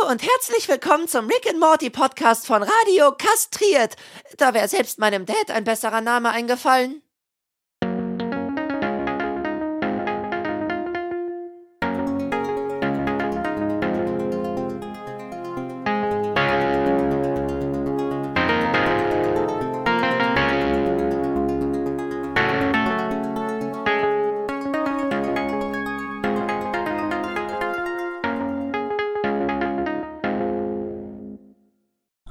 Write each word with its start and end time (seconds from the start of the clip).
Hallo 0.00 0.10
und 0.10 0.22
herzlich 0.22 0.68
willkommen 0.68 1.06
zum 1.08 1.26
Rick 1.26 1.48
and 1.48 1.60
Morty 1.60 1.90
Podcast 1.90 2.46
von 2.46 2.62
Radio 2.62 3.12
Kastriert. 3.12 3.96
Da 4.36 4.54
wäre 4.54 4.68
selbst 4.68 4.98
meinem 4.98 5.26
Dad 5.26 5.50
ein 5.50 5.64
besserer 5.64 6.00
Name 6.00 6.30
eingefallen. 6.30 7.02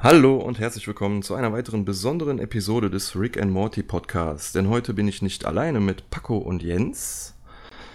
Hallo 0.05 0.35
und 0.35 0.59
herzlich 0.59 0.87
willkommen 0.87 1.23
zu 1.23 1.33
einer 1.33 1.51
weiteren 1.51 1.83
besonderen 1.83 2.37
Episode 2.37 2.91
des 2.91 3.15
Rick 3.19 3.41
and 3.41 3.51
Morty 3.51 3.81
Podcasts. 3.81 4.53
Denn 4.53 4.69
heute 4.69 4.93
bin 4.93 5.07
ich 5.07 5.23
nicht 5.23 5.45
alleine 5.45 5.79
mit 5.79 6.11
Paco 6.11 6.37
und 6.37 6.61
Jens, 6.61 7.33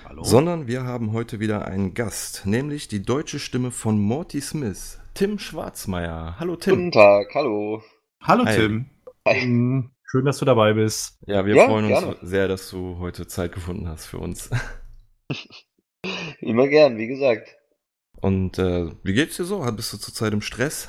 Hallo. 0.08 0.24
sondern 0.24 0.66
wir 0.66 0.82
haben 0.82 1.12
heute 1.12 1.38
wieder 1.38 1.66
einen 1.66 1.94
Gast, 1.94 2.46
nämlich 2.46 2.88
die 2.88 3.04
deutsche 3.04 3.38
Stimme 3.38 3.70
von 3.70 4.00
Morty 4.00 4.40
Smith, 4.40 4.98
Tim 5.14 5.38
Schwarzmeier. 5.38 6.34
Hallo 6.40 6.56
Tim. 6.56 6.74
Guten 6.74 6.90
Tag, 6.90 7.32
hallo. 7.32 7.80
Hallo 8.20 8.44
Hi. 8.44 8.56
Tim. 8.56 8.90
Hi. 9.28 9.36
Ähm, 9.38 9.92
Schön, 10.02 10.24
dass 10.24 10.38
du 10.38 10.44
dabei 10.44 10.72
bist. 10.72 11.16
Ja, 11.28 11.46
wir 11.46 11.54
Ja, 11.54 11.66
freuen 11.66 11.92
uns 11.92 12.00
gerne. 12.00 12.16
sehr, 12.22 12.48
dass 12.48 12.68
du 12.70 12.98
heute 12.98 13.28
Zeit 13.28 13.52
gefunden 13.52 13.86
hast 13.88 14.06
für 14.06 14.18
uns. 14.18 14.50
Immer 16.40 16.66
gern, 16.66 16.98
wie 16.98 17.06
gesagt. 17.06 17.56
Und 18.20 18.58
äh, 18.58 18.90
wie 19.04 19.12
geht's 19.12 19.36
dir 19.36 19.44
so? 19.44 19.60
Bist 19.70 19.92
du 19.92 19.96
zurzeit 19.96 20.32
im 20.32 20.42
Stress? 20.42 20.88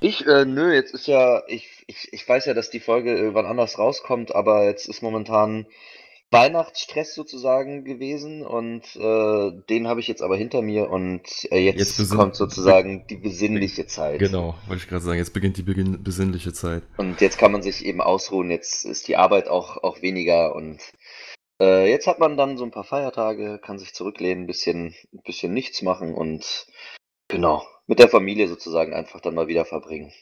Ich, 0.00 0.26
äh, 0.26 0.44
nö, 0.44 0.72
jetzt 0.72 0.94
ist 0.94 1.06
ja, 1.06 1.42
ich, 1.48 1.84
ich, 1.86 2.12
ich 2.12 2.28
weiß 2.28 2.46
ja, 2.46 2.54
dass 2.54 2.70
die 2.70 2.80
Folge 2.80 3.16
irgendwann 3.16 3.46
anders 3.46 3.78
rauskommt, 3.78 4.34
aber 4.34 4.64
jetzt 4.64 4.88
ist 4.88 5.02
momentan 5.02 5.66
Weihnachtsstress 6.30 7.14
sozusagen 7.14 7.84
gewesen 7.84 8.44
und 8.44 8.82
äh, 8.96 9.52
den 9.70 9.86
habe 9.86 10.00
ich 10.00 10.08
jetzt 10.08 10.22
aber 10.22 10.36
hinter 10.36 10.60
mir 10.60 10.90
und 10.90 11.22
äh, 11.52 11.58
jetzt, 11.58 11.98
Jetzt 11.98 12.10
kommt 12.10 12.34
sozusagen 12.34 13.06
die 13.06 13.16
besinnliche 13.16 13.86
Zeit. 13.86 14.18
Genau, 14.18 14.56
wollte 14.66 14.82
ich 14.82 14.88
gerade 14.88 15.04
sagen. 15.04 15.18
Jetzt 15.18 15.32
beginnt 15.32 15.56
die 15.56 15.62
beginn 15.62 16.02
besinnliche 16.02 16.52
Zeit. 16.52 16.82
Und 16.96 17.20
jetzt 17.20 17.38
kann 17.38 17.52
man 17.52 17.62
sich 17.62 17.84
eben 17.84 18.00
ausruhen, 18.00 18.50
jetzt 18.50 18.84
ist 18.84 19.06
die 19.06 19.16
Arbeit 19.16 19.48
auch, 19.48 19.82
auch 19.84 20.02
weniger 20.02 20.54
und 20.54 20.80
äh, 21.60 21.88
jetzt 21.88 22.08
hat 22.08 22.18
man 22.18 22.36
dann 22.36 22.58
so 22.58 22.64
ein 22.64 22.72
paar 22.72 22.84
Feiertage, 22.84 23.60
kann 23.62 23.78
sich 23.78 23.94
zurücklehnen, 23.94 24.44
ein 24.44 24.46
bisschen, 24.48 24.94
ein 25.12 25.22
bisschen 25.24 25.54
nichts 25.54 25.80
machen 25.82 26.12
und 26.12 26.66
genau, 27.28 27.62
mit 27.86 27.98
der 27.98 28.08
Familie 28.08 28.48
sozusagen 28.48 28.94
einfach 28.94 29.20
dann 29.20 29.34
mal 29.34 29.48
wieder 29.48 29.64
verbringen. 29.64 30.12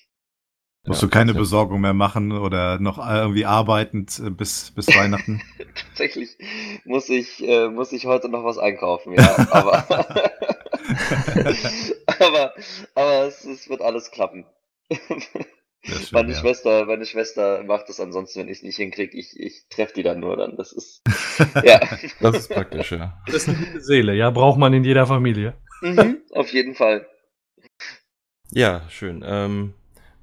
Musst 0.86 1.00
Ja, 1.00 1.02
du 1.02 1.08
keine 1.08 1.32
ja. 1.32 1.38
Besorgung 1.38 1.80
mehr 1.80 1.94
machen 1.94 2.32
oder 2.32 2.78
noch 2.78 2.98
irgendwie 2.98 3.46
arbeitend 3.46 4.18
äh, 4.24 4.30
bis, 4.30 4.70
bis 4.72 4.94
Weihnachten? 4.94 5.42
Tatsächlich 5.74 6.36
muss 6.84 7.08
ich, 7.08 7.42
äh, 7.46 7.68
muss 7.68 7.92
ich 7.92 8.06
heute 8.06 8.28
noch 8.28 8.44
was 8.44 8.58
einkaufen, 8.58 9.12
ja, 9.14 9.40
aber, 9.50 9.86
aber, 12.20 12.54
aber 12.94 13.24
es, 13.26 13.44
es 13.44 13.68
wird 13.68 13.80
alles 13.82 14.10
klappen. 14.10 14.46
Schön, 15.82 16.08
Meine 16.10 16.32
ja. 16.32 16.40
Schwester, 16.40 16.86
meine 16.86 17.04
Schwester 17.06 17.62
macht 17.64 17.88
es 17.90 18.00
ansonsten, 18.00 18.40
wenn 18.40 18.48
ich 18.48 18.58
es 18.58 18.62
nicht 18.62 18.76
hinkriege. 18.76 19.16
Ich, 19.18 19.38
ich 19.38 19.66
treffe 19.68 19.92
die 19.94 20.02
dann 20.02 20.20
nur 20.20 20.36
dann. 20.36 20.56
Das 20.56 20.72
ist, 20.72 21.02
ja. 21.62 21.80
Das 22.20 22.36
ist 22.36 22.48
praktisch, 22.48 22.92
ja. 22.92 23.22
Das 23.26 23.36
ist 23.36 23.48
eine 23.48 23.58
gute 23.58 23.80
Seele, 23.80 24.14
ja, 24.14 24.30
braucht 24.30 24.58
man 24.58 24.72
in 24.72 24.84
jeder 24.84 25.06
Familie. 25.06 25.54
Mhm, 25.80 26.22
auf 26.32 26.52
jeden 26.52 26.74
Fall. 26.74 27.06
Ja, 28.56 28.82
schön. 28.88 29.24
Ähm, 29.26 29.74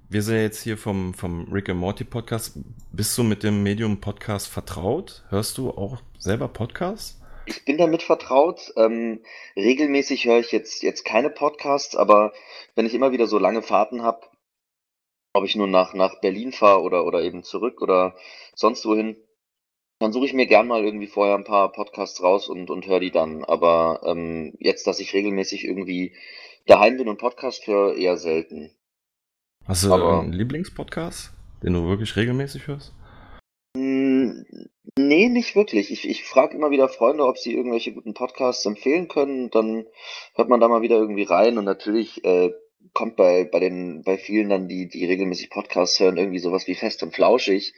wir 0.08 0.22
sind 0.22 0.36
ja 0.36 0.42
jetzt 0.44 0.64
hier 0.64 0.78
vom, 0.78 1.14
vom 1.14 1.52
Rick 1.52 1.68
and 1.68 1.82
Morty 1.82 2.06
Podcast. 2.06 2.54
Bist 2.94 3.18
du 3.18 3.23
mit 3.23 3.44
dem 3.44 3.62
Medium 3.62 4.00
Podcast 4.00 4.48
vertraut? 4.48 5.26
Hörst 5.28 5.58
du 5.58 5.72
auch 5.72 5.98
selber 6.17 6.48
Podcasts? 6.48 7.20
Ich 7.45 7.66
bin 7.66 7.78
damit 7.78 8.04
vertraut. 8.04 8.72
Ähm, 8.78 9.20
regelmäßig 9.58 10.23
höre 10.23 10.39
ich 10.39 10.54
jetzt, 10.54 10.82
jetzt 10.82 11.04
keine 11.04 11.30
Podcasts, 11.30 11.98
aber 11.98 12.32
wenn 12.73 12.86
ich 12.86 12.94
immer 12.94 13.11
wieder 13.11 13.28
so 13.28 13.38
lange 13.38 13.61
Fahrten 13.61 14.02
habe, 14.02 14.22
ob 15.34 15.44
ich 15.44 15.58
nur 15.58 15.67
nach, 15.67 15.94
nach 15.94 16.22
Berlin 16.22 16.54
fahre 16.54 16.84
oder, 16.84 17.05
oder 17.05 17.23
eben 17.23 17.44
zurück 17.44 17.82
oder 17.82 18.16
sonst 18.55 18.86
wohin, 18.86 19.17
dann 20.00 20.14
suche 20.14 20.28
ich 20.28 20.34
mir 20.34 20.48
gern 20.48 20.67
mal 20.67 20.86
irgendwie 20.86 21.08
vorher 21.08 21.36
ein 21.36 21.44
paar 21.44 21.73
Podcasts 21.73 22.23
raus 22.23 22.48
und, 22.48 22.70
und 22.70 22.88
höre 22.88 23.02
die 23.02 23.11
dann. 23.11 23.44
Aber 23.44 24.04
ähm, 24.05 24.54
jetzt, 24.58 24.88
dass 24.88 25.02
ich 25.02 25.14
regelmäßig 25.14 25.66
irgendwie 25.66 26.14
daheim 26.67 26.98
bin 26.98 27.08
und 27.10 27.17
Podcast 27.20 27.66
höre, 27.67 27.95
eher 27.95 28.17
selten. 28.17 28.72
Hast 29.66 29.83
du 29.83 29.94
Aber- 29.94 30.20
einen 30.22 30.33
Lieblingspodcast, 30.33 31.32
den 31.64 31.73
du 31.73 31.88
wirklich 31.88 32.16
regelmäßig 32.16 32.67
hörst? 32.67 32.94
Mm, 33.76 34.42
Nee, 34.98 35.30
nicht 35.30 35.55
wirklich. 35.55 35.89
Ich, 35.92 36.08
ich 36.10 36.26
frage 36.26 36.55
immer 36.58 36.70
wieder 36.72 36.89
Freunde, 36.89 37.26
ob 37.26 37.38
sie 37.38 37.54
irgendwelche 37.55 37.94
guten 37.94 38.14
Podcasts 38.14 38.66
empfehlen 38.66 39.08
können. 39.08 39.49
Dann 39.49 39.86
hört 40.36 40.49
man 40.49 40.60
da 40.60 40.67
mal 40.67 40.82
wieder 40.82 40.98
irgendwie 40.98 41.23
rein 41.23 41.58
und 41.58 41.64
natürlich 41.66 42.23
äh, 42.26 42.52
kommt 42.93 43.16
bei, 43.16 43.45
bei 43.45 43.60
den, 43.60 44.02
bei 44.04 44.17
vielen 44.17 44.49
dann, 44.49 44.67
die, 44.67 44.89
die 44.89 45.05
regelmäßig 45.05 45.49
Podcasts 45.49 45.99
hören, 45.99 46.17
irgendwie 46.17 46.39
sowas 46.39 46.67
wie 46.67 46.76
fest 46.76 47.04
und 47.04 47.14
flauschig. 47.16 47.73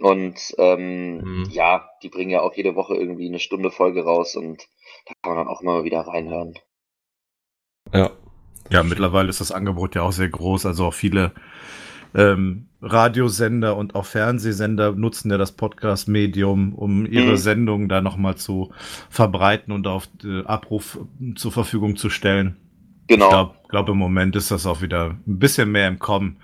Und 0.00 0.38
ähm, 0.58 1.18
Mhm. 1.18 1.48
ja, 1.50 1.88
die 2.02 2.08
bringen 2.10 2.30
ja 2.30 2.42
auch 2.42 2.54
jede 2.54 2.74
Woche 2.74 2.94
irgendwie 2.94 3.28
eine 3.28 3.38
Stunde 3.38 3.70
Folge 3.70 4.02
raus 4.04 4.36
und 4.36 4.66
da 5.06 5.14
kann 5.22 5.34
man 5.36 5.46
dann 5.46 5.48
auch 5.54 5.62
immer 5.62 5.74
mal 5.78 5.84
wieder 5.84 6.00
reinhören. 6.00 6.58
Ja. 7.94 8.10
Ja, 8.70 8.82
mittlerweile 8.82 9.28
ist 9.28 9.40
das 9.40 9.52
Angebot 9.52 9.94
ja 9.94 10.02
auch 10.02 10.12
sehr 10.12 10.28
groß. 10.28 10.64
Also 10.66 10.86
auch 10.86 10.94
viele 10.94 11.32
ähm, 12.14 12.66
Radiosender 12.80 13.76
und 13.76 13.94
auch 13.94 14.06
Fernsehsender 14.06 14.92
nutzen 14.92 15.30
ja 15.30 15.36
das 15.38 15.52
Podcast-Medium, 15.52 16.74
um 16.74 17.06
ihre 17.06 17.32
Mhm. 17.32 17.36
Sendungen 17.36 17.88
da 17.88 18.00
nochmal 18.00 18.36
zu 18.36 18.72
verbreiten 19.10 19.72
und 19.72 19.86
auf 19.86 20.08
äh, 20.24 20.44
Abruf 20.44 20.98
zur 21.36 21.52
Verfügung 21.52 21.96
zu 21.96 22.08
stellen. 22.10 22.56
Genau. 23.06 23.26
Ich 23.26 23.30
glaube, 23.30 23.54
glaub, 23.68 23.88
im 23.90 23.98
Moment 23.98 24.34
ist 24.36 24.50
das 24.50 24.64
auch 24.66 24.80
wieder 24.80 25.16
ein 25.26 25.38
bisschen 25.38 25.70
mehr 25.70 25.88
im 25.88 25.98
Kommen. 25.98 26.36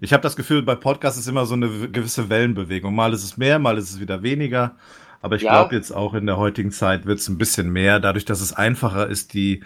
Ich 0.00 0.12
habe 0.12 0.22
das 0.22 0.34
Gefühl, 0.36 0.62
bei 0.62 0.74
Podcasts 0.74 1.18
ist 1.18 1.28
immer 1.28 1.46
so 1.46 1.54
eine 1.54 1.68
gewisse 1.90 2.28
Wellenbewegung. 2.28 2.94
Mal 2.94 3.12
ist 3.12 3.24
es 3.24 3.36
mehr, 3.36 3.58
mal 3.58 3.78
ist 3.78 3.90
es 3.90 4.00
wieder 4.00 4.22
weniger. 4.22 4.76
Aber 5.20 5.36
ich 5.36 5.42
Ja. 5.42 5.50
glaube 5.52 5.74
jetzt 5.76 5.90
auch 5.92 6.14
in 6.14 6.26
der 6.26 6.36
heutigen 6.38 6.70
Zeit 6.70 7.06
wird 7.06 7.18
es 7.18 7.28
ein 7.28 7.38
bisschen 7.38 7.70
mehr, 7.70 7.98
dadurch, 8.00 8.24
dass 8.24 8.40
es 8.40 8.52
einfacher 8.52 9.08
ist, 9.08 9.34
die 9.34 9.62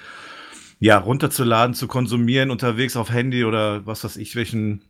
ja 0.82 0.98
runterzuladen, 0.98 1.74
zu 1.74 1.86
konsumieren 1.86 2.50
unterwegs 2.50 2.96
auf 2.96 3.10
Handy 3.10 3.44
oder 3.44 3.86
was 3.86 4.02
weiß 4.04 4.16
ich, 4.16 4.34
welchen 4.36 4.82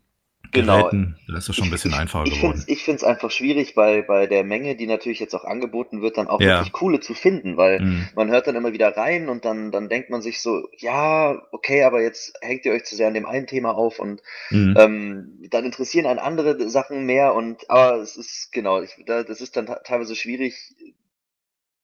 Genau. 0.53 0.83
Geräten. 0.85 1.17
Da 1.29 1.37
ist 1.39 1.49
es 1.49 1.57
schon 1.57 1.69
ein 1.69 1.71
bisschen 1.71 1.95
einfacher 1.95 2.25
Ich 2.25 2.35
finde 2.35 2.47
geworden. 2.47 2.61
es 2.61 2.69
ich 2.69 2.83
find's 2.83 3.05
einfach 3.05 3.31
schwierig, 3.31 3.75
bei, 3.75 4.03
bei 4.03 4.27
der 4.27 4.45
Menge, 4.45 4.77
die 4.77 4.87
natürlich 4.87 5.19
jetzt 5.21 5.35
auch 5.35 5.45
angeboten 5.45 6.03
wird, 6.03 6.19
dann 6.19 6.29
auch 6.29 6.41
Ja. 6.41 6.59
wirklich 6.59 6.73
coole 6.73 7.01
zu 7.01 7.15
finden, 7.15 7.57
weil 7.57 7.81
Mhm. 7.81 8.09
man 8.15 8.31
hört 8.31 8.47
dann 8.47 8.57
immer 8.57 8.73
wieder 8.73 8.97
rein 8.97 9.29
und 9.29 9.45
dann, 9.45 9.71
dann 9.71 9.89
denkt 9.89 10.11
man 10.11 10.21
sich 10.23 10.41
so, 10.43 10.69
ja, 10.79 11.43
okay, 11.53 11.85
aber 11.85 12.03
jetzt 12.03 12.35
hängt 12.43 12.65
ihr 12.67 12.73
euch 12.73 12.85
zu 12.85 12.97
sehr 12.97 13.09
an 13.09 13.15
dem 13.15 13.27
einen 13.27 13.47
Thema 13.47 13.75
auf 13.75 13.99
und 13.99 14.23
Mhm. 14.51 14.75
ähm, 14.79 15.39
dann 15.51 15.65
interessieren 15.65 16.07
einen 16.07 16.19
andere 16.19 16.69
Sachen 16.69 17.05
mehr 17.07 17.35
und 17.35 17.69
aber 17.71 17.97
es 17.97 18.17
ist 18.17 18.51
genau, 18.53 18.83
ich, 18.83 18.91
da, 19.07 19.23
das 19.25 19.41
ist 19.41 19.57
dann 19.57 19.67
teilweise 19.67 20.17
schwierig, 20.17 20.75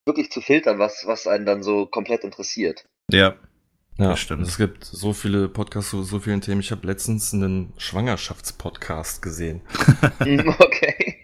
wirklich 0.06 0.30
zu 0.30 0.40
filtern, 0.40 0.78
was, 0.78 1.06
was 1.06 1.26
einen 1.26 1.46
dann 1.46 1.62
so 1.62 1.86
komplett 1.86 2.24
interessiert. 2.24 2.84
Ja. 3.10 3.34
Ja, 3.98 4.10
Das 4.10 4.20
stimmt. 4.20 4.46
Es 4.46 4.56
gibt 4.56 4.84
so 4.84 5.12
viele 5.12 5.48
Podcasts 5.48 5.90
zu 5.90 6.04
so 6.04 6.20
vielen 6.20 6.40
Themen. 6.40 6.60
Ich 6.60 6.70
habe 6.70 6.86
letztens 6.86 7.34
einen 7.34 7.72
Schwangerschaftspodcast 7.76 9.22
gesehen. 9.22 9.62
Okay. 10.20 11.16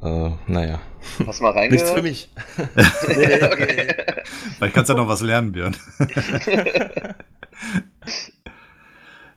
Äh, 0.00 0.30
naja. 0.46 0.80
Hast 1.26 1.40
mal 1.42 1.52
Nichts 1.68 1.90
reingehört? 1.90 1.96
für 1.96 2.02
mich. 2.02 2.30
okay. 2.76 3.94
Vielleicht 4.56 4.74
kannst 4.74 4.88
du 4.90 4.94
ja 4.94 5.00
noch 5.00 5.08
was 5.08 5.22
lernen, 5.22 5.50
Björn. 5.50 5.74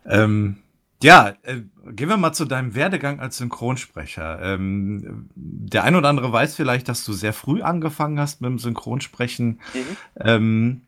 Ähm, 0.06 0.57
ja, 1.01 1.33
äh, 1.41 1.62
gehen 1.94 2.09
wir 2.09 2.18
mal 2.18 2.33
zu 2.33 2.45
deinem 2.45 2.75
Werdegang 2.75 3.19
als 3.19 3.38
Synchronsprecher. 3.38 4.39
Ähm, 4.44 5.30
der 5.36 5.83
ein 5.83 5.95
oder 5.95 6.09
andere 6.09 6.31
weiß 6.31 6.56
vielleicht, 6.56 6.88
dass 6.89 7.03
du 7.06 7.13
sehr 7.13 7.33
früh 7.33 7.63
angefangen 7.63 8.19
hast 8.19 8.41
mit 8.41 8.50
dem 8.50 8.59
Synchronsprechen. 8.59 9.59
Mhm. 9.74 9.97
Ähm, 10.19 10.81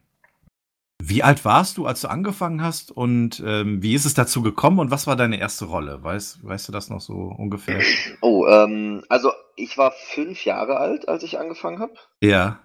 wie 1.06 1.22
alt 1.22 1.44
warst 1.44 1.78
du, 1.78 1.86
als 1.86 2.00
du 2.02 2.08
angefangen 2.08 2.64
hast 2.64 2.90
und 2.92 3.44
ähm, 3.46 3.84
wie 3.84 3.94
ist 3.94 4.06
es 4.06 4.14
dazu 4.14 4.42
gekommen 4.42 4.80
und 4.80 4.90
was 4.90 5.06
war 5.06 5.18
deine 5.18 5.38
erste 5.38 5.66
Rolle? 5.66 6.02
Weißt, 6.02 6.46
weißt 6.48 6.70
du 6.70 6.72
das 6.72 6.90
noch 6.90 7.02
so 7.02 7.14
ungefähr? 7.38 7.82
Oh, 8.22 8.48
ähm, 8.48 9.04
also 9.10 9.32
ich 9.58 9.78
war 9.78 9.92
fünf 9.92 10.46
Jahre 10.46 10.78
alt, 10.78 11.10
als 11.10 11.24
ich 11.24 11.40
angefangen 11.40 11.80
habe. 11.80 11.94
Ja. 12.22 12.60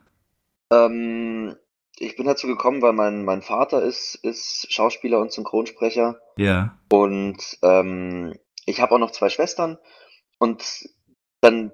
Ähm, 0.72 1.56
ich 1.98 2.16
bin 2.16 2.26
dazu 2.26 2.46
gekommen, 2.46 2.80
weil 2.80 2.92
mein, 2.92 3.24
mein 3.24 3.42
Vater 3.42 3.82
ist, 3.82 4.14
ist 4.22 4.72
Schauspieler 4.72 5.18
und 5.18 5.32
Synchronsprecher 5.32 6.20
Ja. 6.36 6.78
und 6.92 7.58
ähm, 7.62 8.34
ich 8.66 8.80
habe 8.80 8.94
auch 8.94 8.98
noch 8.98 9.10
zwei 9.10 9.30
Schwestern 9.30 9.78
und 10.38 10.88
dann 11.40 11.72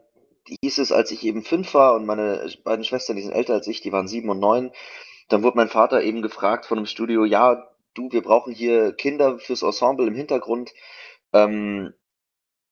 hieß 0.62 0.78
es, 0.78 0.92
als 0.92 1.10
ich 1.10 1.24
eben 1.24 1.42
fünf 1.42 1.74
war 1.74 1.94
und 1.94 2.06
meine 2.06 2.46
beiden 2.64 2.84
Schwestern, 2.84 3.16
die 3.16 3.22
sind 3.22 3.32
älter 3.32 3.52
als 3.54 3.66
ich, 3.66 3.82
die 3.82 3.92
waren 3.92 4.08
sieben 4.08 4.30
und 4.30 4.40
neun, 4.40 4.70
dann 5.28 5.42
wurde 5.42 5.56
mein 5.56 5.68
Vater 5.68 6.02
eben 6.02 6.22
gefragt 6.22 6.66
von 6.66 6.78
einem 6.78 6.86
Studio, 6.86 7.24
ja, 7.24 7.68
du, 7.94 8.10
wir 8.12 8.22
brauchen 8.22 8.52
hier 8.52 8.92
Kinder 8.92 9.38
fürs 9.38 9.62
Ensemble 9.62 10.06
im 10.06 10.14
Hintergrund. 10.14 10.72
Ähm, 11.32 11.94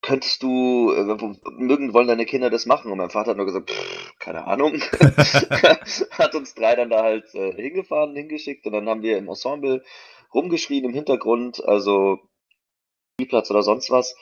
könntest 0.02 0.42
du, 0.42 0.92
äh, 0.92 1.04
mögen, 1.52 1.94
wollen 1.94 2.08
deine 2.08 2.26
Kinder 2.26 2.50
das 2.50 2.66
machen? 2.66 2.90
Und 2.90 2.98
mein 2.98 3.10
Vater 3.10 3.30
hat 3.30 3.36
nur 3.36 3.46
gesagt, 3.46 3.70
pff, 3.70 4.18
keine 4.18 4.46
Ahnung. 4.46 4.74
hat 6.10 6.34
uns 6.34 6.54
drei 6.54 6.74
dann 6.74 6.90
da 6.90 7.02
halt 7.02 7.34
äh, 7.34 7.52
hingefahren, 7.52 8.14
hingeschickt 8.14 8.66
und 8.66 8.72
dann 8.72 8.88
haben 8.88 9.02
wir 9.02 9.16
im 9.16 9.28
Ensemble 9.28 9.82
rumgeschrien 10.34 10.84
im 10.84 10.92
Hintergrund, 10.92 11.64
also 11.64 12.18
Spielplatz 13.14 13.50
oder 13.50 13.62
sonst 13.62 13.90
was. 13.90 14.16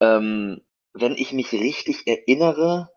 Ähm, 0.00 0.62
wenn 0.94 1.12
ich 1.12 1.32
mich 1.32 1.52
richtig 1.52 2.06
erinnere, 2.06 2.90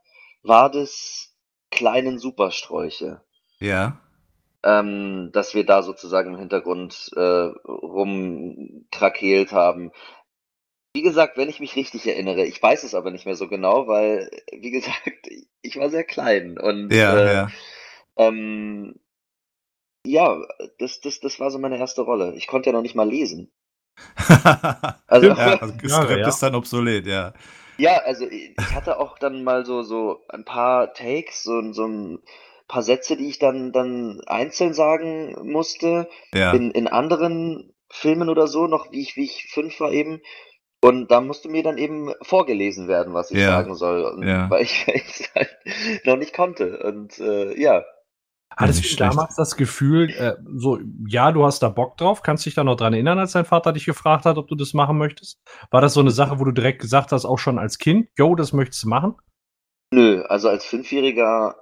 war 0.43 0.71
das 0.71 1.35
kleinen 1.69 2.19
Supersträuche. 2.19 3.21
Ja. 3.59 3.99
Ähm, 4.63 5.31
dass 5.33 5.55
wir 5.55 5.65
da 5.65 5.81
sozusagen 5.81 6.33
im 6.33 6.39
Hintergrund 6.39 7.11
äh, 7.15 7.19
rumkrakeelt 7.67 9.51
haben. 9.51 9.91
Wie 10.93 11.01
gesagt, 11.01 11.37
wenn 11.37 11.49
ich 11.49 11.59
mich 11.59 11.75
richtig 11.75 12.05
erinnere, 12.05 12.45
ich 12.45 12.61
weiß 12.61 12.83
es 12.83 12.93
aber 12.93 13.11
nicht 13.11 13.25
mehr 13.25 13.35
so 13.35 13.47
genau, 13.47 13.87
weil, 13.87 14.29
wie 14.51 14.71
gesagt, 14.71 15.01
ich 15.61 15.77
war 15.77 15.89
sehr 15.89 16.03
klein 16.03 16.59
und 16.59 16.91
Ja, 16.91 17.17
äh, 17.17 17.33
ja. 17.33 17.47
ähm, 18.17 18.99
ja, 20.05 20.41
das, 20.79 20.99
das, 21.01 21.19
das 21.19 21.39
war 21.39 21.51
so 21.51 21.59
meine 21.59 21.77
erste 21.77 22.01
Rolle. 22.01 22.33
Ich 22.35 22.47
konnte 22.47 22.69
ja 22.69 22.73
noch 22.73 22.81
nicht 22.81 22.95
mal 22.95 23.09
lesen. 23.09 23.51
Also, 25.07 25.27
ja, 25.27 25.35
also 25.61 25.73
Skript 25.73 26.21
ja. 26.21 26.27
ist 26.29 26.41
dann 26.41 26.55
obsolet, 26.55 27.05
ja. 27.05 27.33
Ja, 27.77 27.97
also 28.05 28.25
ich 28.25 28.55
ich 28.57 28.73
hatte 28.73 28.97
auch 28.97 29.19
dann 29.19 29.43
mal 29.43 29.65
so, 29.65 29.83
so 29.83 30.23
ein 30.29 30.45
paar 30.45 30.93
Takes, 30.93 31.43
so, 31.43 31.73
so 31.73 31.85
ein 31.85 32.19
paar 32.71 32.83
Sätze, 32.83 33.17
die 33.17 33.27
ich 33.29 33.39
dann, 33.39 33.71
dann 33.71 34.21
einzeln 34.25 34.73
sagen 34.73 35.35
musste, 35.43 36.07
Ja. 36.33 36.53
in, 36.53 36.71
in 36.71 36.87
anderen 36.87 37.73
Filmen 37.91 38.29
oder 38.29 38.47
so, 38.47 38.67
noch 38.67 38.91
wie 38.91 39.01
ich, 39.01 39.15
wie 39.17 39.25
ich 39.25 39.47
fünf 39.51 39.79
war 39.79 39.91
eben. 39.91 40.21
Und 40.83 41.11
da 41.11 41.21
musste 41.21 41.49
mir 41.49 41.61
dann 41.63 41.77
eben 41.77 42.11
vorgelesen 42.23 42.87
werden, 42.87 43.13
was 43.13 43.29
ich 43.31 43.37
Ja, 43.37 43.47
sagen 43.47 43.75
soll, 43.75 44.03
und, 44.03 44.23
ja. 44.27 44.49
weil 44.49 44.63
ich 44.63 44.87
es 44.87 45.29
halt 45.35 45.55
noch 46.05 46.17
nicht 46.17 46.33
konnte. 46.33 46.79
Und 46.83 47.19
äh, 47.19 47.59
ja, 47.61 47.83
Hattest 48.57 48.91
du 48.91 48.97
damals 48.97 49.35
das 49.35 49.55
Gefühl, 49.55 50.09
äh, 50.09 50.35
so, 50.57 50.79
ja, 51.07 51.31
du 51.31 51.45
hast 51.45 51.63
da 51.63 51.69
Bock 51.69 51.97
drauf? 51.97 52.21
Kannst 52.21 52.45
dich 52.45 52.53
da 52.53 52.63
noch 52.65 52.75
dran 52.75 52.93
erinnern, 52.93 53.17
als 53.17 53.31
dein 53.31 53.45
Vater 53.45 53.71
dich 53.71 53.85
gefragt 53.85 54.25
hat, 54.25 54.37
ob 54.37 54.47
du 54.49 54.55
das 54.55 54.73
machen 54.73 54.97
möchtest? 54.97 55.39
War 55.69 55.79
das 55.81 55.93
so 55.93 56.01
eine 56.01 56.11
Sache, 56.11 56.39
wo 56.39 56.43
du 56.43 56.51
direkt 56.51 56.81
gesagt 56.81 57.11
hast, 57.13 57.25
auch 57.25 57.39
schon 57.39 57.57
als 57.59 57.77
Kind, 57.77 58.09
yo, 58.17 58.35
das 58.35 58.51
möchtest 58.51 58.83
du 58.83 58.89
machen? 58.89 59.15
Nö, 59.93 60.23
also 60.23 60.49
als 60.49 60.65
Fünfjähriger, 60.65 61.55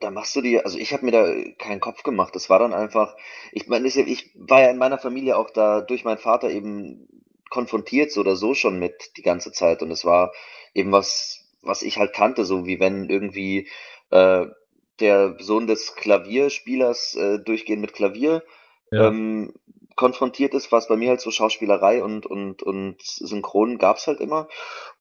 da 0.00 0.10
machst 0.10 0.34
du 0.36 0.40
dir, 0.40 0.64
also 0.64 0.78
ich 0.78 0.92
habe 0.92 1.04
mir 1.04 1.12
da 1.12 1.26
keinen 1.58 1.80
Kopf 1.80 2.02
gemacht. 2.02 2.34
Das 2.34 2.50
war 2.50 2.58
dann 2.58 2.74
einfach, 2.74 3.16
ich 3.52 3.66
meine, 3.68 3.88
ja- 3.88 4.06
ich 4.06 4.30
war 4.34 4.62
ja 4.62 4.70
in 4.70 4.78
meiner 4.78 4.98
Familie 4.98 5.36
auch 5.36 5.50
da 5.50 5.80
durch 5.80 6.04
meinen 6.04 6.18
Vater 6.18 6.50
eben 6.50 7.08
konfrontiert 7.50 8.10
so 8.12 8.20
oder 8.20 8.36
so 8.36 8.54
schon 8.54 8.78
mit 8.78 9.16
die 9.16 9.22
ganze 9.22 9.52
Zeit 9.52 9.82
und 9.82 9.90
es 9.90 10.04
war 10.04 10.32
eben 10.74 10.92
was, 10.92 11.44
was 11.62 11.82
ich 11.82 11.98
halt 11.98 12.12
kannte, 12.14 12.44
so 12.44 12.66
wie 12.66 12.80
wenn 12.80 13.08
irgendwie 13.10 13.68
äh, 14.10 14.46
der 15.00 15.36
Sohn 15.40 15.66
des 15.66 15.94
Klavierspielers 15.96 17.14
äh, 17.16 17.38
durchgehend 17.40 17.82
mit 17.82 17.92
Klavier 17.94 18.42
Ja. 18.90 19.08
ähm, 19.08 19.52
konfrontiert 19.96 20.54
ist, 20.54 20.72
was 20.72 20.88
bei 20.88 20.96
mir 20.96 21.10
halt 21.10 21.20
so 21.20 21.30
Schauspielerei 21.30 22.02
und, 22.02 22.26
und, 22.26 22.62
und 22.62 23.00
Synchron 23.02 23.78
gab's 23.78 24.06
halt 24.06 24.20
immer. 24.20 24.48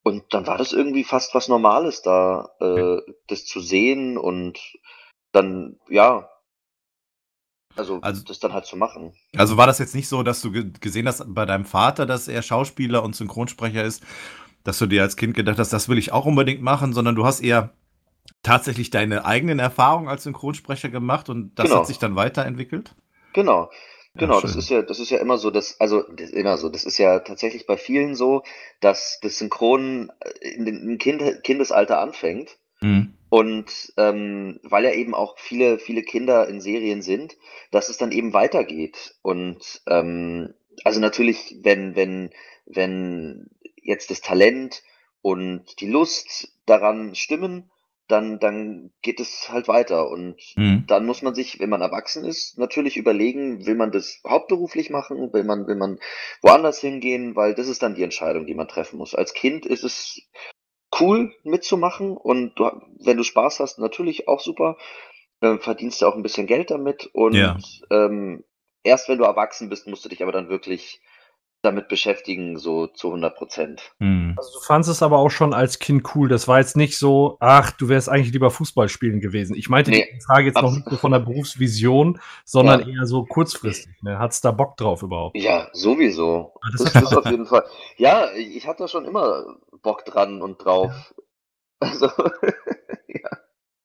Und 0.04 0.34
dann 0.34 0.46
war 0.48 0.58
das 0.58 0.74
irgendwie 0.74 1.04
fast 1.04 1.34
was 1.34 1.48
Normales 1.48 2.02
da, 2.02 2.50
äh, 2.60 3.02
das 3.28 3.46
zu 3.46 3.60
sehen 3.60 4.18
und 4.18 4.60
dann, 5.32 5.80
ja, 5.90 6.30
also, 7.76 8.00
Also- 8.02 8.24
das 8.24 8.40
dann 8.40 8.54
halt 8.54 8.66
zu 8.66 8.78
machen. 8.78 9.14
Also 9.36 9.58
war 9.58 9.66
das 9.68 9.80
jetzt 9.80 9.96
nicht 9.96 10.08
so, 10.08 10.22
dass 10.24 10.42
du 10.42 10.52
ge 10.52 10.72
gesehen 10.80 11.08
hast 11.08 11.24
bei 11.34 11.46
deinem 11.46 11.66
Vater, 11.66 12.06
dass 12.06 12.28
er 12.28 12.42
Schauspieler 12.44 13.04
und 13.04 13.16
Synchronsprecher 13.16 13.84
ist, 13.84 14.04
dass 14.64 14.78
du 14.78 14.86
dir 14.86 15.02
als 15.02 15.18
Kind 15.18 15.34
gedacht 15.34 15.58
hast, 15.58 15.74
das 15.74 15.90
will 15.90 15.98
ich 15.98 16.12
auch 16.12 16.26
unbedingt 16.26 16.62
machen, 16.62 16.94
sondern 16.94 17.16
du 17.16 17.26
hast 17.26 17.42
eher 17.42 17.74
tatsächlich 18.44 18.90
deine 18.92 19.26
eigenen 19.26 19.60
Erfahrungen 19.60 20.08
als 20.08 20.24
Synchronsprecher 20.24 20.90
gemacht 20.90 21.30
und 21.30 21.56
das 21.56 21.66
Genau. 21.70 21.80
hat 21.80 21.88
sich 21.88 21.98
dann 21.98 22.16
weiterentwickelt? 22.16 22.96
Genau. 23.34 23.72
Genau, 24.16 24.42
das 24.42 24.56
ist 24.56 24.70
ja, 24.70 24.84
das 24.84 25.00
ist 25.00 25.10
ja 25.10 25.18
immer 25.18 25.40
so, 25.40 25.50
dass, 25.50 25.80
also 25.80 26.04
das 26.04 26.30
ist 26.30 26.36
immer 26.36 26.58
so, 26.58 26.70
das 26.70 26.86
ist 26.86 27.00
ja 27.00 27.20
tatsächlich 27.20 27.66
bei 27.66 27.78
vielen 27.78 28.14
so, 28.14 28.44
dass 28.80 29.20
das 29.22 29.40
Synchron 29.40 30.12
äh, 30.20 30.50
in 30.50 30.68
im 30.68 30.98
kind, 31.00 31.44
Kindesalter 31.44 32.00
anfängt. 32.00 32.58
Mhm. 32.82 33.16
Und 33.30 33.94
ähm, 33.98 34.60
weil 34.62 34.84
ja 34.84 34.92
eben 34.92 35.16
auch 35.16 35.40
viele, 35.40 35.80
viele 35.80 36.04
Kinder 36.04 36.48
in 36.48 36.62
Serien 36.62 37.02
sind, 37.02 37.36
dass 37.72 37.90
es 37.90 37.98
dann 37.98 38.12
eben 38.12 38.34
weitergeht. 38.34 39.16
Und 39.24 39.82
ähm, 39.88 40.54
also 40.84 41.00
natürlich, 41.00 41.58
wenn, 41.64 41.96
wenn, 41.96 42.30
wenn 42.68 43.50
jetzt 43.82 44.12
das 44.12 44.22
Talent 44.22 44.84
und 45.24 45.80
die 45.80 45.90
Lust 45.90 46.54
daran 46.68 47.16
stimmen, 47.16 47.72
dann, 48.08 48.40
dann 48.40 48.92
geht 49.02 49.20
es 49.20 49.50
halt 49.50 49.68
weiter. 49.68 50.10
Und 50.10 50.36
Mhm. 50.56 50.86
dann 50.88 51.06
muss 51.06 51.22
man 51.22 51.36
sich, 51.36 51.60
wenn 51.60 51.70
man 51.70 51.82
erwachsen 51.82 52.26
ist, 52.26 52.58
natürlich 52.58 52.98
überlegen, 52.98 53.66
will 53.66 53.76
man 53.76 53.92
das 53.92 54.22
hauptberuflich 54.28 54.90
machen, 54.90 55.34
will 55.34 55.44
man, 55.44 55.68
will 55.68 55.76
man 55.76 56.00
woanders 56.42 56.80
hingehen, 56.80 57.36
weil 57.36 57.56
das 57.56 57.68
ist 57.68 57.84
dann 57.84 57.96
die 57.96 58.04
Entscheidung, 58.04 58.46
die 58.46 58.56
man 58.56 58.68
treffen 58.68 58.98
muss. 58.98 59.16
Als 59.16 59.34
Kind 59.34 59.66
ist 59.66 59.84
es 59.84 60.22
cool 61.00 61.34
mitzumachen 61.44 62.16
und 62.16 62.56
du, 62.56 62.70
wenn 63.00 63.18
du 63.18 63.24
Spaß 63.24 63.60
hast, 63.60 63.80
natürlich 63.80 64.28
auch 64.28 64.40
super. 64.40 64.78
Ähm, 65.42 65.60
verdienst 65.60 66.02
du 66.02 66.08
auch 66.08 66.16
ein 66.16 66.24
bisschen 66.24 66.48
Geld 66.48 66.72
damit 66.72 67.10
und 67.14 67.38
Ja. 67.38 67.58
ähm, 67.92 68.44
erst 68.84 69.10
wenn 69.10 69.18
du 69.18 69.26
erwachsen 69.26 69.70
bist, 69.70 69.88
musst 69.88 70.06
du 70.06 70.10
dich 70.10 70.24
aber 70.24 70.32
dann 70.32 70.50
wirklich 70.50 71.02
damit 71.64 71.88
beschäftigen, 71.88 72.60
so 72.60 72.88
zu 72.88 73.08
100 73.08 73.36
Prozent. 73.36 73.82
Mhm. 74.00 74.36
Also 74.38 74.60
du 74.60 74.66
fandest 74.66 74.92
es 74.92 75.02
aber 75.02 75.18
auch 75.18 75.30
schon 75.30 75.54
als 75.54 75.80
Kind 75.80 76.14
cool. 76.14 76.28
Das 76.28 76.48
war 76.48 76.60
jetzt 76.60 76.76
nicht 76.76 76.98
so, 76.98 77.38
ach, 77.40 77.72
du 77.72 77.88
wärst 77.88 78.10
eigentlich 78.10 78.34
lieber 78.34 78.52
Fußball 78.52 78.90
spielen 78.90 79.22
gewesen. 79.22 79.56
Ich 79.56 79.70
meinte 79.70 79.90
Nee, 79.92 80.06
die 80.14 80.22
Frage 80.22 80.48
jetzt 80.48 80.62
noch 80.62 80.72
nicht 80.74 80.90
so 80.90 80.98
von 80.98 81.14
der 81.14 81.20
Berufsvision, 81.20 82.20
sondern 82.44 82.82
Ja. 82.82 83.00
eher 83.00 83.06
so 83.06 83.24
kurzfristig. 83.24 83.96
Ne? 84.02 84.20
Hat's 84.20 84.42
da 84.42 84.52
Bock 84.52 84.76
drauf 84.76 85.04
überhaupt? 85.04 85.38
Ja, 85.38 85.70
sowieso. 85.72 86.54
Ah, 86.62 86.68
das 86.74 86.84
Das, 86.84 86.96
hat 86.96 87.04
das 87.04 87.18
auf 87.18 87.26
jeden 87.26 87.46
Fall. 87.46 87.64
Ja, 87.98 88.28
ich 88.36 88.68
hatte 88.68 88.84
da 88.84 88.88
schon 88.90 89.06
immer 89.06 89.46
Bock 89.82 90.04
dran 90.06 90.42
und 90.42 90.64
drauf. 90.64 91.14
Also, 91.80 92.08
ja. 93.08 93.30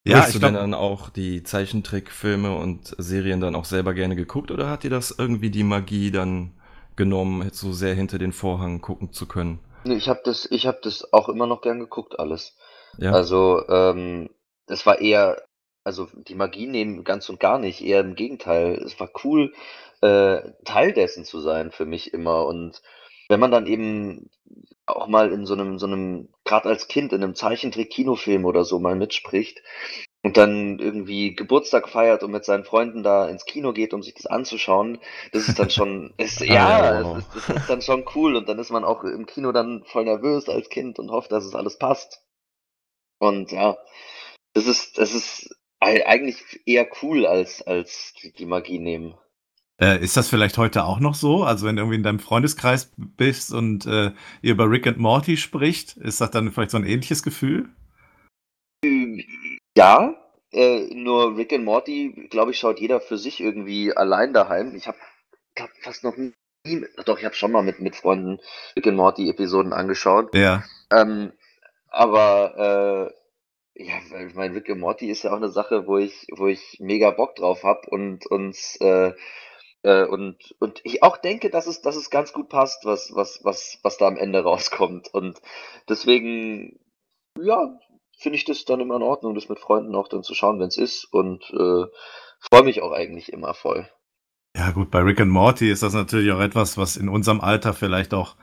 Ja, 0.04 0.18
Hast 0.18 0.34
du 0.34 0.38
denn 0.38 0.54
glaube, 0.54 0.58
dann 0.70 0.74
auch 0.74 1.10
die 1.10 1.42
Zeichentrickfilme 1.44 2.56
und 2.56 2.94
Serien 2.98 3.40
dann 3.40 3.54
auch 3.54 3.66
selber 3.66 3.94
gerne 3.94 4.16
geguckt 4.16 4.50
oder 4.50 4.68
hat 4.70 4.82
dir 4.82 4.90
das 4.90 5.14
irgendwie 5.16 5.50
die 5.50 5.64
Magie 5.64 6.10
dann 6.10 6.57
genommen, 6.98 7.48
so 7.52 7.72
sehr 7.72 7.94
hinter 7.94 8.18
den 8.18 8.32
Vorhang 8.32 8.82
gucken 8.82 9.12
zu 9.12 9.26
können? 9.26 9.60
Ich 9.84 10.08
habe 10.08 10.20
das, 10.24 10.46
ich 10.50 10.66
habe 10.66 10.80
das 10.82 11.12
auch 11.12 11.30
immer 11.30 11.46
noch 11.46 11.62
gern 11.62 11.78
geguckt, 11.80 12.18
alles. 12.18 12.56
Ja, 12.98 13.12
Also, 13.12 13.66
ähm, 13.68 14.28
es 14.66 14.84
war 14.84 15.00
eher, 15.00 15.42
also 15.84 16.08
die 16.14 16.34
Magie 16.34 16.66
nehmen 16.66 17.04
ganz 17.04 17.28
und 17.30 17.40
gar 17.40 17.58
nicht, 17.58 17.80
eher 17.80 18.00
im 18.00 18.16
Gegenteil. 18.16 18.74
Es 18.84 18.98
war 19.00 19.10
cool, 19.24 19.54
äh, 20.02 20.40
Teil 20.64 20.92
dessen 20.92 21.24
zu 21.24 21.40
sein 21.40 21.70
für 21.70 21.86
mich 21.86 22.12
immer. 22.12 22.44
Und 22.44 22.82
wenn 23.28 23.40
man 23.40 23.52
dann 23.52 23.66
eben 23.66 24.28
auch 24.84 25.06
mal 25.06 25.32
in 25.32 25.46
so 25.46 25.54
einem, 25.54 25.78
so 25.78 25.86
einem, 25.86 26.28
gerade 26.44 26.68
als 26.68 26.88
Kind 26.88 27.12
in 27.12 27.22
einem 27.22 27.34
Zeichentrick-Kinofilm 27.34 28.44
oder 28.44 28.64
so 28.64 28.80
mal 28.80 28.96
mitspricht 28.96 29.62
und 30.22 30.36
dann 30.36 30.78
irgendwie 30.78 31.34
Geburtstag 31.34 31.88
feiert 31.88 32.22
und 32.22 32.32
mit 32.32 32.44
seinen 32.44 32.64
Freunden 32.64 33.02
da 33.02 33.28
ins 33.28 33.44
Kino 33.44 33.72
geht, 33.72 33.94
um 33.94 34.02
sich 34.02 34.14
das 34.14 34.26
anzuschauen, 34.26 34.98
das 35.32 35.44
ist 35.44 35.58
dann 35.58 35.70
schon, 35.70 36.14
ist, 36.18 36.40
ja, 36.40 37.00
es 37.00 37.12
ist, 37.14 37.34
das 37.34 37.48
ist 37.48 37.68
dann 37.70 37.82
schon 37.82 38.04
cool 38.14 38.36
und 38.36 38.48
dann 38.48 38.58
ist 38.58 38.70
man 38.70 38.84
auch 38.84 39.04
im 39.04 39.26
Kino 39.26 39.52
dann 39.52 39.84
voll 39.86 40.04
nervös 40.04 40.48
als 40.48 40.68
Kind 40.68 40.98
und 40.98 41.10
hofft, 41.10 41.32
dass 41.32 41.44
es 41.44 41.54
alles 41.54 41.78
passt. 41.78 42.22
Und 43.20 43.52
ja, 43.52 43.78
das 44.54 44.66
ist, 44.66 44.98
das 44.98 45.14
ist 45.14 45.50
ei- 45.80 46.06
eigentlich 46.06 46.62
eher 46.66 46.88
cool 47.02 47.26
als, 47.26 47.62
als 47.62 48.14
die, 48.22 48.32
die 48.32 48.46
Magie 48.46 48.78
nehmen. 48.80 49.16
äh, 49.80 50.02
ist 50.02 50.16
das 50.16 50.28
vielleicht 50.28 50.58
heute 50.58 50.84
auch 50.84 51.00
noch 51.00 51.14
so? 51.14 51.44
Also 51.44 51.66
wenn 51.66 51.76
du 51.76 51.82
irgendwie 51.82 51.96
in 51.96 52.02
deinem 52.02 52.18
Freundeskreis 52.20 52.92
bist 52.96 53.52
und 53.52 53.86
äh, 53.86 54.12
ihr 54.42 54.52
über 54.52 54.70
Rick 54.70 54.86
and 54.86 54.98
Morty 54.98 55.36
spricht, 55.36 55.96
ist 55.96 56.20
das 56.20 56.30
dann 56.30 56.50
vielleicht 56.52 56.70
so 56.72 56.76
ein 56.78 56.84
ähnliches 56.86 57.22
Gefühl? 57.22 57.68
Ja, 59.78 60.16
äh, 60.50 60.92
nur 60.92 61.36
Rick 61.36 61.52
and 61.52 61.64
Morty, 61.64 62.26
glaube 62.30 62.50
ich, 62.50 62.58
schaut 62.58 62.80
jeder 62.80 63.00
für 63.00 63.16
sich 63.16 63.38
irgendwie 63.38 63.96
allein 63.96 64.32
daheim. 64.32 64.74
Ich 64.74 64.88
habe 64.88 64.98
glaub, 65.54 65.70
fast 65.82 66.02
noch 66.02 66.16
nie, 66.16 66.84
doch, 67.06 67.16
ich 67.16 67.24
habe 67.24 67.36
schon 67.36 67.52
mal 67.52 67.62
mit, 67.62 67.78
mit 67.78 67.94
Freunden 67.94 68.40
Rick 68.74 68.88
and 68.88 68.96
Morty 68.96 69.30
Episoden 69.30 69.72
angeschaut. 69.72 70.34
Ja. 70.34 70.64
Ähm, 70.92 71.32
aber 71.86 73.12
äh, 73.76 73.84
ja, 73.84 73.94
weil 74.10 74.26
ich 74.26 74.34
meine, 74.34 74.56
Rick 74.56 74.68
and 74.68 74.80
Morty 74.80 75.08
ist 75.08 75.22
ja 75.22 75.30
auch 75.30 75.36
eine 75.36 75.48
Sache, 75.48 75.86
wo 75.86 75.96
ich, 75.96 76.26
wo 76.36 76.48
ich 76.48 76.78
mega 76.80 77.12
Bock 77.12 77.36
drauf 77.36 77.62
hab 77.62 77.86
und 77.86 78.26
uns 78.26 78.76
äh, 78.80 79.12
äh, 79.82 80.04
und 80.06 80.56
und 80.58 80.80
ich 80.82 81.04
auch 81.04 81.18
denke, 81.18 81.50
dass 81.50 81.68
es, 81.68 81.82
dass 81.82 81.94
es 81.94 82.10
ganz 82.10 82.32
gut 82.32 82.48
passt, 82.48 82.84
was 82.84 83.12
was 83.14 83.44
was 83.44 83.78
was 83.84 83.96
da 83.96 84.08
am 84.08 84.16
Ende 84.16 84.42
rauskommt 84.42 85.14
und 85.14 85.40
deswegen 85.88 86.80
ja, 87.40 87.78
finde 88.18 88.36
ich 88.36 88.44
das 88.44 88.64
dann 88.64 88.80
immer 88.80 88.96
in 88.96 89.02
Ordnung, 89.02 89.34
das 89.34 89.48
mit 89.48 89.58
Freunden 89.58 89.94
auch 89.94 90.08
dann 90.08 90.22
zu 90.22 90.34
schauen, 90.34 90.60
wenn 90.60 90.68
es 90.68 90.76
ist 90.76 91.04
und 91.04 91.44
äh, 91.50 91.84
freue 92.40 92.64
mich 92.64 92.82
auch 92.82 92.92
eigentlich 92.92 93.32
immer 93.32 93.54
voll. 93.54 93.88
Ja, 94.56 94.70
gut, 94.72 94.90
bei 94.90 95.00
Rick 95.00 95.20
and 95.20 95.30
Morty 95.30 95.70
ist 95.70 95.82
das 95.82 95.94
natürlich 95.94 96.32
auch 96.32 96.40
etwas, 96.40 96.76
was 96.76 96.96
in 96.96 97.08
unserem 97.08 97.40
Alter 97.40 97.74
vielleicht 97.74 98.12
auch 98.14 98.34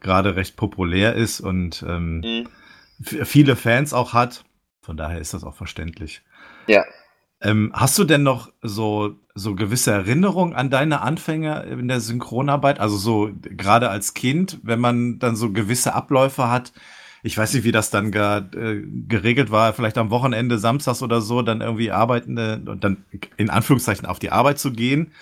gerade 0.00 0.36
recht 0.36 0.56
populär 0.56 1.14
ist 1.14 1.40
und 1.40 1.84
ähm, 1.88 2.20
Mhm. 2.20 2.48
viele 2.98 3.56
Fans 3.56 3.94
auch 3.94 4.12
hat. 4.12 4.44
Von 4.82 4.96
daher 4.96 5.20
ist 5.20 5.32
das 5.32 5.44
auch 5.44 5.54
verständlich. 5.54 6.22
Ja. 6.66 6.84
Ähm, 7.40 7.72
hast 7.74 7.98
du 7.98 8.04
denn 8.04 8.22
noch 8.22 8.52
so, 8.62 9.16
so 9.34 9.54
gewisse 9.54 9.92
Erinnerungen 9.92 10.54
an 10.54 10.70
deine 10.70 11.00
Anfänge 11.00 11.62
in 11.64 11.88
der 11.88 12.00
Synchronarbeit? 12.00 12.78
Also 12.80 12.96
so 12.96 13.30
gerade 13.40 13.88
als 13.90 14.14
Kind, 14.14 14.58
wenn 14.62 14.80
man 14.80 15.18
dann 15.18 15.36
so 15.36 15.52
gewisse 15.52 15.94
Abläufe 15.94 16.48
hat. 16.50 16.72
Ich 17.22 17.38
weiß 17.38 17.54
nicht, 17.54 17.64
wie 17.64 17.72
das 17.72 17.90
dann 17.90 18.10
ge, 18.10 18.38
äh, 18.56 18.82
geregelt 19.08 19.50
war, 19.50 19.72
vielleicht 19.74 19.98
am 19.98 20.10
Wochenende, 20.10 20.58
samstags 20.58 21.02
oder 21.02 21.20
so, 21.20 21.42
dann 21.42 21.60
irgendwie 21.60 21.90
arbeitende 21.92 22.62
und 22.66 22.82
dann 22.84 23.04
in 23.36 23.50
Anführungszeichen 23.50 24.06
auf 24.06 24.18
die 24.18 24.30
Arbeit 24.30 24.58
zu 24.58 24.72
gehen 24.72 25.12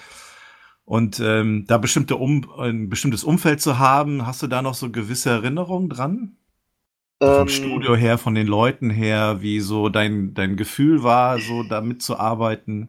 und 0.84 1.20
ähm, 1.20 1.66
da 1.68 1.78
bestimmte 1.78 2.16
um, 2.16 2.50
ein 2.58 2.88
bestimmtes 2.88 3.24
Umfeld 3.24 3.60
zu 3.60 3.78
haben. 3.78 4.26
Hast 4.26 4.42
du 4.42 4.46
da 4.46 4.62
noch 4.62 4.74
so 4.74 4.90
gewisse 4.90 5.30
Erinnerungen 5.30 5.88
dran? 5.88 6.36
Vom 7.22 7.48
Ähm, 7.48 7.48
Studio 7.48 7.94
her, 7.96 8.18
von 8.18 8.34
den 8.34 8.46
Leuten 8.46 8.90
her, 8.90 9.42
wie 9.42 9.60
so 9.60 9.88
dein, 9.88 10.34
dein 10.34 10.56
Gefühl 10.56 11.02
war, 11.02 11.38
so 11.38 11.62
da 11.62 11.80
mitzuarbeiten. 11.80 12.88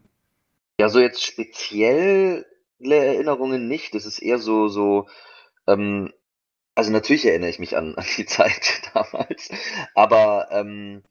Ja, 0.80 0.89
so 0.89 1.00
jetzt 1.00 1.24
spezielle 1.24 2.46
Erinnerungen 2.80 3.68
nicht. 3.68 3.94
Das 3.94 4.06
ist 4.06 4.20
eher 4.20 4.39
so, 4.39 4.68
so, 4.68 5.08
ähm, 5.68 6.12
also 6.75 6.91
natürlich 6.91 7.25
erinnere 7.25 7.49
ich 7.49 7.59
mich 7.59 7.77
an, 7.77 7.95
an 7.95 8.05
die 8.17 8.25
Zeit 8.25 8.81
damals, 8.93 9.49
aber 9.95 10.47
ähm, 10.51 11.03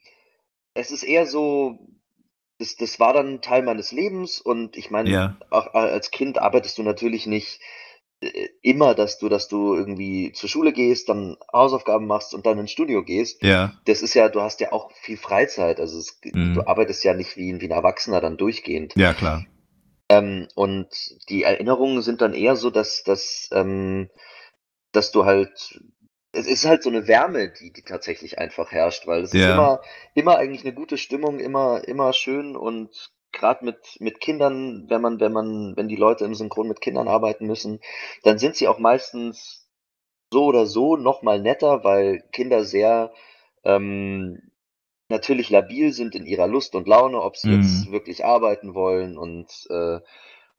es 0.75 0.91
ist 0.91 1.03
eher 1.05 1.27
so, 1.27 1.79
das, 2.59 2.77
das 2.77 3.01
war 3.01 3.13
dann 3.15 3.43
Teil 3.43 3.63
meines 3.63 3.93
Lebens 3.93 4.41
und 4.41 4.77
ich 4.77 4.91
meine, 4.91 5.13
Ja, 5.13 5.37
auch 5.51 5.75
als 5.75 6.11
Kind 6.11 6.39
arbeitest 6.39 6.79
du 6.79 6.83
natürlich 6.85 7.27
nicht 7.27 7.61
äh, 8.21 8.49
immer, 8.63 8.95
dass 8.95 9.19
du, 9.19 9.29
dass 9.29 9.49
du 9.49 9.75
irgendwie 9.77 10.33
zur 10.33 10.49
Schule 10.49 10.73
gehst, 10.73 11.09
dann 11.09 11.37
Hausaufgaben 11.53 12.07
machst 12.07 12.35
und 12.35 12.47
dann 12.47 12.59
ins 12.59 12.73
Studio 12.73 13.05
gehst. 13.05 13.41
ja, 13.41 13.73
Das 13.87 14.03
ist 14.03 14.15
ja, 14.15 14.29
du 14.29 14.43
hast 14.43 14.61
ja 14.61 14.73
auch 14.73 14.93
viel 14.93 15.17
Freizeit. 15.19 15.81
Also 15.81 15.99
es, 15.99 16.21
Mhm. 16.33 16.55
du 16.55 16.67
arbeitest 16.67 17.05
ja 17.05 17.15
nicht 17.15 17.37
wie, 17.37 17.53
ein- 17.53 17.61
wie 17.61 17.67
ein 17.67 17.73
Erwachsener 17.73 18.21
dann 18.21 18.37
durchgehend. 18.39 18.97
ja, 18.97 19.15
klar. 19.15 19.45
Ähm, 20.09 20.49
und 20.57 20.89
die 21.29 21.45
Erinnerungen 21.45 22.03
sind 22.03 22.21
dann 22.21 22.35
eher 22.35 22.57
so, 22.57 22.71
dass, 22.71 23.03
dass, 23.05 23.49
ähm, 23.53 24.11
dass 24.93 25.13
du 25.13 25.25
halt, 25.25 25.81
es 26.33 26.47
ist 26.47 26.67
halt 26.67 26.83
so 26.83 26.91
eine 26.91 27.07
Wärme, 27.09 27.53
die, 27.53 27.73
die 27.73 27.83
tatsächlich 27.83 28.39
einfach 28.39 28.71
herrscht, 28.73 29.07
weil 29.07 29.23
es 29.23 29.35
ist 29.35 29.47
Ja. 29.47 29.47
immer, 29.47 29.81
immer 30.15 30.37
eigentlich 30.39 30.65
eine 30.65 30.75
gute 30.75 30.99
Stimmung, 30.99 31.41
immer, 31.41 31.87
immer 31.89 32.13
schön 32.13 32.57
und 32.57 33.13
gerade 33.33 33.65
mit, 33.65 33.97
mit 34.01 34.21
Kindern, 34.21 34.87
wenn 34.89 35.01
man, 35.03 35.21
wenn 35.21 35.33
man, 35.33 35.77
wenn 35.77 35.89
die 35.89 35.97
Leute 35.97 36.25
im 36.25 36.35
Synchron 36.35 36.69
mit 36.69 36.81
Kindern 36.81 37.09
arbeiten 37.09 37.47
müssen, 37.47 37.81
dann 38.25 38.39
sind 38.39 38.57
sie 38.57 38.69
auch 38.69 38.79
meistens 38.79 39.69
so 40.33 40.45
oder 40.47 40.67
so 40.67 40.97
noch 40.97 41.23
mal 41.23 41.41
netter, 41.41 41.85
weil 41.85 42.23
Kinder 42.33 42.65
sehr 42.65 43.13
ähm, 43.65 44.41
natürlich 45.09 45.51
labil 45.51 45.93
sind 45.93 46.15
in 46.15 46.27
ihrer 46.27 46.47
Lust 46.47 46.75
und 46.75 46.89
Laune, 46.89 47.21
ob 47.23 47.37
sie 47.37 47.51
Mhm. 47.51 47.51
jetzt 47.51 47.91
wirklich 47.93 48.25
arbeiten 48.25 48.75
wollen 48.75 49.19
und 49.19 49.49
äh, 49.71 50.01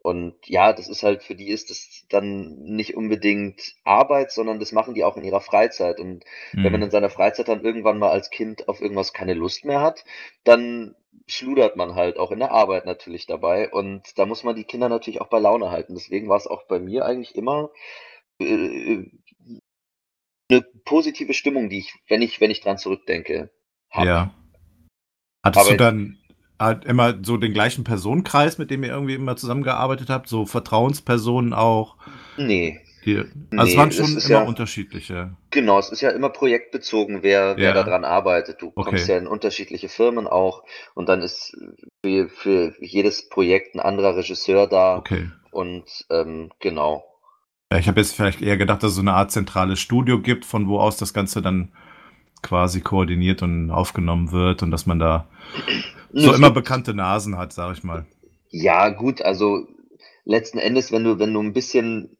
und 0.03 0.35
ja, 0.47 0.73
das 0.73 0.87
ist 0.87 1.03
halt 1.03 1.23
für 1.23 1.35
die 1.35 1.49
ist 1.49 1.69
das 1.69 2.05
dann 2.09 2.55
nicht 2.63 2.95
unbedingt 2.95 3.75
Arbeit, 3.83 4.31
sondern 4.31 4.59
das 4.59 4.71
machen 4.71 4.95
die 4.95 5.03
auch 5.03 5.15
in 5.15 5.23
ihrer 5.23 5.41
Freizeit. 5.41 5.99
Und 5.99 6.23
wenn 6.53 6.71
man 6.71 6.81
Mhm. 6.81 6.85
in 6.85 6.91
seiner 6.91 7.09
Freizeit 7.11 7.47
dann 7.47 7.63
irgendwann 7.63 7.99
mal 7.99 8.09
als 8.09 8.31
Kind 8.31 8.67
auf 8.67 8.81
irgendwas 8.81 9.13
keine 9.13 9.35
Lust 9.35 9.63
mehr 9.63 9.81
hat, 9.81 10.03
dann 10.43 10.95
schludert 11.27 11.75
man 11.75 11.95
halt 11.95 12.17
auch 12.17 12.31
in 12.31 12.39
der 12.39 12.51
Arbeit 12.51 12.85
natürlich 12.85 13.27
dabei. 13.27 13.69
Und 13.71 14.17
da 14.17 14.25
muss 14.25 14.43
man 14.43 14.55
die 14.55 14.63
Kinder 14.63 14.89
natürlich 14.89 15.21
auch 15.21 15.27
bei 15.27 15.39
Laune 15.39 15.69
halten. 15.69 15.93
Deswegen 15.93 16.29
war 16.29 16.37
es 16.37 16.47
auch 16.47 16.63
bei 16.63 16.79
mir 16.79 17.05
eigentlich 17.05 17.35
immer 17.35 17.69
äh, 18.39 19.05
eine 20.49 20.61
positive 20.83 21.33
Stimmung, 21.33 21.69
die 21.69 21.79
ich, 21.79 21.93
wenn 22.07 22.23
ich, 22.23 22.41
wenn 22.41 22.51
ich 22.51 22.61
dran 22.61 22.77
zurückdenke, 22.79 23.51
habe. 23.91 24.07
Ja. 24.07 24.35
Hattest 25.43 25.65
Aber 25.65 25.71
du 25.71 25.77
dann 25.77 26.17
halt 26.61 26.85
immer 26.85 27.15
so 27.23 27.37
den 27.37 27.53
gleichen 27.53 27.83
Personenkreis, 27.83 28.57
mit 28.57 28.71
dem 28.71 28.83
ihr 28.83 28.91
irgendwie 28.91 29.15
immer 29.15 29.35
zusammengearbeitet 29.35 30.09
habt? 30.09 30.29
So 30.29 30.45
Vertrauenspersonen 30.45 31.53
auch? 31.53 31.95
Nee, 32.37 32.79
Die, 33.03 33.17
also 33.17 33.31
Nee, 33.51 33.63
es 33.71 33.77
waren 33.77 33.91
schon 33.91 34.11
immer 34.17 34.29
ja- 34.29 34.41
unterschiedliche. 34.43 35.31
genau, 35.49 35.79
es 35.79 35.89
ist 35.91 36.01
ja 36.01 36.11
immer 36.11 36.29
projektbezogen, 36.29 37.23
wer, 37.23 37.57
wer 37.57 37.73
Ja. 37.75 37.83
daran 37.83 38.05
arbeitet. 38.05 38.61
Du 38.61 38.67
Okay. 38.75 38.89
kommst 38.89 39.07
ja 39.07 39.17
in 39.17 39.25
unterschiedliche 39.27 39.89
Firmen 39.89 40.27
auch 40.27 40.63
und 40.93 41.09
dann 41.09 41.21
ist 41.21 41.57
für, 42.05 42.29
für 42.29 42.73
jedes 42.79 43.27
Projekt 43.29 43.73
ein 43.75 43.79
anderer 43.79 44.15
Regisseur 44.15 44.67
da 44.67 44.97
Okay. 44.97 45.29
und 45.51 45.85
ähm, 46.11 46.51
genau. 46.59 47.03
Ja, 47.73 47.79
ich 47.79 47.87
habe 47.87 47.99
jetzt 48.01 48.15
vielleicht 48.15 48.41
eher 48.41 48.57
gedacht, 48.57 48.83
dass 48.83 48.91
es 48.91 48.95
so 48.97 49.01
eine 49.01 49.13
Art 49.13 49.31
zentrales 49.31 49.79
Studio 49.79 50.19
gibt, 50.21 50.45
von 50.45 50.67
wo 50.67 50.79
aus 50.79 50.97
das 50.97 51.13
Ganze 51.13 51.41
dann 51.41 51.71
quasi 52.41 52.81
koordiniert 52.81 53.41
und 53.43 53.71
aufgenommen 53.71 54.31
wird 54.31 54.63
und 54.63 54.71
dass 54.71 54.85
man 54.85 54.99
da 54.99 55.27
so 56.13 56.31
Es 56.31 56.37
immer 56.37 56.51
bekannte 56.51 56.93
Nasen 56.93 57.37
hat, 57.37 57.53
sag 57.53 57.77
ich 57.77 57.83
mal. 57.83 58.05
Ja, 58.49 58.89
gut, 58.89 59.21
also 59.21 59.67
letzten 60.25 60.57
Endes, 60.57 60.91
wenn 60.91 61.03
du, 61.03 61.19
wenn 61.19 61.33
du 61.33 61.41
ein 61.41 61.53
bisschen 61.53 62.17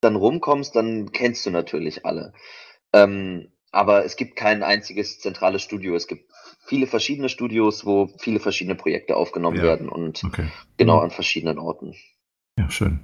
dann 0.00 0.16
rumkommst, 0.16 0.74
dann 0.76 1.12
kennst 1.12 1.44
du 1.46 1.50
natürlich 1.50 2.06
alle. 2.06 2.32
Ähm, 2.92 3.48
aber 3.72 4.04
es 4.04 4.16
gibt 4.16 4.36
kein 4.36 4.62
einziges 4.62 5.20
zentrales 5.20 5.62
Studio. 5.62 5.94
Es 5.94 6.06
gibt 6.08 6.30
viele 6.64 6.86
verschiedene 6.86 7.28
Studios, 7.28 7.86
wo 7.86 8.08
viele 8.18 8.40
verschiedene 8.40 8.74
Projekte 8.74 9.16
aufgenommen 9.16 9.58
Ja. 9.58 9.62
werden 9.62 9.88
und 9.88 10.24
Okay. 10.24 10.48
genau 10.76 10.98
an 10.98 11.10
verschiedenen 11.10 11.58
Orten. 11.58 11.94
Ja, 12.58 12.70
schön. 12.70 13.00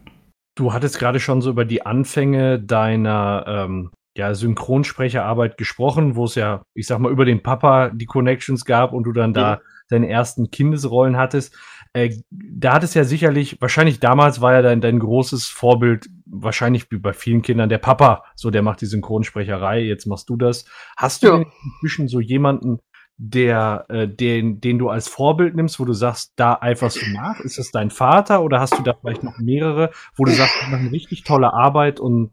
Du 0.54 0.72
hattest 0.72 0.98
gerade 0.98 1.20
schon 1.20 1.42
so 1.42 1.50
über 1.50 1.64
die 1.64 1.84
Anfänge 1.84 2.58
deiner 2.58 3.44
ähm, 3.46 3.90
ja, 4.16 4.34
Synchronsprecherarbeit 4.34 5.56
gesprochen, 5.56 6.16
wo 6.16 6.24
es 6.24 6.34
ja, 6.34 6.62
ich 6.74 6.86
sag 6.86 6.98
mal, 6.98 7.12
über 7.12 7.24
den 7.24 7.42
Papa 7.42 7.90
die 7.90 8.06
Connections 8.06 8.64
gab 8.64 8.92
und 8.92 9.04
du 9.04 9.12
dann 9.12 9.32
da 9.34 9.60
deine 9.88 10.08
ersten 10.08 10.50
Kindesrollen 10.50 11.16
hattest. 11.16 11.54
Äh, 11.92 12.16
da 12.30 12.74
hat 12.74 12.82
es 12.84 12.94
ja 12.94 13.04
sicherlich, 13.04 13.58
wahrscheinlich 13.60 14.00
damals 14.00 14.40
war 14.40 14.52
ja 14.52 14.62
dein, 14.62 14.80
dein 14.80 14.98
großes 14.98 15.46
Vorbild, 15.46 16.08
wahrscheinlich 16.26 16.90
wie 16.90 16.98
bei 16.98 17.12
vielen 17.12 17.42
Kindern, 17.42 17.68
der 17.68 17.78
Papa, 17.78 18.24
so 18.34 18.50
der 18.50 18.62
macht 18.62 18.80
die 18.80 18.86
Synchronsprecherei, 18.86 19.80
jetzt 19.82 20.06
machst 20.06 20.28
du 20.28 20.36
das. 20.36 20.64
Hast 20.96 21.22
du 21.22 21.28
Ja. 21.28 21.36
denn 21.38 21.46
inzwischen 21.64 22.08
so 22.08 22.20
jemanden, 22.20 22.80
der, 23.18 23.86
äh, 23.88 24.06
den, 24.08 24.60
den 24.60 24.78
du 24.78 24.90
als 24.90 25.08
Vorbild 25.08 25.54
nimmst, 25.54 25.80
wo 25.80 25.84
du 25.86 25.94
sagst, 25.94 26.32
da 26.36 26.58
eiferst 26.60 27.00
du 27.00 27.10
nach? 27.12 27.40
Ist 27.40 27.58
das 27.58 27.70
dein 27.70 27.90
Vater 27.90 28.42
oder 28.42 28.60
hast 28.60 28.78
du 28.78 28.82
da 28.82 28.92
vielleicht 28.92 29.22
noch 29.22 29.38
mehrere, 29.38 29.90
wo 30.16 30.24
du 30.24 30.32
sagst, 30.32 30.54
die 30.66 30.70
machen 30.70 30.88
richtig 30.88 31.24
tolle 31.24 31.52
Arbeit 31.54 31.98
und 31.98 32.30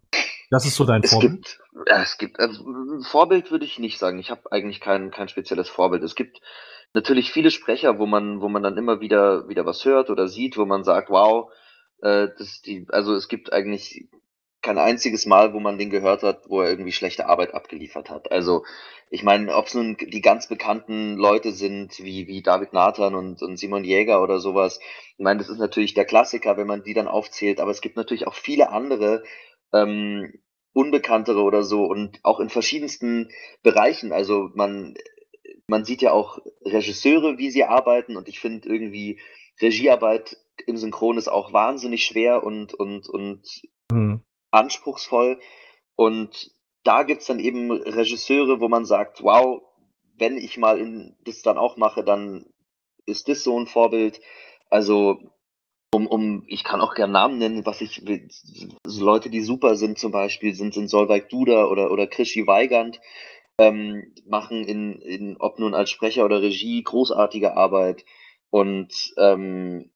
das 0.53 0.65
ist 0.65 0.75
so 0.75 0.85
dein 0.85 1.03
Es 1.03 1.11
Vorbild? 1.11 1.31
gibt, 1.31 1.59
ja, 1.89 2.01
es 2.01 2.17
gibt, 2.17 2.39
also, 2.39 2.63
ein 2.65 3.01
Vorbild 3.03 3.51
würde 3.51 3.65
ich 3.65 3.79
nicht 3.79 3.99
sagen. 3.99 4.19
Ich 4.19 4.31
habe 4.31 4.51
eigentlich 4.51 4.79
kein, 4.79 5.11
kein 5.11 5.27
spezielles 5.27 5.69
Vorbild. 5.69 6.03
Es 6.03 6.15
gibt 6.15 6.39
natürlich 6.93 7.31
viele 7.31 7.51
Sprecher, 7.51 7.99
wo 7.99 8.05
man, 8.05 8.39
wo 8.41 8.49
man 8.49 8.63
dann 8.63 8.77
immer 8.77 9.01
wieder, 9.01 9.49
wieder 9.49 9.65
was 9.65 9.83
hört 9.83 10.09
oder 10.09 10.27
sieht, 10.27 10.57
wo 10.57 10.65
man 10.65 10.83
sagt, 10.83 11.09
wow, 11.09 11.51
äh, 12.01 12.29
das 12.37 12.61
die, 12.61 12.85
also 12.89 13.15
es 13.15 13.27
gibt 13.27 13.51
eigentlich 13.51 14.07
kein 14.61 14.77
einziges 14.77 15.25
Mal, 15.25 15.53
wo 15.53 15.59
man 15.59 15.77
den 15.77 15.89
gehört 15.89 16.23
hat, 16.23 16.43
wo 16.47 16.61
er 16.61 16.69
irgendwie 16.69 16.93
schlechte 16.93 17.27
Arbeit 17.27 17.53
abgeliefert 17.53 18.09
hat. 18.09 18.31
Also 18.31 18.63
ich 19.09 19.21
meine, 19.23 19.53
ob 19.55 19.67
es 19.67 19.73
nun 19.73 19.97
die 19.97 20.21
ganz 20.21 20.47
bekannten 20.47 21.17
Leute 21.17 21.51
sind, 21.51 21.99
wie, 21.99 22.27
wie 22.27 22.41
David 22.41 22.73
Nathan 22.73 23.13
und, 23.13 23.41
und 23.41 23.57
Simon 23.57 23.83
Jäger 23.83 24.23
oder 24.23 24.39
sowas. 24.39 24.79
Ich 25.17 25.23
meine, 25.23 25.39
das 25.39 25.49
ist 25.49 25.59
natürlich 25.59 25.93
der 25.93 26.05
Klassiker, 26.05 26.55
wenn 26.57 26.67
man 26.67 26.83
die 26.83 26.93
dann 26.93 27.09
aufzählt, 27.09 27.59
aber 27.59 27.71
es 27.71 27.81
gibt 27.81 27.97
natürlich 27.97 28.25
auch 28.25 28.35
viele 28.35 28.69
andere, 28.69 29.23
ähm, 29.73 30.33
unbekanntere 30.73 31.41
oder 31.41 31.63
so 31.63 31.85
und 31.85 32.19
auch 32.23 32.39
in 32.39 32.49
verschiedensten 32.49 33.29
Bereichen. 33.61 34.11
Also 34.11 34.49
man, 34.53 34.95
man 35.67 35.85
sieht 35.85 36.01
ja 36.01 36.11
auch 36.11 36.39
Regisseure, 36.63 37.37
wie 37.37 37.51
sie 37.51 37.63
arbeiten 37.63 38.17
und 38.17 38.27
ich 38.27 38.39
finde 38.39 38.69
irgendwie 38.69 39.19
Regiearbeit 39.61 40.37
im 40.65 40.77
Synchron 40.77 41.17
ist 41.17 41.27
auch 41.27 41.53
wahnsinnig 41.53 42.05
schwer 42.05 42.43
und, 42.43 42.73
und, 42.73 43.07
und 43.09 43.47
Hm. 43.91 44.21
anspruchsvoll. 44.51 45.39
Und 45.95 46.51
da 46.83 47.03
gibt's 47.03 47.27
dann 47.27 47.39
eben 47.39 47.71
Regisseure, 47.71 48.59
wo 48.59 48.67
man 48.67 48.85
sagt, 48.85 49.23
wow, 49.23 49.61
wenn 50.17 50.37
ich 50.37 50.57
mal 50.57 50.79
in, 50.79 51.15
das 51.23 51.41
dann 51.41 51.57
auch 51.57 51.77
mache, 51.77 52.03
dann 52.03 52.45
ist 53.05 53.27
das 53.27 53.43
so 53.43 53.59
ein 53.59 53.67
Vorbild. 53.67 54.21
Also 54.69 55.19
um, 55.93 56.07
um, 56.07 56.43
ich 56.47 56.63
kann 56.63 56.81
auch 56.81 56.95
gerne 56.95 57.13
Namen 57.13 57.37
nennen, 57.37 57.65
was 57.65 57.81
ich, 57.81 58.03
so 58.85 59.05
Leute, 59.05 59.29
die 59.29 59.41
super 59.41 59.75
sind 59.75 59.99
zum 59.99 60.11
Beispiel, 60.11 60.55
sind, 60.55 60.73
sind 60.73 60.89
Solveig 60.89 61.29
Duda 61.29 61.65
oder, 61.65 61.91
oder 61.91 62.07
Krischi 62.07 62.47
Weigand, 62.47 62.99
ähm, 63.59 64.13
machen 64.25 64.63
in, 64.63 64.99
in, 65.01 65.37
ob 65.37 65.59
nun 65.59 65.75
als 65.75 65.91
Sprecher 65.91 66.25
oder 66.25 66.41
Regie, 66.41 66.83
großartige 66.83 67.55
Arbeit. 67.55 68.05
Und 68.49 69.13
ähm, 69.17 69.91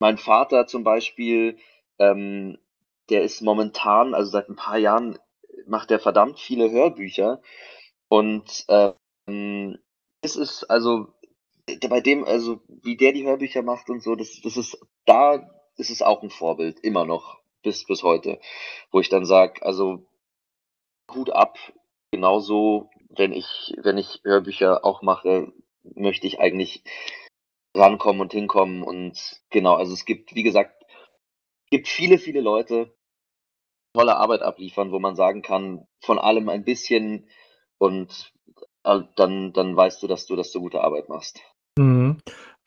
mein 0.00 0.18
Vater 0.18 0.66
zum 0.66 0.82
Beispiel, 0.84 1.58
ähm, 1.98 2.58
der 3.08 3.22
ist 3.22 3.40
momentan, 3.40 4.14
also 4.14 4.30
seit 4.30 4.48
ein 4.48 4.56
paar 4.56 4.78
Jahren, 4.78 5.18
macht 5.66 5.90
er 5.90 6.00
verdammt 6.00 6.38
viele 6.38 6.70
Hörbücher. 6.70 7.40
Und 8.08 8.64
ähm, 8.68 9.78
es 10.20 10.36
ist 10.36 10.64
also 10.64 11.12
bei 11.88 12.00
dem, 12.00 12.24
also 12.24 12.60
wie 12.82 12.96
der 12.96 13.12
die 13.12 13.24
Hörbücher 13.24 13.62
macht 13.62 13.90
und 13.90 14.02
so, 14.02 14.14
das, 14.14 14.40
das 14.42 14.56
ist 14.56 14.78
da 15.08 15.50
ist 15.76 15.90
es 15.90 16.02
auch 16.02 16.22
ein 16.22 16.30
Vorbild, 16.30 16.80
immer 16.80 17.04
noch, 17.04 17.38
bis, 17.62 17.86
bis 17.86 18.02
heute, 18.02 18.40
wo 18.90 19.00
ich 19.00 19.08
dann 19.08 19.24
sage, 19.24 19.62
also 19.62 20.06
Hut 21.12 21.30
ab, 21.30 21.58
genauso, 22.10 22.90
wenn 23.08 23.32
ich, 23.32 23.74
wenn 23.78 23.96
ich 23.96 24.20
Hörbücher 24.24 24.84
auch 24.84 25.02
mache, 25.02 25.52
möchte 25.82 26.26
ich 26.26 26.40
eigentlich 26.40 26.82
rankommen 27.74 28.20
und 28.20 28.32
hinkommen 28.32 28.82
und 28.82 29.40
genau, 29.50 29.74
also 29.74 29.92
es 29.92 30.04
gibt, 30.04 30.34
wie 30.34 30.42
gesagt, 30.42 30.84
gibt 31.70 31.88
viele, 31.88 32.18
viele 32.18 32.40
Leute, 32.40 32.94
tolle 33.94 34.16
Arbeit 34.16 34.42
abliefern, 34.42 34.92
wo 34.92 34.98
man 34.98 35.16
sagen 35.16 35.42
kann, 35.42 35.86
von 36.00 36.18
allem 36.18 36.48
ein 36.48 36.64
bisschen 36.64 37.28
und 37.78 38.32
äh, 38.84 39.00
dann, 39.16 39.52
dann 39.52 39.76
weißt 39.76 40.02
du, 40.02 40.06
dass 40.06 40.26
du, 40.26 40.36
dass 40.36 40.52
du 40.52 40.60
gute 40.60 40.82
Arbeit 40.82 41.08
machst. 41.08 41.40
Mhm. 41.78 42.18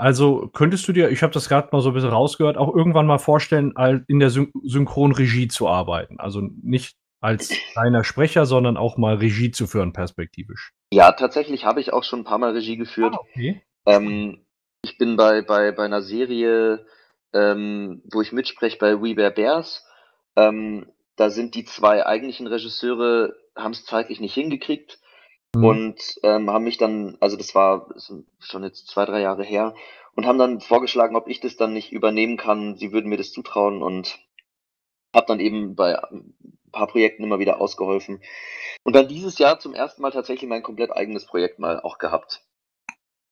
Also 0.01 0.49
könntest 0.51 0.87
du 0.87 0.93
dir, 0.93 1.11
ich 1.11 1.21
habe 1.21 1.31
das 1.31 1.47
gerade 1.47 1.69
mal 1.71 1.79
so 1.83 1.89
ein 1.89 1.93
bisschen 1.93 2.09
rausgehört, 2.09 2.57
auch 2.57 2.73
irgendwann 2.75 3.05
mal 3.05 3.19
vorstellen, 3.19 3.75
in 4.07 4.17
der 4.17 4.31
Syn 4.31 4.51
Synchronregie 4.63 5.47
zu 5.47 5.67
arbeiten. 5.67 6.19
Also 6.19 6.41
nicht 6.41 6.97
als 7.19 7.49
kleiner 7.73 8.03
Sprecher, 8.03 8.47
sondern 8.47 8.77
auch 8.77 8.97
mal 8.97 9.17
Regie 9.17 9.51
zu 9.51 9.67
führen, 9.67 9.93
perspektivisch. 9.93 10.73
Ja, 10.91 11.11
tatsächlich 11.11 11.65
habe 11.65 11.81
ich 11.81 11.93
auch 11.93 12.03
schon 12.03 12.21
ein 12.21 12.23
paar 12.23 12.39
Mal 12.39 12.53
Regie 12.53 12.77
geführt. 12.77 13.13
Ah, 13.13 13.19
okay. 13.19 13.61
ähm, 13.85 14.43
ich 14.83 14.97
bin 14.97 15.17
bei, 15.17 15.43
bei, 15.43 15.71
bei 15.71 15.85
einer 15.85 16.01
Serie, 16.01 16.83
ähm, 17.31 18.01
wo 18.11 18.23
ich 18.23 18.31
mitspreche 18.31 18.79
bei 18.79 18.99
We 18.99 19.13
Bear 19.13 19.29
Bears. 19.29 19.85
Ähm, 20.35 20.87
da 21.15 21.29
sind 21.29 21.53
die 21.53 21.65
zwei 21.65 22.07
eigentlichen 22.07 22.47
Regisseure, 22.47 23.35
haben 23.55 23.73
es 23.73 23.85
zeitlich 23.85 24.19
nicht 24.19 24.33
hingekriegt 24.33 24.97
mhm. 25.55 25.65
und 25.65 26.19
ähm, 26.23 26.49
haben 26.49 26.63
mich 26.63 26.77
dann, 26.77 27.17
also 27.19 27.37
das 27.37 27.53
war 27.55 27.87
schon 28.39 28.63
jetzt 28.63 28.87
zwei, 28.87 29.05
drei 29.05 29.21
Jahre 29.21 29.43
her, 29.43 29.73
und 30.15 30.25
haben 30.25 30.39
dann 30.39 30.59
vorgeschlagen, 30.59 31.15
ob 31.15 31.27
ich 31.27 31.39
das 31.39 31.55
dann 31.55 31.73
nicht 31.73 31.91
übernehmen 31.91 32.37
kann. 32.37 32.75
Sie 32.75 32.91
würden 32.91 33.09
mir 33.09 33.17
das 33.17 33.31
zutrauen 33.31 33.81
und 33.81 34.19
habe 35.13 35.25
dann 35.27 35.39
eben 35.39 35.75
bei 35.75 35.97
ein 36.03 36.33
paar 36.71 36.87
Projekten 36.87 37.23
immer 37.23 37.39
wieder 37.39 37.59
ausgeholfen. 37.59 38.21
Und 38.83 38.95
dann 38.95 39.07
dieses 39.07 39.37
Jahr 39.37 39.59
zum 39.59 39.73
ersten 39.73 40.01
Mal 40.01 40.11
tatsächlich 40.11 40.49
mein 40.49 40.63
komplett 40.63 40.91
eigenes 40.91 41.25
Projekt 41.25 41.59
mal 41.59 41.79
auch 41.79 41.97
gehabt. 41.97 42.43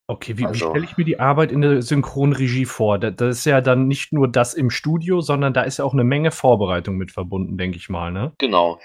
Okay, 0.10 0.38
wie, 0.38 0.42
wie 0.42 0.46
also 0.48 0.72
stelle 0.72 0.86
ich 0.86 0.98
mir 0.98 1.06
die 1.06 1.20
Arbeit 1.20 1.52
in 1.52 1.62
der 1.62 1.84
Synchronregie 1.84 2.66
vor? 2.66 2.98
Da, 2.98 3.12
das 3.12 3.38
ist 3.38 3.46
ja 3.46 3.62
dann 3.62 3.88
nicht 3.88 4.12
nur 4.12 4.28
das 4.28 4.56
im 4.56 4.72
Studio, 4.72 5.22
sondern 5.22 5.54
da 5.54 5.62
ist 5.62 5.78
ja 5.78 5.86
auch 5.86 5.94
eine 5.94 6.04
Menge 6.04 6.32
Vorbereitung 6.32 6.98
mit 6.98 7.12
verbunden, 7.12 7.60
denke 7.60 7.78
ich 7.78 7.90
mal, 7.90 8.12
ne? 8.12 8.34
Genau. 8.40 8.80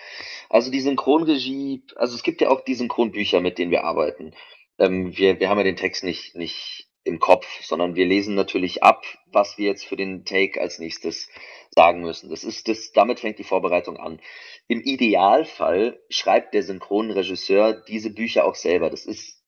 Also 0.51 0.71
die 0.71 0.83
Synchronregie, 0.83 1.83
also 1.97 2.15
es 2.15 2.25
gibt 2.25 2.43
ja 2.43 2.51
auch 2.51 2.61
die 2.61 2.75
Synchronbücher, 2.75 3.41
mit 3.41 3.57
denen 3.57 3.71
wir 3.71 3.85
arbeiten. 3.85 4.35
Ähm, 4.79 5.17
wir, 5.17 5.41
wir 5.41 5.49
haben 5.49 5.57
ja 5.57 5.65
den 5.65 5.77
Text 5.77 6.05
nicht, 6.05 6.37
nicht 6.37 6.91
im 7.05 7.21
Kopf, 7.21 7.47
sondern 7.63 7.95
wir 7.95 8.05
lesen 8.05 8.35
natürlich 8.35 8.83
ab, 8.83 9.03
was 9.33 9.57
wir 9.57 9.65
jetzt 9.65 9.87
für 9.87 9.97
den 9.97 10.27
Take 10.27 10.61
als 10.61 10.79
nächstes 10.79 11.31
sagen 11.71 12.03
müssen. 12.03 12.29
Das 12.29 12.45
ist 12.45 12.69
das, 12.69 12.93
damit 12.93 13.21
fängt 13.21 13.39
die 13.39 13.45
Vorbereitung 13.45 13.97
an. 13.97 14.21
Im 14.69 14.83
Idealfall 14.83 15.99
schreibt 16.11 16.53
der 16.53 16.63
Synchronregisseur 16.63 17.73
diese 17.89 18.13
Bücher 18.13 18.45
auch 18.45 18.57
selber. 18.57 18.91
Das 18.91 19.07
ist 19.07 19.43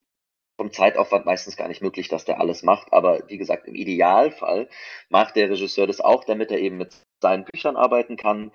vom 0.57 0.73
Zeitaufwand 0.73 1.27
meistens 1.27 1.57
gar 1.57 1.69
nicht 1.69 1.83
möglich, 1.83 2.09
dass 2.09 2.25
der 2.25 2.41
alles 2.41 2.63
macht. 2.63 2.93
Aber 2.93 3.23
wie 3.29 3.37
gesagt, 3.37 3.69
im 3.69 3.75
Idealfall 3.75 4.69
macht 5.09 5.37
der 5.37 5.51
Regisseur 5.51 5.87
das 5.87 6.01
auch, 6.01 6.25
damit 6.25 6.51
er 6.51 6.59
eben 6.59 6.79
mit 6.79 6.95
seinen 7.21 7.45
Büchern 7.45 7.77
arbeiten 7.77 8.17
kann, 8.17 8.53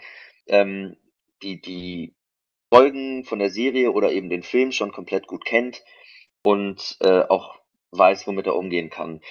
ähm, 0.48 0.98
die, 1.44 1.62
die 1.62 2.14
Folgen 2.74 3.24
von 3.24 3.40
der 3.40 3.50
Serie 3.50 3.92
oder 3.92 4.12
eben 4.12 4.30
den 4.30 4.44
Film 4.44 4.72
schon 4.72 4.92
komplett 4.92 5.28
gut 5.28 5.46
kennt 5.46 5.84
und 6.44 6.98
äh, 7.02 7.22
auch 7.22 7.60
weiß, 7.92 8.26
womit 8.28 8.48
er 8.48 8.56
umgehen 8.56 8.90
kann. 8.90 9.22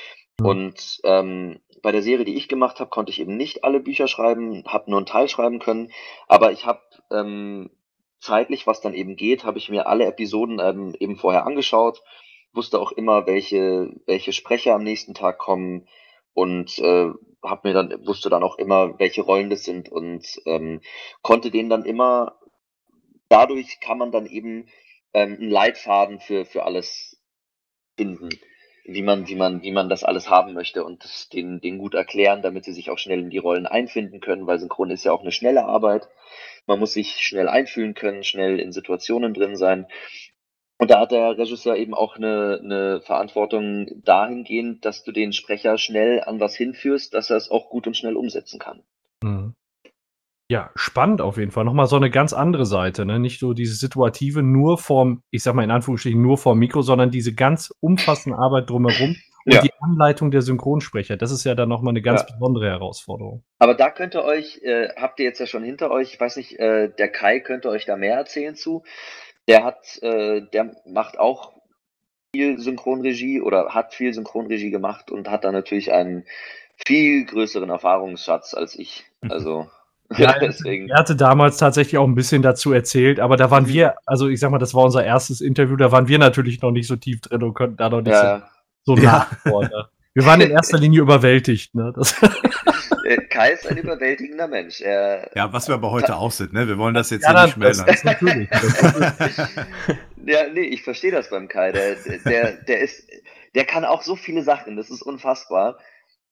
Mhm. 0.41 0.47
Und 0.47 1.01
ähm, 1.05 1.61
bei 1.83 1.93
der 1.93 2.03
Serie, 2.03 2.25
die 2.25 2.37
ich 2.37 2.49
gemacht 2.49 2.79
habe, 2.79 2.91
konnte 2.91 3.11
ich 3.11 3.21
eben 3.21 3.37
nicht 3.37 3.65
alle 3.65 3.81
Bücher 3.81 4.07
schreiben, 4.07 4.65
habe 4.67 4.91
nur 4.91 4.99
einen 4.99 5.07
Teil 5.07 5.29
schreiben 5.29 5.59
können, 5.59 5.91
aber 6.29 6.53
ich 6.53 6.67
habe 6.67 6.83
ähm, 7.11 7.71
zeitlich, 8.21 8.67
was 8.67 8.81
dann 8.81 8.95
eben 8.95 9.17
geht, 9.17 9.45
habe 9.45 9.59
ich 9.59 9.71
mir 9.71 9.87
alle 9.87 10.05
Episoden 10.05 10.61
ähm, 10.61 10.95
eben 10.99 11.17
vorher 11.17 11.47
angeschaut 11.47 12.03
wusste 12.53 12.81
auch 12.81 12.93
immer, 12.93 13.27
welche, 13.27 13.91
welche 14.07 14.33
Sprecher 14.33 14.75
am 14.75 14.83
nächsten 14.83 15.15
Tag 15.15 15.39
kommen 15.39 15.87
und 16.35 16.79
äh, 16.79 17.11
hab 17.43 17.65
mir 17.65 17.73
dann, 17.73 18.07
wusste 18.07 18.31
dann 18.31 18.43
auch 18.43 18.59
immer, 18.59 18.99
welche 18.99 19.23
Rollen 19.23 19.51
das 19.51 19.65
sind 19.65 19.89
und 19.89 20.41
ähm, 20.47 20.81
konnte 21.23 21.51
denen 21.51 21.71
dann 21.71 21.85
immer, 21.85 22.39
dadurch 23.29 23.81
kann 23.81 23.99
man 23.99 24.13
dann 24.13 24.27
eben 24.27 24.69
ähm, 25.15 25.37
einen 25.41 25.51
Leitfaden 25.51 26.21
für, 26.21 26.45
für 26.45 26.65
alles 26.65 27.21
finden, 27.97 28.29
wie 28.85 29.03
man, 29.03 29.29
wie 29.29 29.35
man, 29.35 29.63
wie 29.63 29.73
man 29.73 29.89
das 29.89 30.05
alles 30.05 30.29
haben 30.29 30.53
möchte 30.55 30.85
und 30.85 31.05
das 31.05 31.29
denen, 31.29 31.61
denen 31.61 31.79
gut 31.79 31.95
erklären, 31.95 32.43
damit 32.43 32.65
sie 32.65 32.73
sich 32.73 32.91
auch 32.91 32.99
schnell 32.99 33.21
in 33.21 33.31
die 33.31 33.39
Rollen 33.39 33.67
einfinden 33.67 34.21
können, 34.21 34.47
weil 34.47 34.59
Synchron 34.59 34.91
ist 34.91 35.05
ja 35.05 35.13
auch 35.13 35.23
eine 35.23 35.33
schnelle 35.33 35.65
Arbeit. 35.65 36.09
Man 36.67 36.79
muss 36.79 36.93
sich 36.93 37.17
schnell 37.21 37.49
einfühlen 37.49 37.95
können, 37.95 38.25
schnell 38.25 38.59
in 38.61 38.73
Situationen 38.73 39.35
drin 39.35 39.57
sein. 39.57 39.87
Und 40.81 40.91
da 40.91 41.01
hat 41.01 41.13
der 41.13 41.37
Regisseur 41.37 41.77
eben 41.77 41.93
auch 41.93 42.17
eine, 42.17 42.59
eine 42.65 43.03
Verantwortung 43.03 43.87
dahingehend, 44.03 44.87
dass 44.87 45.05
du 45.05 45.13
den 45.13 45.35
Sprecher 45.35 45.77
schnell 45.77 46.23
an 46.25 46.41
was 46.41 46.57
hinführst, 46.57 47.13
dass 47.13 47.29
er 47.29 47.37
es 47.37 47.51
auch 47.51 47.69
gut 47.69 47.87
und 47.87 47.99
schnell 47.99 48.17
umsetzen 48.17 48.59
kann. 48.59 48.83
Mhm. 49.23 49.55
Ja, 50.51 50.71
spannend 50.75 51.21
auf 51.21 51.37
jeden 51.37 51.51
Fall. 51.51 51.67
Nochmal 51.67 51.87
so 51.87 51.97
eine 51.97 52.09
ganz 52.09 52.33
andere 52.33 52.65
Seite, 52.65 53.05
ne? 53.05 53.21
Nicht 53.21 53.41
so 53.41 53.53
diese 53.53 53.75
Situative 53.75 54.43
nur 54.43 54.79
vorm, 54.79 55.23
ich 55.31 55.43
sag 55.43 55.55
mal 55.55 55.65
in 55.65 55.71
Anführungsstrichen 55.71 56.21
nur 56.21 56.39
vorm 56.39 56.59
Mikro, 56.59 56.81
sondern 56.81 57.11
diese 57.11 57.35
ganz 57.35 57.75
umfassende 57.81 58.39
Arbeit 58.39 58.71
drumherum 58.71 59.17
und 59.45 59.55
ja. 59.55 59.61
die 59.61 59.73
Anleitung 59.81 60.31
der 60.31 60.41
Synchronsprecher. 60.41 61.19
Das 61.19 61.31
ist 61.31 61.45
ja 61.45 61.55
dann 61.55 61.69
nochmal 61.69 61.93
eine 61.93 62.03
ganz 62.03 62.23
ja. 62.23 62.35
besondere 62.35 62.71
Herausforderung. 62.71 63.45
Aber 63.59 63.75
da 63.75 63.91
könnt 63.91 64.15
ihr 64.15 64.25
euch, 64.25 64.63
äh, 64.63 64.89
habt 64.97 65.21
ihr 65.21 65.27
jetzt 65.27 65.41
ja 65.41 65.47
schon 65.47 65.63
hinter 65.63 65.91
euch, 65.91 66.15
ich 66.15 66.21
weiß 66.21 66.37
nicht, 66.37 66.59
äh, 66.59 66.89
der 66.89 67.09
Kai 67.09 67.41
könnte 67.41 67.69
euch 67.69 67.85
da 67.85 67.97
mehr 67.97 68.17
erzählen 68.17 68.55
zu. 68.55 68.83
Der 69.49 69.65
hat, 69.65 69.99
äh, 70.03 70.43
der 70.53 70.77
macht 70.87 71.19
auch 71.19 71.53
viel 72.35 72.59
Synchronregie 72.59 73.41
oder 73.41 73.75
hat 73.75 73.95
viel 73.95 74.15
Synchronregie 74.15 74.71
gemacht 74.71 75.11
und 75.11 75.29
hat 75.29 75.45
da 75.45 75.53
natürlich 75.53 75.93
einen 75.93 76.25
viel 76.87 77.25
größeren 77.27 77.69
Erfahrungsschatz 77.69 78.55
als 78.55 78.79
ich. 78.79 79.05
Mhm. 79.23 79.31
Also 79.33 79.71
ja, 80.17 80.39
deswegen. 80.41 80.89
Er 80.89 80.99
hatte 80.99 81.17
damals 81.17 81.57
tatsächlich 81.57 81.99
auch 81.99 82.07
ein 82.07 82.15
bisschen 82.15 82.43
dazu 82.43 82.73
erzählt, 82.73 83.21
aber 83.21 83.37
da 83.37 83.51
waren 83.51 83.65
mhm. 83.65 83.69
wir, 83.69 83.95
also 84.07 84.29
ich 84.29 84.41
sag 84.41 84.51
mal, 84.51 84.59
das 84.59 84.75
war 84.75 84.85
unser 84.85 85.05
erstes 85.05 85.41
Interview, 85.41 85.77
da 85.77 85.93
waren 85.93 86.09
wir 86.09 86.19
natürlich 86.19 86.63
noch 86.63 86.71
nicht 86.71 86.87
so 86.87 86.97
tief 86.97 87.21
drin 87.21 87.43
und 87.43 87.55
konnten 87.55 87.77
da 87.77 87.89
noch 87.89 88.03
nicht 88.03 88.13
ja. 88.13 88.49
so, 88.85 88.97
so 88.97 89.03
ja. 89.03 89.13
nachfordern. 89.13 89.87
Wir 90.13 90.27
waren 90.27 90.41
in 90.41 90.51
erster 90.51 90.79
Linie 90.79 91.03
überwältigt. 91.03 91.75
Ne? 91.75 91.93
Äh, 91.97 92.29
Kai 93.17 93.53
ist 93.53 93.67
ein 93.67 93.77
überwältigender 93.77 94.49
Mensch. 94.49 94.81
Er, 94.81 95.31
ja, 95.35 95.53
was 95.53 95.69
wir 95.69 95.75
aber 95.75 95.91
heute 95.91 96.17
auch 96.17 96.31
sind. 96.31 96.53
Ne? 96.53 96.69
Wir 96.69 96.79
wollen 96.79 96.95
das 96.95 97.11
jetzt 97.11 97.25
ja, 97.25 97.31
hier 97.31 97.43
nicht 97.45 97.55
schmälern. 97.55 97.87
Das, 97.87 98.05
natürlich. 98.05 98.49
ja, 100.27 100.49
nee, 100.53 100.61
ich 100.61 100.83
verstehe 100.83 101.11
das 101.11 101.31
beim 101.31 101.49
Kai. 101.49 101.73
Der, 101.73 101.97
der, 102.25 102.53
der, 102.53 102.81
ist, 102.81 103.09
der 103.55 103.65
kann 103.65 103.85
auch 103.85 104.03
so 104.03 104.17
viele 104.17 104.43
Sachen. 104.43 104.77
Das 104.77 104.91
ist 104.91 105.03
unfassbar. 105.03 105.79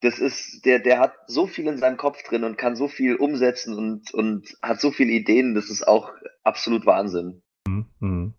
Das 0.01 0.19
ist, 0.19 0.65
der, 0.65 0.79
der 0.79 1.01
hat 1.01 1.15
so 1.27 1.47
viel 1.47 1.67
in 1.67 1.79
seinem 1.79 1.97
Kopf 1.97 2.23
drin 2.23 2.45
und 2.45 2.57
kann 2.57 2.77
so 2.77 2.87
viel 2.89 3.17
umsetzen 3.17 3.75
und, 3.75 4.15
und 4.15 4.57
hat 4.63 4.81
so 4.81 4.93
viele 4.93 5.11
Ideen. 5.11 5.55
Das 5.55 5.71
ist 5.71 5.87
auch 5.87 6.13
absolut 6.45 6.87
Wahnsinn. 6.87 7.43
Mhm. 7.67 8.35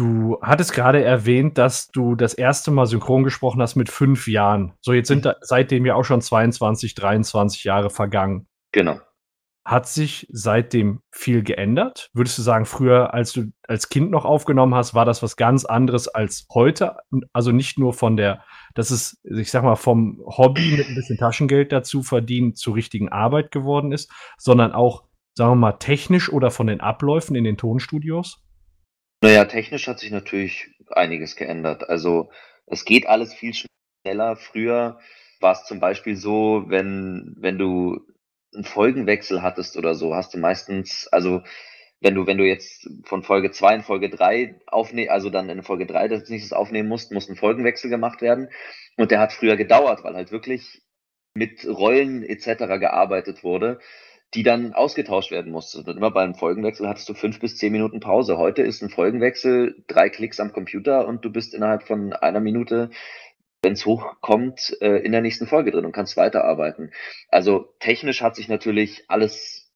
Mhm. 0.00 0.30
Du 0.30 0.38
hattest 0.40 0.72
gerade 0.72 1.04
erwähnt, 1.04 1.58
dass 1.58 1.88
du 1.88 2.14
das 2.14 2.32
erste 2.32 2.70
Mal 2.70 2.86
synchron 2.86 3.22
gesprochen 3.22 3.60
hast 3.60 3.76
mit 3.76 3.90
fünf 3.90 4.28
Jahren. 4.28 4.72
So, 4.80 4.92
jetzt 4.92 5.08
sind 5.08 5.26
da 5.26 5.36
seitdem 5.42 5.84
ja 5.84 5.94
auch 5.94 6.04
schon 6.04 6.22
22, 6.22 6.94
23 6.94 7.64
Jahre 7.64 7.90
vergangen. 7.90 8.46
Genau. 8.72 8.98
Hat 9.62 9.86
sich 9.86 10.26
seitdem 10.32 11.02
viel 11.12 11.42
geändert? 11.42 12.08
Würdest 12.14 12.38
du 12.38 12.42
sagen, 12.42 12.64
früher, 12.64 13.12
als 13.12 13.32
du 13.32 13.52
als 13.68 13.90
Kind 13.90 14.10
noch 14.10 14.24
aufgenommen 14.24 14.74
hast, 14.74 14.94
war 14.94 15.04
das 15.04 15.22
was 15.22 15.36
ganz 15.36 15.66
anderes 15.66 16.08
als 16.08 16.46
heute? 16.52 16.96
Also 17.34 17.52
nicht 17.52 17.78
nur 17.78 17.92
von 17.92 18.16
der, 18.16 18.42
dass 18.74 18.90
es, 18.90 19.20
ich 19.22 19.50
sag 19.50 19.62
mal, 19.62 19.76
vom 19.76 20.22
Hobby 20.24 20.76
mit 20.78 20.88
ein 20.88 20.94
bisschen 20.94 21.18
Taschengeld 21.18 21.72
dazu 21.72 22.02
verdienen 22.02 22.54
zur 22.54 22.74
richtigen 22.74 23.10
Arbeit 23.10 23.50
geworden 23.50 23.92
ist, 23.92 24.10
sondern 24.38 24.72
auch, 24.72 25.04
sagen 25.34 25.50
wir 25.50 25.56
mal, 25.56 25.72
technisch 25.72 26.32
oder 26.32 26.50
von 26.50 26.66
den 26.66 26.80
Abläufen 26.80 27.36
in 27.36 27.44
den 27.44 27.58
Tonstudios? 27.58 28.42
Naja, 29.22 29.44
technisch 29.44 29.86
hat 29.86 29.98
sich 29.98 30.10
natürlich 30.10 30.70
einiges 30.90 31.36
geändert. 31.36 31.88
Also 31.88 32.30
es 32.66 32.84
geht 32.84 33.06
alles 33.06 33.34
viel 33.34 33.52
schneller. 33.54 34.36
Früher 34.36 34.98
war 35.40 35.52
es 35.52 35.64
zum 35.64 35.78
Beispiel 35.78 36.16
so, 36.16 36.64
wenn, 36.68 37.34
wenn 37.38 37.58
du 37.58 38.00
einen 38.54 38.64
Folgenwechsel 38.64 39.42
hattest 39.42 39.76
oder 39.76 39.94
so, 39.94 40.14
hast 40.14 40.34
du 40.34 40.38
meistens, 40.38 41.06
also 41.08 41.42
wenn 42.00 42.14
du, 42.14 42.26
wenn 42.26 42.38
du 42.38 42.46
jetzt 42.46 42.88
von 43.04 43.22
Folge 43.22 43.50
2 43.50 43.74
in 43.76 43.82
Folge 43.82 44.08
3 44.08 44.58
aufnehmen, 44.66 45.10
also 45.10 45.28
dann 45.28 45.50
in 45.50 45.62
Folge 45.62 45.86
3 45.86 46.08
das 46.08 46.28
nächstes 46.30 46.54
aufnehmen 46.54 46.88
musst, 46.88 47.12
muss 47.12 47.28
ein 47.28 47.36
Folgenwechsel 47.36 47.90
gemacht 47.90 48.22
werden. 48.22 48.48
Und 48.96 49.10
der 49.10 49.20
hat 49.20 49.34
früher 49.34 49.56
gedauert, 49.56 50.02
weil 50.02 50.14
halt 50.14 50.32
wirklich 50.32 50.82
mit 51.34 51.66
Rollen 51.66 52.22
etc. 52.22 52.80
gearbeitet 52.80 53.44
wurde 53.44 53.80
die 54.34 54.42
dann 54.42 54.74
ausgetauscht 54.74 55.30
werden 55.30 55.52
musste. 55.52 55.78
Und 55.78 55.88
immer 55.88 56.10
beim 56.10 56.34
Folgenwechsel 56.34 56.88
hattest 56.88 57.08
du 57.08 57.14
fünf 57.14 57.40
bis 57.40 57.56
zehn 57.56 57.72
Minuten 57.72 58.00
Pause. 58.00 58.38
Heute 58.38 58.62
ist 58.62 58.82
ein 58.82 58.90
Folgenwechsel 58.90 59.82
drei 59.88 60.08
Klicks 60.08 60.40
am 60.40 60.52
Computer 60.52 61.06
und 61.06 61.24
du 61.24 61.30
bist 61.30 61.54
innerhalb 61.54 61.82
von 61.82 62.12
einer 62.12 62.40
Minute 62.40 62.90
wenn 63.62 63.74
es 63.74 63.86
hochkommt, 63.86 64.76
äh, 64.80 64.98
in 65.04 65.12
der 65.12 65.20
nächsten 65.20 65.46
Folge 65.46 65.70
drin 65.70 65.84
und 65.84 65.92
kannst 65.92 66.16
weiterarbeiten. 66.16 66.92
Also 67.28 67.74
technisch 67.78 68.22
hat 68.22 68.36
sich 68.36 68.48
natürlich 68.48 69.04
alles 69.08 69.70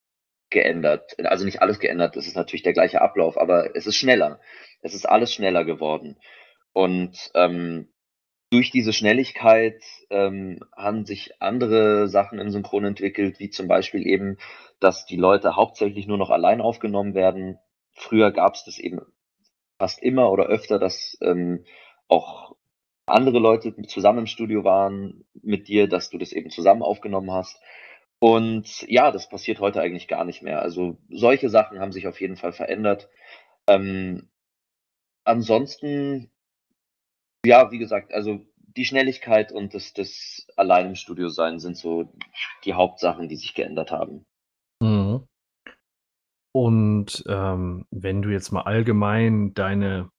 geändert. 0.51 1.17
Also 1.25 1.45
nicht 1.45 1.61
alles 1.61 1.81
geändert, 1.81 2.17
es 2.17 2.27
ist 2.27 2.37
natürlich 2.37 2.62
der 2.62 2.73
gleiche 2.73 3.03
Ablauf, 3.03 3.38
aber 3.38 3.77
es 3.77 3.87
ist 3.87 3.97
schneller. 3.97 4.40
Es 4.83 4.95
ist 4.95 5.07
alles 5.07 5.33
schneller 5.33 5.64
geworden. 5.64 6.17
Und 6.73 7.31
ähm, 7.35 7.88
durch 8.55 8.71
diese 8.71 8.93
Schnelligkeit 8.93 9.83
ähm, 10.11 10.61
haben 10.77 11.05
sich 11.07 11.43
andere 11.43 12.07
Sachen 12.07 12.38
im 12.38 12.51
Synchron 12.51 12.85
entwickelt, 12.85 13.40
wie 13.40 13.51
zum 13.51 13.67
Beispiel 13.67 14.07
eben, 14.07 14.38
dass 14.79 15.07
die 15.07 15.17
Leute 15.17 15.57
hauptsächlich 15.57 16.07
nur 16.07 16.19
noch 16.19 16.31
allein 16.31 16.61
aufgenommen 16.61 17.14
werden. 17.14 17.59
Früher 17.95 18.31
gab 18.31 18.55
es 18.55 18.64
das 18.64 18.79
eben 18.79 19.01
fast 19.77 20.01
immer 20.01 20.31
oder 20.31 20.45
öfter, 20.45 20.79
dass 20.79 21.19
ähm, 21.21 21.64
auch 22.07 22.55
andere 23.07 23.40
Leute 23.40 23.75
zusammen 23.88 24.21
im 24.21 24.27
Studio 24.29 24.62
waren 24.62 25.25
mit 25.43 25.67
dir, 25.67 25.88
dass 25.88 26.11
du 26.11 26.19
das 26.19 26.31
eben 26.31 26.51
zusammen 26.51 26.83
aufgenommen 26.83 27.33
hast. 27.33 27.61
Und 28.21 28.83
ja, 28.83 29.11
das 29.11 29.29
passiert 29.29 29.59
heute 29.59 29.81
eigentlich 29.81 30.07
gar 30.07 30.25
nicht 30.25 30.43
mehr. 30.43 30.62
Also 30.62 30.97
solche 31.11 31.49
Sachen 31.49 31.81
haben 31.81 31.90
sich 31.90 32.07
auf 32.07 32.21
jeden 32.21 32.37
Fall 32.37 32.53
verändert. 32.53 33.09
Ähm, 33.67 34.29
ansonsten, 35.25 36.31
ja, 37.44 37.70
wie 37.70 37.78
gesagt, 37.78 38.12
also 38.12 38.40
die 38.76 38.85
Schnelligkeit 38.85 39.52
und 39.52 39.74
das, 39.74 39.92
das 39.92 40.46
allein 40.57 40.87
im 40.87 40.94
Studio 40.94 41.28
sein 41.28 41.59
sind 41.59 41.76
so 41.76 42.12
die 42.64 42.74
Hauptsachen, 42.74 43.28
die 43.28 43.37
sich 43.37 43.54
geändert 43.54 43.92
haben. 43.92 44.24
Mhm. 44.83 45.26
Und 46.52 47.24
ähm, 47.28 47.87
wenn 47.90 48.22
du 48.22 48.30
jetzt 48.30 48.52
mal 48.52 48.62
allgemein 48.62 49.54
deine, 49.54 50.11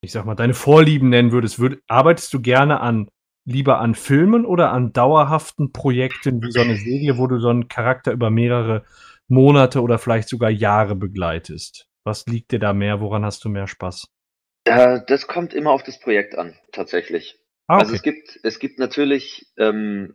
ich 0.00 0.12
sag 0.12 0.24
mal, 0.24 0.34
deine 0.34 0.54
Vorlieben 0.54 1.08
nennen 1.08 1.32
würdest, 1.32 1.58
würd, 1.58 1.80
arbeitest 1.88 2.32
du 2.34 2.40
gerne 2.40 2.80
an 2.80 3.08
lieber 3.44 3.80
an 3.80 3.94
Filmen 3.94 4.44
oder 4.46 4.70
an 4.70 4.92
dauerhaften 4.92 5.72
Projekten 5.72 6.42
wie 6.42 6.52
so 6.52 6.60
eine 6.60 6.76
Serie, 6.76 7.18
wo 7.18 7.26
du 7.26 7.40
so 7.40 7.48
einen 7.48 7.68
Charakter 7.68 8.12
über 8.12 8.30
mehrere 8.30 8.84
Monate 9.28 9.82
oder 9.82 9.98
vielleicht 9.98 10.28
sogar 10.28 10.50
Jahre 10.50 10.94
begleitest? 10.94 11.88
Was 12.04 12.26
liegt 12.26 12.52
dir 12.52 12.58
da 12.58 12.72
mehr? 12.72 13.00
Woran 13.00 13.24
hast 13.24 13.44
du 13.44 13.48
mehr 13.48 13.66
Spaß? 13.66 14.11
Das 14.64 15.26
kommt 15.26 15.54
immer 15.54 15.70
auf 15.70 15.82
das 15.82 15.98
Projekt 15.98 16.36
an, 16.36 16.56
tatsächlich. 16.70 17.38
Ah, 17.66 17.78
Also 17.78 17.90
okay. 17.90 17.96
es 17.96 18.02
gibt, 18.02 18.40
es 18.44 18.58
gibt 18.58 18.78
natürlich 18.78 19.46
ähm, 19.58 20.14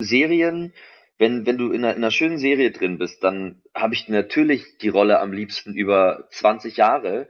Serien, 0.00 0.72
wenn, 1.18 1.46
wenn 1.46 1.58
du 1.58 1.72
in 1.72 1.84
einer, 1.84 1.92
in 1.92 1.98
einer 1.98 2.10
schönen 2.10 2.38
Serie 2.38 2.70
drin 2.70 2.98
bist, 2.98 3.22
dann 3.22 3.62
habe 3.74 3.94
ich 3.94 4.08
natürlich 4.08 4.78
die 4.78 4.88
Rolle 4.88 5.20
am 5.20 5.32
liebsten 5.32 5.74
über 5.74 6.28
20 6.30 6.76
Jahre, 6.76 7.28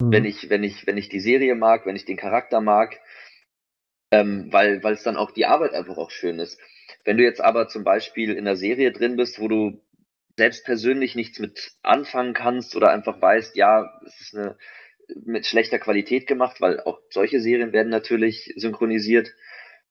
Mhm. 0.00 0.10
wenn 0.10 0.24
ich, 0.24 0.50
wenn 0.50 0.64
ich, 0.64 0.86
wenn 0.86 0.96
ich 0.96 1.08
die 1.08 1.20
Serie 1.20 1.54
mag, 1.54 1.86
wenn 1.86 1.96
ich 1.96 2.04
den 2.04 2.16
Charakter 2.16 2.60
mag, 2.60 3.00
ähm, 4.10 4.48
weil, 4.52 4.82
weil 4.82 4.94
es 4.94 5.02
dann 5.02 5.16
auch 5.16 5.30
die 5.30 5.46
Arbeit 5.46 5.72
einfach 5.72 5.96
auch 5.96 6.10
schön 6.10 6.38
ist. 6.38 6.58
Wenn 7.04 7.16
du 7.16 7.22
jetzt 7.22 7.40
aber 7.40 7.68
zum 7.68 7.84
Beispiel 7.84 8.32
in 8.32 8.40
einer 8.40 8.56
Serie 8.56 8.92
drin 8.92 9.16
bist, 9.16 9.40
wo 9.40 9.48
du 9.48 9.80
selbst 10.36 10.64
persönlich 10.64 11.14
nichts 11.14 11.38
mit 11.38 11.72
anfangen 11.82 12.34
kannst 12.34 12.74
oder 12.74 12.90
einfach 12.90 13.20
weißt, 13.20 13.56
ja, 13.56 14.00
es 14.04 14.20
ist 14.20 14.36
eine 14.36 14.56
mit 15.24 15.46
schlechter 15.46 15.78
Qualität 15.78 16.26
gemacht, 16.26 16.60
weil 16.60 16.80
auch 16.80 17.00
solche 17.10 17.40
Serien 17.40 17.72
werden 17.72 17.90
natürlich 17.90 18.52
synchronisiert, 18.56 19.32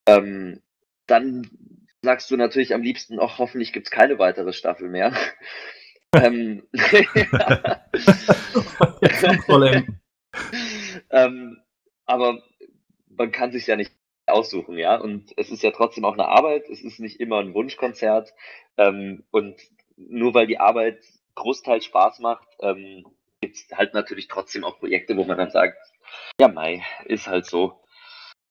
ähm, 0.05 0.61
dann 1.07 1.49
sagst 2.01 2.29
du 2.31 2.37
natürlich 2.37 2.73
am 2.73 2.81
liebsten, 2.81 3.19
auch 3.19 3.39
hoffentlich 3.39 3.73
gibt's 3.73 3.91
keine 3.91 4.19
weitere 4.19 4.53
Staffel 4.53 4.89
mehr. 4.89 5.13
ähm, 6.15 6.63
ähm, 11.09 11.57
aber 12.05 12.43
man 13.07 13.31
kann 13.31 13.51
sich 13.51 13.67
ja 13.67 13.75
nicht 13.75 13.93
aussuchen, 14.25 14.77
ja. 14.77 14.97
Und 14.97 15.33
es 15.37 15.49
ist 15.49 15.63
ja 15.63 15.71
trotzdem 15.71 16.05
auch 16.05 16.13
eine 16.13 16.27
Arbeit. 16.27 16.69
Es 16.69 16.83
ist 16.83 16.99
nicht 16.99 17.19
immer 17.19 17.39
ein 17.39 17.53
Wunschkonzert. 17.53 18.33
Ähm, 18.77 19.23
und 19.31 19.55
nur 19.95 20.33
weil 20.33 20.47
die 20.47 20.59
Arbeit 20.59 20.99
großteils 21.35 21.85
Spaß 21.85 22.19
macht, 22.19 22.47
ähm, 22.61 23.05
gibt's 23.43 23.67
halt 23.73 23.93
natürlich 23.93 24.29
trotzdem 24.29 24.63
auch 24.63 24.79
Projekte, 24.79 25.17
wo 25.17 25.25
man 25.25 25.37
dann 25.37 25.51
sagt, 25.51 25.77
ja, 26.39 26.47
Mai, 26.47 26.81
ist 27.05 27.27
halt 27.27 27.45
so. 27.45 27.83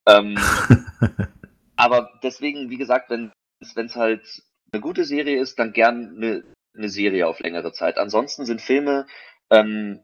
Ähm, 0.07 0.37
aber 1.75 2.11
deswegen, 2.21 2.69
wie 2.69 2.77
gesagt, 2.77 3.09
wenn 3.09 3.31
es 3.59 3.95
halt 3.95 4.43
eine 4.71 4.81
gute 4.81 5.03
Serie 5.03 5.39
ist, 5.39 5.57
dann 5.57 5.73
gern 5.73 6.15
eine, 6.15 6.43
eine 6.75 6.89
Serie 6.89 7.27
auf 7.27 7.39
längere 7.39 7.71
Zeit. 7.71 7.97
Ansonsten 7.97 8.45
sind 8.45 8.61
Filme, 8.61 9.07
ähm, 9.49 10.03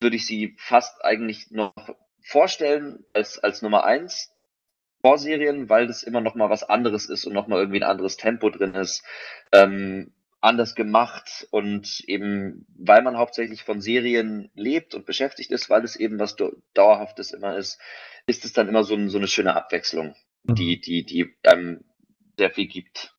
würde 0.00 0.16
ich 0.16 0.26
sie 0.26 0.54
fast 0.58 1.02
eigentlich 1.02 1.50
noch 1.50 1.74
vorstellen 2.22 3.04
als, 3.14 3.38
als 3.38 3.62
Nummer 3.62 3.84
eins 3.84 4.32
vor 5.00 5.18
Serien, 5.18 5.70
weil 5.70 5.86
das 5.86 6.02
immer 6.02 6.20
noch 6.20 6.34
mal 6.34 6.50
was 6.50 6.64
anderes 6.64 7.08
ist 7.08 7.24
und 7.24 7.32
noch 7.32 7.46
mal 7.46 7.58
irgendwie 7.58 7.80
ein 7.80 7.88
anderes 7.88 8.16
Tempo 8.16 8.50
drin 8.50 8.74
ist, 8.74 9.02
ähm, 9.52 10.12
anders 10.40 10.74
gemacht 10.74 11.46
und 11.50 12.00
eben, 12.06 12.66
weil 12.76 13.02
man 13.02 13.16
hauptsächlich 13.16 13.64
von 13.64 13.80
Serien 13.80 14.50
lebt 14.54 14.94
und 14.94 15.06
beschäftigt 15.06 15.50
ist, 15.50 15.70
weil 15.70 15.84
es 15.84 15.96
eben 15.96 16.18
was 16.18 16.36
dau- 16.36 16.52
Dauerhaftes 16.74 17.32
immer 17.32 17.56
ist, 17.56 17.80
ist 18.26 18.44
es 18.44 18.52
dann 18.52 18.68
immer 18.68 18.84
so, 18.84 18.94
ein, 18.94 19.08
so 19.08 19.18
eine 19.18 19.28
schöne 19.28 19.56
Abwechslung, 19.56 20.14
die, 20.44 20.80
die, 20.80 21.04
die 21.04 21.34
einem 21.44 21.84
sehr 22.36 22.50
viel 22.50 22.66
gibt. 22.66 23.14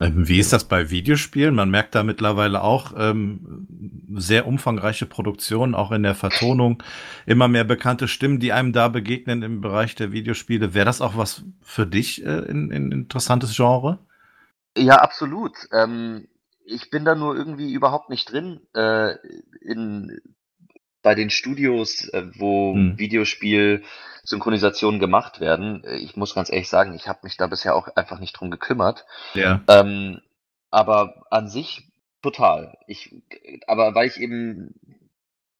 Ähm, 0.00 0.26
Wie 0.26 0.40
ist 0.40 0.52
das 0.52 0.64
bei 0.64 0.90
Videospielen? 0.90 1.54
Man 1.54 1.70
merkt 1.70 1.94
da 1.94 2.02
mittlerweile 2.02 2.62
auch 2.62 2.92
ähm, 2.96 3.68
sehr 4.14 4.46
umfangreiche 4.46 5.06
Produktionen, 5.06 5.74
auch 5.74 5.92
in 5.92 6.02
der 6.02 6.14
Vertonung, 6.14 6.82
immer 7.26 7.48
mehr 7.48 7.64
bekannte 7.64 8.08
Stimmen, 8.08 8.40
die 8.40 8.52
einem 8.52 8.72
da 8.72 8.88
begegnen 8.88 9.42
im 9.42 9.60
Bereich 9.60 9.94
der 9.94 10.10
Videospiele. 10.10 10.74
Wäre 10.74 10.86
das 10.86 11.00
auch 11.00 11.16
was 11.16 11.44
für 11.60 11.86
dich 11.86 12.24
äh, 12.24 12.38
in, 12.40 12.70
in 12.70 12.90
interessantes 12.90 13.54
Genre? 13.54 13.98
Ja, 14.76 14.96
absolut. 14.96 15.52
Ähm, 15.72 16.26
ich 16.64 16.90
bin 16.90 17.04
da 17.04 17.14
nur 17.14 17.36
irgendwie 17.36 17.72
überhaupt 17.72 18.10
nicht 18.10 18.30
drin 18.32 18.60
äh, 18.74 19.14
in, 19.60 20.20
bei 21.02 21.14
den 21.14 21.30
Studios, 21.30 22.08
äh, 22.08 22.24
wo 22.36 22.74
Hm. 22.74 22.98
Videospiel-Synchronisationen 22.98 25.00
gemacht 25.00 25.40
werden. 25.40 25.84
Äh, 25.84 25.96
Ich 25.96 26.16
muss 26.16 26.34
ganz 26.34 26.50
ehrlich 26.50 26.68
sagen, 26.68 26.94
ich 26.94 27.08
habe 27.08 27.20
mich 27.22 27.36
da 27.36 27.46
bisher 27.46 27.74
auch 27.74 27.88
einfach 27.96 28.20
nicht 28.20 28.32
drum 28.32 28.50
gekümmert. 28.50 29.04
Ja. 29.34 29.62
Ähm, 29.68 30.20
aber 30.70 31.24
an 31.30 31.48
sich 31.48 31.88
total. 32.22 32.76
Ich, 32.86 33.14
aber 33.66 33.94
weil 33.94 34.06
ich 34.06 34.18
eben 34.18 34.74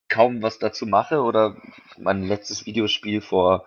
kaum 0.08 0.42
was 0.42 0.58
dazu 0.58 0.86
mache 0.86 1.22
oder 1.22 1.56
mein 1.98 2.22
letztes 2.22 2.66
Videospiel 2.66 3.20
vor 3.20 3.66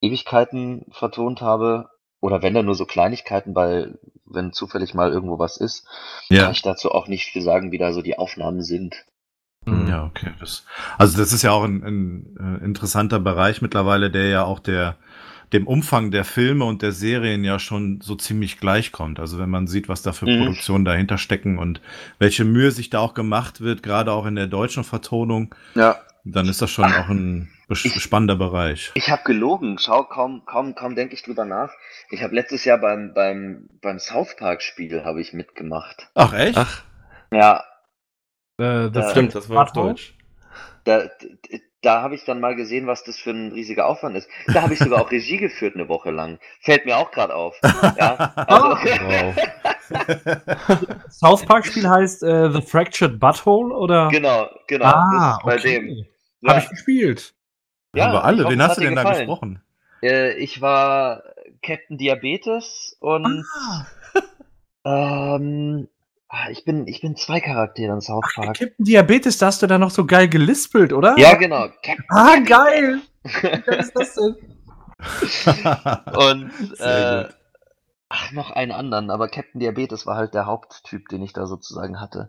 Ewigkeiten 0.00 0.86
vertont 0.92 1.40
habe, 1.40 1.90
oder 2.26 2.42
wenn 2.42 2.54
da 2.54 2.62
nur 2.62 2.74
so 2.74 2.84
Kleinigkeiten, 2.86 3.54
weil 3.54 3.98
wenn 4.24 4.52
zufällig 4.52 4.92
mal 4.94 5.12
irgendwo 5.12 5.38
was 5.38 5.56
ist, 5.56 5.86
kann 6.28 6.36
Ja. 6.38 6.50
ich 6.50 6.62
dazu 6.62 6.90
auch 6.90 7.06
nicht 7.06 7.26
viel 7.26 7.42
sagen, 7.42 7.70
wie 7.70 7.78
da 7.78 7.92
so 7.92 8.02
die 8.02 8.18
Aufnahmen 8.18 8.62
sind. 8.62 8.96
Mhm. 9.64 9.88
Ja, 9.88 10.04
okay. 10.04 10.30
Das, 10.40 10.64
also 10.98 11.16
das 11.18 11.32
ist 11.32 11.42
ja 11.42 11.52
auch 11.52 11.64
ein, 11.64 11.82
ein 11.84 12.60
äh, 12.60 12.64
interessanter 12.64 13.20
Bereich 13.20 13.62
mittlerweile, 13.62 14.10
der 14.10 14.28
ja 14.28 14.44
auch 14.44 14.58
der 14.58 14.96
dem 15.52 15.68
Umfang 15.68 16.10
der 16.10 16.24
Filme 16.24 16.64
und 16.64 16.82
der 16.82 16.90
Serien 16.90 17.44
ja 17.44 17.60
schon 17.60 18.00
so 18.02 18.16
ziemlich 18.16 18.58
gleichkommt. 18.58 19.20
Also 19.20 19.38
wenn 19.38 19.48
man 19.48 19.68
sieht, 19.68 19.88
was 19.88 20.02
da 20.02 20.12
für 20.12 20.26
Mhm. 20.26 20.38
Produktionen 20.38 20.84
dahinter 20.84 21.18
stecken 21.18 21.58
und 21.58 21.80
welche 22.18 22.44
Mühe 22.44 22.72
sich 22.72 22.90
da 22.90 22.98
auch 22.98 23.14
gemacht 23.14 23.60
wird, 23.60 23.84
gerade 23.84 24.10
auch 24.10 24.26
in 24.26 24.34
der 24.34 24.48
deutschen 24.48 24.82
Vertonung, 24.82 25.54
Ja. 25.76 26.00
Dann 26.32 26.48
ist 26.48 26.60
das 26.62 26.70
schon 26.70 26.84
auch 26.84 27.08
ein 27.08 27.50
Ich- 27.68 28.02
spannender 28.02 28.36
Bereich. 28.36 28.90
Ich 28.94 29.10
habe 29.10 29.22
gelogen. 29.24 29.78
Schau, 29.78 30.04
kaum, 30.04 30.44
kaum, 30.46 30.74
kaum 30.74 30.94
denke 30.94 31.14
ich 31.14 31.22
drüber 31.22 31.44
nach. 31.44 31.70
Ich 32.10 32.22
habe 32.22 32.34
letztes 32.34 32.64
Jahr 32.64 32.78
beim, 32.78 33.12
beim, 33.14 33.68
beim 33.80 33.98
South 33.98 34.36
Park 34.36 34.62
Spiel 34.62 35.04
habe 35.04 35.20
ich 35.20 35.32
mitgemacht. 35.32 36.08
Ach 36.14 36.32
echt? 36.32 36.56
Ach, 36.58 36.82
Ja, 37.32 37.64
Äh, 38.58 38.88
The 38.92 39.00
Ja. 39.00 39.10
stimmt, 39.10 39.34
das 39.34 39.48
war 39.50 39.64
auf? 39.64 39.72
Deutsch. 39.72 40.14
da, 40.84 41.10
da 41.82 42.00
habe 42.02 42.14
ich 42.14 42.24
dann 42.24 42.40
mal 42.40 42.56
gesehen, 42.56 42.86
was 42.86 43.04
das 43.04 43.18
für 43.18 43.30
ein 43.30 43.52
riesiger 43.52 43.86
Aufwand 43.86 44.16
ist. 44.16 44.28
Da 44.46 44.62
habe 44.62 44.72
ich 44.74 44.78
sogar 44.78 45.00
auch 45.02 45.10
Regie 45.10 45.36
geführt 45.36 45.74
eine 45.74 45.88
Woche 45.88 46.10
lang. 46.10 46.38
Fällt 46.60 46.86
mir 46.86 46.96
auch 46.96 47.10
gerade 47.10 47.34
auf. 47.34 47.54
Ja, 47.98 48.14
also, 48.36 48.66
Wow. 49.04 49.36
South 51.10 51.44
Park 51.46 51.66
Spiel 51.66 51.88
heißt 51.88 52.22
äh, 52.22 52.50
The 52.50 52.60
Fractured 52.62 53.20
Butthole 53.20 53.74
oder? 53.74 54.08
genau, 54.08 54.48
genau. 54.66 54.84
ah, 54.86 55.38
das 55.44 55.56
ist 55.56 55.62
bei 55.64 55.70
okay. 55.70 56.06
Dem. 56.42 56.48
Habe 56.50 56.58
Ja, 56.58 56.64
ich 56.64 56.70
gespielt. 56.70 57.34
Ja, 57.94 58.04
Haben 58.06 58.12
wir 58.14 58.24
alle. 58.24 58.44
hoffe, 58.44 58.52
Wen 58.54 58.62
hast 58.62 58.76
du 58.76 58.80
denn 58.82 58.94
da 58.94 59.02
gefallen. 59.04 59.26
gesprochen? 59.26 59.62
äh, 60.02 60.34
ich 60.38 60.60
war 60.60 61.22
Captain 61.62 61.96
Diabetes 61.98 62.96
und 63.00 63.44
ähm, 64.84 65.88
ah, 66.28 66.50
ich 66.50 66.64
bin 66.64 66.86
ich 66.86 67.00
bin 67.00 67.16
zwei 67.16 67.40
Charaktere 67.40 67.92
in 67.94 68.00
South 68.00 68.24
Park. 68.34 68.58
Captain 68.58 68.84
Diabetes, 68.84 69.38
da 69.38 69.46
hast 69.46 69.62
du 69.62 69.66
da 69.66 69.78
noch 69.78 69.90
so 69.90 70.04
geil 70.06 70.28
gelispelt, 70.28 70.92
oder? 70.92 71.16
Ja, 71.18 71.34
genau. 71.34 71.68
Cap 71.82 71.98
Ah, 72.10 72.38
geil. 72.44 73.00
Geil 73.42 73.64
ist 73.80 73.92
das 73.96 74.14
denn? 74.14 74.36
und 76.16 76.80
äh, 76.80 77.28
ach, 78.08 78.32
noch 78.32 78.50
einen 78.52 78.70
anderen, 78.72 79.10
aber 79.10 79.28
Captain 79.28 79.58
Diabetes 79.60 80.06
war 80.06 80.16
halt 80.16 80.32
der 80.34 80.46
Haupttyp, 80.46 81.08
den 81.08 81.22
ich 81.22 81.32
da 81.32 81.46
sozusagen 81.46 82.00
hatte. 82.00 82.28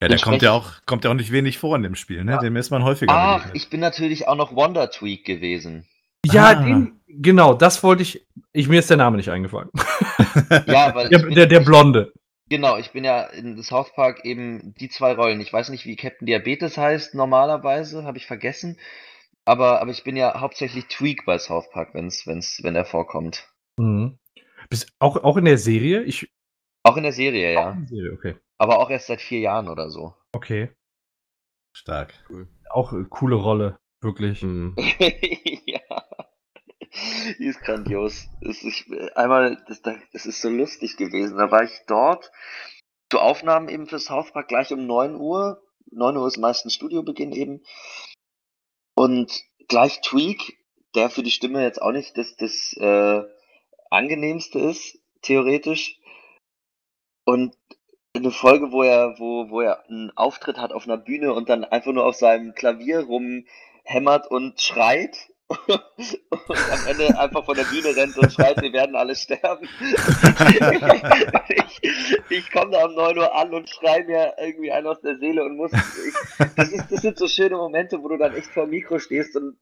Ja, 0.00 0.08
der 0.08 0.18
kommt 0.20 0.42
ja 0.42 0.52
auch, 0.52 0.72
kommt 0.86 1.04
ja 1.04 1.10
auch 1.10 1.14
nicht 1.14 1.32
wenig 1.32 1.58
vor 1.58 1.74
in 1.76 1.82
dem 1.82 1.94
Spiel, 1.96 2.22
ne? 2.24 2.32
Ja. 2.32 2.38
Dem 2.38 2.54
ist 2.56 2.70
man 2.70 2.84
häufiger 2.84 3.12
Ach, 3.12 3.36
begegnet. 3.38 3.56
ich 3.62 3.70
bin 3.70 3.80
natürlich 3.80 4.28
auch 4.28 4.36
noch 4.36 4.54
Wonder 4.54 4.90
Tweak 4.90 5.24
gewesen. 5.24 5.86
Ja, 6.24 6.48
Ah. 6.50 6.54
den, 6.54 7.00
genau, 7.08 7.54
das 7.54 7.82
wollte 7.82 8.02
ich. 8.02 8.26
ich. 8.52 8.68
Mir 8.68 8.78
ist 8.80 8.90
der 8.90 8.96
Name 8.96 9.16
nicht 9.16 9.30
eingefallen. 9.30 9.70
Ja, 10.66 10.94
weil 10.94 11.08
Der, 11.08 11.18
bin, 11.18 11.34
der, 11.34 11.46
der 11.46 11.60
Blonde. 11.60 12.12
genau, 12.48 12.76
ich 12.76 12.90
bin 12.92 13.02
ja 13.04 13.22
in 13.22 13.60
South 13.62 13.92
Park 13.94 14.24
eben 14.24 14.72
die 14.78 14.88
zwei 14.88 15.14
Rollen. 15.14 15.40
Ich 15.40 15.52
weiß 15.52 15.68
nicht, 15.70 15.84
wie 15.84 15.96
Captain 15.96 16.26
Diabetes 16.26 16.76
heißt 16.78 17.14
normalerweise, 17.14 18.04
habe 18.04 18.18
ich 18.18 18.26
vergessen. 18.26 18.78
Aber, 19.44 19.80
aber 19.80 19.90
ich 19.90 20.04
bin 20.04 20.16
ja 20.16 20.40
hauptsächlich 20.40 20.86
Tweak 20.86 21.24
bei 21.24 21.38
South 21.38 21.70
Park, 21.70 21.94
wenn's, 21.94 22.26
wenn's, 22.26 22.60
wenn 22.62 22.76
er 22.76 22.84
vorkommt. 22.84 23.48
Mhm. 23.78 24.18
Bist 24.70 24.92
auch, 25.00 25.16
auch 25.24 25.36
in 25.38 25.46
der 25.46 25.58
Serie? 25.58 26.02
Ich. 26.04 26.28
Auch 26.84 26.96
in 26.96 27.02
der 27.04 27.12
Serie, 27.12 27.52
ja. 27.54 27.70
In 27.72 27.80
der 27.80 27.88
Serie, 27.88 28.12
okay. 28.12 28.34
Aber 28.58 28.80
auch 28.80 28.90
erst 28.90 29.06
seit 29.06 29.20
vier 29.20 29.40
Jahren 29.40 29.68
oder 29.68 29.88
so. 29.88 30.14
Okay. 30.32 30.70
Stark. 31.72 32.12
Auch 32.70 32.92
äh, 32.92 33.04
coole 33.08 33.36
Rolle, 33.36 33.78
wirklich. 34.00 34.42
Hm. 34.42 34.74
ja. 35.66 35.80
Die 37.38 37.46
ist 37.46 37.60
grandios. 37.60 38.28
Es 38.40 38.62
ist, 38.62 38.86
einmal, 39.14 39.62
das, 39.68 39.82
das 39.82 40.26
ist 40.26 40.42
so 40.42 40.48
lustig 40.48 40.96
gewesen. 40.96 41.38
Da 41.38 41.50
war 41.50 41.62
ich 41.62 41.72
dort 41.86 42.30
zu 43.10 43.20
Aufnahmen 43.20 43.68
eben 43.68 43.86
für 43.86 43.98
South 43.98 44.32
Park 44.32 44.48
gleich 44.48 44.72
um 44.72 44.86
9 44.86 45.16
Uhr. 45.16 45.62
9 45.90 46.16
Uhr 46.16 46.26
ist 46.26 46.38
meistens 46.38 46.74
Studiobeginn 46.74 47.32
eben. 47.32 47.62
Und 48.94 49.44
gleich 49.68 50.00
Tweak, 50.00 50.58
der 50.94 51.10
für 51.10 51.22
die 51.22 51.30
Stimme 51.30 51.62
jetzt 51.62 51.80
auch 51.80 51.92
nicht 51.92 52.18
das, 52.18 52.36
das 52.36 52.72
äh, 52.78 53.22
angenehmste 53.90 54.58
ist, 54.58 54.98
theoretisch. 55.22 55.98
Und 57.24 57.56
eine 58.14 58.30
Folge, 58.30 58.72
wo 58.72 58.82
er, 58.82 59.18
wo, 59.18 59.50
wo 59.50 59.60
er 59.60 59.84
einen 59.88 60.10
Auftritt 60.16 60.58
hat 60.58 60.72
auf 60.72 60.84
einer 60.84 60.96
Bühne 60.96 61.32
und 61.32 61.48
dann 61.48 61.64
einfach 61.64 61.92
nur 61.92 62.04
auf 62.04 62.16
seinem 62.16 62.54
Klavier 62.54 63.00
rumhämmert 63.00 64.30
und 64.30 64.60
schreit. 64.60 65.16
und 65.66 65.80
am 66.70 66.86
Ende 66.86 67.18
einfach 67.18 67.46
von 67.46 67.56
der 67.56 67.64
Bühne 67.64 67.96
rennt 67.96 68.18
und 68.18 68.30
schreit, 68.30 68.60
wir 68.60 68.70
werden 68.74 68.94
alle 68.94 69.14
sterben. 69.14 69.66
ich 71.48 71.80
ich 72.28 72.50
komme 72.50 72.72
da 72.72 72.84
um 72.84 72.94
9 72.94 73.16
Uhr 73.16 73.34
an 73.34 73.54
und 73.54 73.66
schreie 73.68 74.04
mir 74.04 74.34
irgendwie 74.38 74.72
einen 74.72 74.86
aus 74.86 75.00
der 75.00 75.16
Seele 75.16 75.44
und 75.44 75.56
muss. 75.56 75.72
Ich, 75.72 76.48
das, 76.54 76.68
ist, 76.70 76.92
das 76.92 77.00
sind 77.00 77.18
so 77.18 77.28
schöne 77.28 77.56
Momente, 77.56 78.02
wo 78.02 78.08
du 78.08 78.18
dann 78.18 78.34
echt 78.34 78.48
vor 78.48 78.64
dem 78.64 78.70
Mikro 78.70 78.98
stehst 78.98 79.36
und 79.36 79.56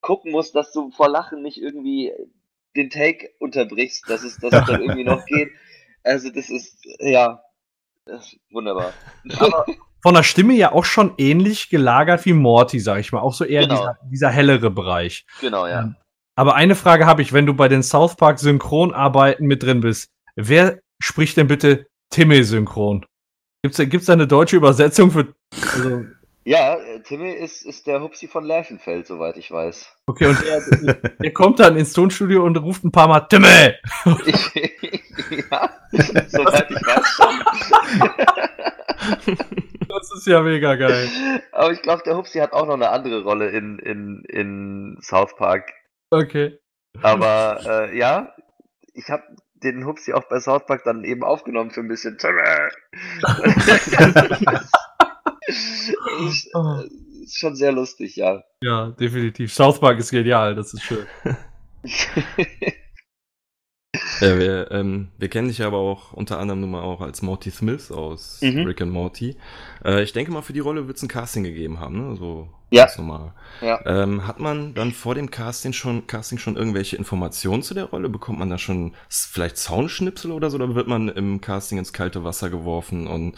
gucken 0.00 0.30
musst, 0.30 0.54
dass 0.54 0.70
du 0.70 0.90
vor 0.90 1.08
Lachen 1.08 1.42
nicht 1.42 1.60
irgendwie 1.60 2.12
den 2.76 2.90
Take 2.90 3.30
unterbrichst, 3.40 4.08
dass 4.08 4.22
es, 4.22 4.36
dass 4.36 4.52
es 4.52 4.64
dann 4.66 4.80
irgendwie 4.80 5.04
noch 5.04 5.24
geht. 5.26 5.50
Also 6.04 6.30
das 6.30 6.50
ist, 6.50 6.76
ja, 7.00 7.40
das 8.06 8.26
ist 8.26 8.40
wunderbar. 8.50 8.92
Aber 9.38 9.66
von 10.02 10.14
der 10.14 10.22
Stimme 10.22 10.52
ja 10.54 10.72
auch 10.72 10.84
schon 10.84 11.14
ähnlich 11.18 11.70
gelagert 11.70 12.24
wie 12.26 12.34
Morty, 12.34 12.78
sag 12.78 13.00
ich 13.00 13.10
mal. 13.12 13.20
Auch 13.20 13.34
so 13.34 13.44
eher 13.44 13.62
Genau. 13.62 13.76
dieser, 13.76 13.98
dieser 14.04 14.30
hellere 14.30 14.70
Bereich. 14.70 15.26
genau, 15.40 15.66
ja. 15.66 15.94
Aber 16.36 16.56
eine 16.56 16.74
Frage 16.74 17.06
habe 17.06 17.22
ich, 17.22 17.32
wenn 17.32 17.46
du 17.46 17.54
bei 17.54 17.68
den 17.68 17.82
South 17.82 18.16
Park 18.16 18.38
Synchronarbeiten 18.40 19.46
mit 19.46 19.62
drin 19.62 19.80
bist. 19.80 20.10
Wer 20.36 20.80
spricht 21.00 21.36
denn 21.36 21.46
bitte 21.46 21.86
Timmy 22.10 22.42
synchron? 22.42 23.06
Gibt's 23.62 23.76
da, 23.78 23.84
gibt's 23.84 24.06
da 24.06 24.12
eine 24.14 24.26
deutsche 24.26 24.56
Übersetzung 24.56 25.10
für. 25.12 25.32
Also, 25.72 26.04
Ja, 26.46 26.74
äh, 26.74 27.00
Timmy 27.00 27.32
ist, 27.32 27.64
ist 27.64 27.86
der 27.86 28.02
Hupsi 28.02 28.28
von 28.28 28.44
Lerchenfeld, 28.44 29.06
soweit 29.06 29.38
ich 29.38 29.50
weiß. 29.50 29.90
okay, 30.06 30.26
und 30.26 30.38
der, 30.42 30.94
der 30.94 31.32
kommt 31.32 31.58
dann 31.58 31.76
ins 31.76 31.94
Tonstudio 31.94 32.44
und 32.44 32.56
ruft 32.58 32.84
ein 32.84 32.92
paar 32.92 33.08
Mal 33.08 33.20
Timmy! 33.20 33.46
ja, 35.50 35.70
soweit 36.28 36.70
ich 36.70 36.86
weiß 36.86 37.08
schon. 37.08 37.40
Das 39.86 40.10
ist 40.12 40.26
ja 40.26 40.42
mega 40.42 40.74
geil. 40.74 41.08
Aber 41.52 41.70
ich 41.70 41.80
glaube, 41.80 42.02
der 42.04 42.16
Hupsi 42.16 42.38
hat 42.38 42.52
auch 42.52 42.66
noch 42.66 42.74
eine 42.74 42.90
andere 42.90 43.22
Rolle 43.22 43.50
in, 43.50 43.78
in, 43.78 44.24
in 44.28 44.98
South 45.00 45.36
Park. 45.36 45.72
Okay. 46.10 46.58
Aber 47.00 47.60
äh, 47.64 47.96
ja, 47.96 48.34
ich 48.92 49.08
habe 49.08 49.22
den 49.54 49.86
Hupsi 49.86 50.12
auch 50.12 50.24
bei 50.24 50.40
South 50.40 50.66
Park 50.66 50.82
dann 50.84 51.04
eben 51.04 51.22
aufgenommen 51.22 51.70
für 51.70 51.80
ein 51.80 51.88
bisschen. 51.88 52.18
ist, 55.46 56.48
äh, 56.54 57.22
ist 57.22 57.38
schon 57.38 57.56
sehr 57.56 57.72
lustig, 57.72 58.16
ja. 58.16 58.42
Ja, 58.62 58.90
definitiv. 58.90 59.52
South 59.52 59.80
Park 59.80 59.98
ist 59.98 60.10
genial, 60.10 60.54
das 60.54 60.74
ist 60.74 60.82
schön. 60.82 61.06
Ja, 64.20 64.38
wir, 64.38 64.70
ähm, 64.70 65.08
wir 65.18 65.28
kennen 65.28 65.48
dich 65.48 65.62
aber 65.62 65.78
auch 65.78 66.12
unter 66.12 66.38
anderem 66.38 66.60
nun 66.60 66.70
mal 66.70 66.82
auch 66.82 67.00
als 67.00 67.22
Morty 67.22 67.50
Smith 67.50 67.90
aus 67.90 68.40
Mhm. 68.42 68.64
Rick 68.64 68.80
and 68.82 68.92
Morty. 68.92 69.36
Äh, 69.84 70.02
ich 70.02 70.12
denke 70.12 70.32
mal, 70.32 70.42
für 70.42 70.52
die 70.52 70.60
Rolle 70.60 70.86
wird 70.86 70.96
es 70.96 71.02
ein 71.02 71.08
Casting 71.08 71.44
gegeben 71.44 71.80
haben, 71.80 72.10
ne? 72.10 72.16
So 72.16 72.48
Ja. 72.70 72.84
ganz 72.84 72.98
normal. 72.98 73.34
Ja. 73.60 73.80
Ähm, 73.86 74.26
hat 74.26 74.40
man 74.40 74.74
dann 74.74 74.92
vor 74.92 75.14
dem 75.14 75.30
Casting 75.30 75.72
schon, 75.72 76.06
Casting 76.06 76.38
schon 76.38 76.56
irgendwelche 76.56 76.96
Informationen 76.96 77.62
zu 77.62 77.74
der 77.74 77.84
Rolle? 77.84 78.08
Bekommt 78.08 78.38
man 78.38 78.50
da 78.50 78.58
schon 78.58 78.94
vielleicht 79.08 79.58
Soundschnipsel 79.58 80.32
oder 80.32 80.50
so? 80.50 80.56
Oder 80.56 80.74
wird 80.74 80.88
man 80.88 81.08
im 81.08 81.40
Casting 81.40 81.78
ins 81.78 81.92
kalte 81.92 82.24
Wasser 82.24 82.50
geworfen 82.50 83.06
und 83.06 83.36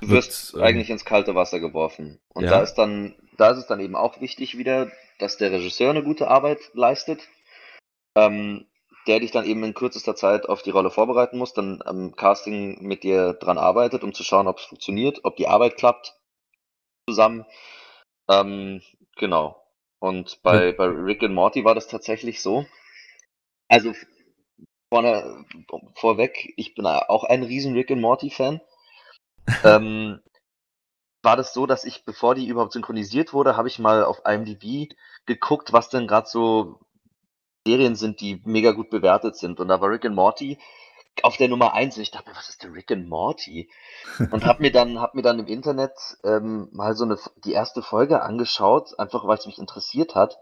Du 0.00 0.08
wirst 0.10 0.54
wird, 0.54 0.62
ähm, 0.62 0.68
eigentlich 0.68 0.90
ins 0.90 1.04
kalte 1.04 1.34
Wasser 1.34 1.60
geworfen. 1.60 2.18
Und 2.34 2.44
Ja. 2.44 2.50
da 2.50 2.60
ist 2.62 2.74
dann, 2.74 3.14
da 3.38 3.50
ist 3.50 3.58
es 3.58 3.66
dann 3.66 3.80
eben 3.80 3.96
auch 3.96 4.20
wichtig 4.20 4.58
wieder, 4.58 4.90
dass 5.18 5.36
der 5.38 5.50
Regisseur 5.52 5.90
eine 5.90 6.02
gute 6.02 6.28
Arbeit 6.28 6.58
leistet, 6.74 7.20
ähm, 8.16 8.66
der 9.06 9.20
dich 9.20 9.30
dann 9.30 9.44
eben 9.44 9.62
in 9.64 9.74
kürzester 9.74 10.16
Zeit 10.16 10.48
auf 10.48 10.62
die 10.62 10.70
Rolle 10.70 10.90
vorbereiten 10.90 11.38
muss, 11.38 11.54
dann 11.54 11.82
am 11.84 12.16
Casting 12.16 12.82
mit 12.82 13.04
dir 13.04 13.34
dran 13.34 13.58
arbeitet, 13.58 14.02
um 14.02 14.12
zu 14.12 14.24
schauen, 14.24 14.48
ob 14.48 14.58
es 14.58 14.64
funktioniert, 14.64 15.20
ob 15.24 15.36
die 15.36 15.48
Arbeit 15.48 15.76
klappt 15.76 16.18
zusammen. 17.08 17.46
Ähm, 18.28 18.82
genau. 19.16 19.62
Und 19.98 20.42
bei, 20.42 20.72
bei 20.72 20.86
Rick 20.86 21.22
and 21.22 21.34
Morty 21.34 21.64
war 21.64 21.74
das 21.74 21.86
tatsächlich 21.88 22.42
so. 22.42 22.66
Also 23.68 23.92
vorne, 24.92 25.44
vorweg, 25.94 26.52
ich 26.56 26.74
bin 26.74 26.86
auch 26.86 27.24
ein 27.24 27.42
riesen 27.42 27.74
Rick 27.74 27.90
and 27.90 28.00
Morty 28.00 28.30
Fan. 28.30 28.60
ähm, 29.64 30.20
war 31.22 31.36
das 31.36 31.52
so, 31.52 31.66
dass 31.66 31.84
ich, 31.84 32.04
bevor 32.04 32.34
die 32.34 32.46
überhaupt 32.46 32.72
synchronisiert 32.72 33.32
wurde, 33.32 33.56
habe 33.56 33.68
ich 33.68 33.78
mal 33.78 34.04
auf 34.04 34.22
IMDb 34.24 34.94
geguckt, 35.26 35.72
was 35.72 35.88
denn 35.88 36.06
gerade 36.06 36.28
so 36.28 36.78
Serien 37.66 37.96
sind, 37.96 38.20
die 38.20 38.40
mega 38.44 38.70
gut 38.70 38.90
bewertet 38.90 39.36
sind. 39.36 39.58
Und 39.58 39.68
da 39.68 39.80
war 39.80 39.90
Rick 39.90 40.04
and 40.04 40.14
Morty 40.14 40.58
auf 41.22 41.36
der 41.36 41.48
Nummer 41.48 41.74
eins. 41.74 41.96
Und 41.96 42.02
ich 42.02 42.12
dachte 42.12 42.30
mir, 42.30 42.36
was 42.36 42.48
ist 42.48 42.62
denn 42.62 42.72
Rick 42.72 42.92
and 42.92 43.08
Morty? 43.08 43.68
Und 44.30 44.44
hab 44.44 44.60
mir 44.60 44.70
dann, 44.70 45.00
hab 45.00 45.14
mir 45.14 45.22
dann 45.22 45.40
im 45.40 45.46
Internet 45.46 45.92
ähm, 46.24 46.68
mal 46.72 46.94
so 46.94 47.04
eine 47.04 47.18
die 47.44 47.52
erste 47.52 47.82
Folge 47.82 48.22
angeschaut, 48.22 48.98
einfach 48.98 49.26
weil 49.26 49.38
es 49.38 49.46
mich 49.46 49.58
interessiert 49.58 50.14
hat. 50.14 50.38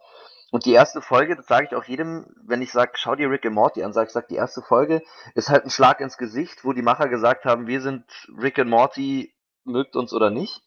Und 0.50 0.66
die 0.66 0.72
erste 0.72 1.00
Folge, 1.00 1.34
das 1.34 1.46
sage 1.46 1.66
ich 1.68 1.74
auch 1.74 1.84
jedem, 1.84 2.26
wenn 2.46 2.62
ich 2.62 2.70
sage, 2.70 2.92
schau 2.94 3.16
dir 3.16 3.30
Rick 3.30 3.46
and 3.46 3.54
Morty 3.54 3.82
an, 3.82 3.92
sage 3.92 4.08
ich, 4.08 4.12
sag, 4.12 4.28
die 4.28 4.36
erste 4.36 4.62
Folge 4.62 5.02
ist 5.34 5.48
halt 5.48 5.64
ein 5.64 5.70
Schlag 5.70 6.00
ins 6.00 6.18
Gesicht, 6.18 6.64
wo 6.64 6.72
die 6.72 6.82
Macher 6.82 7.08
gesagt 7.08 7.44
haben, 7.44 7.66
wir 7.66 7.80
sind 7.80 8.04
Rick 8.38 8.58
and 8.58 8.70
Morty, 8.70 9.34
mögt 9.64 9.96
uns 9.96 10.12
oder 10.12 10.30
nicht. 10.30 10.62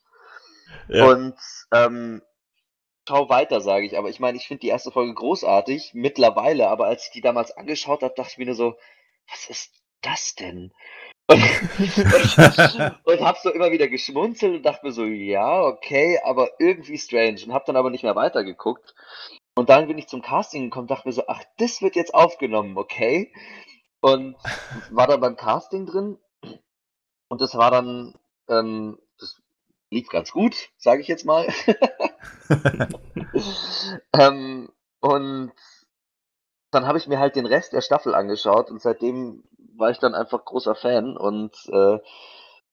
Ja. 0.90 1.06
Und 1.06 1.36
ähm, 1.72 2.22
schau 3.08 3.30
weiter, 3.30 3.62
sage 3.62 3.86
ich. 3.86 3.98
Aber 3.98 4.10
ich 4.10 4.20
meine, 4.20 4.38
ich 4.38 4.48
finde 4.48 4.62
die 4.62 4.68
erste 4.68 4.92
Folge 4.92 5.14
großartig, 5.14 5.94
mittlerweile, 5.94 6.68
aber 6.70 6.86
als 6.88 7.06
ich 7.06 7.12
die 7.12 7.22
damals 7.22 7.52
angeschaut 7.52 8.04
habe, 8.04 8.14
dachte 8.16 8.32
ich 8.32 8.38
mir 8.38 8.46
nur 8.46 8.56
so, 8.56 8.78
was 9.30 9.50
ist 9.50 9.74
das 10.02 10.36
denn? 10.36 10.74
Und, 11.30 11.42
und, 11.80 13.02
und 13.06 13.22
hab 13.22 13.38
so 13.38 13.52
immer 13.52 13.72
wieder 13.72 13.88
geschmunzelt 13.88 14.56
und 14.56 14.64
dachte 14.64 14.86
mir 14.86 14.92
so, 14.92 15.06
ja, 15.06 15.62
okay, 15.62 16.20
aber 16.24 16.52
irgendwie 16.60 16.98
strange. 16.98 17.44
Und 17.46 17.54
hab 17.54 17.66
dann 17.66 17.76
aber 17.76 17.90
nicht 17.90 18.04
mehr 18.04 18.16
weitergeguckt. 18.16 18.96
Und 19.56 19.70
dann 19.70 19.88
bin 19.88 19.98
ich 19.98 20.08
zum 20.08 20.22
Casting 20.22 20.66
gekommen 20.66 20.84
und 20.84 20.92
dachte 20.92 21.08
mir 21.08 21.14
so, 21.14 21.24
ach, 21.28 21.44
das 21.58 21.82
wird 21.82 21.96
jetzt 21.96 22.14
aufgenommen, 22.14 22.78
okay. 22.78 23.34
Und 24.02 24.36
war 24.92 25.08
dann 25.08 25.20
beim 25.20 25.36
Casting 25.36 25.86
drin. 25.86 26.18
Und 27.30 27.42
das 27.42 27.56
war 27.56 27.72
dann, 27.72 28.14
ähm, 28.48 29.00
das 29.20 29.42
lief 29.90 30.08
ganz 30.10 30.32
gut, 30.32 30.70
sage 30.78 31.02
ich 31.02 31.08
jetzt 31.08 31.26
mal. 31.26 31.48
ähm, 34.14 34.70
und 35.00 35.52
dann 36.72 36.86
habe 36.86 36.98
ich 36.98 37.08
mir 37.08 37.20
halt 37.20 37.36
den 37.36 37.46
Rest 37.46 37.74
der 37.74 37.82
Staffel 37.82 38.14
angeschaut 38.14 38.70
und 38.70 38.82
seitdem 38.82 39.44
war 39.78 39.90
ich 39.92 40.00
dann 40.00 40.16
einfach 40.16 40.44
großer 40.44 40.76
Fan 40.76 41.16
und 41.18 41.54
äh, 41.72 42.00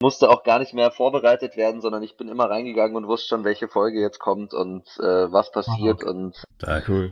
musste 0.00 0.28
auch 0.28 0.42
gar 0.42 0.58
nicht 0.58 0.74
mehr 0.74 0.90
vorbereitet 0.90 1.56
werden, 1.56 1.80
sondern 1.80 2.02
ich 2.02 2.16
bin 2.16 2.28
immer 2.28 2.50
reingegangen 2.50 2.96
und 2.96 3.06
wusste 3.06 3.28
schon, 3.28 3.44
welche 3.44 3.68
Folge 3.68 4.00
jetzt 4.00 4.18
kommt 4.18 4.52
und 4.52 4.82
äh, 4.98 5.32
was 5.32 5.52
passiert 5.52 6.02
und 6.02 6.36
Stark. 6.56 6.88
Cool. 6.88 7.10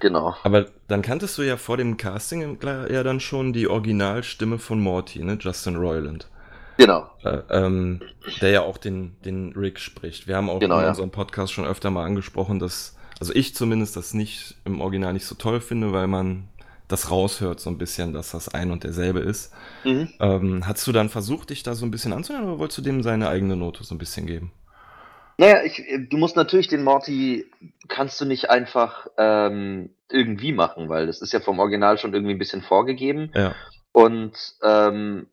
genau. 0.00 0.34
Aber 0.42 0.66
dann 0.88 1.02
kanntest 1.02 1.36
du 1.38 1.42
ja 1.42 1.56
vor 1.56 1.76
dem 1.76 1.96
Casting 1.96 2.58
ja 2.62 3.02
dann 3.02 3.20
schon 3.20 3.52
die 3.52 3.68
Originalstimme 3.68 4.58
von 4.58 4.80
Morty, 4.80 5.22
ne? 5.22 5.36
Justin 5.40 5.76
Roiland. 5.76 6.28
Genau. 6.76 7.08
Äh, 7.22 7.40
ähm, 7.50 8.00
der 8.40 8.50
ja 8.50 8.62
auch 8.62 8.78
den, 8.78 9.16
den 9.24 9.52
Rick 9.52 9.78
spricht. 9.78 10.26
Wir 10.26 10.36
haben 10.36 10.50
auch 10.50 10.60
Genau, 10.60 10.78
in 10.78 10.84
ja. 10.84 10.88
unserem 10.88 11.10
Podcast 11.10 11.52
schon 11.52 11.66
öfter 11.66 11.90
mal 11.90 12.04
angesprochen, 12.04 12.58
dass, 12.58 12.96
also 13.20 13.32
ich 13.34 13.54
zumindest 13.54 13.96
das 13.96 14.14
nicht 14.14 14.56
im 14.64 14.80
Original 14.80 15.12
nicht 15.12 15.26
so 15.26 15.34
toll 15.34 15.60
finde, 15.60 15.92
weil 15.92 16.06
man 16.06 16.48
das 16.88 17.10
raushört 17.10 17.60
so 17.60 17.70
ein 17.70 17.78
bisschen, 17.78 18.12
dass 18.12 18.32
das 18.32 18.48
ein 18.48 18.70
und 18.70 18.84
derselbe 18.84 19.20
ist. 19.20 19.52
Mhm. 19.84 20.08
Ähm, 20.20 20.66
hast 20.66 20.86
du 20.86 20.92
dann 20.92 21.08
versucht, 21.08 21.50
dich 21.50 21.62
da 21.62 21.74
so 21.74 21.86
ein 21.86 21.90
bisschen 21.90 22.12
anzuhören 22.12 22.44
oder 22.44 22.58
wolltest 22.58 22.78
du 22.78 22.82
dem 22.82 23.02
seine 23.02 23.28
eigene 23.28 23.56
Note 23.56 23.84
so 23.84 23.94
ein 23.94 23.98
bisschen 23.98 24.26
geben? 24.26 24.52
Naja, 25.36 25.64
ich, 25.64 25.82
du 26.10 26.16
musst 26.16 26.36
natürlich 26.36 26.68
den 26.68 26.84
Morty, 26.84 27.46
kannst 27.88 28.20
du 28.20 28.24
nicht 28.24 28.50
einfach 28.50 29.08
ähm, 29.18 29.90
irgendwie 30.08 30.52
machen, 30.52 30.88
weil 30.88 31.06
das 31.06 31.22
ist 31.22 31.32
ja 31.32 31.40
vom 31.40 31.58
Original 31.58 31.98
schon 31.98 32.14
irgendwie 32.14 32.34
ein 32.34 32.38
bisschen 32.38 32.62
vorgegeben. 32.62 33.32
Ja. 33.34 33.54
Und 33.92 34.32
ähm, 34.62 35.26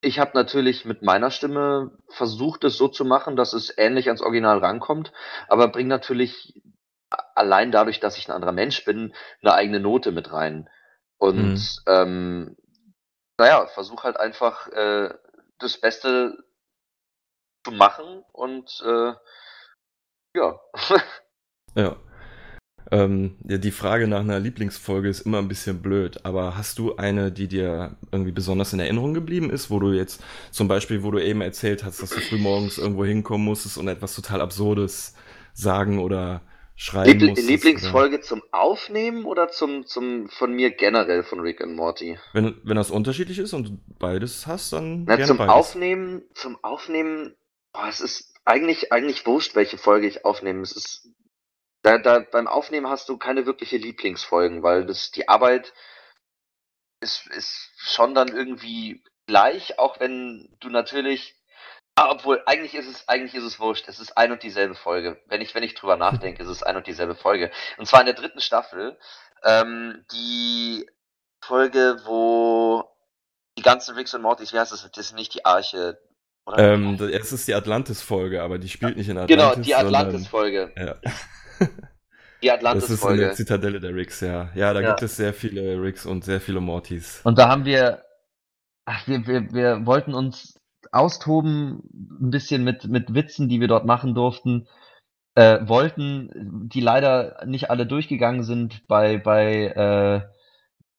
ich 0.00 0.18
habe 0.18 0.32
natürlich 0.34 0.84
mit 0.84 1.02
meiner 1.02 1.30
Stimme 1.30 1.96
versucht, 2.08 2.64
es 2.64 2.76
so 2.76 2.88
zu 2.88 3.04
machen, 3.04 3.36
dass 3.36 3.52
es 3.52 3.76
ähnlich 3.76 4.08
ans 4.08 4.22
Original 4.22 4.58
rankommt, 4.58 5.12
aber 5.48 5.68
bringt 5.68 5.88
natürlich 5.88 6.60
allein 7.34 7.72
dadurch, 7.72 8.00
dass 8.00 8.18
ich 8.18 8.28
ein 8.28 8.32
anderer 8.32 8.52
Mensch 8.52 8.84
bin, 8.84 9.14
eine 9.42 9.54
eigene 9.54 9.80
Note 9.80 10.12
mit 10.12 10.32
rein. 10.32 10.68
Und 11.18 11.54
Mhm. 11.54 11.60
ähm, 11.86 12.56
naja, 13.38 13.66
versuch 13.68 14.04
halt 14.04 14.18
einfach 14.18 14.66
äh, 14.68 15.14
das 15.58 15.80
Beste 15.80 16.36
zu 17.64 17.72
machen 17.72 18.24
und 18.32 18.82
äh, 18.84 19.12
ja. 20.34 20.60
Ja. 21.74 21.96
Ähm, 22.90 23.36
ja, 23.48 23.58
die 23.58 23.72
Frage 23.72 24.06
nach 24.06 24.20
einer 24.20 24.38
Lieblingsfolge 24.38 25.08
ist 25.08 25.20
immer 25.20 25.38
ein 25.38 25.48
bisschen 25.48 25.82
blöd, 25.82 26.24
aber 26.24 26.56
hast 26.56 26.78
du 26.78 26.96
eine, 26.96 27.32
die 27.32 27.48
dir 27.48 27.96
irgendwie 28.12 28.32
besonders 28.32 28.72
in 28.72 28.80
Erinnerung 28.80 29.12
geblieben 29.12 29.50
ist, 29.50 29.70
wo 29.70 29.80
du 29.80 29.92
jetzt 29.92 30.22
zum 30.52 30.68
Beispiel, 30.68 31.02
wo 31.02 31.10
du 31.10 31.22
eben 31.22 31.40
erzählt 31.40 31.84
hast, 31.84 32.02
dass 32.02 32.10
du 32.10 32.20
frühmorgens 32.20 32.78
irgendwo 32.78 33.04
hinkommen 33.04 33.44
musstest 33.44 33.78
und 33.78 33.88
etwas 33.88 34.14
total 34.14 34.40
Absurdes 34.40 35.14
sagen 35.52 35.98
oder 35.98 36.42
schreiben 36.76 37.10
Liebl 37.10 37.28
musstest? 37.30 37.48
Lieblingsfolge 37.48 38.20
zum 38.20 38.42
Aufnehmen 38.52 39.24
oder 39.24 39.48
zum, 39.48 39.84
zum 39.86 40.28
von 40.28 40.52
mir 40.52 40.70
generell 40.70 41.24
von 41.24 41.40
Rick 41.40 41.62
and 41.62 41.74
Morty? 41.74 42.12
Oder? 42.12 42.20
Wenn, 42.34 42.54
wenn 42.62 42.76
das 42.76 42.92
unterschiedlich 42.92 43.38
ist 43.40 43.52
und 43.52 43.68
du 43.68 43.78
beides 43.98 44.46
hast, 44.46 44.72
dann 44.72 45.04
Na, 45.06 45.20
zum 45.24 45.38
beides. 45.38 45.52
Aufnehmen, 45.52 46.22
zum 46.34 46.56
Aufnehmen, 46.62 47.34
boah, 47.72 47.88
es 47.88 48.00
ist 48.00 48.32
eigentlich, 48.44 48.92
eigentlich 48.92 49.26
wurscht, 49.26 49.56
welche 49.56 49.76
Folge 49.76 50.06
ich 50.06 50.24
aufnehme. 50.24 50.62
Es 50.62 50.72
ist, 50.72 51.08
da, 51.86 51.98
da, 51.98 52.18
beim 52.18 52.48
Aufnehmen 52.48 52.88
hast 52.88 53.08
du 53.08 53.16
keine 53.16 53.46
wirkliche 53.46 53.76
Lieblingsfolgen, 53.76 54.64
weil 54.64 54.86
das, 54.86 55.12
die 55.12 55.28
Arbeit 55.28 55.72
ist, 57.00 57.28
ist 57.28 57.70
schon 57.76 58.12
dann 58.12 58.28
irgendwie 58.28 59.04
gleich, 59.26 59.78
auch 59.78 60.00
wenn 60.00 60.48
du 60.58 60.68
natürlich, 60.68 61.36
ah, 61.94 62.10
obwohl, 62.10 62.42
eigentlich 62.46 62.74
ist 62.74 62.88
es, 62.88 63.08
eigentlich 63.08 63.34
ist 63.34 63.44
es 63.44 63.60
wurscht. 63.60 63.86
Es 63.86 64.00
ist 64.00 64.18
ein 64.18 64.32
und 64.32 64.42
dieselbe 64.42 64.74
Folge. 64.74 65.22
Wenn 65.26 65.40
ich, 65.40 65.54
wenn 65.54 65.62
ich 65.62 65.74
drüber 65.74 65.96
nachdenke, 65.96 66.42
ist 66.42 66.48
es 66.48 66.64
ein 66.64 66.76
und 66.76 66.88
dieselbe 66.88 67.14
Folge. 67.14 67.52
Und 67.76 67.86
zwar 67.86 68.00
in 68.00 68.06
der 68.06 68.16
dritten 68.16 68.40
Staffel, 68.40 68.98
ähm, 69.44 70.04
die 70.10 70.88
Folge, 71.40 72.00
wo 72.04 72.84
die 73.56 73.62
ganzen 73.62 73.94
Ricks 73.94 74.12
und 74.12 74.22
Mortys, 74.22 74.52
wie 74.52 74.58
heißt 74.58 74.72
das? 74.72 74.90
Das 74.90 75.06
ist 75.06 75.14
nicht 75.14 75.34
die 75.34 75.44
Arche, 75.44 76.00
oder? 76.46 76.58
Ähm, 76.58 76.98
erste 77.12 77.36
ist 77.36 77.46
die 77.46 77.54
Atlantis-Folge, 77.54 78.42
aber 78.42 78.58
die 78.58 78.68
spielt 78.68 78.96
nicht 78.96 79.08
in 79.08 79.24
genau, 79.26 79.44
Atlantis. 79.44 79.66
die 79.66 79.74
Atlantis-Folge. 79.76 80.72
Ja. 80.76 80.96
Die 82.42 82.48
Das 82.48 82.90
ist 82.90 83.04
in 83.04 83.16
der 83.16 83.32
Atlantis-Folge. 83.32 83.32
Zitadelle 83.32 83.80
der 83.80 83.94
Ricks, 83.94 84.20
ja. 84.20 84.50
Ja, 84.54 84.72
da 84.74 84.80
Ja. 84.80 84.90
gibt 84.90 85.02
es 85.02 85.16
sehr 85.16 85.32
viele 85.32 85.80
Ricks 85.80 86.06
und 86.06 86.24
sehr 86.24 86.40
viele 86.40 86.60
Mortys. 86.60 87.20
Und 87.24 87.38
da 87.38 87.48
haben 87.48 87.64
wir, 87.64 88.02
ach, 88.84 89.06
wir, 89.08 89.26
wir, 89.26 89.52
wir 89.52 89.86
wollten 89.86 90.14
uns 90.14 90.54
austoben, 90.92 91.82
ein 92.20 92.30
bisschen 92.30 92.62
mit, 92.64 92.84
mit 92.84 93.14
Witzen, 93.14 93.48
die 93.48 93.60
wir 93.60 93.68
dort 93.68 93.86
machen 93.86 94.14
durften, 94.14 94.68
äh, 95.34 95.58
wollten, 95.66 96.30
die 96.68 96.80
leider 96.80 97.44
nicht 97.46 97.70
alle 97.70 97.86
durchgegangen 97.86 98.42
sind 98.42 98.86
bei, 98.86 99.18
bei, 99.18 99.66
äh, 99.66 100.28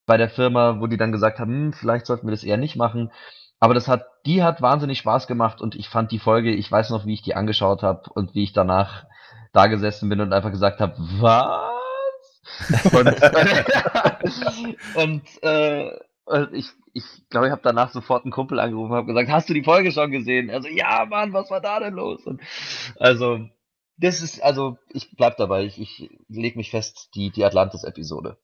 bei 0.05 0.17
der 0.17 0.29
Firma, 0.29 0.79
wo 0.79 0.87
die 0.87 0.97
dann 0.97 1.11
gesagt 1.11 1.39
haben, 1.39 1.51
hm, 1.51 1.73
vielleicht 1.73 2.05
sollten 2.05 2.27
wir 2.27 2.31
das 2.31 2.43
eher 2.43 2.57
nicht 2.57 2.75
machen. 2.75 3.11
Aber 3.59 3.73
das 3.73 3.87
hat, 3.87 4.05
die 4.25 4.43
hat 4.43 4.61
wahnsinnig 4.61 4.99
Spaß 4.99 5.27
gemacht 5.27 5.61
und 5.61 5.75
ich 5.75 5.89
fand 5.89 6.11
die 6.11 6.19
Folge, 6.19 6.53
ich 6.53 6.71
weiß 6.71 6.91
noch, 6.91 7.05
wie 7.05 7.13
ich 7.13 7.21
die 7.21 7.35
angeschaut 7.35 7.83
habe 7.83 8.09
und 8.13 8.35
wie 8.35 8.43
ich 8.43 8.53
danach 8.53 9.05
da 9.53 9.67
gesessen 9.67 10.09
bin 10.09 10.21
und 10.21 10.33
einfach 10.33 10.51
gesagt 10.51 10.79
habe, 10.79 10.93
was? 10.97 11.73
Und, 12.93 13.07
und 14.95 15.43
äh, 15.43 15.91
und 16.27 16.53
ich, 16.53 16.67
ich 16.93 17.03
glaube, 17.29 17.47
ich 17.47 17.51
habe 17.51 17.61
danach 17.63 17.91
sofort 17.91 18.25
einen 18.25 18.33
Kumpel 18.33 18.59
angerufen 18.59 18.91
und 18.91 18.97
habe 18.97 19.07
gesagt, 19.07 19.29
hast 19.29 19.49
du 19.49 19.53
die 19.53 19.63
Folge 19.63 19.93
schon 19.93 20.11
gesehen? 20.11 20.49
Also, 20.49 20.67
ja, 20.67 21.05
Mann, 21.05 21.31
was 21.31 21.49
war 21.49 21.61
da 21.61 21.79
denn 21.79 21.93
los? 21.93 22.25
Und, 22.25 22.41
also, 22.99 23.39
das 23.95 24.21
ist, 24.21 24.43
also, 24.43 24.77
ich 24.89 25.15
bleib 25.15 25.37
dabei. 25.37 25.63
Ich, 25.63 25.79
ich 25.79 26.09
leg 26.27 26.57
mich 26.57 26.69
fest, 26.69 27.11
die, 27.15 27.31
die 27.31 27.45
Atlantis-Episode. 27.45 28.37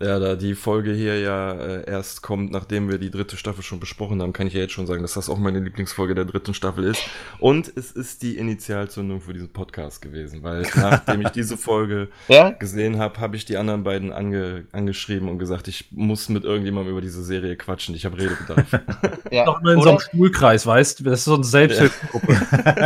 Ja, 0.00 0.18
da 0.18 0.36
die 0.36 0.54
Folge 0.54 0.94
hier 0.94 1.20
ja 1.20 1.52
äh, 1.52 1.84
erst 1.90 2.22
kommt, 2.22 2.50
nachdem 2.50 2.90
wir 2.90 2.96
die 2.96 3.10
dritte 3.10 3.36
Staffel 3.36 3.62
schon 3.62 3.78
besprochen 3.78 4.22
haben, 4.22 4.32
kann 4.32 4.46
ich 4.46 4.54
ja 4.54 4.60
jetzt 4.60 4.72
schon 4.72 4.86
sagen, 4.86 5.02
dass 5.02 5.12
das 5.12 5.28
auch 5.28 5.36
meine 5.36 5.60
Lieblingsfolge 5.60 6.14
der 6.14 6.24
dritten 6.24 6.54
Staffel 6.54 6.84
ist. 6.84 7.02
Und 7.38 7.70
es 7.76 7.92
ist 7.92 8.22
die 8.22 8.38
Initialzündung 8.38 9.20
für 9.20 9.34
diesen 9.34 9.50
Podcast 9.52 10.00
gewesen, 10.00 10.42
weil 10.42 10.62
nachdem 10.76 11.20
ich 11.20 11.28
diese 11.28 11.58
Folge 11.58 12.08
Ja? 12.28 12.50
gesehen 12.50 12.98
habe, 12.98 13.20
habe 13.20 13.36
ich 13.36 13.44
die 13.44 13.58
anderen 13.58 13.84
beiden 13.84 14.12
ange 14.12 14.64
angeschrieben 14.72 15.28
und 15.28 15.38
gesagt, 15.38 15.68
ich 15.68 15.88
muss 15.90 16.30
mit 16.30 16.44
irgendjemandem 16.44 16.92
über 16.92 17.02
diese 17.02 17.22
Serie 17.22 17.56
quatschen. 17.56 17.94
Ich 17.94 18.06
habe 18.06 18.18
Redebedarf. 18.18 18.66
Ja. 19.30 19.46
Noch 19.46 19.62
mal 19.62 19.74
in 19.74 19.80
so 19.80 19.88
einem 19.88 19.98
Schulkreis, 19.98 20.66
weißt 20.66 21.00
du? 21.00 21.04
Das 21.04 21.20
ist 21.20 21.24
so 21.24 21.36
eine 21.36 21.44
Selbsthilfegruppe. 21.44 22.34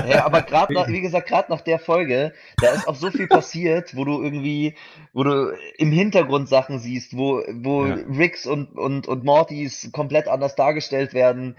Ja, 0.09 0.25
aber 0.25 0.42
gerade 0.42 0.73
nach, 0.73 0.87
wie 0.88 1.01
gesagt, 1.01 1.29
gerade 1.29 1.51
nach 1.51 1.61
der 1.61 1.81
Folge, 1.81 2.33
da 2.59 2.69
ist 2.69 2.87
auch 2.87 2.95
so 2.95 3.11
viel 3.11 3.27
passiert, 3.27 3.97
wo 3.97 4.05
du 4.05 4.23
irgendwie, 4.23 4.77
wo 5.12 5.25
du 5.25 5.53
im 5.77 5.90
Hintergrund 5.90 6.49
Sachen 6.49 6.79
siehst, 6.79 6.95
wo, 7.12 7.42
wo 7.52 7.87
Ja. 7.87 7.94
Ricks 7.94 8.46
und, 8.46 8.76
und, 8.78 9.09
und 9.09 9.24
Mortys 9.24 9.90
komplett 9.92 10.28
anders 10.28 10.54
dargestellt 10.56 11.14
werden. 11.14 11.56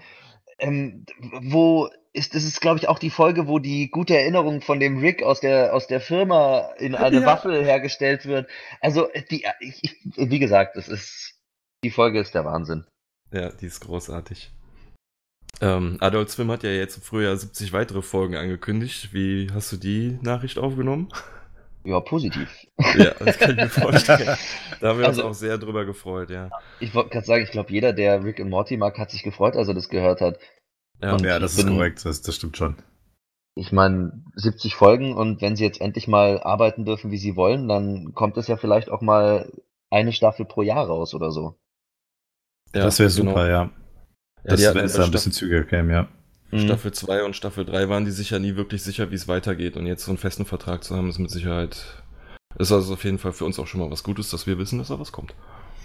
Ähm, 0.58 1.04
wo 1.42 1.88
ist, 2.12 2.34
das 2.34 2.42
ist, 2.44 2.60
glaube 2.60 2.80
ich, 2.80 2.88
auch 2.88 2.98
die 2.98 3.10
Folge, 3.10 3.46
wo 3.46 3.58
die 3.58 3.90
gute 3.90 4.16
Erinnerung 4.18 4.60
von 4.60 4.80
dem 4.80 4.98
Rick 4.98 5.22
aus 5.22 5.40
der, 5.40 5.72
aus 5.74 5.86
der 5.86 6.00
Firma 6.00 6.70
in 6.78 6.94
eine 6.96 7.20
Ja. 7.20 7.26
Waffel 7.26 7.64
hergestellt 7.64 8.26
wird. 8.26 8.48
Also, 8.80 9.08
die, 9.30 9.44
ich, 9.60 9.96
wie 10.16 10.38
gesagt, 10.38 10.76
das 10.76 10.88
ist, 10.88 11.34
die 11.84 11.90
Folge 11.90 12.18
ist 12.20 12.34
der 12.34 12.44
Wahnsinn. 12.44 12.84
ja, 13.32 13.50
die 13.50 13.66
ist 13.66 13.80
großartig. 13.80 14.50
Ähm, 15.60 15.96
Adult 16.00 16.30
Swim 16.30 16.50
hat 16.50 16.62
ja 16.62 16.70
jetzt 16.70 16.96
im 16.96 17.02
Frühjahr 17.02 17.36
70 17.36 17.72
weitere 17.72 18.02
Folgen 18.02 18.36
angekündigt. 18.36 19.12
Wie 19.12 19.48
hast 19.52 19.72
du 19.72 19.76
die 19.76 20.18
Nachricht 20.22 20.58
aufgenommen? 20.58 21.08
Ja, 21.84 22.00
positiv. 22.00 22.48
ja, 22.96 23.14
das 23.24 23.38
kann 23.38 23.50
ich 23.52 23.56
mir 23.56 23.68
vorstellen. 23.68 24.36
Da 24.80 24.88
haben 24.88 24.98
wir 24.98 25.06
Also- 25.06 25.22
uns 25.26 25.36
auch 25.36 25.38
sehr 25.38 25.58
drüber 25.58 25.84
gefreut, 25.86 26.30
ja. 26.30 26.50
Ich 26.80 26.94
wollte 26.94 27.10
gerade 27.10 27.26
sagen, 27.26 27.42
ich 27.44 27.50
glaube, 27.50 27.72
jeder, 27.72 27.92
der 27.92 28.22
Rick 28.24 28.40
und 28.40 28.50
Morty 28.50 28.76
mag, 28.76 28.98
hat 28.98 29.10
sich 29.10 29.22
gefreut, 29.22 29.56
als 29.56 29.68
er 29.68 29.74
das 29.74 29.88
gehört 29.88 30.20
hat. 30.20 30.38
Ja, 31.02 31.12
Und- 31.14 31.24
Ja, 31.24 31.38
das 31.38 31.52
ich 31.54 31.60
ist 31.60 31.64
bin- 31.66 31.74
korrekt, 31.76 32.04
das, 32.04 32.20
das 32.22 32.34
stimmt 32.36 32.56
schon. 32.56 32.76
Ich 33.54 33.72
meine, 33.72 34.22
70 34.36 34.74
Folgen 34.76 35.14
und 35.16 35.40
wenn 35.40 35.56
sie 35.56 35.64
jetzt 35.64 35.80
endlich 35.80 36.06
mal 36.08 36.40
arbeiten 36.40 36.84
dürfen, 36.84 37.10
wie 37.10 37.18
sie 37.18 37.34
wollen, 37.34 37.66
dann 37.68 38.12
kommt 38.14 38.36
es 38.36 38.46
ja 38.48 38.56
vielleicht 38.56 38.88
auch 38.90 39.00
mal 39.00 39.50
eine 39.90 40.12
Staffel 40.12 40.44
pro 40.44 40.62
Jahr 40.62 40.86
raus 40.86 41.14
oder 41.14 41.30
so. 41.32 41.58
ja, 42.74 42.82
das 42.84 42.98
wäre 42.98 43.10
genau. 43.10 43.30
super, 43.30 43.48
ja. 43.48 43.70
Ja, 44.44 44.50
Das 44.56 44.74
bei 44.74 44.86
da 44.86 45.04
ein 45.04 45.10
bisschen 45.10 45.32
zügiger 45.32 45.64
käme, 45.64 45.92
ja. 45.92 46.08
Mhm. 46.50 46.60
Staffel 46.60 46.92
2 46.92 47.24
und 47.24 47.36
Staffel 47.36 47.64
3 47.64 47.88
waren 47.88 48.04
die 48.04 48.10
sich 48.10 48.30
ja 48.30 48.38
nie 48.38 48.56
wirklich 48.56 48.82
sicher, 48.82 49.10
wie 49.10 49.14
es 49.14 49.28
weitergeht. 49.28 49.76
Und 49.76 49.86
jetzt 49.86 50.04
so 50.04 50.10
einen 50.10 50.18
festen 50.18 50.46
Vertrag 50.46 50.84
zu 50.84 50.96
haben, 50.96 51.08
ist 51.08 51.18
mit 51.18 51.30
Sicherheit. 51.30 52.02
Ist 52.58 52.72
also 52.72 52.94
auf 52.94 53.04
jeden 53.04 53.18
Fall 53.18 53.32
für 53.32 53.44
uns 53.44 53.58
auch 53.58 53.66
schon 53.66 53.80
mal 53.80 53.90
was 53.90 54.02
Gutes, 54.02 54.30
dass 54.30 54.46
wir 54.46 54.58
wissen, 54.58 54.78
dass 54.78 54.88
da 54.88 54.98
was 54.98 55.12
kommt. 55.12 55.34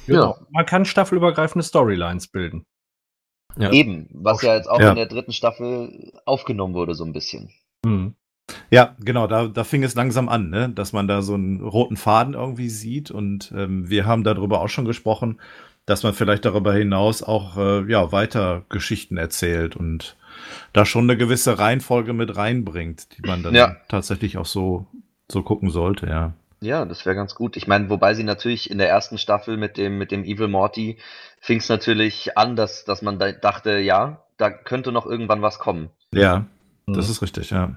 Genau. 0.08 0.38
Man 0.52 0.65
kann 0.65 0.86
staffelübergreifende 0.86 1.63
Storylines 1.63 2.28
bilden. 2.28 2.65
Ja. 3.58 3.71
Eben, 3.71 4.08
was 4.12 4.41
ja 4.41 4.56
jetzt 4.56 4.67
auch 4.69 4.80
Ja. 4.80 4.89
in 4.89 4.95
der 4.95 5.06
dritten 5.06 5.34
Staffel 5.34 6.12
aufgenommen 6.26 6.73
wurde, 6.73 6.95
so 6.95 7.04
ein 7.04 7.13
bisschen. 7.13 7.52
Mhm. 7.86 8.15
Ja, 8.71 8.95
genau, 8.99 9.28
da, 9.28 9.47
da 9.47 9.63
fing 9.63 9.84
es 9.84 9.95
langsam 9.95 10.28
an, 10.28 10.49
ne? 10.49 10.69
dass 10.69 10.91
man 10.91 11.08
da 11.08 11.21
so 11.21 11.34
einen 11.36 11.62
roten 11.62 11.95
Faden 11.95 12.34
irgendwie 12.34 12.69
sieht. 12.69 13.12
Und 13.12 13.54
ähm, 13.56 13.89
wir 13.89 14.06
haben 14.06 14.23
darüber 14.23 14.62
auch 14.62 14.69
schon 14.69 14.86
gesprochen, 14.86 15.39
dass 15.86 16.04
man 16.04 16.13
vielleicht 16.13 16.45
darüber 16.45 16.73
hinaus 16.73 17.23
auch 17.23 17.58
äh, 17.58 17.89
ja, 17.89 18.12
weiter 18.12 18.65
Geschichten 18.69 19.17
erzählt 19.17 19.76
und 19.76 20.17
da 20.73 20.85
schon 20.85 21.03
eine 21.05 21.17
gewisse 21.17 21.57
Reihenfolge 21.59 22.13
mit 22.13 22.35
reinbringt, 22.35 23.17
die 23.17 23.21
man 23.21 23.43
dann 23.43 23.53
Ja. 23.55 23.75
tatsächlich 23.89 24.37
auch 24.37 24.45
so, 24.45 24.87
so 25.31 25.41
gucken 25.43 25.69
sollte, 25.69 26.07
ja. 26.07 26.33
Ja, 26.61 26.85
das 26.85 27.05
wäre 27.05 27.15
ganz 27.15 27.35
gut. 27.35 27.57
Ich 27.57 27.67
meine, 27.67 27.89
wobei 27.89 28.13
sie 28.13 28.23
natürlich 28.23 28.71
in 28.71 28.77
der 28.77 28.87
ersten 28.89 29.17
Staffel 29.17 29.57
mit 29.57 29.75
dem, 29.77 29.97
mit 29.97 30.11
dem 30.11 30.23
Evil 30.23 30.47
Morty 30.47 30.97
fing 31.41 31.57
es 31.59 31.67
natürlich 31.67 32.37
an, 32.37 32.55
dass, 32.55 32.85
dass 32.85 33.01
man 33.01 33.19
da 33.19 33.33
dachte, 33.33 33.79
ja, 33.79 34.23
da 34.37 34.49
könnte 34.49 34.93
noch 34.93 35.06
irgendwann 35.06 35.41
was 35.41 35.60
kommen. 35.60 35.89
Ja, 36.13 36.45
das 36.87 37.08
Mhm. 37.08 37.12
ist 37.12 37.21
richtig, 37.21 37.49
ja. 37.49 37.75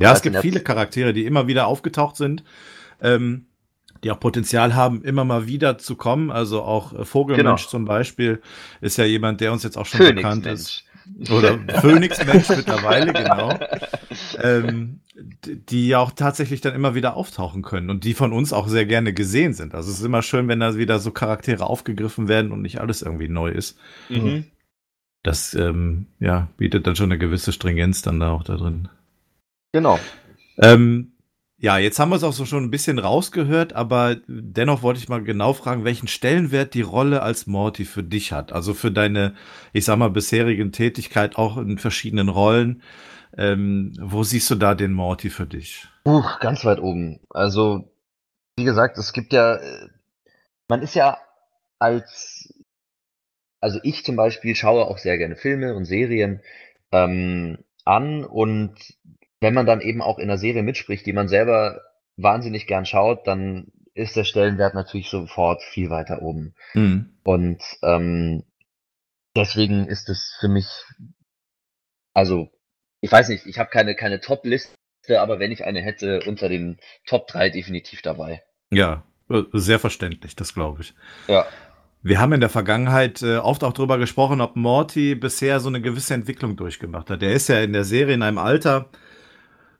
Ja, 0.00 0.12
es 0.12 0.22
gibt 0.22 0.36
viele 0.38 0.60
Charaktere, 0.60 1.12
die 1.12 1.24
immer 1.24 1.46
wieder 1.46 1.68
aufgetaucht 1.68 2.16
sind, 2.16 2.42
ähm, 3.00 3.46
die 4.04 4.10
auch 4.10 4.20
Potenzial 4.20 4.74
haben, 4.74 5.02
immer 5.02 5.24
mal 5.24 5.46
wieder 5.46 5.78
zu 5.78 5.94
kommen. 5.96 6.30
Also 6.30 6.62
auch 6.62 6.92
äh, 6.92 7.04
Vogelmensch 7.04 7.62
Genau. 7.62 7.70
zum 7.70 7.84
Beispiel 7.86 8.42
ist 8.80 8.98
ja 8.98 9.04
jemand, 9.04 9.40
der 9.40 9.52
uns 9.52 9.62
jetzt 9.62 9.78
auch 9.78 9.86
schon 9.86 10.00
bekannt 10.00 10.46
ist. 10.46 10.84
Oder 11.30 11.58
Phönix-Mensch 11.80 12.48
mittlerweile, 12.50 13.12
genau. 13.12 13.58
Ähm, 14.42 15.00
die 15.44 15.88
ja 15.88 15.98
auch 15.98 16.10
tatsächlich 16.10 16.60
dann 16.60 16.74
immer 16.74 16.94
wieder 16.94 17.16
auftauchen 17.16 17.62
können 17.62 17.90
und 17.90 18.04
die 18.04 18.14
von 18.14 18.32
uns 18.32 18.52
auch 18.52 18.68
sehr 18.68 18.84
gerne 18.84 19.12
gesehen 19.12 19.54
sind. 19.54 19.74
Also 19.74 19.90
es 19.90 19.98
ist 19.98 20.04
immer 20.04 20.22
schön, 20.22 20.48
wenn 20.48 20.60
da 20.60 20.76
wieder 20.76 20.98
so 20.98 21.10
Charaktere 21.10 21.66
aufgegriffen 21.66 22.28
werden 22.28 22.52
und 22.52 22.62
nicht 22.62 22.80
alles 22.80 23.02
irgendwie 23.02 23.28
neu 23.28 23.50
ist. 23.50 23.78
Mhm. 24.08 24.44
Das 25.22 25.54
ähm, 25.54 26.06
ja, 26.20 26.48
bietet 26.56 26.86
dann 26.86 26.96
schon 26.96 27.10
eine 27.10 27.18
gewisse 27.18 27.52
Stringenz 27.52 28.02
dann 28.02 28.20
da 28.20 28.30
auch 28.30 28.44
da 28.44 28.56
drin. 28.56 28.88
Genau. 29.72 29.98
Ähm, 30.58 31.12
ja, 31.58 31.78
jetzt 31.78 31.98
haben 31.98 32.10
wir 32.10 32.16
es 32.16 32.24
auch 32.24 32.34
so 32.34 32.44
schon 32.44 32.64
ein 32.64 32.70
bisschen 32.70 32.98
rausgehört, 32.98 33.72
aber 33.72 34.16
dennoch 34.26 34.82
wollte 34.82 35.00
ich 35.00 35.08
mal 35.08 35.22
genau 35.22 35.54
fragen, 35.54 35.84
welchen 35.84 36.06
Stellenwert 36.06 36.74
die 36.74 36.82
Rolle 36.82 37.22
als 37.22 37.46
Morty 37.46 37.86
für 37.86 38.02
dich 38.02 38.32
hat. 38.32 38.52
Also 38.52 38.74
für 38.74 38.90
deine, 38.90 39.34
ich 39.72 39.86
sag 39.86 39.96
mal, 39.96 40.10
bisherigen 40.10 40.70
Tätigkeit 40.72 41.36
auch 41.36 41.56
in 41.56 41.78
verschiedenen 41.78 42.28
Rollen. 42.28 42.82
Ähm, 43.38 43.94
wo 44.00 44.22
siehst 44.22 44.50
du 44.50 44.54
da 44.54 44.74
den 44.74 44.92
Morty 44.92 45.30
für 45.30 45.46
dich? 45.46 45.88
Uh, 46.06 46.22
ganz 46.40 46.64
weit 46.64 46.78
oben. 46.78 47.20
Also, 47.30 47.90
wie 48.56 48.64
gesagt, 48.64 48.98
es 48.98 49.12
gibt 49.12 49.32
ja, 49.32 49.56
äh, 49.56 49.88
man 50.68 50.82
ist 50.82 50.94
ja 50.94 51.18
als, 51.78 52.52
also 53.60 53.78
ich 53.82 54.04
zum 54.04 54.16
Beispiel 54.16 54.54
schaue 54.54 54.86
auch 54.86 54.98
sehr 54.98 55.18
gerne 55.18 55.36
Filme 55.36 55.74
und 55.74 55.86
Serien 55.86 56.40
ähm, 56.92 57.58
an 57.84 58.24
und 58.24 58.95
wenn 59.46 59.54
man 59.54 59.66
dann 59.66 59.80
eben 59.80 60.02
auch 60.02 60.18
in 60.18 60.24
einer 60.24 60.38
Serie 60.38 60.64
mitspricht, 60.64 61.06
die 61.06 61.12
man 61.12 61.28
selber 61.28 61.80
wahnsinnig 62.16 62.66
gern 62.66 62.84
schaut, 62.84 63.28
dann 63.28 63.68
ist 63.94 64.16
der 64.16 64.24
Stellenwert 64.24 64.74
natürlich 64.74 65.08
sofort 65.08 65.62
viel 65.62 65.88
weiter 65.88 66.20
oben. 66.20 66.56
Mhm. 66.74 67.16
Und 67.22 67.62
ähm, 67.82 68.42
deswegen 69.36 69.86
ist 69.86 70.08
es 70.08 70.36
für 70.40 70.48
mich, 70.48 70.66
also 72.12 72.48
ich 73.00 73.12
weiß 73.12 73.28
nicht, 73.28 73.46
ich 73.46 73.60
habe 73.60 73.70
keine, 73.70 73.94
keine 73.94 74.18
Top-Liste, 74.18 74.74
aber 75.10 75.38
wenn 75.38 75.52
ich 75.52 75.64
eine 75.64 75.80
hätte, 75.80 76.22
unter 76.26 76.48
den 76.48 76.78
Top 77.06 77.28
3 77.28 77.50
definitiv 77.50 78.02
dabei. 78.02 78.42
Ja, 78.70 79.04
äh, 79.30 79.44
sehr 79.52 79.78
verständlich, 79.78 80.34
das 80.34 80.54
glaube 80.54 80.82
ich. 80.82 80.94
Ja. 81.28 81.46
Wir 82.02 82.18
haben 82.18 82.32
in 82.32 82.40
der 82.40 82.50
Vergangenheit 82.50 83.22
äh, 83.22 83.36
oft 83.36 83.62
auch 83.62 83.72
darüber 83.72 83.98
gesprochen, 83.98 84.40
ob 84.40 84.56
Morty 84.56 85.14
bisher 85.14 85.60
so 85.60 85.68
eine 85.68 85.80
gewisse 85.80 86.14
Entwicklung 86.14 86.56
durchgemacht 86.56 87.10
hat. 87.10 87.22
Der 87.22 87.32
ist 87.32 87.48
ja 87.48 87.60
in 87.60 87.72
der 87.72 87.84
Serie 87.84 88.14
in 88.14 88.22
einem 88.22 88.38
Alter, 88.38 88.90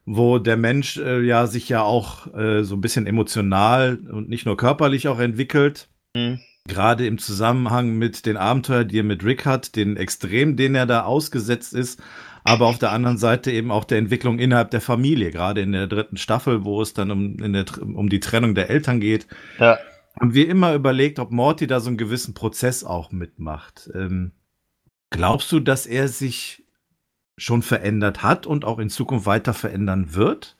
wo 0.07 0.39
der 0.39 0.57
Mensch 0.57 0.97
äh, 0.97 1.21
ja 1.21 1.47
sich 1.47 1.69
ja 1.69 1.83
auch 1.83 2.33
äh, 2.35 2.63
so 2.63 2.77
ein 2.77 2.81
bisschen 2.81 3.07
emotional 3.07 3.99
und 4.11 4.29
nicht 4.29 4.47
nur 4.47 4.57
körperlich 4.57 5.09
auch 5.09 5.19
entwickelt. 5.19 5.89
Mhm. 6.15 6.41
Gerade 6.69 7.07
im 7.07 7.19
Zusammenhang 7.19 7.97
mit 7.97 8.25
den 8.25 8.37
Abenteuern, 8.37 8.89
die 8.89 9.01
er 9.01 9.05
mit 9.05 9.25
Rick 9.25 9.45
hat, 9.45 9.77
den 9.77 9.97
Extrem, 9.97 10.57
den 10.57 10.75
er 10.75 10.87
da 10.87 11.03
ausgesetzt 11.03 11.75
ist, 11.75 12.01
aber 12.45 12.67
auf 12.67 12.79
der 12.79 12.93
anderen 12.93 13.19
Seite 13.19 13.51
eben 13.51 13.71
auch 13.71 13.85
der 13.85 13.99
Entwicklung 13.99 14.39
innerhalb 14.39 14.71
der 14.71 14.81
Familie, 14.81 15.33
gerade 15.33 15.61
in 15.61 15.73
der 15.73 15.89
dritten 15.89 16.17
Staffel, 16.17 16.65
wo 16.65 16.81
es 16.81 16.95
dann 16.95 17.11
um, 17.11 17.39
in 17.41 17.53
der, 17.53 17.67
um 17.81 18.09
die 18.09 18.21
Trennung 18.21 18.55
der 18.55 18.71
Eltern 18.71 19.01
geht. 19.01 19.27
Ja. 19.59 19.79
Haben 20.19 20.35
wir 20.35 20.49
immer 20.49 20.75
überlegt, 20.75 21.19
ob 21.19 21.31
Morty 21.31 21.67
da 21.67 21.81
so 21.81 21.89
einen 21.89 21.99
gewissen 21.99 22.35
Prozess 22.35 22.85
auch 22.85 23.11
mitmacht. 23.11 23.91
Ähm, 23.95 24.33
glaubst 25.11 25.53
du, 25.53 25.61
dass 25.61 25.87
er 25.87 26.09
sich 26.09 26.66
schon 27.37 27.63
verändert 27.63 28.23
hat 28.23 28.47
und 28.47 28.65
auch 28.65 28.79
in 28.79 28.91
Zukunft 28.91 29.27
weiter 29.27 29.55
verändern 29.55 30.15
wird? 30.15 30.57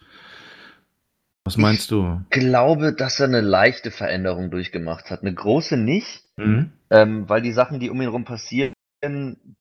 Was 1.45 1.57
meinst 1.57 1.91
du? 1.93 2.23
Ich 2.31 2.41
glaube, 2.41 2.93
dass 2.93 3.21
er 3.21 3.29
eine 3.29 3.41
leichte 3.41 3.91
Veränderung 3.93 4.51
durchgemacht 4.51 5.11
hat. 5.11 5.23
Eine 5.23 5.33
große 5.33 5.77
nicht, 5.77 6.25
Mhm. 6.37 6.73
ähm, 6.91 7.29
weil 7.29 7.41
die 7.41 7.53
Sachen, 7.53 7.79
die 7.79 7.89
um 7.89 7.97
ihn 7.99 8.03
herum 8.03 8.25
passieren, 8.25 8.75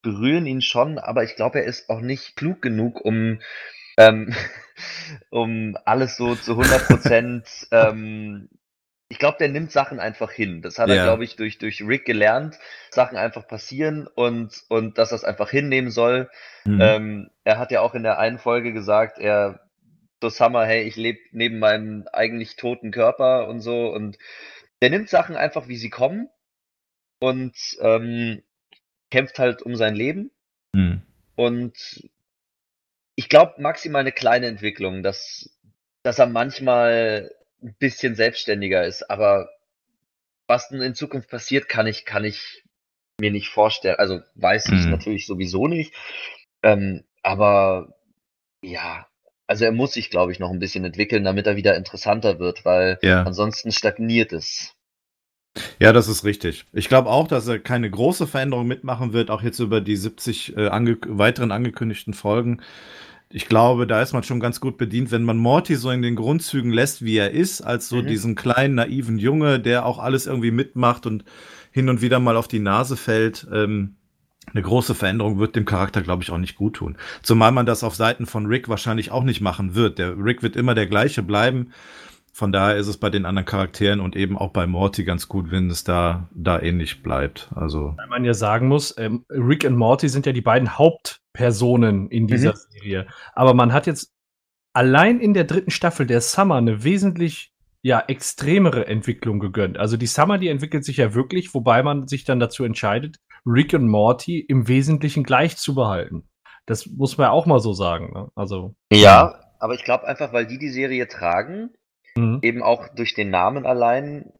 berühren 0.02 0.48
ihn 0.48 0.62
schon, 0.62 0.98
aber 0.98 1.24
ich 1.24 1.36
glaube, 1.36 1.60
er 1.60 1.66
ist 1.66 1.90
auch 1.90 2.02
nicht 2.02 2.36
klug 2.36 2.62
genug, 2.62 3.00
um, 3.06 3.40
ähm, 3.98 4.34
um 5.30 5.78
alles 5.86 6.18
so 6.18 6.36
zu 6.36 6.54
100 6.54 6.88
Prozent. 6.88 7.46
ähm, 7.72 8.50
ich 9.08 9.20
glaube, 9.20 9.38
der 9.40 9.50
nimmt 9.50 9.72
Sachen 9.72 10.00
einfach 10.00 10.32
hin. 10.32 10.62
Das 10.62 10.80
hat 10.80 10.90
er, 10.90 10.96
Ja. 10.96 11.04
glaube 11.04 11.24
ich, 11.24 11.36
durch, 11.36 11.58
durch 11.58 11.82
Rick 11.82 12.06
gelernt. 12.06 12.58
Sachen 12.90 13.18
einfach 13.18 13.48
passieren 13.48 14.08
und, 14.08 14.64
und 14.68 14.98
dass 14.98 15.12
er 15.12 15.18
es 15.18 15.24
einfach 15.24 15.50
hinnehmen 15.52 15.92
soll. 15.92 16.30
Mhm. 16.66 16.82
Ähm, 16.82 17.30
er 17.44 17.60
hat 17.60 17.72
ja 17.72 17.82
auch 17.82 17.94
in 17.94 18.04
der 18.04 18.18
einen 18.18 18.40
Folge 18.40 18.74
gesagt, 18.74 19.20
er 19.20 19.62
so 20.22 20.30
Summer, 20.30 20.66
hey, 20.66 20.84
ich 20.84 20.96
lebe 20.96 21.20
neben 21.34 21.60
meinem 21.60 22.08
eigentlich 22.12 22.56
toten 22.56 22.90
Körper 22.90 23.48
und 23.48 23.60
so 23.62 23.94
und 23.94 24.18
der 24.82 24.90
nimmt 24.90 25.10
Sachen 25.10 25.36
einfach, 25.36 25.68
wie 25.68 25.78
sie 25.78 25.92
kommen 25.92 26.30
und 27.20 27.56
ähm, 27.82 28.42
kämpft 29.12 29.38
halt 29.38 29.62
um 29.62 29.76
sein 29.76 29.94
Leben 29.96 30.32
Mhm. 30.74 31.04
und 31.36 32.10
ich 33.16 33.30
glaube 33.30 33.62
maximal 33.62 34.02
eine 34.02 34.12
kleine 34.12 34.48
Entwicklung, 34.48 35.04
dass, 35.04 35.56
dass 36.02 36.18
er 36.18 36.26
manchmal 36.26 37.32
ein 37.62 37.76
bisschen 37.80 38.16
selbstständiger 38.16 38.86
ist, 38.86 39.10
aber 39.10 39.50
was 40.48 40.70
denn 40.70 40.82
in 40.82 40.96
Zukunft 40.96 41.30
passiert, 41.30 41.68
kann 41.70 41.88
ich, 41.88 42.06
kann 42.06 42.24
ich 42.24 42.64
mir 43.20 43.32
nicht 43.32 43.50
vorstellen. 43.50 43.96
Also 43.98 44.20
weiß 44.36 44.70
ich 44.70 44.86
Mhm. 44.86 44.92
natürlich 44.92 45.26
sowieso 45.26 45.68
nicht. 45.68 45.94
Ähm, 46.64 47.04
aber 47.24 47.96
ja, 48.62 49.08
also 49.48 49.66
er 49.66 49.72
muss 49.72 49.94
sich, 49.94 50.10
glaube 50.10 50.32
ich, 50.32 50.40
noch 50.40 50.52
ein 50.52 50.60
bisschen 50.60 50.86
entwickeln, 50.86 51.24
damit 51.24 51.48
er 51.48 51.56
wieder 51.56 51.76
interessanter 51.76 52.40
wird, 52.40 52.66
weil 52.66 53.00
Ja. 53.02 53.24
ansonsten 53.24 53.72
stagniert 53.72 54.34
es. 54.34 54.76
Ja, 55.80 55.94
das 55.94 56.08
ist 56.10 56.26
richtig. 56.26 56.66
Ich 56.74 56.90
glaube 56.90 57.10
auch, 57.10 57.28
dass 57.28 57.48
er 57.48 57.60
keine 57.60 57.90
große 57.90 58.28
Veränderung 58.28 58.68
mitmachen 58.68 59.14
wird, 59.14 59.30
auch 59.32 59.42
jetzt 59.42 59.60
über 59.60 59.80
die 59.82 59.96
70 59.96 60.58
äh, 60.58 60.68
ange 60.68 60.98
weiteren 61.08 61.52
angekündigten 61.52 62.14
Folgen. 62.14 62.62
Ich 63.30 63.48
glaube, 63.48 63.88
da 63.88 64.02
ist 64.02 64.14
man 64.14 64.24
schon 64.24 64.40
ganz 64.40 64.60
gut 64.62 64.78
bedient, 64.78 65.12
wenn 65.12 65.24
man 65.24 65.38
Morty 65.38 65.76
so 65.76 65.90
in 65.92 66.02
den 66.02 66.16
Grundzügen 66.16 66.72
lässt, 66.72 67.04
wie 67.04 67.18
er 67.18 67.32
ist, 67.32 67.62
als 67.62 67.90
so 67.90 67.98
Mhm. 67.98 68.08
diesen 68.08 68.36
kleinen, 68.36 68.76
naiven 68.76 69.18
Junge, 69.18 69.60
der 69.60 69.86
auch 69.86 70.00
alles 70.00 70.28
irgendwie 70.28 70.52
mitmacht 70.52 71.06
und 71.06 71.26
hin 71.72 71.90
und 71.90 72.02
wieder 72.02 72.20
mal 72.20 72.38
auf 72.38 72.48
die 72.48 72.60
Nase 72.60 72.96
fällt. 72.96 73.48
Ähm, 73.52 73.96
eine 74.54 74.62
große 74.62 74.94
Veränderung 74.94 75.40
wird 75.40 75.56
dem 75.56 75.66
Charakter, 75.66 76.02
glaube 76.04 76.22
ich, 76.24 76.30
auch 76.30 76.38
nicht 76.38 76.56
gut 76.56 76.76
tun. 76.76 76.98
Zumal 77.24 77.52
man 77.52 77.66
das 77.66 77.84
auf 77.84 77.96
Seiten 77.96 78.28
von 78.28 78.46
Rick 78.46 78.70
wahrscheinlich 78.70 79.12
auch 79.12 79.24
nicht 79.24 79.42
machen 79.42 79.74
wird. 79.76 79.98
Der 79.98 80.16
Rick 80.18 80.44
wird 80.44 80.56
immer 80.56 80.76
der 80.76 80.86
gleiche 80.86 81.24
bleiben. 81.24 81.72
Von 82.32 82.52
daher 82.52 82.76
ist 82.76 82.88
es 82.88 82.98
bei 82.98 83.10
den 83.10 83.26
anderen 83.26 83.46
Charakteren 83.46 84.00
und 84.02 84.16
eben 84.16 84.38
auch 84.38 84.52
bei 84.52 84.68
Morty 84.68 85.04
ganz 85.04 85.28
gut, 85.28 85.52
wenn 85.52 85.70
es 85.70 85.84
da, 85.84 86.30
da 86.34 86.60
ähnlich 86.62 87.02
bleibt. 87.02 87.50
Also, 87.56 87.96
Weil 87.98 88.08
man 88.08 88.24
ja 88.24 88.34
sagen 88.34 88.68
muss, 88.68 88.94
ähm, 88.98 89.26
Rick 89.30 89.64
und 89.66 89.78
Morty 89.78 90.10
sind 90.10 90.26
ja 90.26 90.32
die 90.32 90.42
beiden 90.42 90.78
Hauptpersonen 91.36 92.10
in 92.10 92.28
dieser 92.28 92.52
Mhm. 92.52 92.58
Serie. 92.70 93.08
Aber 93.34 93.54
man 93.54 93.74
hat 93.74 93.88
jetzt 93.88 94.14
allein 94.74 95.20
in 95.20 95.34
der 95.34 95.46
dritten 95.46 95.72
Staffel 95.72 96.06
der 96.06 96.22
Summer 96.22 96.56
eine 96.56 96.84
wesentlich 96.84 97.52
ja, 97.82 98.04
extremere 98.08 98.88
Entwicklung 98.88 99.40
gegönnt. 99.40 99.78
Also 99.78 99.96
die 99.96 100.08
Summer, 100.08 100.40
die 100.40 100.48
entwickelt 100.48 100.84
sich 100.84 100.98
ja 100.98 101.14
wirklich, 101.14 101.54
wobei 101.54 101.84
man 101.84 102.08
sich 102.08 102.24
dann 102.24 102.40
dazu 102.40 102.64
entscheidet, 102.64 103.18
Rick 103.46 103.74
und 103.74 103.88
Morty 103.88 104.40
im 104.40 104.68
Wesentlichen 104.68 105.24
gleich 105.24 105.56
zu 105.58 105.76
behalten. 105.76 106.28
Das 106.66 106.88
muss 106.88 107.18
man 107.20 107.26
ja 107.26 107.32
auch 107.32 107.46
mal 107.46 107.60
so 107.60 107.74
sagen. 107.74 108.12
Ne? 108.12 108.30
Also, 108.34 108.74
Ja, 108.92 109.40
aber 109.60 109.76
ich 109.76 109.84
glaube 109.84 110.08
einfach, 110.08 110.34
weil 110.34 110.48
die 110.48 110.58
die 110.58 110.72
Serie 110.72 111.08
tragen, 111.08 111.70
mhm. 112.18 112.40
eben 112.42 112.64
auch 112.64 112.88
durch 112.96 113.14
den 113.14 113.30
Namen 113.30 113.68
allein, 113.68 114.34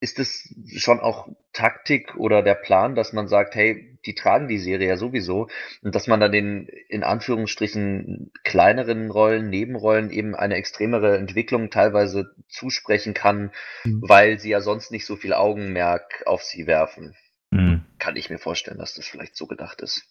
ist 0.00 0.18
es 0.18 0.54
schon 0.76 0.98
auch 1.00 1.28
Taktik 1.52 2.16
oder 2.16 2.42
der 2.42 2.54
Plan, 2.54 2.94
dass 2.94 3.12
man 3.12 3.28
sagt, 3.28 3.54
hey, 3.54 3.98
die 4.06 4.14
tragen 4.14 4.48
die 4.48 4.58
Serie 4.58 4.88
ja 4.88 4.96
sowieso 4.96 5.48
und 5.82 5.94
dass 5.94 6.06
man 6.06 6.20
dann 6.20 6.32
den 6.32 6.68
in 6.88 7.02
Anführungsstrichen 7.02 8.32
kleineren 8.44 9.10
Rollen, 9.10 9.50
Nebenrollen 9.50 10.10
eben 10.10 10.34
eine 10.34 10.54
extremere 10.56 11.18
Entwicklung 11.18 11.70
teilweise 11.70 12.34
zusprechen 12.48 13.12
kann, 13.14 13.52
Mhm. 13.84 14.02
weil 14.06 14.38
sie 14.38 14.50
ja 14.50 14.60
sonst 14.60 14.90
nicht 14.90 15.04
so 15.06 15.16
viel 15.16 15.34
Augenmerk 15.34 16.22
auf 16.26 16.42
sie 16.42 16.66
werfen. 16.66 17.14
mh. 17.50 17.80
Kann 17.98 18.16
ich 18.16 18.30
mir 18.30 18.38
vorstellen, 18.38 18.78
dass 18.78 18.94
das 18.94 19.06
vielleicht 19.06 19.36
so 19.36 19.46
gedacht 19.46 19.82
ist. 19.82 20.06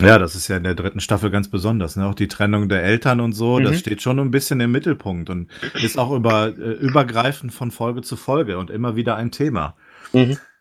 Ja, 0.00 0.18
das 0.18 0.34
ist 0.34 0.48
ja 0.48 0.56
in 0.56 0.64
der 0.64 0.74
dritten 0.74 1.00
Staffel 1.00 1.30
ganz 1.30 1.48
besonders. 1.48 1.96
Ne? 1.96 2.06
Auch 2.06 2.14
die 2.14 2.28
Trennung 2.28 2.68
der 2.68 2.82
Eltern 2.82 3.20
und 3.20 3.32
so, 3.32 3.58
Mhm. 3.60 3.64
das 3.64 3.78
steht 3.78 4.02
schon 4.02 4.18
ein 4.18 4.30
bisschen 4.30 4.60
im 4.60 4.72
Mittelpunkt 4.72 5.30
und 5.30 5.48
ist 5.82 5.98
auch 5.98 6.10
über, 6.12 6.48
äh, 6.48 6.72
übergreifend 6.72 7.52
von 7.52 7.70
Folge 7.70 8.02
zu 8.02 8.16
Folge 8.16 8.58
und 8.58 8.70
immer 8.70 8.96
wieder 8.96 9.16
ein 9.16 9.30
Thema. 9.30 9.76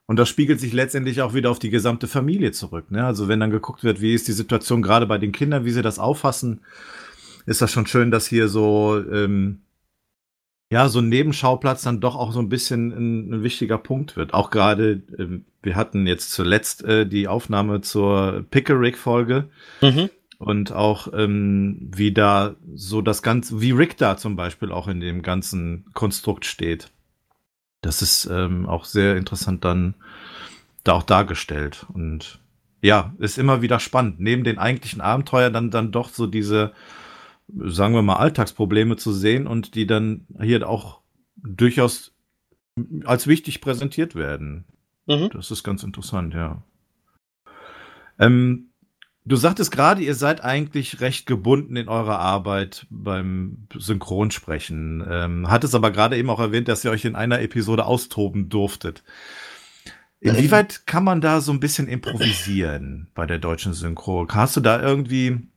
Und 0.06 0.18
das 0.20 0.30
spiegelt 0.30 0.60
sich 0.60 0.74
letztendlich 0.74 1.22
auch 1.22 1.34
wieder 1.34 1.50
auf 1.50 1.60
die 1.60 1.70
gesamte 1.70 2.08
Familie 2.08 2.52
zurück. 2.52 2.92
Ne? 2.92 3.04
Also 3.06 3.28
wenn 3.28 3.40
dann 3.40 3.50
geguckt 3.52 3.84
wird, 3.84 4.00
wie 4.02 4.14
ist 4.14 4.28
die 4.28 4.34
Situation 4.34 4.82
gerade 4.82 5.06
bei 5.08 5.18
den 5.18 5.32
Kindern, 5.32 5.66
wie 5.66 5.72
sie 5.72 5.82
das 5.82 6.00
auffassen, 6.00 6.62
ist 7.46 7.62
das 7.62 7.72
schon 7.72 7.88
schön, 7.88 8.12
dass 8.12 8.28
hier 8.28 8.48
so 8.48 9.02
ähm, 9.12 9.62
ja 10.72 10.88
so 10.88 11.00
ein 11.00 11.10
Nebenschauplatz 11.10 11.84
dann 11.84 12.00
doch 12.00 12.16
auch 12.16 12.32
so 12.32 12.40
ein 12.40 12.50
bisschen 12.50 12.92
ein, 12.92 13.34
ein 13.34 13.44
wichtiger 13.44 13.78
Punkt 13.78 14.16
wird. 14.16 14.34
Auch 14.34 14.50
gerade 14.50 15.04
ähm, 15.20 15.46
wir 15.62 15.76
hatten 15.76 16.08
jetzt 16.08 16.32
zuletzt 16.32 16.84
äh, 16.86 17.06
die 17.06 17.28
Aufnahme 17.28 17.82
zur 17.82 18.46
Pickerick-Folge 18.50 19.50
und 20.40 20.72
auch 20.72 21.10
ähm, 21.14 21.92
wie 21.94 22.14
da 22.14 22.56
so 22.74 23.02
das 23.02 23.22
Ganze, 23.22 23.62
wie 23.62 23.72
Rick 23.72 23.98
da 23.98 24.18
zum 24.18 24.36
Beispiel 24.36 24.72
auch 24.72 24.88
in 24.88 25.02
dem 25.02 25.22
ganzen 25.22 25.86
Konstrukt 25.94 26.46
steht. 26.46 26.90
Das 27.82 28.02
ist 28.02 28.26
ähm, 28.32 28.66
auch 28.66 28.86
sehr 28.86 29.18
interessant 29.18 29.66
dann 29.66 29.96
da 30.84 30.94
auch 30.94 31.04
dargestellt. 31.04 31.86
Und 31.94 32.40
ja, 32.82 33.14
ist 33.20 33.38
immer 33.38 33.62
wieder 33.62 33.80
spannend. 33.80 34.20
Neben 34.20 34.44
den 34.44 34.58
eigentlichen 34.58 35.02
Abenteuern 35.02 35.54
dann, 35.54 35.70
dann 35.70 35.92
doch 35.92 36.10
so 36.10 36.28
diese, 36.28 36.72
sagen 37.58 37.94
wir 37.94 38.02
mal, 38.02 38.18
Alltagsprobleme 38.18 38.98
zu 38.98 39.12
sehen 39.14 39.48
und 39.48 39.76
die 39.76 39.88
dann 39.88 40.26
hier 40.42 40.68
auch 40.68 41.02
durchaus 41.36 42.14
als 43.06 43.28
wichtig 43.28 43.62
präsentiert 43.62 44.16
werden. 44.16 44.66
Mhm. 45.08 45.30
Das 45.34 45.52
ist 45.52 45.64
ganz 45.64 45.84
interessant, 45.84 46.34
ja. 46.34 46.64
Ähm, 48.20 48.72
Du 49.24 49.36
sagtest 49.36 49.72
gerade, 49.72 50.02
ihr 50.02 50.16
seid 50.16 50.44
eigentlich 50.44 51.00
recht 51.00 51.28
gebunden 51.28 51.76
in 51.76 51.88
eurer 51.88 52.18
Arbeit 52.20 52.88
beim 52.90 53.68
Synchronsprechen. 53.76 55.06
Ähm, 55.08 55.50
hattest 55.50 55.76
aber 55.76 55.92
gerade 55.92 56.18
eben 56.18 56.32
auch 56.32 56.40
erwähnt, 56.40 56.68
dass 56.68 56.84
ihr 56.84 56.90
euch 56.90 57.06
in 57.06 57.16
einer 57.16 57.40
Episode 57.42 57.86
austoben 57.86 58.50
durftet. 58.50 59.04
Inwieweit 60.22 60.88
kann 60.88 61.04
man 61.04 61.22
da 61.22 61.40
so 61.40 61.52
ein 61.52 61.60
bisschen 61.60 61.88
improvisieren 61.88 63.10
bei 63.14 63.28
der 63.28 63.38
deutschen 63.38 63.74
Synchro? 63.74 64.28
Hast 64.30 64.56
du 64.56 64.60
da 64.60 64.82
irgendwie 64.82 65.48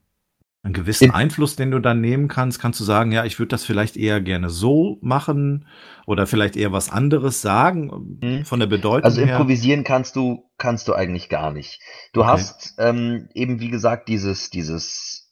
einen 0.65 0.73
gewissen 0.75 1.11
Einfluss, 1.11 1.57
den 1.57 1.71
du 1.71 1.79
dann 1.79 2.01
nehmen 2.01 2.27
kannst? 2.29 2.59
Kannst 2.59 2.81
du 2.81 2.85
sagen, 2.85 3.13
ja, 3.13 3.25
ich 3.25 3.39
würde 3.39 3.51
das 3.51 3.65
vielleicht 3.65 3.97
eher 3.97 4.21
gerne 4.21 4.49
so 4.51 4.99
machen 5.03 5.69
oder 6.07 6.27
vielleicht 6.27 6.57
eher 6.57 6.73
was 6.73 6.91
anderes 6.91 7.43
sagen 7.43 8.19
Hm. 8.23 8.45
von 8.47 8.61
der 8.61 8.67
Bedeutung 8.67 9.05
Also 9.05 9.21
her? 9.21 9.37
improvisieren 9.37 9.85
kannst 9.85 10.17
du, 10.17 10.51
kannst 10.57 10.89
du 10.89 10.95
eigentlich 10.95 11.29
gar 11.29 11.53
nicht. 11.53 11.81
Du 12.15 12.23
Okay. 12.23 12.31
hast 12.31 12.75
ähm, 12.79 13.29
eben, 13.35 13.61
wie 13.61 13.69
gesagt, 13.71 14.09
dieses, 14.09 14.51
dieses 14.51 15.31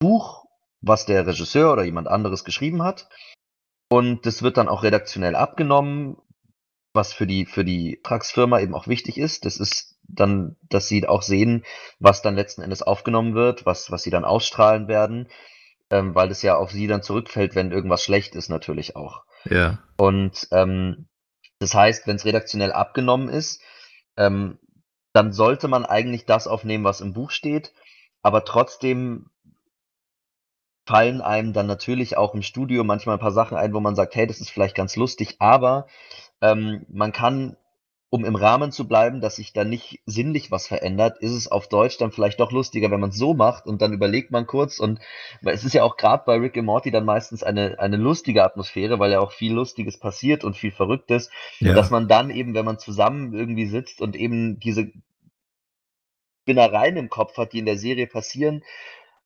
Buch, 0.00 0.46
was 0.80 1.04
der 1.06 1.26
Regisseur 1.26 1.72
oder 1.72 1.84
jemand 1.84 2.08
anderes 2.08 2.42
geschrieben 2.44 2.82
hat. 2.82 3.08
Und 3.90 4.24
das 4.24 4.42
wird 4.42 4.56
dann 4.56 4.68
auch 4.68 4.82
redaktionell 4.82 5.36
abgenommen, 5.36 6.16
was 6.94 7.12
für 7.12 7.26
die, 7.26 7.44
für 7.44 7.64
die 7.64 8.00
Tragsfirma 8.02 8.60
eben 8.60 8.74
auch 8.74 8.86
wichtig 8.88 9.18
ist. 9.18 9.44
Das 9.44 9.58
ist 9.58 9.91
dann, 10.12 10.56
dass 10.68 10.88
sie 10.88 11.06
auch 11.06 11.22
sehen, 11.22 11.64
was 11.98 12.22
dann 12.22 12.36
letzten 12.36 12.62
Endes 12.62 12.82
aufgenommen 12.82 13.34
wird, 13.34 13.66
was, 13.66 13.90
was 13.90 14.02
sie 14.02 14.10
dann 14.10 14.24
ausstrahlen 14.24 14.88
werden, 14.88 15.28
ähm, 15.90 16.14
weil 16.14 16.28
das 16.28 16.42
ja 16.42 16.56
auf 16.56 16.70
sie 16.70 16.86
dann 16.86 17.02
zurückfällt, 17.02 17.54
wenn 17.54 17.72
irgendwas 17.72 18.02
schlecht 18.04 18.34
ist, 18.34 18.48
natürlich 18.48 18.96
auch. 18.96 19.24
Ja. 19.44 19.78
Und 19.96 20.48
ähm, 20.52 21.08
das 21.58 21.74
heißt, 21.74 22.06
wenn 22.06 22.16
es 22.16 22.24
redaktionell 22.24 22.72
abgenommen 22.72 23.28
ist, 23.28 23.60
ähm, 24.16 24.58
dann 25.12 25.32
sollte 25.32 25.68
man 25.68 25.84
eigentlich 25.84 26.24
das 26.24 26.46
aufnehmen, 26.46 26.84
was 26.84 27.00
im 27.00 27.12
Buch 27.12 27.30
steht, 27.30 27.72
aber 28.22 28.44
trotzdem 28.44 29.30
fallen 30.86 31.20
einem 31.20 31.52
dann 31.52 31.66
natürlich 31.66 32.16
auch 32.16 32.34
im 32.34 32.42
Studio 32.42 32.82
manchmal 32.84 33.16
ein 33.16 33.20
paar 33.20 33.32
Sachen 33.32 33.56
ein, 33.56 33.72
wo 33.72 33.80
man 33.80 33.94
sagt, 33.94 34.14
hey, 34.16 34.26
das 34.26 34.40
ist 34.40 34.50
vielleicht 34.50 34.74
ganz 34.74 34.96
lustig, 34.96 35.36
aber 35.38 35.86
ähm, 36.40 36.84
man 36.88 37.12
kann, 37.12 37.56
um 38.14 38.26
im 38.26 38.36
Rahmen 38.36 38.72
zu 38.72 38.86
bleiben, 38.86 39.22
dass 39.22 39.36
sich 39.36 39.54
da 39.54 39.64
nicht 39.64 40.02
sinnlich 40.04 40.50
was 40.50 40.66
verändert, 40.66 41.16
ist 41.20 41.32
es 41.32 41.50
auf 41.50 41.66
Deutsch 41.66 41.96
dann 41.96 42.12
vielleicht 42.12 42.40
doch 42.40 42.52
lustiger, 42.52 42.90
wenn 42.90 43.00
man 43.00 43.08
es 43.08 43.16
so 43.16 43.32
macht 43.32 43.64
und 43.64 43.80
dann 43.80 43.94
überlegt 43.94 44.30
man 44.30 44.46
kurz 44.46 44.80
und 44.80 45.00
es 45.46 45.64
ist 45.64 45.72
ja 45.72 45.82
auch 45.82 45.96
gerade 45.96 46.22
bei 46.26 46.36
Rick 46.36 46.58
and 46.58 46.66
Morty 46.66 46.90
dann 46.90 47.06
meistens 47.06 47.42
eine, 47.42 47.78
eine 47.78 47.96
lustige 47.96 48.44
Atmosphäre, 48.44 48.98
weil 48.98 49.12
ja 49.12 49.20
auch 49.20 49.32
viel 49.32 49.54
Lustiges 49.54 49.98
passiert 49.98 50.44
und 50.44 50.58
viel 50.58 50.72
Verrücktes, 50.72 51.30
Ja. 51.60 51.72
dass 51.72 51.88
man 51.88 52.06
dann 52.06 52.28
eben, 52.28 52.52
wenn 52.52 52.66
man 52.66 52.78
zusammen 52.78 53.32
irgendwie 53.32 53.64
sitzt 53.66 54.02
und 54.02 54.14
eben 54.14 54.60
diese 54.60 54.92
Spinnereien 56.42 56.98
im 56.98 57.08
Kopf 57.08 57.38
hat, 57.38 57.54
die 57.54 57.60
in 57.60 57.66
der 57.66 57.78
Serie 57.78 58.06
passieren, 58.06 58.62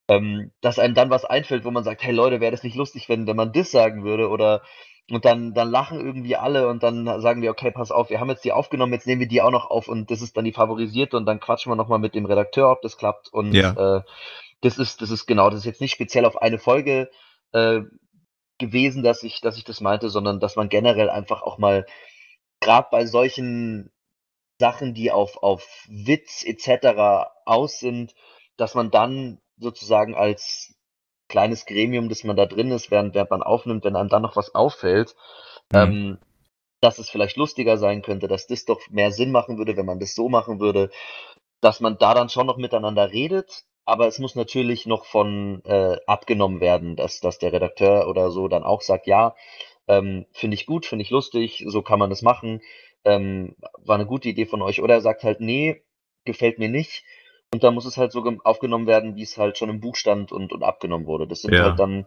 ähm, 0.08 0.52
dass 0.60 0.78
einem 0.78 0.94
dann 0.94 1.10
was 1.10 1.24
einfällt, 1.24 1.64
wo 1.64 1.72
man 1.72 1.82
sagt, 1.82 2.04
hey 2.04 2.14
Leute, 2.14 2.40
wäre 2.40 2.52
das 2.52 2.62
nicht 2.62 2.76
lustig, 2.76 3.08
wenn, 3.08 3.26
wenn 3.26 3.36
man 3.36 3.52
das 3.52 3.72
sagen 3.72 4.04
würde 4.04 4.28
oder 4.28 4.62
und 5.10 5.24
dann, 5.24 5.54
dann 5.54 5.70
lachen 5.70 6.00
irgendwie 6.00 6.36
alle 6.36 6.68
und 6.68 6.82
dann 6.82 7.20
sagen 7.20 7.42
wir, 7.42 7.50
okay, 7.50 7.70
pass 7.70 7.92
auf, 7.92 8.10
wir 8.10 8.18
haben 8.20 8.30
jetzt 8.30 8.44
die 8.44 8.52
aufgenommen, 8.52 8.92
jetzt 8.92 9.06
nehmen 9.06 9.20
wir 9.20 9.28
die 9.28 9.42
auch 9.42 9.50
noch 9.52 9.70
auf 9.70 9.88
und 9.88 10.10
das 10.10 10.20
ist 10.20 10.36
dann 10.36 10.44
die 10.44 10.52
favorisierte 10.52 11.16
und 11.16 11.26
dann 11.26 11.40
quatschen 11.40 11.70
wir 11.70 11.76
nochmal 11.76 11.98
mit 12.00 12.14
dem 12.14 12.26
Redakteur, 12.26 12.70
ob 12.70 12.82
das 12.82 12.96
klappt 12.96 13.28
und 13.32 13.52
Ja. 13.54 13.98
äh, 13.98 14.02
das 14.62 14.78
ist, 14.78 15.02
das 15.02 15.10
ist 15.10 15.26
genau, 15.26 15.50
das 15.50 15.60
ist 15.60 15.66
jetzt 15.66 15.80
nicht 15.80 15.92
speziell 15.92 16.24
auf 16.24 16.40
eine 16.42 16.58
Folge 16.58 17.10
äh, 17.52 17.82
gewesen, 18.58 19.02
dass 19.02 19.22
ich, 19.22 19.40
dass 19.40 19.58
ich 19.58 19.64
das 19.64 19.80
meinte, 19.80 20.08
sondern 20.10 20.40
dass 20.40 20.56
man 20.56 20.68
generell 20.68 21.10
einfach 21.10 21.42
auch 21.42 21.58
mal, 21.58 21.86
gerade 22.60 22.88
bei 22.90 23.06
solchen 23.06 23.92
Sachen, 24.58 24.94
die 24.94 25.10
auf, 25.12 25.36
auf 25.42 25.84
Witz 25.88 26.42
etc. 26.44 27.30
aus 27.44 27.78
sind, 27.78 28.14
dass 28.56 28.74
man 28.74 28.90
dann 28.90 29.40
sozusagen 29.58 30.14
als 30.14 30.75
kleines 31.28 31.66
Gremium, 31.66 32.08
das 32.08 32.24
man 32.24 32.36
da 32.36 32.46
drin 32.46 32.70
ist, 32.70 32.90
während, 32.90 33.14
während 33.14 33.30
man 33.30 33.42
aufnimmt, 33.42 33.84
wenn 33.84 33.96
einem 33.96 34.08
dann 34.08 34.22
noch 34.22 34.36
was 34.36 34.54
auffällt, 34.54 35.14
Mhm. 35.72 35.78
ähm, 35.82 36.18
dass 36.80 36.98
es 36.98 37.10
vielleicht 37.10 37.36
lustiger 37.36 37.78
sein 37.78 38.02
könnte, 38.02 38.28
dass 38.28 38.46
das 38.46 38.64
doch 38.66 38.80
mehr 38.90 39.12
Sinn 39.12 39.32
machen 39.32 39.58
würde, 39.58 39.76
wenn 39.76 39.86
man 39.86 40.00
das 40.00 40.14
so 40.14 40.28
machen 40.28 40.60
würde, 40.60 40.90
dass 41.60 41.80
man 41.80 41.98
da 41.98 42.14
dann 42.14 42.28
schon 42.28 42.46
noch 42.46 42.56
miteinander 42.56 43.10
redet, 43.12 43.64
aber 43.84 44.06
es 44.06 44.18
muss 44.18 44.34
natürlich 44.34 44.86
noch 44.86 45.04
von 45.06 45.62
äh, 45.64 45.96
abgenommen 46.06 46.60
werden, 46.60 46.96
dass, 46.96 47.20
dass 47.20 47.38
der 47.38 47.52
Redakteur 47.52 48.08
oder 48.08 48.30
so 48.30 48.48
dann 48.48 48.64
auch 48.64 48.82
sagt, 48.82 49.06
ja, 49.06 49.34
ähm, 49.88 50.26
finde 50.32 50.56
ich 50.56 50.66
gut, 50.66 50.86
finde 50.86 51.04
ich 51.04 51.10
lustig, 51.10 51.64
so 51.68 51.82
kann 51.82 51.98
man 51.98 52.10
das 52.10 52.22
machen, 52.22 52.62
ähm, 53.04 53.56
war 53.78 53.96
eine 53.96 54.06
gute 54.06 54.28
Idee 54.28 54.46
von 54.46 54.62
euch. 54.62 54.82
Oder 54.82 54.94
er 54.94 55.00
sagt 55.00 55.22
halt, 55.24 55.40
nee, 55.40 55.82
gefällt 56.24 56.58
mir 56.58 56.68
nicht. 56.68 57.04
Und 57.52 57.62
dann 57.64 57.74
muss 57.74 57.86
es 57.86 57.96
halt 57.96 58.12
so 58.12 58.24
aufgenommen 58.44 58.86
werden, 58.86 59.16
wie 59.16 59.22
es 59.22 59.38
halt 59.38 59.56
schon 59.56 59.70
im 59.70 59.80
Buch 59.80 59.96
stand 59.96 60.32
und, 60.32 60.52
und 60.52 60.62
abgenommen 60.62 61.06
wurde. 61.06 61.26
Das 61.26 61.42
sind 61.42 61.54
Ja. 61.54 61.62
halt 61.62 61.78
dann, 61.78 62.06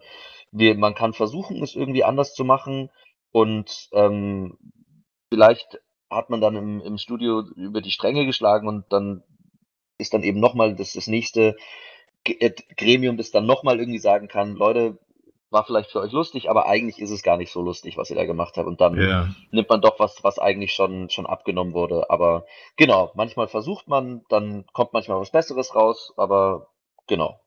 wir, 0.51 0.75
man 0.75 0.95
kann 0.95 1.13
versuchen, 1.13 1.63
es 1.63 1.75
irgendwie 1.75 2.03
anders 2.03 2.33
zu 2.33 2.43
machen 2.45 2.89
und 3.31 3.89
ähm, 3.93 4.57
vielleicht 5.31 5.79
hat 6.09 6.29
man 6.29 6.41
dann 6.41 6.55
im, 6.55 6.81
im 6.81 6.97
Studio 6.97 7.43
über 7.55 7.81
die 7.81 7.91
Stränge 7.91 8.25
geschlagen 8.25 8.67
und 8.67 8.85
dann 8.91 9.23
ist 9.97 10.13
dann 10.13 10.23
eben 10.23 10.39
nochmal 10.39 10.75
das, 10.75 10.93
das 10.93 11.07
nächste 11.07 11.55
äh, 12.25 12.51
Gremium, 12.77 13.17
das 13.17 13.31
dann 13.31 13.45
nochmal 13.45 13.79
irgendwie 13.79 13.99
sagen 13.99 14.27
kann, 14.27 14.55
Leute, 14.55 14.99
war 15.51 15.65
vielleicht 15.65 15.91
für 15.91 15.99
euch 15.99 16.11
lustig, 16.11 16.49
aber 16.49 16.67
eigentlich 16.67 16.99
ist 16.99 17.11
es 17.11 17.23
gar 17.23 17.37
nicht 17.37 17.51
so 17.51 17.61
lustig, 17.61 17.97
was 17.97 18.09
ihr 18.09 18.15
da 18.15 18.25
gemacht 18.25 18.55
habt. 18.57 18.67
Und 18.67 18.81
dann 18.81 18.97
Ja. 18.97 19.27
nimmt 19.51 19.69
man 19.69 19.81
doch 19.81 19.99
was, 19.99 20.23
was 20.23 20.39
eigentlich 20.39 20.73
schon, 20.73 21.09
schon 21.09 21.25
abgenommen 21.25 21.73
wurde. 21.73 22.09
Aber 22.09 22.45
genau, 22.77 23.11
manchmal 23.15 23.47
versucht 23.47 23.87
man, 23.87 24.23
dann 24.29 24.65
kommt 24.73 24.93
manchmal 24.93 25.19
was 25.19 25.31
Besseres 25.31 25.75
raus, 25.75 26.13
aber 26.17 26.67
genau. 27.07 27.39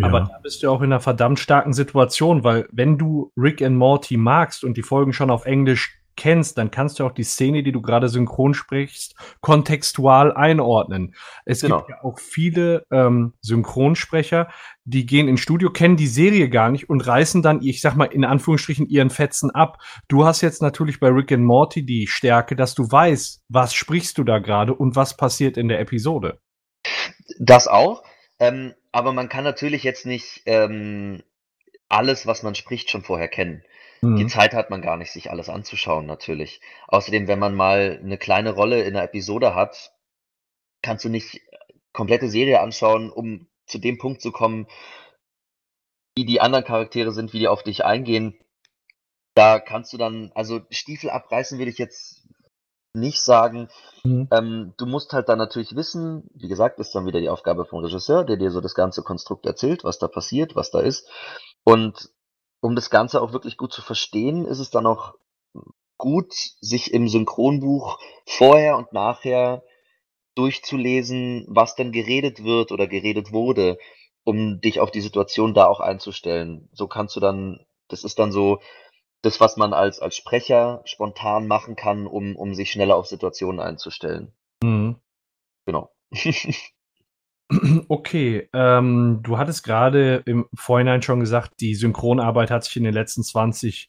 Aber 0.00 0.20
Ja. 0.20 0.26
da 0.26 0.38
bist 0.42 0.62
du 0.62 0.70
auch 0.70 0.80
in 0.80 0.92
einer 0.92 1.00
verdammt 1.00 1.40
starken 1.40 1.72
Situation, 1.72 2.44
weil 2.44 2.68
wenn 2.70 2.98
du 2.98 3.32
Rick 3.36 3.60
and 3.62 3.76
Morty 3.76 4.16
magst 4.16 4.62
und 4.62 4.76
die 4.76 4.82
Folgen 4.82 5.12
schon 5.12 5.30
auf 5.30 5.44
Englisch 5.44 5.97
kennst, 6.18 6.58
dann 6.58 6.70
kannst 6.70 6.98
du 6.98 7.06
auch 7.06 7.12
die 7.12 7.22
Szene, 7.22 7.62
die 7.62 7.72
du 7.72 7.80
gerade 7.80 8.10
synchron 8.10 8.52
sprichst, 8.52 9.14
kontextual 9.40 10.34
einordnen. 10.34 11.14
Es 11.46 11.62
Genau. 11.62 11.78
gibt 11.78 11.88
ja 11.88 12.04
auch 12.04 12.18
viele 12.18 12.84
ähm, 12.90 13.32
Synchronsprecher, 13.40 14.48
die 14.84 15.06
gehen 15.06 15.28
ins 15.28 15.40
Studio, 15.40 15.70
kennen 15.70 15.96
die 15.96 16.06
Serie 16.06 16.50
gar 16.50 16.70
nicht 16.70 16.90
und 16.90 17.06
reißen 17.06 17.40
dann, 17.42 17.62
ich 17.62 17.80
sag 17.80 17.96
mal 17.96 18.06
in 18.06 18.24
Anführungsstrichen, 18.24 18.86
ihren 18.88 19.08
Fetzen 19.10 19.50
ab. 19.50 19.78
Du 20.08 20.26
hast 20.26 20.42
jetzt 20.42 20.60
natürlich 20.60 21.00
bei 21.00 21.08
Rick 21.08 21.32
and 21.32 21.44
Morty 21.44 21.86
die 21.86 22.06
Stärke, 22.06 22.56
dass 22.56 22.74
du 22.74 22.90
weißt, 22.90 23.44
was 23.48 23.72
sprichst 23.72 24.18
du 24.18 24.24
da 24.24 24.38
gerade 24.38 24.74
und 24.74 24.96
was 24.96 25.16
passiert 25.16 25.56
in 25.56 25.68
der 25.68 25.80
Episode. 25.80 26.38
Das 27.38 27.68
auch. 27.68 28.02
Ähm, 28.38 28.74
aber 28.92 29.12
man 29.12 29.28
kann 29.28 29.44
natürlich 29.44 29.82
jetzt 29.84 30.06
nicht 30.06 30.42
ähm, 30.46 31.22
alles, 31.88 32.26
was 32.26 32.42
man 32.42 32.54
spricht, 32.54 32.90
schon 32.90 33.02
vorher 33.02 33.28
kennen. 33.28 33.62
Die 34.02 34.06
Mhm. 34.06 34.28
Zeit 34.28 34.54
hat 34.54 34.70
man 34.70 34.82
gar 34.82 34.96
nicht, 34.96 35.10
sich 35.10 35.30
alles 35.30 35.48
anzuschauen, 35.48 36.06
natürlich. 36.06 36.60
Außerdem, 36.86 37.26
wenn 37.26 37.38
man 37.38 37.54
mal 37.54 37.98
eine 38.02 38.18
kleine 38.18 38.52
Rolle 38.52 38.82
in 38.82 38.94
einer 38.94 39.04
Episode 39.04 39.54
hat, 39.54 39.92
kannst 40.82 41.04
du 41.04 41.08
nicht 41.08 41.40
komplette 41.92 42.28
Serie 42.28 42.60
anschauen, 42.60 43.10
um 43.10 43.48
zu 43.66 43.78
dem 43.78 43.98
Punkt 43.98 44.22
zu 44.22 44.30
kommen, 44.32 44.66
wie 46.16 46.24
die 46.24 46.40
anderen 46.40 46.64
Charaktere 46.64 47.12
sind, 47.12 47.32
wie 47.32 47.40
die 47.40 47.48
auf 47.48 47.62
dich 47.62 47.84
eingehen. 47.84 48.38
Da 49.34 49.60
kannst 49.60 49.92
du 49.92 49.98
dann, 49.98 50.32
also 50.34 50.60
Stiefel 50.70 51.10
abreißen 51.10 51.58
will 51.58 51.68
ich 51.68 51.78
jetzt 51.78 52.26
nicht 52.92 53.20
sagen. 53.20 53.68
Mhm. 54.04 54.28
Ähm, 54.30 54.74
du 54.78 54.86
musst 54.86 55.12
halt 55.12 55.28
dann 55.28 55.38
natürlich 55.38 55.76
wissen, 55.76 56.28
wie 56.34 56.48
gesagt, 56.48 56.78
ist 56.80 56.94
dann 56.94 57.06
wieder 57.06 57.20
die 57.20 57.28
Aufgabe 57.28 57.64
vom 57.64 57.84
Regisseur, 57.84 58.24
der 58.24 58.36
dir 58.36 58.50
so 58.50 58.60
das 58.60 58.74
ganze 58.74 59.02
Konstrukt 59.02 59.46
erzählt, 59.46 59.84
was 59.84 59.98
da 59.98 60.08
passiert, 60.08 60.56
was 60.56 60.70
da 60.70 60.80
ist. 60.80 61.08
Und 61.64 62.10
um 62.60 62.74
das 62.74 62.90
Ganze 62.90 63.22
auch 63.22 63.32
wirklich 63.32 63.56
gut 63.56 63.72
zu 63.72 63.82
verstehen, 63.82 64.44
ist 64.46 64.58
es 64.58 64.70
dann 64.70 64.86
auch 64.86 65.14
gut, 65.96 66.32
sich 66.60 66.92
im 66.92 67.08
Synchronbuch 67.08 67.98
vorher 68.26 68.76
und 68.76 68.92
nachher 68.92 69.62
durchzulesen, 70.34 71.46
was 71.48 71.74
denn 71.74 71.90
geredet 71.90 72.44
wird 72.44 72.70
oder 72.70 72.86
geredet 72.86 73.32
wurde, 73.32 73.78
um 74.24 74.60
dich 74.60 74.78
auf 74.78 74.90
die 74.90 75.00
Situation 75.00 75.54
da 75.54 75.66
auch 75.66 75.80
einzustellen. 75.80 76.68
So 76.72 76.86
kannst 76.86 77.16
du 77.16 77.20
dann, 77.20 77.66
das 77.88 78.04
ist 78.04 78.18
dann 78.18 78.30
so 78.30 78.60
das, 79.22 79.40
was 79.40 79.56
man 79.56 79.72
als, 79.72 79.98
als 79.98 80.16
Sprecher 80.16 80.82
spontan 80.84 81.48
machen 81.48 81.74
kann, 81.74 82.06
um, 82.06 82.36
um 82.36 82.54
sich 82.54 82.70
schneller 82.70 82.96
auf 82.96 83.06
Situationen 83.06 83.60
einzustellen. 83.60 84.32
Mhm. 84.62 85.00
Genau. 85.66 85.90
Okay, 87.88 88.48
ähm, 88.52 89.20
du 89.22 89.38
hattest 89.38 89.64
gerade 89.64 90.22
im 90.26 90.46
Vorhinein 90.54 91.00
schon 91.00 91.20
gesagt, 91.20 91.60
die 91.60 91.74
Synchronarbeit 91.74 92.50
hat 92.50 92.64
sich 92.64 92.76
in 92.76 92.84
den 92.84 92.92
letzten 92.92 93.22
20 93.22 93.88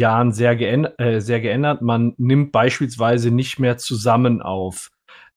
Jahren 0.00 0.32
sehr, 0.32 0.56
geänd 0.56 0.98
äh, 0.98 1.20
sehr 1.20 1.40
geändert. 1.40 1.82
Man 1.82 2.14
nimmt 2.18 2.50
beispielsweise 2.50 3.30
nicht 3.30 3.58
mehr 3.58 3.78
zusammen 3.78 4.42
auf. 4.42 4.90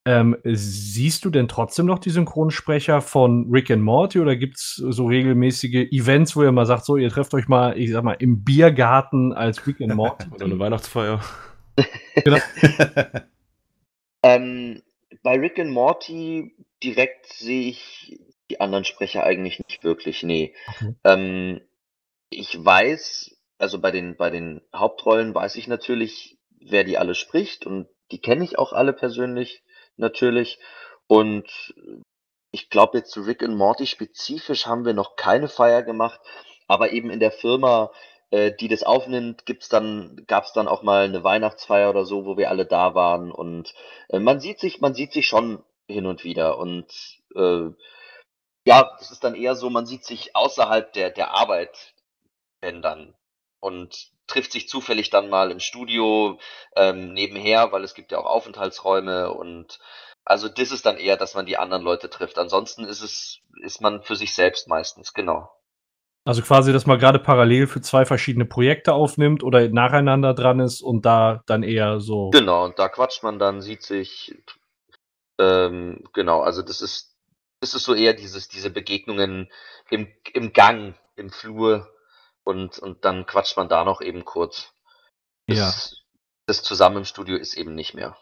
Ähm, 0.03 0.35
siehst 0.43 1.25
du 1.25 1.29
denn 1.29 1.47
trotzdem 1.47 1.85
noch 1.85 1.99
die 1.99 2.09
Synchronsprecher 2.09 3.01
von 3.01 3.47
Rick 3.51 3.69
and 3.69 3.83
Morty 3.83 4.19
oder 4.19 4.35
gibt 4.35 4.57
es 4.57 4.75
so 4.75 5.05
regelmäßige 5.05 5.91
Events, 5.91 6.35
wo 6.35 6.41
ihr 6.41 6.51
mal 6.51 6.65
sagt, 6.65 6.85
so, 6.85 6.97
ihr 6.97 7.09
trefft 7.09 7.35
euch 7.35 7.47
mal, 7.47 7.77
ich 7.77 7.91
sag 7.91 8.03
mal, 8.03 8.13
im 8.13 8.43
Biergarten 8.43 9.33
als 9.33 9.67
Rick 9.67 9.79
and 9.81 9.93
Morty? 9.93 10.25
Oder 10.33 10.45
eine 10.45 10.57
Weihnachtsfeier. 10.57 11.21
Ähm, 14.23 14.83
bei 15.23 15.39
Rick 15.39 15.57
and 15.57 15.71
Morty 15.71 16.53
direkt 16.83 17.27
sehe 17.27 17.69
ich 17.69 18.19
die 18.49 18.59
anderen 18.59 18.85
Sprecher 18.85 19.23
eigentlich 19.23 19.59
nicht 19.59 19.83
wirklich, 19.83 20.23
nee. 20.23 20.53
Okay. 20.67 20.95
Ähm, 21.03 21.61
ich 22.29 22.63
weiß, 22.63 23.37
also 23.57 23.79
bei 23.79 23.91
den, 23.91 24.17
bei 24.17 24.29
den 24.29 24.61
Hauptrollen 24.75 25.33
weiß 25.35 25.55
ich 25.55 25.67
natürlich, 25.67 26.37
wer 26.59 26.83
die 26.83 26.97
alle 26.97 27.15
spricht 27.15 27.65
und 27.65 27.87
die 28.11 28.19
kenne 28.19 28.43
ich 28.43 28.57
auch 28.57 28.73
alle 28.73 28.93
persönlich 28.93 29.63
natürlich. 29.97 30.59
Und 31.07 31.73
ich 32.51 32.69
glaube 32.69 32.97
jetzt 32.97 33.11
zu 33.11 33.21
Rick 33.21 33.43
and 33.43 33.55
Morty 33.55 33.87
spezifisch 33.87 34.65
haben 34.65 34.85
wir 34.85 34.93
noch 34.93 35.15
keine 35.15 35.47
Feier 35.47 35.83
gemacht, 35.83 36.19
aber 36.67 36.91
eben 36.91 37.09
in 37.09 37.19
der 37.19 37.31
Firma, 37.31 37.91
äh, 38.31 38.51
die 38.51 38.67
das 38.67 38.83
aufnimmt, 38.83 39.45
gibt's 39.45 39.69
dann, 39.69 40.23
gab's 40.27 40.53
dann 40.53 40.67
auch 40.67 40.83
mal 40.83 41.05
eine 41.05 41.23
Weihnachtsfeier 41.23 41.89
oder 41.89 42.05
so, 42.05 42.25
wo 42.25 42.37
wir 42.37 42.49
alle 42.49 42.65
da 42.65 42.95
waren 42.95 43.31
und 43.31 43.73
äh, 44.09 44.19
man 44.19 44.39
sieht 44.39 44.59
sich, 44.59 44.81
man 44.81 44.93
sieht 44.93 45.13
sich 45.13 45.27
schon 45.27 45.63
hin 45.91 46.05
und 46.05 46.23
wieder 46.23 46.57
und 46.57 46.87
äh, 47.35 47.69
ja, 48.65 48.95
das 48.99 49.11
ist 49.11 49.23
dann 49.23 49.35
eher 49.35 49.55
so, 49.55 49.69
man 49.69 49.85
sieht 49.85 50.05
sich 50.05 50.35
außerhalb 50.35 50.93
der, 50.93 51.09
der 51.09 51.31
Arbeit, 51.31 51.93
wenn 52.61 52.81
dann 52.81 53.15
und 53.59 54.11
trifft 54.27 54.51
sich 54.51 54.69
zufällig 54.69 55.09
dann 55.09 55.29
mal 55.29 55.51
im 55.51 55.59
Studio 55.59 56.39
ähm, 56.75 57.13
nebenher, 57.13 57.71
weil 57.71 57.83
es 57.83 57.93
gibt 57.93 58.11
ja 58.11 58.19
auch 58.19 58.25
Aufenthaltsräume 58.25 59.31
und 59.31 59.79
also 60.23 60.47
das 60.47 60.71
ist 60.71 60.85
dann 60.85 60.97
eher, 60.97 61.17
dass 61.17 61.33
man 61.33 61.45
die 61.45 61.57
anderen 61.57 61.83
Leute 61.83 62.09
trifft. 62.09 62.37
Ansonsten 62.37 62.85
ist 62.85 63.01
es, 63.01 63.39
ist 63.63 63.81
man 63.81 64.03
für 64.03 64.15
sich 64.15 64.33
selbst 64.33 64.67
meistens, 64.67 65.13
genau. 65.13 65.49
Also 66.23 66.43
quasi, 66.43 66.71
dass 66.71 66.85
man 66.85 66.99
gerade 66.99 67.17
parallel 67.17 67.65
für 67.65 67.81
zwei 67.81 68.05
verschiedene 68.05 68.45
Projekte 68.45 68.93
aufnimmt 68.93 69.43
oder 69.43 69.67
nacheinander 69.69 70.35
dran 70.35 70.59
ist 70.59 70.81
und 70.81 71.03
da 71.03 71.41
dann 71.47 71.63
eher 71.63 71.99
so. 71.99 72.29
Genau, 72.29 72.65
und 72.65 72.77
da 72.77 72.89
quatscht 72.89 73.23
man 73.23 73.39
dann, 73.39 73.61
sieht 73.61 73.81
sich, 73.81 74.35
ähm, 75.41 76.03
genau, 76.13 76.41
also 76.41 76.61
das 76.61 76.81
ist, 76.81 77.17
das 77.61 77.73
ist 77.73 77.85
so 77.85 77.95
eher 77.95 78.13
dieses, 78.13 78.47
diese 78.49 78.69
Begegnungen 78.69 79.51
im, 79.89 80.07
im 80.33 80.53
Gang, 80.53 80.95
im 81.15 81.31
Flur 81.31 81.91
und, 82.43 82.79
und 82.79 83.05
dann 83.05 83.25
quatscht 83.25 83.57
man 83.57 83.69
da 83.69 83.83
noch 83.85 84.01
eben 84.01 84.25
kurz. 84.25 84.73
Das, 85.47 85.57
Ja. 85.57 85.73
das 86.47 86.63
zusammen 86.63 86.97
im 86.97 87.05
Studio 87.05 87.37
ist 87.37 87.55
eben 87.55 87.75
nicht 87.75 87.93
mehr. 87.95 88.17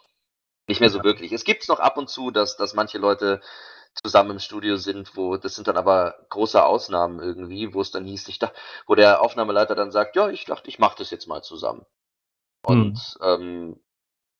Nicht 0.67 0.81
mehr 0.81 0.89
so 0.89 0.99
Ja. 0.99 1.03
wirklich. 1.03 1.31
Es 1.33 1.43
gibt's 1.45 1.67
noch 1.67 1.79
ab 1.79 1.97
und 1.97 2.09
zu, 2.09 2.31
dass, 2.31 2.57
dass 2.57 2.73
manche 2.73 2.99
Leute 2.99 3.41
zusammen 4.03 4.31
im 4.31 4.39
Studio 4.39 4.77
sind, 4.77 5.15
wo, 5.17 5.37
das 5.37 5.55
sind 5.55 5.67
dann 5.67 5.77
aber 5.77 6.25
große 6.29 6.63
Ausnahmen 6.63 7.19
irgendwie, 7.19 7.73
wo 7.73 7.81
es 7.81 7.91
dann 7.91 8.05
hieß, 8.05 8.27
ich 8.29 8.39
dachte, 8.39 8.55
wo 8.87 8.95
der 8.95 9.21
Aufnahmeleiter 9.21 9.75
dann 9.75 9.91
sagt, 9.91 10.15
ja, 10.15 10.29
ich 10.29 10.45
dachte, 10.45 10.69
ich 10.69 10.79
mache 10.79 10.97
das 10.99 11.11
jetzt 11.11 11.27
mal 11.27 11.43
zusammen. 11.43 11.85
Und 12.63 13.17
ähm, 13.21 13.81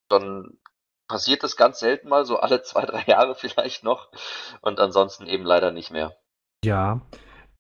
dann 0.09 0.59
passiert 1.09 1.43
das 1.43 1.57
ganz 1.57 1.79
selten 1.79 2.07
mal, 2.07 2.25
so 2.25 2.39
alle 2.39 2.61
zwei, 2.63 2.85
drei 2.85 3.03
Jahre 3.05 3.35
vielleicht 3.35 3.83
noch. 3.83 4.09
Und 4.61 4.79
ansonsten 4.79 5.27
eben 5.27 5.43
leider 5.43 5.71
nicht 5.71 5.91
mehr. 5.91 6.15
Ja. 6.63 7.01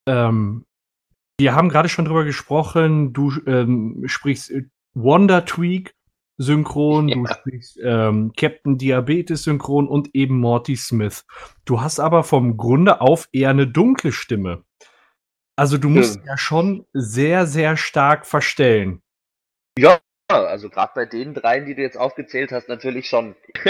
Ähm, 0.07 0.65
wir 1.37 1.55
haben 1.55 1.69
gerade 1.69 1.89
schon 1.89 2.05
drüber 2.05 2.23
gesprochen, 2.23 3.11
du 3.11 3.33
ähm, 3.45 4.03
sprichst 4.05 4.51
äh, 4.51 4.63
Wonder 4.93 5.45
Tweak 5.45 5.95
synchron, 6.37 7.07
du 7.07 7.23
Ja. 7.27 7.33
sprichst 7.33 7.79
ähm, 7.83 8.31
Captain 8.37 8.77
Diabetes 8.77 9.43
synchron 9.43 9.87
und 9.87 10.15
eben 10.15 10.39
Morty 10.39 10.75
Smith. 10.77 11.25
Du 11.65 11.81
hast 11.81 11.99
aber 11.99 12.23
vom 12.23 12.55
Grunde 12.57 13.01
auf 13.01 13.27
eher 13.33 13.49
eine 13.49 13.67
dunkle 13.67 14.11
Stimme. 14.11 14.63
Also 15.57 15.77
du 15.77 15.89
musst 15.89 16.17
Ja. 16.19 16.31
ja 16.31 16.37
schon 16.37 16.85
sehr, 16.93 17.45
sehr 17.45 17.75
stark 17.77 18.25
verstellen. 18.25 19.01
Ja, 19.77 19.99
also 20.29 20.69
gerade 20.69 20.91
bei 20.93 21.05
den 21.05 21.33
dreien, 21.33 21.65
die 21.65 21.73
du 21.75 21.81
jetzt 21.81 21.97
aufgezählt 21.97 22.51
hast, 22.51 22.69
natürlich 22.69 23.09
schon. 23.09 23.35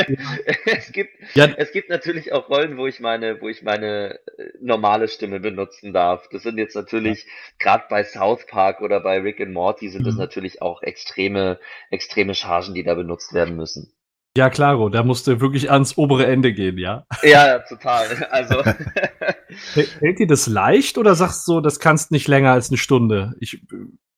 es 0.65 0.91
gibt 0.91 1.11
Ja. 1.33 1.47
es 1.57 1.71
gibt 1.71 1.89
natürlich 1.89 2.33
auch 2.33 2.49
Rollen, 2.49 2.77
wo 2.77 2.85
ich 2.85 2.99
meine, 2.99 3.39
wo 3.41 3.47
ich 3.47 3.63
meine 3.63 4.15
äh, 4.37 4.51
normale 4.61 5.07
Stimme 5.07 5.39
benutzen 5.39 5.93
darf. 5.93 6.27
Das 6.31 6.43
sind 6.43 6.57
jetzt 6.57 6.75
natürlich 6.75 7.25
gerade 7.59 7.85
bei 7.89 8.03
South 8.03 8.45
Park 8.45 8.81
oder 8.81 8.99
bei 8.99 9.19
Rick 9.19 9.39
and 9.39 9.53
Morty 9.53 9.89
sind 9.89 10.05
das 10.05 10.15
Mhm. 10.15 10.19
natürlich 10.19 10.61
auch 10.61 10.81
extreme 10.83 11.59
extreme 11.91 12.35
Chargen, 12.35 12.73
die 12.73 12.83
da 12.83 12.93
benutzt 12.93 13.33
werden 13.33 13.55
müssen. 13.55 13.93
Ja, 14.37 14.49
klaro, 14.49 14.89
da 14.89 15.03
musst 15.03 15.27
du 15.27 15.39
wirklich 15.41 15.71
ans 15.71 15.97
obere 15.97 16.25
Ende 16.27 16.53
gehen, 16.53 16.77
ja. 16.77 17.05
Ja, 17.23 17.59
total. 17.59 18.05
Also 18.31 18.63
Fällt 19.73 20.19
dir 20.19 20.27
das 20.27 20.47
leicht 20.47 20.97
oder 20.97 21.15
sagst 21.15 21.47
du, 21.47 21.61
das 21.61 21.79
kannst 21.79 22.11
nicht 22.11 22.27
länger 22.27 22.51
als 22.51 22.69
eine 22.69 22.77
Stunde? 22.77 23.33
Ich 23.39 23.61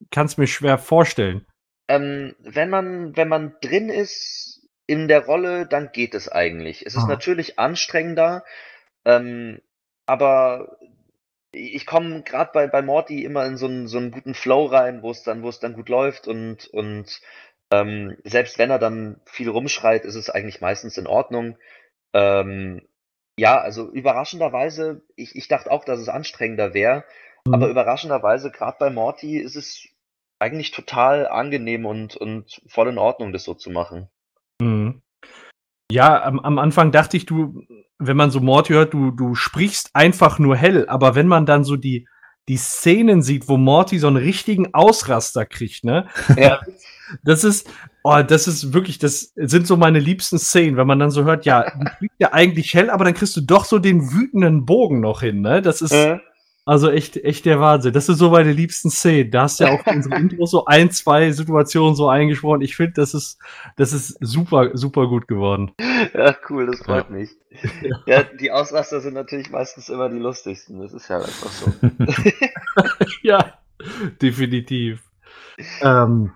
kann 0.10 0.26
es 0.26 0.38
mir 0.38 0.48
schwer 0.48 0.78
vorstellen. 0.80 1.46
Ähm, 1.92 2.36
wenn 2.40 2.70
man, 2.70 3.18
wenn 3.18 3.28
man 3.28 3.56
drin 3.62 3.90
ist 3.90 4.62
in 4.88 5.08
der 5.10 5.26
Rolle, 5.26 5.66
dann 5.68 5.92
geht 5.92 6.16
es 6.16 6.30
eigentlich. 6.30 6.86
Es 6.86 6.96
ist 6.96 7.04
Ah. 7.04 7.10
natürlich 7.10 7.60
anstrengender, 7.60 8.46
ähm, 9.06 9.60
aber 10.06 10.78
ich 11.52 11.86
komme 11.86 12.24
gerade 12.24 12.52
bei, 12.54 12.68
bei 12.68 12.82
Morty 12.82 13.26
immer 13.26 13.46
in 13.46 13.58
so 13.58 13.66
einen, 13.68 13.88
so 13.88 13.98
einen 13.98 14.12
guten 14.12 14.34
Flow 14.34 14.66
rein, 14.66 15.02
wo 15.04 15.12
es 15.12 15.24
dann, 15.24 15.44
wo 15.44 15.50
es 15.50 15.60
dann 15.60 15.74
gut 15.74 15.90
läuft 15.90 16.28
und, 16.28 16.68
und 16.68 17.22
ähm, 17.72 18.18
selbst 18.24 18.58
wenn 18.58 18.70
er 18.70 18.80
dann 18.80 19.20
viel 19.26 19.50
rumschreit, 19.50 20.06
ist 20.06 20.16
es 20.16 20.30
eigentlich 20.30 20.62
meistens 20.62 20.98
in 20.98 21.08
Ordnung. 21.08 21.58
Ähm, 22.14 22.88
ja, 23.38 23.60
also 23.60 23.90
überraschenderweise, 23.92 25.02
ich, 25.18 25.36
ich 25.36 25.48
dachte 25.50 25.72
auch, 25.72 25.84
dass 25.86 26.00
es 26.00 26.10
anstrengender 26.10 26.74
wäre, 26.74 27.04
Mhm. 27.46 27.54
aber 27.54 27.68
überraschenderweise, 27.70 28.52
gerade 28.52 28.78
bei 28.80 28.90
Morty, 28.90 29.40
ist 29.40 29.58
es 29.58 29.90
eigentlich 30.42 30.72
total 30.72 31.28
angenehm 31.28 31.86
und, 31.86 32.18
und 32.18 32.62
voll 32.68 32.90
in 32.90 32.98
Ordnung, 32.98 33.32
das 33.32 33.44
so 33.44 33.54
zu 33.54 33.70
machen. 33.70 34.10
Mhm. 34.60 35.02
Ja, 35.92 36.24
am, 36.24 36.40
am 36.40 36.58
Anfang 36.58 36.92
dachte 36.92 37.16
ich, 37.16 37.26
du, 37.26 37.64
wenn 38.00 38.18
man 38.18 38.32
so 38.32 38.40
Morty 38.40 38.74
hört, 38.74 38.94
du, 38.94 39.12
du 39.12 39.36
sprichst 39.36 39.92
einfach 39.94 40.40
nur 40.40 40.56
hell, 40.56 40.88
aber 40.90 41.16
wenn 41.16 41.28
man 41.28 41.46
dann 41.46 41.64
so 41.64 41.76
die, 41.76 42.08
die 42.48 42.58
Szenen 42.58 43.22
sieht, 43.22 43.48
wo 43.48 43.58
Morty 43.58 44.00
so 44.00 44.08
einen 44.08 44.18
richtigen 44.18 44.74
Ausraster 44.74 45.46
kriegt, 45.46 45.84
ne? 45.84 46.08
Ja. 46.36 46.60
Das 47.26 47.44
ist, 47.44 47.70
oh, 48.04 48.22
das 48.26 48.48
ist 48.48 48.72
wirklich, 48.72 48.98
das 48.98 49.34
sind 49.36 49.68
so 49.68 49.76
meine 49.76 50.00
liebsten 50.00 50.40
Szenen, 50.40 50.78
wenn 50.78 50.88
man 50.88 50.98
dann 50.98 51.12
so 51.12 51.26
hört, 51.26 51.46
ja, 51.46 51.70
du 51.70 51.86
sprichst 51.96 52.16
ja 52.20 52.32
eigentlich 52.32 52.74
hell, 52.74 52.90
aber 52.90 53.04
dann 53.04 53.14
kriegst 53.14 53.36
du 53.36 53.42
doch 53.42 53.66
so 53.66 53.80
den 53.80 54.14
wütenden 54.14 54.66
Bogen 54.66 55.02
noch 55.02 55.20
hin, 55.20 55.42
ne? 55.42 55.62
Das 55.62 55.82
ist, 55.82 55.92
Äh, 55.92 56.20
also 56.66 56.90
echt, 56.92 57.18
echt 57.18 57.46
der 57.46 57.60
Wahnsinn. 57.60 57.94
Das 57.94 58.06
sind 58.06 58.16
so 58.16 58.30
meine 58.30 58.52
liebsten 58.52 58.90
Szenen. 58.92 59.32
Da 59.32 59.44
hast 59.44 59.60
du 59.60 59.64
ja 59.66 59.72
auch 59.72 59.86
in 59.88 59.96
unserem 59.98 60.22
Intro 60.30 60.46
so 60.46 60.66
ein, 60.66 60.92
zwei 60.92 61.32
Situationen 61.32 61.96
so 61.96 62.08
eingesprochen. 62.08 62.62
Ich 62.62 62.76
finde, 62.76 62.94
das 62.94 63.14
ist, 63.14 63.40
das 63.78 63.94
ist 63.94 64.18
super, 64.22 64.70
super 64.74 65.08
gut 65.08 65.28
geworden. 65.28 65.72
ja, 66.14 66.36
cool, 66.50 66.68
das 66.68 66.80
freut 66.84 67.10
Ja. 67.10 67.16
mich. 67.16 67.30
Ja, 68.06 68.24
die 68.24 68.52
Ausraster 68.52 69.02
sind 69.02 69.14
natürlich 69.16 69.50
meistens 69.50 69.90
immer 69.90 70.08
die 70.10 70.18
lustigsten. 70.20 70.80
Das 70.80 70.94
ist 70.94 71.10
ja 71.10 71.18
einfach 71.18 71.50
so. 71.52 71.74
ja, 73.24 73.54
definitiv. 74.22 75.04
Ähm, 75.82 76.32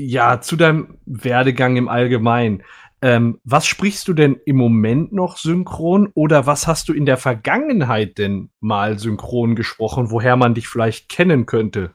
ja, 0.00 0.40
zu 0.40 0.56
deinem 0.56 0.98
Werdegang 1.06 1.76
im 1.76 1.88
Allgemeinen. 1.88 2.62
Ähm, 3.02 3.40
was 3.42 3.66
sprichst 3.66 4.06
du 4.06 4.12
denn 4.12 4.40
im 4.46 4.56
Moment 4.56 5.12
noch 5.12 5.36
synchron 5.36 6.10
oder 6.14 6.46
was 6.46 6.68
hast 6.68 6.88
du 6.88 6.92
in 6.92 7.04
der 7.04 7.16
Vergangenheit 7.16 8.16
denn 8.18 8.50
mal 8.60 8.98
synchron 8.98 9.56
gesprochen, 9.56 10.10
woher 10.10 10.36
man 10.36 10.54
dich 10.54 10.68
vielleicht 10.68 11.08
kennen 11.08 11.46
könnte? 11.46 11.94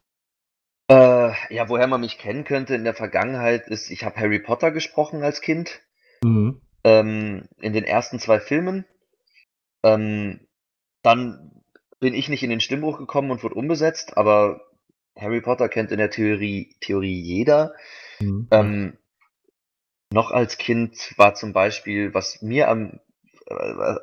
Äh, 0.90 1.32
ja, 1.50 1.70
woher 1.70 1.88
man 1.88 2.02
mich 2.02 2.18
kennen 2.18 2.44
könnte 2.44 2.76
in 2.76 2.84
der 2.84 2.94
Vergangenheit 2.94 3.68
ist, 3.68 3.90
ich 3.90 4.04
habe 4.04 4.18
Harry 4.18 4.40
Potter 4.40 4.72
gesprochen 4.72 5.24
als 5.24 5.42
Kind. 5.42 5.82
Mhm. 6.24 6.62
ähm, 6.84 7.48
in 7.60 7.74
den 7.74 7.84
ersten 7.84 8.20
zwei 8.20 8.40
Filmen. 8.40 8.86
Ähm, 9.84 10.48
dann 11.04 11.64
bin 12.00 12.14
ich 12.14 12.30
nicht 12.30 12.44
in 12.44 12.50
den 12.50 12.60
Stimmbruch 12.60 12.98
gekommen 12.98 13.32
und 13.32 13.44
wurde 13.44 13.56
umbesetzt, 13.56 14.18
aber 14.18 14.62
Harry 15.18 15.42
Potter 15.42 15.70
kennt 15.70 15.92
in 15.92 15.98
der 15.98 16.10
Theorie, 16.10 16.76
Theorie 16.80 17.20
jeder. 17.20 17.74
Mhm. 18.20 18.48
Ähm, 18.52 18.98
noch 20.12 20.32
als 20.32 20.58
Kind 20.58 21.14
war 21.18 21.34
zum 21.36 21.54
Beispiel, 21.54 22.14
was 22.14 22.42
mir 22.42 22.70
am, 22.70 23.00
äh, 23.48 23.54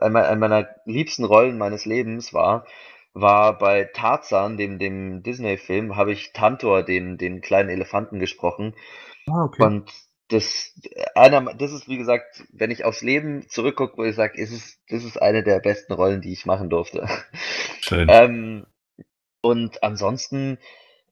einer 0.00 0.28
einer 0.28 0.36
meiner 0.36 0.68
liebsten 0.84 1.24
Rollen 1.24 1.58
meines 1.58 1.84
Lebens 1.84 2.32
war, 2.32 2.66
war 3.14 3.56
bei 3.58 3.84
Tarzan, 3.84 4.56
dem, 4.56 4.78
dem 4.78 5.22
Disney-Film, 5.22 5.96
habe 5.96 6.12
ich 6.12 6.32
Tantor, 6.32 6.82
den, 6.82 7.16
den 7.16 7.40
kleinen 7.40 7.70
Elefanten, 7.70 8.18
gesprochen. 8.18 8.74
Ah, 9.28 9.44
okay. 9.44 9.62
Und 9.62 9.90
das, 10.28 10.72
einer, 11.14 11.54
das 11.54 11.72
ist, 11.72 11.88
wie 11.88 11.96
gesagt, 11.96 12.44
wenn 12.52 12.70
ich 12.70 12.84
aufs 12.84 13.02
Leben 13.02 13.48
zurückgucke, 13.48 13.96
wo 13.96 14.04
ich 14.04 14.16
sage, 14.16 14.40
ist 14.40 14.52
es, 14.52 14.80
das 14.88 15.04
ist 15.04 15.20
eine 15.20 15.42
der 15.44 15.60
besten 15.60 15.92
Rollen, 15.92 16.22
die 16.22 16.32
ich 16.32 16.44
machen 16.44 16.68
durfte. 16.70 17.08
Schön. 17.80 18.08
Ähm, 18.10 18.66
und 19.42 19.82
ansonsten, 19.82 20.58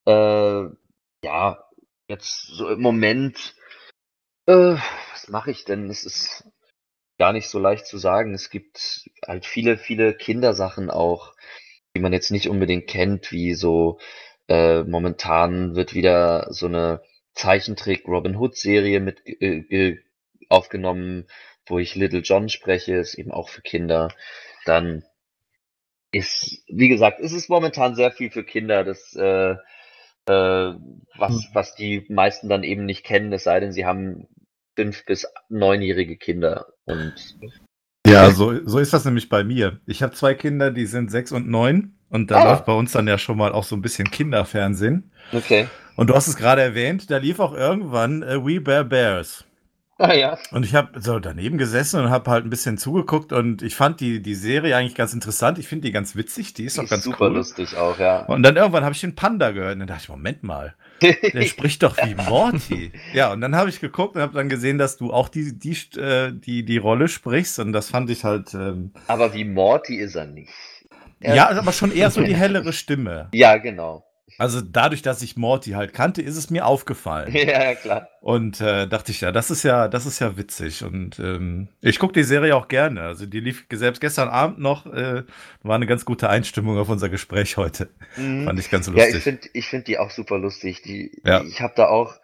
äh, 0.07 0.65
ja, 1.23 1.65
jetzt 2.09 2.47
so 2.47 2.69
im 2.69 2.81
Moment, 2.81 3.55
äh, 4.47 4.77
was 5.13 5.29
mache 5.29 5.51
ich 5.51 5.65
denn? 5.65 5.89
Es 5.91 6.05
ist 6.05 6.45
gar 7.19 7.33
nicht 7.33 7.49
so 7.49 7.59
leicht 7.59 7.87
zu 7.87 7.99
sagen. 7.99 8.35
Es 8.35 8.51
gibt 8.51 9.11
halt 9.27 9.47
viele, 9.47 9.79
viele 9.79 10.15
Kindersachen 10.15 10.91
auch, 10.91 11.35
die 11.97 12.01
man 12.01 12.13
jetzt 12.13 12.31
nicht 12.31 12.49
unbedingt 12.49 12.89
kennt, 12.89 13.33
wie 13.33 13.55
so, 13.55 14.01
äh, 14.49 14.83
momentan 14.85 15.77
wird 15.77 15.95
wieder 15.95 16.49
so 16.53 16.67
eine 16.67 17.03
Zeichentrick 17.35 18.07
Robin 18.09 18.37
Hood 18.37 18.57
Serie 18.57 19.01
mit 19.01 19.23
äh, 19.27 19.63
ge- 19.63 20.01
aufgenommen, 20.51 21.27
wo 21.67 21.79
ich 21.79 21.95
Little 21.97 22.21
John 22.21 22.49
spreche, 22.51 22.97
ist 22.97 23.15
eben 23.15 23.33
auch 23.33 23.49
für 23.51 23.63
Kinder. 23.63 24.11
Dann 24.67 25.05
ist, 26.13 26.63
wie 26.69 26.89
gesagt, 26.89 27.21
es 27.21 27.33
ist 27.33 27.49
momentan 27.49 27.95
sehr 27.95 28.13
viel 28.13 28.31
für 28.31 28.45
Kinder, 28.45 28.85
das, 28.85 29.15
äh, 29.15 29.57
äh, 30.27 30.73
was, 31.19 31.49
was 31.53 31.75
die 31.75 32.05
meisten 32.09 32.49
dann 32.49 32.63
eben 32.63 32.85
nicht 32.85 33.05
kennen, 33.05 33.33
es 33.33 33.45
sei 33.45 33.61
denn, 33.61 33.73
sie 33.73 33.85
haben 33.87 34.27
fünf 34.77 35.05
bis 35.05 35.27
neunjährige 35.49 36.17
Kinder. 36.17 36.67
Und 36.85 37.15
Ja, 38.07 38.31
so, 38.31 38.65
so 38.67 38.79
ist 38.79 38.93
das 38.93 39.05
nämlich 39.05 39.29
bei 39.29 39.45
mir. 39.45 39.81
Ich 39.87 40.03
habe 40.03 40.15
zwei 40.15 40.35
Kinder, 40.35 40.71
die 40.71 40.87
sind 40.87 41.11
sechs 41.11 41.33
und 41.33 41.49
neun. 41.49 41.97
Und 42.09 42.31
da 42.31 42.37
Ah. 42.43 42.45
läuft 42.51 42.67
bei 42.67 42.73
uns 42.75 42.93
dann 42.93 43.09
ja 43.09 43.17
schon 43.19 43.39
mal 43.39 43.53
auch 43.53 43.65
so 43.65 43.75
ein 43.77 43.83
bisschen 43.83 44.11
Kinderfernsehen. 44.11 45.13
okay. 45.33 45.69
Und 45.97 46.09
du 46.09 46.15
hast 46.15 46.27
es 46.27 46.37
gerade 46.37 46.63
erwähnt, 46.63 47.11
da 47.11 47.19
lief 47.19 47.39
auch 47.39 47.53
irgendwann 47.55 48.23
äh, 48.23 48.43
We 48.45 48.61
Bear 48.61 48.85
Bears. 48.85 49.45
Ah 49.99 50.15
ja. 50.15 50.39
Und 50.51 50.65
ich 50.65 50.75
habe 50.75 51.01
so 51.01 51.19
daneben 51.21 51.59
gesessen 51.59 52.01
und 52.01 52.11
habe 52.11 52.31
halt 52.31 52.45
ein 52.45 52.51
bisschen 52.51 52.77
zugeguckt 52.79 53.33
und 53.33 53.63
ich 53.63 53.77
fand 53.77 54.01
die, 54.01 54.21
die 54.23 54.35
Serie 54.35 54.75
eigentlich 54.77 54.95
ganz 54.97 55.13
interessant. 55.13 55.59
Ich 55.59 55.69
finde 55.69 55.87
die 55.87 55.93
ganz 55.93 56.17
witzig, 56.17 56.55
die 56.55 56.65
ist 56.65 56.77
Die 56.77 56.81
auch 56.81 56.89
ganz 56.89 57.05
super 57.05 57.27
cool. 57.27 57.35
lustig 57.37 57.77
auch, 57.77 57.99
ja. 57.99 58.25
Und 58.27 58.43
dann 58.43 58.57
irgendwann 58.57 58.85
habe 58.85 58.95
ich 58.95 59.01
den 59.01 59.15
Panda 59.15 59.51
gehört 59.53 59.75
und 59.75 59.81
dann 59.81 59.89
dachte 59.89 60.03
ich, 60.05 60.09
Moment 60.09 60.43
mal, 60.43 60.75
der 61.03 61.43
spricht 61.47 61.83
doch 61.83 61.97
wie 61.99 62.15
Morty. 62.15 62.93
ja, 63.13 63.33
und 63.33 63.41
dann 63.43 63.55
habe 63.55 63.69
ich 63.71 63.81
geguckt 63.81 64.17
und 64.17 64.23
habe 64.23 64.35
dann 64.35 64.49
gesehen, 64.49 64.79
dass 64.79 64.97
du 64.97 65.13
auch 65.13 65.29
die, 65.29 65.57
die, 65.59 65.77
äh, 65.99 66.33
die, 66.33 66.65
die 66.65 66.79
Rolle 66.79 67.07
sprichst 67.09 67.59
und 67.61 67.73
das 67.73 67.89
fand 67.91 68.11
ich 68.11 68.25
halt, 68.25 68.55
ähm, 68.55 68.93
Aber 69.07 69.35
wie 69.35 69.45
Morty 69.45 69.97
ist 69.97 70.17
er 70.17 70.27
nicht. 70.27 70.51
Er- 71.21 71.37
ja, 71.37 71.49
aber 71.51 71.71
schon 71.73 71.93
eher 71.93 72.11
so 72.11 72.23
die 72.23 72.35
hellere 72.35 72.73
Stimme. 72.73 73.29
Ja, 73.35 73.59
genau. 73.59 74.05
Also 74.39 74.61
dadurch, 74.61 75.03
dass 75.03 75.23
ich 75.23 75.37
Morty 75.37 75.71
halt 75.73 75.93
kannte, 75.93 76.23
ist 76.23 76.37
es 76.37 76.51
mir 76.51 76.67
aufgefallen. 76.67 77.33
Ja, 77.35 77.43
ja, 77.71 77.75
klar. 77.75 78.09
Und 78.21 78.61
äh, 78.61 78.87
dachte 78.89 79.13
ich, 79.13 79.21
ja, 79.21 79.33
das 79.33 79.51
ist 79.51 79.63
ja, 79.63 79.89
das 79.89 80.07
ist 80.07 80.19
ja 80.21 80.37
witzig. 80.37 80.83
Und 80.85 81.19
ähm, 81.19 81.69
ich 81.81 81.99
gucke 81.99 82.13
die 82.15 82.23
Serie 82.25 82.57
auch 82.57 82.69
gerne. 82.69 83.03
Also 83.03 83.27
die 83.27 83.41
lief 83.41 83.67
selbst 83.73 84.01
gestern 84.01 84.29
Abend 84.29 84.59
noch, 84.59 84.87
äh, 84.87 85.23
war 85.63 85.77
eine 85.77 85.87
ganz 85.87 86.05
gute 86.05 86.29
Einstimmung 86.29 86.79
auf 86.79 86.89
unser 86.89 87.09
Gespräch 87.09 87.57
heute. 87.57 87.89
Mhm. 88.17 88.45
Fand 88.45 88.59
ich 88.59 88.71
ganz 88.71 88.87
Ja, 88.89 88.93
lustig. 88.93 89.15
ich 89.17 89.23
finde 89.23 89.49
ich 89.53 89.67
find 89.69 89.87
die 89.89 89.99
auch 89.99 90.11
super 90.11 90.39
lustig. 90.39 90.83
Die, 90.83 91.21
Ja. 91.25 91.43
ich 91.43 91.61
habe 91.61 91.75
da 91.77 91.89
auch 91.89 92.15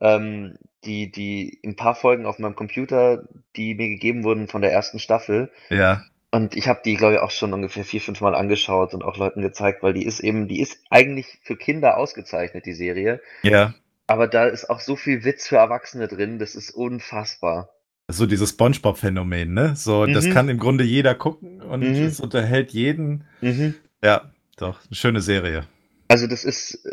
ähm, 0.00 0.58
die, 0.84 1.10
die 1.10 1.58
ein 1.64 1.74
paar 1.76 1.94
Folgen 1.94 2.26
auf 2.26 2.38
meinem 2.38 2.54
Computer, 2.54 3.24
die 3.56 3.74
mir 3.74 3.88
gegeben 3.88 4.24
wurden 4.24 4.46
von 4.48 4.62
der 4.62 4.72
ersten 4.72 4.98
Staffel. 4.98 5.50
ja, 5.70 6.02
Und 6.36 6.54
ich 6.54 6.68
habe 6.68 6.80
die, 6.84 6.96
glaube 6.96 7.14
ich, 7.14 7.20
auch 7.20 7.30
schon 7.30 7.54
ungefähr 7.54 7.82
vier, 7.84 8.02
fünf 8.02 8.20
Mal 8.20 8.34
angeschaut 8.34 8.92
und 8.92 9.02
auch 9.02 9.16
Leuten 9.16 9.40
gezeigt, 9.40 9.82
weil 9.82 9.94
die 9.94 10.04
ist 10.04 10.20
eben, 10.20 10.48
die 10.48 10.60
ist 10.60 10.78
eigentlich 10.90 11.38
für 11.42 11.56
Kinder 11.56 11.96
ausgezeichnet, 11.96 12.66
die 12.66 12.74
Serie. 12.74 13.20
ja. 13.42 13.74
Aber 14.08 14.28
da 14.28 14.44
ist 14.46 14.70
auch 14.70 14.78
so 14.78 14.94
viel 14.94 15.24
Witz 15.24 15.48
für 15.48 15.56
Erwachsene 15.56 16.06
drin, 16.06 16.38
das 16.38 16.54
ist 16.54 16.70
unfassbar. 16.70 17.70
So 18.08 18.26
dieses 18.26 18.50
SpongeBob-Phänomen, 18.50 19.52
ne? 19.52 19.74
So, 19.74 20.06
das 20.06 20.26
Mhm. 20.26 20.30
kann 20.32 20.48
im 20.48 20.58
Grunde 20.60 20.84
jeder 20.84 21.16
gucken 21.16 21.60
und 21.60 21.80
Mhm. 21.80 22.04
es 22.04 22.20
unterhält 22.20 22.70
jeden. 22.70 23.24
Mhm. 23.40 23.74
Ja, 24.04 24.30
doch, 24.58 24.78
eine 24.86 24.94
schöne 24.94 25.20
Serie. 25.22 25.66
Also 26.06 26.28
das 26.28 26.44
ist, 26.44 26.86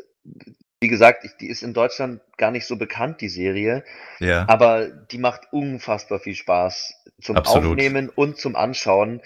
wie 0.83 0.89
gesagt, 0.89 1.23
ich, 1.23 1.37
die 1.37 1.47
ist 1.47 1.63
in 1.63 1.73
Deutschland 1.73 2.19
gar 2.35 2.51
nicht 2.51 2.67
so 2.67 2.75
bekannt, 2.75 3.21
die 3.21 3.29
Serie. 3.29 3.85
Ja. 4.19 4.45
Aber 4.49 4.87
die 4.87 5.17
macht 5.17 5.53
unfassbar 5.53 6.19
viel 6.19 6.35
Spaß 6.35 7.05
zum 7.21 7.37
Absolut. 7.37 7.71
Aufnehmen 7.71 8.09
und 8.09 8.37
zum 8.37 8.57
Anschauen. 8.57 9.21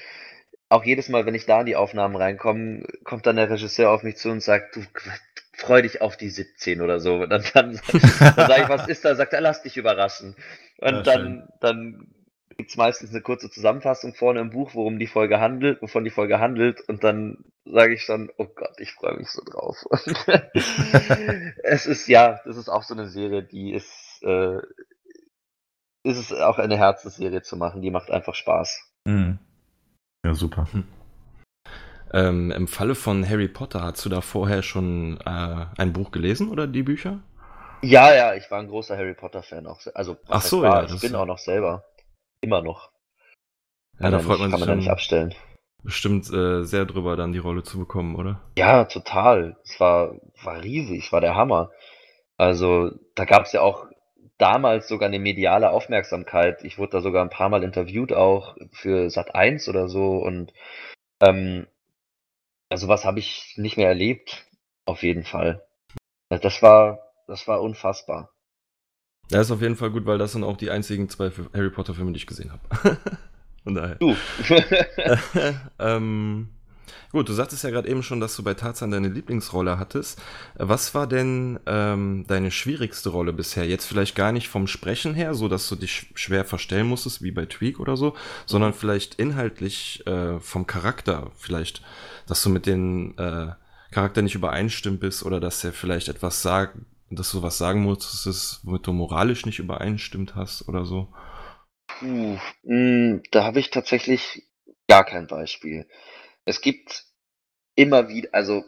Auch 0.69 0.83
jedes 0.83 1.09
Mal, 1.09 1.25
wenn 1.25 1.33
ich 1.33 1.47
da 1.47 1.61
in 1.61 1.65
die 1.65 1.75
Aufnahmen 1.75 2.15
reinkomme, 2.15 2.85
kommt 3.03 3.25
dann 3.25 3.37
der 3.37 3.49
Regisseur 3.49 3.89
auf 3.89 4.03
mich 4.03 4.17
zu 4.17 4.29
und 4.29 4.43
sagt, 4.43 4.75
du 4.75 4.83
freu 5.53 5.81
dich 5.81 5.99
auf 5.99 6.15
die 6.15 6.29
17 6.29 6.79
oder 6.79 6.99
so. 6.99 7.15
Und 7.15 7.29
dann, 7.31 7.43
dann, 7.55 7.79
dann 7.81 8.47
sage 8.47 8.61
ich, 8.61 8.69
was 8.69 8.87
ist 8.87 9.03
da? 9.03 9.15
Sagt 9.15 9.33
er, 9.33 9.41
lass 9.41 9.63
dich 9.63 9.77
überraschen. 9.77 10.35
Und 10.77 10.93
Ja, 10.93 11.01
dann, 11.01 11.47
dann 11.59 12.07
gibt's 12.57 12.75
meistens 12.75 13.11
eine 13.11 13.21
kurze 13.21 13.49
Zusammenfassung 13.49 14.13
vorne 14.15 14.39
im 14.41 14.49
Buch, 14.49 14.73
worum 14.73 14.97
die 14.99 15.07
Folge 15.07 15.39
handelt, 15.39 15.81
wovon 15.81 16.03
die 16.03 16.09
Folge 16.09 16.39
handelt. 16.39 16.81
Und 16.81 17.03
dann 17.03 17.45
sage 17.65 17.93
ich 17.93 18.05
dann, 18.07 18.29
oh 18.37 18.45
Gott, 18.47 18.79
ich 18.79 18.93
freue 18.93 19.15
mich 19.17 19.29
so 19.29 19.43
drauf. 19.45 19.77
es 21.63 21.85
ist 21.85 22.07
ja, 22.07 22.39
das 22.45 22.57
ist 22.57 22.69
auch 22.69 22.83
so 22.83 22.93
eine 22.95 23.07
Serie, 23.07 23.43
die 23.43 23.73
ist, 23.73 24.21
äh, 24.23 24.57
ist 26.03 26.17
es 26.17 26.33
auch 26.33 26.57
eine 26.57 26.77
Herzensserie 26.77 27.41
zu 27.43 27.57
machen. 27.57 27.81
Die 27.81 27.91
macht 27.91 28.09
einfach 28.09 28.33
Spaß. 28.35 28.81
Mhm. 29.05 29.37
Ja, 30.25 30.33
super. 30.33 30.67
Ähm, 32.11 32.51
Im 32.51 32.67
Falle 32.67 32.95
von 32.95 33.27
Harry 33.27 33.47
Potter, 33.49 33.83
hast 33.83 34.03
du 34.05 34.09
da 34.09 34.21
vorher 34.21 34.63
schon 34.63 35.19
äh, 35.25 35.65
ein 35.77 35.93
Buch 35.93 36.11
gelesen 36.11 36.49
oder 36.49 36.65
die 36.65 36.83
Bücher? 36.83 37.19
Ja, 37.83 38.13
ja, 38.15 38.33
ich 38.33 38.49
war 38.49 38.59
ein 38.59 38.67
großer 38.69 38.97
Harry 38.97 39.13
Potter 39.13 39.43
Fan 39.43 39.67
auch. 39.67 39.79
Also, 39.93 40.17
Ach 40.27 40.41
so, 40.41 40.63
war, 40.63 40.77
ja, 40.79 40.83
ich 40.85 40.91
das- 40.91 41.01
bin 41.01 41.13
auch 41.15 41.25
noch 41.27 41.37
selber. 41.37 41.83
Immer 42.41 42.61
noch. 42.61 42.91
Ja, 43.99 44.11
da 44.11 44.17
man 44.17 44.21
freut 44.21 44.39
man 44.39 44.51
kann 44.51 44.59
sich 44.59 44.67
man 44.67 44.69
da 44.69 44.75
nicht 44.75 44.89
abstellen. 44.89 45.35
bestimmt 45.83 46.31
äh, 46.31 46.63
sehr 46.63 46.85
drüber, 46.85 47.15
dann 47.15 47.31
die 47.33 47.39
Rolle 47.39 47.63
zu 47.63 47.79
bekommen, 47.79 48.15
oder? 48.15 48.41
Ja, 48.57 48.85
total. 48.85 49.57
Es 49.63 49.79
war, 49.79 50.15
war 50.43 50.61
riesig, 50.63 51.05
es 51.05 51.11
war 51.11 51.21
der 51.21 51.35
Hammer. 51.35 51.71
Also, 52.37 52.91
da 53.15 53.25
gab 53.25 53.45
es 53.45 53.53
ja 53.53 53.61
auch 53.61 53.87
damals 54.37 54.87
sogar 54.87 55.07
eine 55.07 55.19
mediale 55.19 55.71
Aufmerksamkeit. 55.71 56.63
Ich 56.63 56.77
wurde 56.77 56.91
da 56.91 57.01
sogar 57.01 57.23
ein 57.23 57.31
paar 57.31 57.49
Mal 57.49 57.63
interviewt, 57.63 58.13
auch 58.13 58.55
für 58.71 59.09
Sat 59.09 59.33
1 59.35 59.67
oder 59.69 59.87
so. 59.87 60.17
Und 60.17 60.53
ähm, 61.21 61.67
also 62.69 62.87
was 62.87 63.05
habe 63.05 63.19
ich 63.19 63.53
nicht 63.57 63.77
mehr 63.77 63.87
erlebt, 63.87 64.45
auf 64.85 65.03
jeden 65.03 65.23
Fall. 65.23 65.65
Das 66.29 66.61
war, 66.61 66.99
das 67.27 67.47
war 67.47 67.61
unfassbar. 67.61 68.31
Ja, 69.31 69.41
ist 69.41 69.51
auf 69.51 69.61
jeden 69.61 69.75
Fall 69.75 69.91
gut, 69.91 70.05
weil 70.05 70.17
das 70.17 70.31
sind 70.33 70.43
auch 70.43 70.57
die 70.57 70.69
einzigen 70.71 71.09
zwei 71.09 71.31
Harry 71.53 71.69
Potter 71.69 71.93
Filme, 71.93 72.11
die 72.11 72.17
ich 72.17 72.27
gesehen 72.27 72.51
habe. 72.51 72.97
Von 73.63 73.75
daher. 73.75 73.95
Du. 73.95 74.15
ähm, 75.79 76.47
gut, 77.11 77.27
du 77.27 77.33
sagtest 77.33 77.63
ja 77.65 77.69
gerade 77.69 77.89
eben 77.89 78.03
schon, 78.03 78.21
dass 78.21 78.35
du 78.35 78.43
bei 78.43 78.53
Tarzan 78.53 78.91
deine 78.91 79.09
Lieblingsrolle 79.09 79.77
hattest. 79.77 80.21
Was 80.55 80.95
war 80.95 81.07
denn 81.07 81.59
ähm, 81.65 82.23
deine 82.27 82.51
schwierigste 82.51 83.09
Rolle 83.09 83.33
bisher? 83.33 83.67
Jetzt 83.67 83.85
vielleicht 83.85 84.15
gar 84.15 84.31
nicht 84.31 84.47
vom 84.47 84.67
Sprechen 84.67 85.13
her, 85.13 85.33
so 85.33 85.49
dass 85.49 85.67
du 85.67 85.75
dich 85.75 85.91
sch- 85.91 86.05
schwer 86.17 86.45
verstellen 86.45 86.87
musstest, 86.87 87.21
wie 87.21 87.31
bei 87.31 87.45
Tweak 87.45 87.79
oder 87.81 87.97
so, 87.97 88.15
sondern 88.45 88.73
vielleicht 88.73 89.15
inhaltlich 89.15 90.05
äh, 90.07 90.39
vom 90.39 90.65
Charakter, 90.65 91.31
vielleicht, 91.37 91.81
dass 92.27 92.41
du 92.43 92.49
mit 92.49 92.65
den 92.65 93.17
äh, 93.17 93.47
Charakter 93.91 94.21
nicht 94.21 94.35
übereinstimmt 94.35 94.99
bist 95.01 95.23
oder 95.23 95.39
dass 95.41 95.63
er 95.63 95.73
vielleicht 95.73 96.07
etwas 96.07 96.41
sagt, 96.41 96.77
dass 97.09 97.31
du 97.31 97.41
was 97.41 97.57
sagen 97.57 97.81
musstest, 97.81 98.61
womit 98.65 98.85
du 98.85 98.93
moralisch 98.93 99.45
nicht 99.45 99.59
übereinstimmt 99.59 100.35
hast 100.35 100.67
oder 100.67 100.85
so. 100.85 101.13
Puh, 101.87 102.37
mh, 102.63 103.21
da 103.31 103.43
habe 103.43 103.59
ich 103.59 103.69
tatsächlich 103.69 104.43
gar 104.87 105.05
kein 105.05 105.27
Beispiel. 105.27 105.87
Es 106.45 106.61
gibt 106.61 107.05
immer 107.75 108.09
wieder, 108.09 108.29
also 108.33 108.63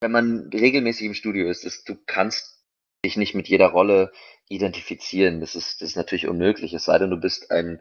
wenn 0.00 0.12
man 0.12 0.50
regelmäßig 0.52 1.06
im 1.06 1.14
Studio 1.14 1.48
ist, 1.48 1.64
ist, 1.64 1.88
du 1.88 1.96
kannst 2.06 2.62
dich 3.04 3.16
nicht 3.16 3.34
mit 3.34 3.48
jeder 3.48 3.68
Rolle 3.68 4.12
identifizieren. 4.48 5.40
Das 5.40 5.54
ist, 5.54 5.80
das 5.80 5.90
ist 5.90 5.96
natürlich 5.96 6.28
unmöglich, 6.28 6.72
es 6.74 6.84
sei 6.84 6.98
denn, 6.98 7.10
du 7.10 7.16
bist 7.16 7.50
ein 7.50 7.80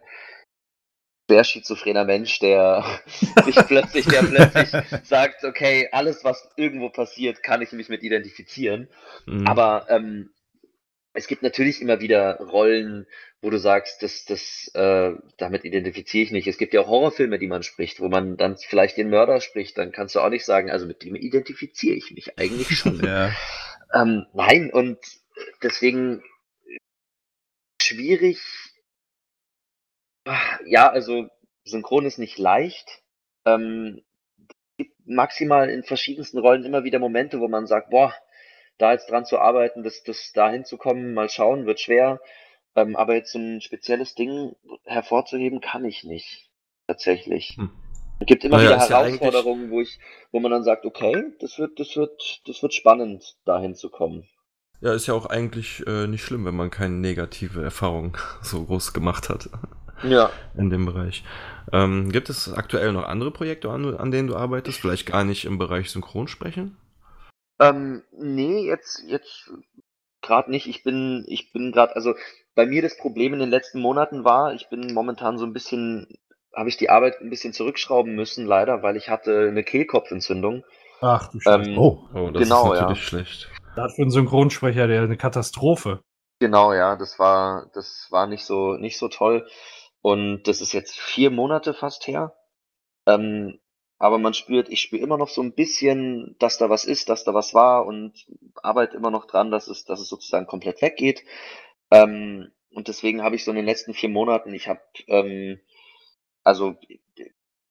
schwer 1.28 1.44
schizophrener 1.44 2.06
Mensch, 2.06 2.40
der 2.40 2.86
sich 3.46 3.56
plötzlich, 3.56 4.06
der 4.06 4.24
plötzlich 4.24 4.70
sagt, 5.04 5.44
okay, 5.44 5.90
alles, 5.92 6.24
was 6.24 6.50
irgendwo 6.56 6.90
passiert, 6.90 7.44
kann 7.44 7.62
ich 7.62 7.72
mich 7.72 7.90
mit 7.90 8.04
identifizieren. 8.04 8.88
Mhm. 9.26 9.48
Aber 9.48 9.88
ähm, 9.90 10.30
es 11.14 11.28
gibt 11.28 11.44
natürlich 11.44 11.82
immer 11.82 12.02
wieder 12.02 12.38
Rollen, 12.40 13.08
wo 13.42 13.50
du 13.50 13.58
sagst, 13.58 14.04
das, 14.04 14.26
das, 14.26 14.70
äh, 14.74 15.14
damit 15.38 15.64
identifiziere 15.64 16.24
ich 16.24 16.32
nicht. 16.32 16.48
Es 16.48 16.58
gibt 16.58 16.74
ja 16.74 16.82
auch 16.82 16.88
Horrorfilme, 16.88 17.40
die 17.40 17.48
man 17.48 17.64
spricht, 17.64 18.00
wo 18.00 18.10
man 18.10 18.38
dann 18.38 18.58
vielleicht 18.58 18.98
den 18.98 19.10
Mörder 19.10 19.40
spricht, 19.40 19.78
dann 19.78 19.92
kannst 19.92 20.16
du 20.16 20.20
auch 20.20 20.30
nicht 20.30 20.46
sagen, 20.46 20.70
also 20.70 20.86
mit 20.86 21.04
dem 21.04 21.16
identifiziere 21.16 21.96
ich 21.96 22.12
mich 22.12 22.38
eigentlich 22.38 22.78
schon. 22.78 23.00
Ja. 23.06 23.32
Ähm, 23.94 24.26
nein, 24.34 24.72
und 24.72 24.98
deswegen 25.62 26.24
schwierig. 27.82 28.42
Ja, 30.66 30.90
also 30.90 31.30
Synchron 31.64 32.06
ist 32.06 32.18
nicht 32.18 32.38
leicht. 32.38 33.04
Ähm, 33.46 34.02
es 34.38 34.56
gibt 34.78 35.08
maximal 35.08 35.70
in 35.70 35.84
verschiedensten 35.84 36.40
Rollen 36.40 36.66
immer 36.66 36.84
wieder 36.84 37.00
Momente, 37.00 37.40
wo 37.40 37.48
man 37.48 37.68
sagt, 37.68 37.92
boah, 37.92 38.14
da 38.78 38.92
jetzt 38.92 39.10
dran 39.10 39.26
zu 39.26 39.40
arbeiten, 39.40 39.84
das, 39.84 40.04
das 40.04 40.32
da 40.34 40.50
hinzukommen, 40.50 41.14
mal 41.14 41.30
schauen, 41.30 41.66
wird 41.66 41.80
schwer. 41.80 42.20
Ähm, 42.76 42.96
aber 42.96 43.16
jetzt 43.16 43.32
so 43.32 43.40
ein 43.40 43.62
spezielles 43.62 44.16
Ding 44.16 44.56
hervorzuheben, 44.84 45.62
kann 45.62 45.86
ich 45.86 46.04
nicht. 46.04 46.50
Tatsächlich. 46.88 47.56
Hm. 47.58 47.72
Es 48.20 48.28
gibt 48.28 48.44
immer 48.44 48.58
Naja, 48.58 48.70
wieder 48.70 48.84
ist 48.84 48.90
ja 48.90 49.04
Herausforderungen, 49.04 49.72
wo 49.72 49.82
ich, 49.82 50.00
wo 50.32 50.40
man 50.40 50.52
dann 50.52 50.64
sagt, 50.64 50.86
okay, 50.86 51.34
das 51.40 51.58
wird, 51.58 51.80
das 51.80 51.96
wird, 51.96 52.42
das 52.46 52.62
wird 52.62 52.74
spannend, 52.74 53.36
dahin 53.46 53.76
zu 53.76 53.90
kommen. 53.90 54.28
Ja, 54.82 54.94
ist 54.94 55.08
ja 55.08 55.14
auch 55.14 55.26
eigentlich 55.26 55.86
äh, 55.88 56.08
nicht 56.08 56.24
schlimm, 56.24 56.46
wenn 56.46 56.56
man 56.56 56.70
keine 56.70 56.96
negative 56.96 57.64
Erfahrung 57.64 58.18
so 58.42 58.66
groß 58.66 58.94
gemacht 58.94 59.30
hat 59.30 59.50
Ja. 60.04 60.30
in 60.58 60.70
dem 60.70 60.86
Bereich. 60.86 61.24
Ähm, 61.72 62.12
gibt 62.12 62.30
es 62.30 62.52
aktuell 62.54 62.92
noch 62.94 63.06
andere 63.06 63.32
Projekte, 63.32 63.70
an, 63.70 63.96
an 63.96 64.12
denen 64.12 64.28
du 64.28 64.36
arbeitest? 64.36 64.80
Vielleicht 64.80 65.06
gar 65.06 65.24
nicht 65.24 65.46
im 65.46 65.58
Bereich 65.58 65.90
Synchronsprechen? 65.90 66.78
Ähm, 67.60 68.04
nee, 68.12 68.66
jetzt, 68.68 69.04
jetzt 69.08 69.52
gerade 70.22 70.52
nicht. 70.52 70.68
Ich 70.68 70.84
bin, 70.84 71.24
ich 71.28 71.54
bin 71.54 71.72
gerade, 71.72 71.96
also 71.96 72.14
bei 72.54 72.66
mir 72.66 72.82
das 72.82 72.98
Problem 72.98 73.34
in 73.34 73.40
den 73.40 73.50
letzten 73.50 73.80
Monaten 73.82 74.24
war, 74.24 74.54
ich 74.54 74.70
bin 74.70 74.94
momentan 74.94 75.38
so 75.38 75.46
ein 75.46 75.54
bisschen 75.54 76.08
habe 76.56 76.70
ich 76.70 76.78
die 76.78 76.90
Arbeit 76.90 77.20
ein 77.22 77.30
bisschen 77.30 77.54
zurückschrauben 77.54 78.16
müssen, 78.16 78.46
leider, 78.46 78.82
weil 78.82 78.96
ich 78.96 79.10
hatte 79.10 79.48
eine 79.50 79.64
Kehlkopfentzündung. 79.64 80.64
Ach 81.02 81.30
du 81.30 81.40
Scheiße. 81.40 81.70
Ähm, 81.70 81.78
Oh, 81.78 82.08
Oh, 82.14 82.30
das 82.32 82.44
Genau, 82.44 82.72
ist 82.72 82.80
ja. 82.80 82.84
natürlich 82.84 83.04
schlecht. 83.06 83.50
Das 83.76 83.96
für 83.96 84.04
einen 84.04 84.12
Synchronsprecher 84.12 84.88
der 84.88 85.02
eine 85.02 85.18
Katastrophe. 85.18 86.00
Genau, 86.40 86.74
ja, 86.74 86.96
das 86.96 87.20
war, 87.20 87.70
das 87.74 88.08
war 88.10 88.28
nicht 88.28 88.46
so, 88.46 88.74
nicht 88.76 88.98
so 88.98 89.10
toll. 89.10 89.48
Und 90.06 90.44
das 90.44 90.62
ist 90.62 90.72
jetzt 90.72 91.00
vier 91.00 91.32
Monate 91.32 91.74
fast 91.74 92.06
her. 92.06 92.38
Ähm, 93.08 93.60
aber 93.98 94.20
man 94.20 94.36
spürt, 94.36 94.70
ich 94.70 94.80
spüre 94.80 95.02
immer 95.02 95.18
noch 95.18 95.30
so 95.30 95.42
ein 95.42 95.56
bisschen, 95.56 96.36
dass 96.38 96.60
da 96.60 96.70
was 96.70 96.86
ist, 96.86 97.10
dass 97.10 97.24
da 97.24 97.34
was 97.34 97.56
war 97.56 97.88
und 97.88 98.14
arbeite 98.62 98.96
immer 98.96 99.10
noch 99.10 99.26
dran, 99.26 99.50
dass 99.50 99.68
es, 99.68 99.84
dass 99.84 100.00
es 100.00 100.08
sozusagen 100.08 100.46
komplett 100.46 100.84
weggeht. 100.84 101.24
Ähm, 101.90 102.52
und 102.70 102.88
deswegen 102.88 103.24
habe 103.24 103.36
ich 103.36 103.44
so 103.44 103.50
in 103.50 103.56
den 103.56 103.66
letzten 103.66 103.96
vier 103.96 104.10
Monaten, 104.10 104.54
ich 104.54 104.68
habe, 104.68 104.82
ähm, 105.08 105.60
also 106.44 106.76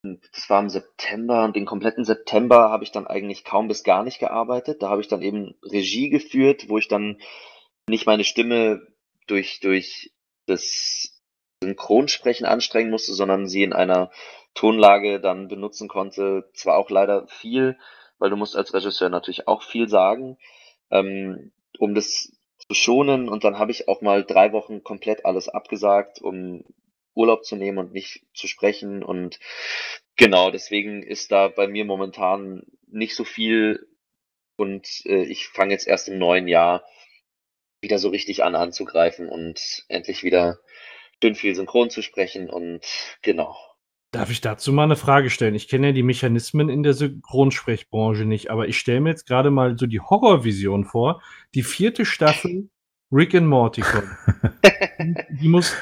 das 0.03 0.51
war 0.51 0.61
im 0.61 0.71
September 0.71 1.45
und 1.45 1.55
den 1.55 1.67
kompletten 1.67 2.05
September 2.05 2.69
habe 2.69 2.83
ich 2.83 2.91
dann 2.91 3.07
eigentlich 3.07 3.45
kaum 3.45 3.69
bis 3.69 3.85
gar 3.85 4.03
nicht 4.03 4.19
gearbeitet. 4.19 4.83
Da 4.83 4.89
habe 4.89 5.03
ich 5.03 5.07
dann 5.07 5.23
eben 5.23 5.55
Regie 5.63 6.11
geführt, 6.11 6.69
wo 6.69 6.79
ich 6.79 6.89
dann 6.89 7.21
nicht 7.87 8.07
meine 8.07 8.25
Stimme 8.25 8.85
durch, 9.29 9.61
durch 9.61 10.13
das 10.47 11.14
Synchronsprechen 11.65 12.47
anstrengen 12.47 12.91
musste, 12.91 13.15
sondern 13.15 13.49
sie 13.49 13.63
in 13.63 13.73
einer 13.73 14.11
Tonlage 14.55 15.21
dann 15.21 15.49
benutzen 15.49 15.89
konnte. 15.89 16.49
Zwar 16.55 16.77
auch 16.77 16.91
leider 16.91 17.27
viel, 17.27 17.79
weil 18.19 18.31
du 18.31 18.37
musst 18.37 18.57
als 18.57 18.73
Regisseur 18.75 19.09
natürlich 19.09 19.49
auch 19.49 19.63
viel 19.63 19.89
sagen, 19.89 20.39
ähm, 20.91 21.53
um 21.79 21.95
das 21.95 22.33
zu 22.69 22.75
schonen. 22.75 23.29
Und 23.29 23.45
dann 23.45 23.59
habe 23.59 23.73
ich 23.73 23.89
auch 23.89 24.01
mal 24.01 24.25
drei 24.25 24.53
Wochen 24.53 24.83
komplett 24.83 25.25
alles 25.25 25.49
abgesagt, 25.49 26.21
um 26.21 26.65
Urlaub 27.15 27.45
zu 27.45 27.57
nehmen 27.57 27.79
und 27.79 27.93
nicht 27.93 28.25
zu 28.35 28.47
sprechen. 28.47 29.03
Und 29.03 29.39
genau, 30.17 30.51
deswegen 30.51 31.03
ist 31.03 31.33
da 31.33 31.49
bei 31.49 31.67
mir 31.67 31.85
momentan 31.85 32.65
nicht 32.87 33.17
so 33.17 33.25
viel. 33.25 33.89
Und 34.57 34.87
äh, 35.07 35.25
ich 35.25 35.49
fange 35.49 35.73
jetzt 35.73 35.87
erst 35.87 36.09
im 36.09 36.19
neuen 36.19 36.47
Jahr 36.49 36.85
wieder 37.81 37.99
so 37.99 38.09
richtig 38.09 38.43
an 38.43 38.55
anzugreifen 38.55 39.29
und 39.29 39.85
endlich 39.89 40.23
wieder 40.23 40.59
schön 41.25 41.35
viel 41.35 41.55
synchron 41.55 41.89
zu 41.91 42.03
sprechen. 42.03 42.51
Und 42.51 42.81
genau. 43.23 43.57
Darf 44.13 44.31
ich 44.31 44.41
dazu 44.41 44.73
mal 44.73 44.85
eine 44.85 44.97
Frage 44.97 45.31
stellen? 45.31 45.55
Ich 45.55 45.69
kenne 45.69 45.89
ja 45.89 45.93
die 45.93 46.03
Mechanismen 46.03 46.69
in 46.69 46.83
der 46.83 46.93
Synchronsprechbranche 46.95 48.25
nicht, 48.27 48.51
aber 48.51 48.69
ich 48.69 48.79
stelle 48.79 49.01
mir 49.01 49.11
jetzt 49.11 49.27
gerade 49.27 49.51
mal 49.51 49.77
so 49.79 49.87
die 49.87 50.01
Horrorvision 50.01 50.85
vor. 50.85 51.23
Die 51.55 51.63
vierte 51.63 52.05
Staffel 52.05 52.69
Rick 53.11 53.35
and 53.35 53.47
Morty 53.49 53.81
kommt. 53.81 54.09
Die- 55.41 55.49
muss 55.49 55.75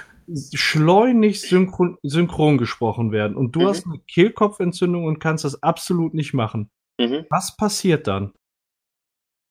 schleunigst 0.54 1.48
synchron, 1.48 1.98
synchron 2.02 2.56
gesprochen 2.56 3.10
werden 3.10 3.36
und 3.36 3.54
du 3.56 3.60
Mhm. 3.60 3.66
hast 3.66 3.86
eine 3.86 3.98
Kehlkopfentzündung 4.08 5.04
und 5.04 5.18
kannst 5.18 5.44
das 5.44 5.62
absolut 5.62 6.14
nicht 6.14 6.32
machen. 6.32 6.70
Mhm. 6.98 7.26
Was 7.28 7.56
passiert 7.56 8.06
dann? 8.06 8.32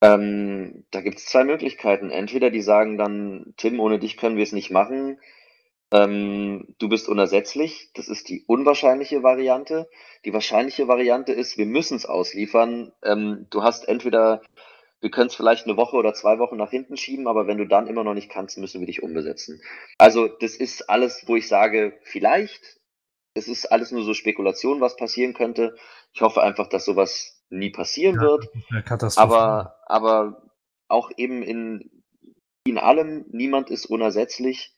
Ähm, 0.02 0.86
da 0.90 1.02
gibt 1.02 1.18
es 1.18 1.26
zwei 1.26 1.44
Möglichkeiten. 1.44 2.10
Entweder 2.10 2.50
die 2.50 2.62
sagen 2.62 2.98
dann, 2.98 3.54
Tim, 3.58 3.80
ohne 3.80 4.00
dich 4.00 4.18
können 4.18 4.38
wir 4.38 4.44
es 4.44 4.54
nicht 4.54 4.72
machen. 4.72 5.20
Ähm, 5.92 6.74
du 6.80 6.88
bist 6.88 7.10
unersetzlich. 7.10 7.92
Das 7.94 8.08
ist 8.08 8.30
die 8.30 8.44
unwahrscheinliche 8.48 9.24
Variante. 9.24 9.90
Die 10.26 10.34
wahrscheinliche 10.34 10.88
Variante 10.88 11.34
ist, 11.34 11.58
wir 11.58 11.66
müssen 11.66 11.98
es 11.98 12.06
ausliefern. 12.06 12.94
Ähm, 13.04 13.48
du 13.50 13.64
hast 13.64 13.88
entweder, 13.88 14.42
wir 15.02 15.12
können 15.12 15.28
es 15.28 15.36
vielleicht 15.36 15.66
eine 15.66 15.78
Woche 15.78 15.98
oder 15.98 16.14
zwei 16.14 16.40
Wochen 16.40 16.56
nach 16.58 16.70
hinten 16.70 16.96
schieben, 16.96 17.28
aber 17.28 17.48
wenn 17.48 17.58
du 17.58 17.68
dann 17.68 17.88
immer 17.88 18.04
noch 18.04 18.14
nicht 18.14 18.30
kannst, 18.30 18.58
müssen 18.58 18.80
wir 18.80 18.88
dich 18.88 19.04
umbesetzen. 19.04 19.62
Also 19.98 20.28
das 20.28 20.56
ist 20.56 20.90
alles, 20.90 21.24
wo 21.28 21.36
ich 21.36 21.48
sage, 21.48 22.00
vielleicht. 22.04 22.80
Es 23.34 23.48
ist 23.48 23.72
alles 23.72 23.92
nur 23.92 24.04
so 24.04 24.14
Spekulation, 24.14 24.82
was 24.82 24.98
passieren 24.98 25.34
könnte. 25.34 25.76
Ich 26.14 26.22
hoffe 26.22 26.42
einfach, 26.42 26.68
dass 26.68 26.86
sowas 26.86 27.42
nie 27.50 27.70
passieren 27.70 28.16
Ja. 28.16 28.22
wird. 28.22 28.50
Aber, 29.18 29.78
aber 29.88 30.52
auch 30.88 31.12
eben 31.16 31.42
in, 31.42 32.04
in 32.66 32.78
allem, 32.78 33.26
niemand 33.30 33.70
ist 33.70 33.86
unersetzlich. 33.86 34.74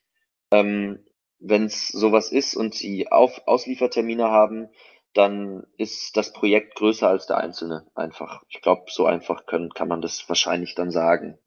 Ähm, 0.53 0.99
Wenn 1.39 1.65
es 1.65 1.87
sowas 1.89 2.31
ist 2.31 2.55
und 2.55 2.73
sie 2.73 3.11
auf 3.11 3.47
Ausliefertermine 3.47 4.29
haben, 4.29 4.69
dann 5.13 5.63
ist 5.77 6.15
das 6.15 6.31
Projekt 6.31 6.75
größer 6.75 7.07
als 7.07 7.27
der 7.27 7.37
Einzelne. 7.37 7.85
Einfach. 7.95 8.43
Ich 8.49 8.61
glaube, 8.61 8.83
so 8.87 9.05
einfach 9.05 9.45
können, 9.45 9.73
kann 9.73 9.87
man 9.87 10.01
das 10.01 10.27
wahrscheinlich 10.29 10.75
dann 10.75 10.91
sagen. 10.91 11.37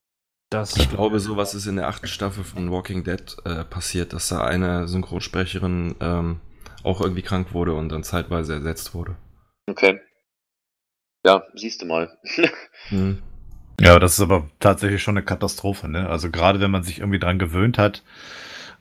das, 0.51 0.77
Ich 0.77 0.91
glaube, 0.91 1.19
sowas 1.21 1.55
ist 1.55 1.67
in 1.67 1.77
der 1.77 1.89
achten 1.89 2.09
Staffel 2.09 2.45
von 2.45 2.71
Walking 2.71 3.05
Dead 3.05 3.37
äh, 3.45 3.65
passiert, 3.65 4.13
dass 4.13 4.29
da 4.29 4.45
eine 4.45 4.87
Synchronsprecherin 4.87 5.97
ähm, 6.01 6.41
auch 6.85 7.01
irgendwie 7.01 7.23
krank 7.23 7.55
wurde 7.55 7.75
und 7.75 7.89
dann 7.91 8.05
zeitweise 8.05 8.55
ersetzt 8.55 8.95
wurde. 8.95 9.17
Okay. 9.69 10.01
Ja, 11.25 11.43
siehst 11.55 11.83
du 11.83 11.87
mal. 11.87 12.19
Hm. 12.89 13.21
Ja, 13.81 13.99
das 13.99 14.15
ist 14.15 14.21
aber 14.21 14.49
tatsächlich 14.61 15.03
schon 15.03 15.17
eine 15.17 15.25
Katastrophe, 15.25 15.89
ne? 15.89 16.09
Also 16.09 16.31
gerade 16.31 16.61
wenn 16.61 16.71
man 16.71 16.85
sich 16.85 17.01
irgendwie 17.01 17.19
dran 17.19 17.41
gewöhnt 17.41 17.79
hat 17.79 18.05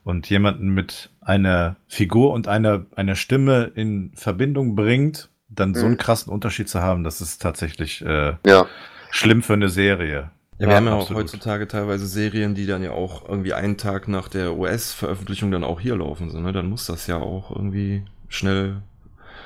und 0.06 0.30
jemanden 0.30 0.70
mit 0.70 1.10
einer 1.20 1.76
Figur 1.88 2.32
und 2.32 2.47
einer, 2.47 2.86
einer 2.95 3.16
Stimme 3.16 3.72
in 3.76 4.12
Verbindung 4.16 4.76
bringt, 4.76 5.30
dann 5.49 5.74
so 5.76 5.86
einen 5.86 5.95
Mhm. 5.95 5.97
krassen 5.97 6.32
Unterschied 6.32 6.70
zu 6.70 6.82
haben, 6.82 7.03
das 7.03 7.20
ist 7.20 7.41
tatsächlich 7.41 8.01
äh, 8.06 8.36
ja. 8.45 8.66
schlimm 9.12 9.41
für 9.41 9.53
eine 9.53 9.68
Serie. 9.70 10.32
Ja, 10.58 10.68
wir 10.68 10.70
Ja, 10.70 10.76
haben 10.78 10.86
ja 10.86 10.93
auch 10.93 11.01
absolut. 11.01 11.24
heutzutage 11.24 11.68
teilweise 11.68 12.08
Serien, 12.08 12.56
die 12.56 12.66
dann 12.66 12.82
ja 12.84 12.91
auch 12.91 13.28
irgendwie 13.28 13.53
einen 13.53 13.76
Tag 13.78 14.08
nach 14.08 14.30
der 14.30 14.56
US-Veröffentlichung 14.56 15.51
dann 15.51 15.64
auch 15.66 15.82
hier 15.82 15.97
laufen. 15.97 16.30
So, 16.30 16.39
ne? 16.39 16.53
Dann 16.53 16.70
muss 16.70 16.86
das 16.86 17.08
ja 17.08 17.18
auch 17.18 17.51
irgendwie 17.51 18.03
schnell 18.30 18.78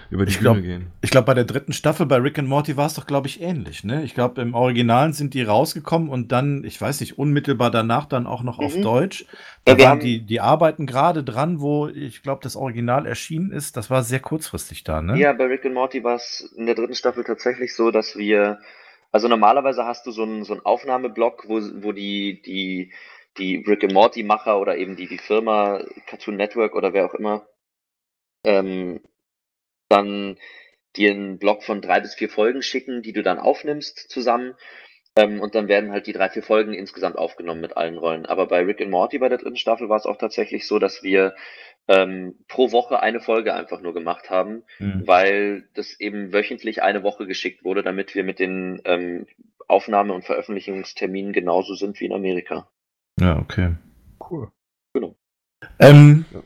über 0.09 0.25
die 0.25 0.31
Ich 0.31 0.39
Bühne 0.39 0.53
glaub- 0.53 0.63
gehen. 0.63 0.91
Ich 1.01 1.11
glaube, 1.11 1.25
bei 1.25 1.33
der 1.33 1.43
dritten 1.43 1.71
Staffel 1.73 2.05
bei 2.05 2.17
Rick 2.17 2.39
and 2.39 2.47
Morty 2.49 2.75
war 2.77 2.87
es 2.87 2.95
doch, 2.95 3.05
glaube 3.05 3.27
ich, 3.27 3.41
ähnlich. 3.41 3.83
Ne? 3.83 4.03
Ich 4.03 4.13
glaube, 4.15 4.41
im 4.41 4.53
Originalen 4.55 5.13
sind 5.13 5.33
die 5.33 5.43
rausgekommen 5.43 6.09
und 6.09 6.31
dann, 6.31 6.63
ich 6.63 6.79
weiß 6.81 6.99
nicht, 7.01 7.17
unmittelbar 7.19 7.69
danach 7.71 8.05
dann 8.05 8.25
auch 8.27 8.41
noch 8.43 8.59
auf 8.59 8.75
Mhm. 8.75 8.81
Deutsch. 8.81 9.25
Ja, 9.67 9.75
Da 9.75 9.83
waren 9.83 9.99
die, 9.99 10.21
die 10.21 10.39
arbeiten 10.41 10.85
gerade 10.87 11.23
dran, 11.23 11.59
wo 11.61 11.87
ich 11.87 12.23
glaube, 12.23 12.41
das 12.43 12.55
Original 12.55 13.05
erschienen 13.05 13.51
ist. 13.51 13.77
Das 13.77 13.89
war 13.89 14.03
sehr 14.03 14.19
kurzfristig 14.19 14.83
da, 14.83 15.01
ne? 15.01 15.17
Ja, 15.19 15.31
bei 15.33 15.45
Rick 15.45 15.65
and 15.65 15.75
Morty 15.75 16.03
war 16.03 16.15
es 16.15 16.53
in 16.57 16.65
der 16.65 16.75
dritten 16.75 16.95
Staffel 16.95 17.23
tatsächlich 17.23 17.75
so, 17.75 17.91
dass 17.91 18.17
wir, 18.17 18.59
also 19.11 19.27
normalerweise 19.27 19.85
hast 19.85 20.05
du 20.07 20.11
so 20.11 20.23
einen 20.23 20.43
so 20.43 20.53
einen 20.53 20.65
Aufnahmeblock, 20.65 21.45
wo, 21.47 21.61
wo 21.83 21.91
die, 21.91 22.41
die, 22.41 22.91
die 23.37 23.57
Rick 23.67 23.83
and 23.83 23.93
Morty 23.93 24.23
Macher 24.23 24.59
oder 24.59 24.75
eben 24.77 24.95
die, 24.95 25.07
die 25.07 25.19
Firma 25.19 25.81
Cartoon 26.07 26.35
Network 26.35 26.73
oder 26.75 26.93
wer 26.93 27.05
auch 27.05 27.13
immer, 27.13 27.45
ähm, 28.43 29.01
dann 29.89 30.37
dir 30.95 31.11
einen 31.11 31.37
Block 31.37 31.63
von 31.63 31.81
drei 31.81 31.99
bis 31.99 32.15
vier 32.15 32.29
Folgen 32.29 32.61
schicken, 32.61 33.01
die 33.01 33.13
du 33.13 33.21
dann 33.21 33.37
aufnimmst 33.39 34.09
zusammen. 34.09 34.55
Ähm, 35.15 35.41
und 35.41 35.55
dann 35.55 35.67
werden 35.67 35.91
halt 35.91 36.07
die 36.07 36.13
drei, 36.13 36.29
vier 36.29 36.43
Folgen 36.43 36.73
insgesamt 36.73 37.17
aufgenommen 37.17 37.61
mit 37.61 37.75
allen 37.75 37.97
Rollen. 37.97 38.25
Aber 38.25 38.47
bei 38.47 38.61
Rick 38.63 38.81
and 38.81 38.91
Morty 38.91 39.17
bei 39.17 39.29
der 39.29 39.39
dritten 39.39 39.57
Staffel 39.57 39.89
war 39.89 39.97
es 39.97 40.05
auch 40.05 40.17
tatsächlich 40.17 40.67
so, 40.67 40.79
dass 40.79 41.03
wir 41.03 41.35
ähm, 41.87 42.35
pro 42.47 42.71
Woche 42.71 43.01
eine 43.01 43.19
Folge 43.19 43.53
einfach 43.53 43.81
nur 43.81 43.93
gemacht 43.93 44.29
haben 44.29 44.63
Mhm. 44.79 45.07
weil 45.07 45.69
das 45.73 45.99
eben 45.99 46.31
wöchentlich 46.31 46.83
eine 46.83 47.03
Woche 47.03 47.25
geschickt 47.25 47.63
wurde, 47.63 47.81
damit 47.81 48.13
wir 48.13 48.23
mit 48.23 48.39
den 48.39 48.81
ähm, 48.85 49.25
Aufnahme- 49.67 50.13
und 50.13 50.23
Veröffentlichungsterminen 50.23 51.33
genauso 51.33 51.73
sind 51.73 51.99
wie 51.99 52.05
in 52.05 52.13
Amerika. 52.13 52.69
Ja, 53.19 53.39
okay. 53.39 53.75
cool. 54.29 54.51
Ähm, 55.79 56.25
Ja. 56.31 56.41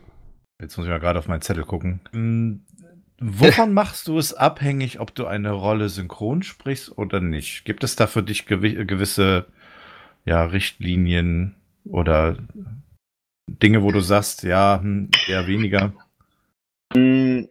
Jetzt 0.60 0.76
muss 0.76 0.86
ich 0.86 0.90
mal 0.90 1.00
gerade 1.00 1.18
auf 1.18 1.28
meinen 1.28 1.42
Zettel 1.42 1.64
gucken. 1.64 2.00
Hm, 3.18 3.40
Wovon 3.40 3.72
machst 3.72 4.08
du 4.08 4.18
es 4.18 4.34
abhängig, 4.34 5.00
ob 5.00 5.14
du 5.14 5.26
eine 5.26 5.52
Rolle 5.52 5.88
synchron 5.88 6.42
sprichst 6.42 6.96
oder 6.98 7.20
nicht? 7.20 7.64
Gibt 7.64 7.84
es 7.84 7.96
da 7.96 8.06
für 8.06 8.22
dich 8.22 8.46
gewi 8.46 8.84
gewisse 8.86 9.46
ja, 10.24 10.44
Richtlinien 10.44 11.54
oder 11.84 12.36
Dinge, 13.46 13.82
wo 13.82 13.92
du 13.92 14.00
sagst, 14.00 14.42
ja, 14.42 14.80
hm, 14.80 15.10
eher 15.28 15.46
weniger? 15.46 15.92
Mm, 16.94 17.44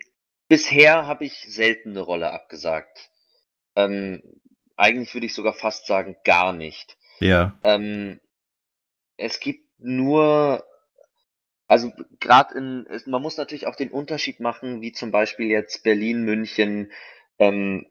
Bisher 0.54 1.08
habe 1.08 1.26
ich 1.26 1.34
selten 1.48 1.92
eine 1.92 2.02
Rolle 2.02 2.32
abgesagt. 2.32 3.10
Ähm, 3.76 4.22
eigentlich 4.76 5.14
würde 5.14 5.26
ich 5.26 5.34
sogar 5.34 5.54
fast 5.54 5.88
sagen, 5.88 6.16
gar 6.24 6.54
nicht. 6.54 6.98
Ja. 7.20 7.58
Ähm, 7.64 8.20
es 9.18 9.40
gibt 9.40 9.68
nur, 9.80 10.64
also 11.74 11.92
gerade 12.20 12.56
in, 12.56 12.88
man 13.08 13.24
muss 13.24 13.38
natürlich 13.38 13.66
auch 13.66 13.76
den 13.76 13.90
Unterschied 13.90 14.40
machen, 14.40 14.82
wie 14.82 14.92
zum 14.92 15.10
Beispiel 15.10 15.48
jetzt 15.48 15.84
Berlin, 15.84 16.24
München 16.24 16.92
ähm, 17.40 17.88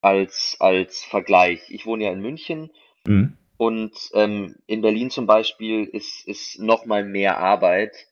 als, 0.00 0.56
als 0.60 1.02
Vergleich. 1.02 1.60
Ich 1.70 1.86
wohne 1.86 2.04
ja 2.04 2.12
in 2.12 2.20
München 2.20 2.70
Hm. 3.04 3.36
und 3.56 3.92
ähm, 4.14 4.54
in 4.68 4.80
Berlin 4.80 5.10
zum 5.10 5.26
Beispiel 5.26 5.86
ist, 5.86 6.24
ist 6.28 6.60
noch 6.60 6.86
mal 6.86 7.04
mehr 7.04 7.38
Arbeit, 7.38 8.06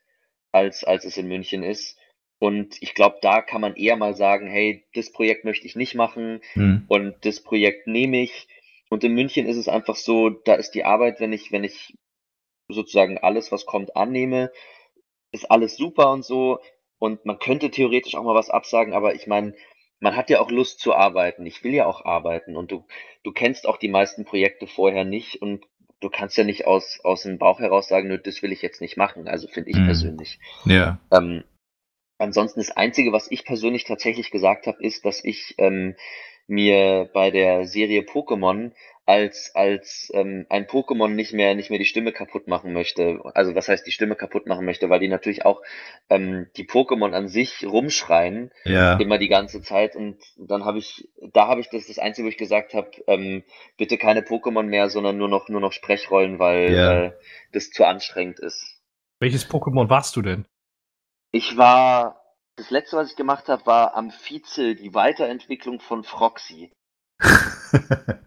als, 0.51 0.83
als 0.83 1.05
es 1.05 1.17
in 1.17 1.29
München 1.29 1.63
ist. 1.63 1.97
Und 2.41 2.83
ich 2.83 2.95
glaube, 2.95 3.19
da 3.23 3.41
kann 3.41 3.61
man 3.61 3.77
eher 3.77 3.97
mal 3.97 4.17
sagen, 4.17 4.49
hey, 4.49 4.85
das 4.95 5.13
Projekt 5.13 5.45
möchte 5.45 5.67
ich 5.69 5.77
nicht 5.77 5.95
machen 5.95 6.41
Hm. 6.55 6.87
und 6.89 7.15
das 7.25 7.41
Projekt 7.41 7.87
nehme 7.87 8.21
ich. 8.21 8.49
Und 8.91 9.05
in 9.05 9.15
München 9.15 9.47
ist 9.47 9.59
es 9.59 9.69
einfach 9.69 9.95
so, 9.95 10.31
da 10.31 10.55
ist 10.55 10.73
die 10.73 10.85
Arbeit, 10.85 11.21
wenn 11.21 11.33
ich, 11.33 11.53
wenn 11.53 11.63
ich 11.63 11.95
sozusagen 12.67 13.19
alles, 13.19 13.53
was 13.53 13.65
kommt, 13.65 13.95
annehme, 13.95 14.51
ist 15.35 15.51
alles 15.51 15.77
super 15.77 16.13
und 16.13 16.25
so. 16.25 16.61
und 16.99 17.27
man 17.27 17.39
könnte 17.39 17.71
theoretisch 17.71 18.15
auch 18.17 18.25
mal 18.25 18.35
was 18.37 18.51
absagen, 18.51 18.95
aber 18.95 19.15
ich 19.15 19.27
meine, 19.27 19.55
man 20.01 20.17
hat 20.17 20.31
ja 20.31 20.41
auch 20.41 20.51
Lust 20.51 20.81
zu 20.81 20.95
arbeiten. 20.95 21.47
Ich 21.47 21.65
will 21.65 21.75
ja 21.75 21.87
auch 21.87 22.05
arbeiten 22.05 22.57
und 22.57 22.73
du, 22.73 22.87
du 23.25 23.33
kennst 23.33 23.67
auch 23.69 23.79
die 23.79 23.89
meisten 23.89 24.25
Projekte 24.25 24.67
vorher 24.67 25.05
nicht 25.05 25.43
und 25.43 25.67
du 26.01 26.11
kannst 26.11 26.37
ja 26.39 26.45
nicht 26.45 26.67
aus, 26.67 27.01
aus 27.05 27.23
dem 27.25 27.39
Bauch 27.39 27.61
heraus 27.61 27.89
sagen, 27.89 28.09
nö, 28.09 28.19
das 28.19 28.43
will 28.43 28.53
ich 28.53 28.63
jetzt 28.63 28.81
nicht 28.83 28.97
machen. 28.97 29.29
Also 29.29 29.49
finde 29.49 29.71
ich 29.71 29.77
Mhm. 29.77 29.87
persönlich. 29.87 30.39
Ja. 30.67 30.99
Ähm, 31.13 31.45
ansonsten 32.19 32.61
das 32.61 32.71
Einzige, 32.77 33.13
was 33.13 33.31
ich 33.31 33.45
persönlich 33.45 33.85
tatsächlich 33.85 34.31
gesagt 34.31 34.67
habe, 34.67 34.83
ist, 34.83 35.05
dass 35.05 35.25
ich 35.25 35.55
ähm, 35.59 35.97
mir 36.47 37.11
bei 37.15 37.31
der 37.31 37.67
Serie 37.67 38.03
Pokémon 38.03 38.73
als 39.07 39.55
als 39.55 40.11
ähm, 40.15 40.47
ein 40.49 40.67
Pokémon 40.67 41.09
nicht 41.09 41.33
mehr 41.33 41.55
nicht 41.55 41.71
mehr 41.71 41.79
die 41.79 41.85
Stimme 41.85 42.13
kaputt 42.13 42.49
machen 42.49 42.73
möchte. 42.73 43.21
Also 43.35 43.55
was 43.55 43.69
heißt 43.69 43.87
die 43.87 43.93
Stimme 43.93 44.17
kaputt 44.17 44.47
machen 44.47 44.65
möchte, 44.65 44.89
weil 44.89 45.01
die 45.01 45.09
natürlich 45.09 45.45
auch 45.45 45.63
ähm, 46.09 46.49
die 46.57 46.67
Pokémon 46.67 47.13
an 47.13 47.29
sich 47.29 47.67
rumschreien 47.67 48.51
Ja. 48.65 48.97
immer 48.99 49.19
die 49.19 49.29
ganze 49.29 49.61
Zeit 49.61 49.95
und 49.95 50.17
dann 50.37 50.65
habe 50.65 50.79
ich 50.79 51.09
da 51.33 51.49
habe 51.49 51.61
ich 51.61 51.69
das 51.69 51.87
das 51.87 51.99
Einzige, 51.99 52.27
wo 52.27 52.31
ich 52.31 52.39
gesagt 52.39 52.73
habe, 52.75 52.91
ähm, 53.07 53.45
bitte 53.77 53.99
keine 53.99 54.23
Pokémon 54.23 54.65
mehr, 54.65 54.89
sondern 54.89 55.19
nur 55.19 55.29
noch 55.29 55.49
nur 55.49 55.61
noch 55.61 55.73
Sprechrollen, 55.73 56.39
weil 56.39 56.73
Ja. 56.73 57.05
äh, 57.07 57.13
das 57.53 57.71
zu 57.71 57.85
anstrengend 57.85 58.41
ist. 58.41 58.81
Welches 59.21 59.49
Pokémon 59.49 59.89
warst 59.89 60.17
du 60.17 60.23
denn? 60.23 60.47
Ich 61.31 61.57
war, 61.57 62.23
das 62.57 62.71
letzte, 62.71 62.97
was 62.97 63.11
ich 63.11 63.17
gemacht 63.17 63.49
habe, 63.49 63.67
war 63.67 63.95
am 63.97 64.11
Vize 64.11 64.77
die 64.77 64.95
Weiterentwicklung 64.95 65.81
von 65.81 66.05
Froxy. 66.05 66.71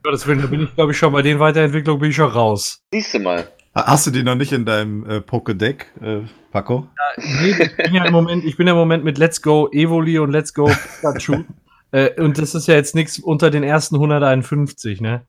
Gottes 0.04 0.28
Willen, 0.28 0.42
da 0.42 0.48
bin 0.48 0.64
ich, 0.64 0.76
glaube 0.76 0.92
ich, 0.92 0.98
schon 0.98 1.14
bei 1.14 1.22
den 1.22 1.40
Weiterentwicklungen 1.40 2.00
bin 2.00 2.10
ich 2.10 2.16
schon 2.16 2.30
raus. 2.32 2.82
Siehst 2.94 3.14
du 3.14 3.20
mal. 3.20 3.48
Hast 3.76 4.08
du 4.08 4.12
die 4.12 4.24
noch 4.24 4.36
nicht 4.36 4.52
in 4.54 4.66
deinem 4.66 5.08
äh, 5.08 5.18
Pokédeck, 5.18 5.86
äh, 6.02 6.26
Paco? 6.52 6.88
Nee, 7.18 7.52
ich 7.52 7.78
bin 7.78 7.94
ja 7.94 8.06
im 8.06 8.14
Moment, 8.14 8.44
ich 8.44 8.58
bin 8.58 8.66
ja 8.66 8.74
im 8.74 8.80
Moment 8.80 9.04
mit 9.04 9.18
Let's 9.20 9.42
Go 9.42 9.70
Evoli 9.72 10.18
und 10.18 10.32
Let's 10.32 10.54
Go 10.54 10.66
Pikachu. 10.66 11.44
äh, 11.92 12.20
und 12.20 12.38
das 12.40 12.56
ist 12.56 12.68
ja 12.68 12.74
jetzt 12.74 12.96
nichts 12.96 13.20
unter 13.20 13.52
den 13.52 13.64
ersten 13.64 13.96
151, 13.96 15.00
ne? 15.02 15.28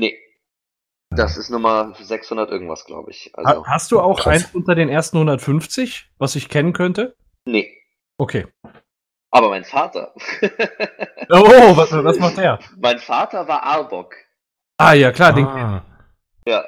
Nee. 0.00 0.16
Das 1.10 1.36
ist 1.36 1.50
Nummer 1.50 1.94
600 2.00 2.50
irgendwas, 2.50 2.84
glaube 2.84 3.12
ich. 3.12 3.32
Ha 3.36 3.42
Also, 3.42 3.66
hast 3.66 3.92
du 3.92 4.00
auch 4.00 4.18
Krass. 4.18 4.34
eins 4.34 4.54
unter 4.54 4.74
den 4.74 4.88
ersten 4.88 5.18
150, 5.18 6.10
was 6.18 6.34
ich 6.34 6.48
kennen 6.48 6.72
könnte? 6.72 7.14
nee. 7.46 7.72
Okay. 8.18 8.46
Aber 9.30 9.48
mein 9.50 9.64
Vater. 9.64 10.14
Oh, 11.28 11.76
was, 11.76 11.90
was 11.92 12.18
macht 12.20 12.36
der? 12.38 12.60
mein 12.80 12.98
Vater 13.00 13.48
war 13.48 13.62
Arbok. 13.64 14.14
Ah, 14.78 14.92
ja, 14.92 15.10
klar, 15.10 15.32
den 15.32 15.44
ah, 15.46 15.84
Ja. 16.46 16.64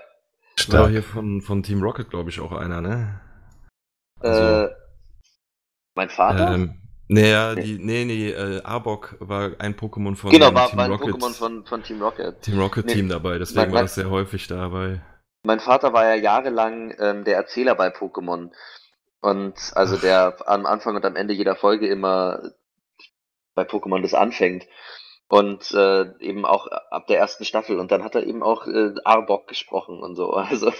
war 0.68 0.88
hier 0.88 1.04
von, 1.04 1.40
von 1.42 1.62
Team 1.62 1.80
Rocket, 1.80 2.10
glaube 2.10 2.30
ich, 2.30 2.40
auch 2.40 2.50
einer, 2.52 2.80
ne? 2.80 3.20
Äh, 4.20 4.28
Also- 4.28 4.74
mein 5.94 6.10
Vater? 6.10 6.54
Ähm, 6.54 6.74
naja, 7.08 7.54
Nee. 7.54 7.62
die, 7.62 7.78
nee, 7.78 8.04
nee, 8.04 8.30
äh, 8.30 8.62
Arbok 8.64 9.16
war 9.20 9.52
ein 9.60 9.76
Pokémon 9.76 10.16
von 10.16 10.30
genau, 10.30 10.52
war, 10.52 10.68
Team 10.68 10.78
war 10.78 10.84
ein 10.86 10.90
Rocket, 10.90 11.14
Pokémon 11.14 11.34
von, 11.34 11.64
von 11.64 11.82
Team 11.84 12.02
Rocket. 12.02 12.42
Team 12.42 12.58
Rocket 12.58 12.86
Nee. 12.86 12.92
Team 12.94 13.08
dabei, 13.08 13.38
deswegen 13.38 13.60
Mein- 13.66 13.72
war 13.74 13.82
das 13.82 13.94
sehr 13.94 14.10
häufig 14.10 14.48
dabei. 14.48 15.00
Mein 15.44 15.60
Vater 15.60 15.92
war 15.92 16.04
ja 16.04 16.14
jahrelang 16.14 16.92
ähm, 16.98 17.22
der 17.24 17.36
Erzähler 17.36 17.76
bei 17.76 17.88
Pokémon. 17.88 18.50
Und 19.20 19.54
also 19.74 19.96
der 19.96 20.36
am 20.48 20.66
Anfang 20.66 20.96
und 20.96 21.04
am 21.04 21.16
Ende 21.16 21.34
jeder 21.34 21.56
Folge 21.56 21.88
immer 21.88 22.40
bei 23.54 23.62
Pokémon 23.64 24.00
das 24.02 24.14
anfängt. 24.14 24.64
Und 25.30 25.72
äh, 25.72 26.06
eben 26.20 26.46
auch 26.46 26.68
ab 26.68 27.06
der 27.08 27.18
ersten 27.18 27.44
Staffel. 27.44 27.78
Und 27.78 27.90
dann 27.92 28.02
hat 28.02 28.14
er 28.14 28.26
eben 28.26 28.42
auch 28.42 28.66
äh, 28.66 28.94
Arbok 29.04 29.46
gesprochen 29.48 30.00
und 30.02 30.14
so. 30.16 30.32
Also 30.36 30.72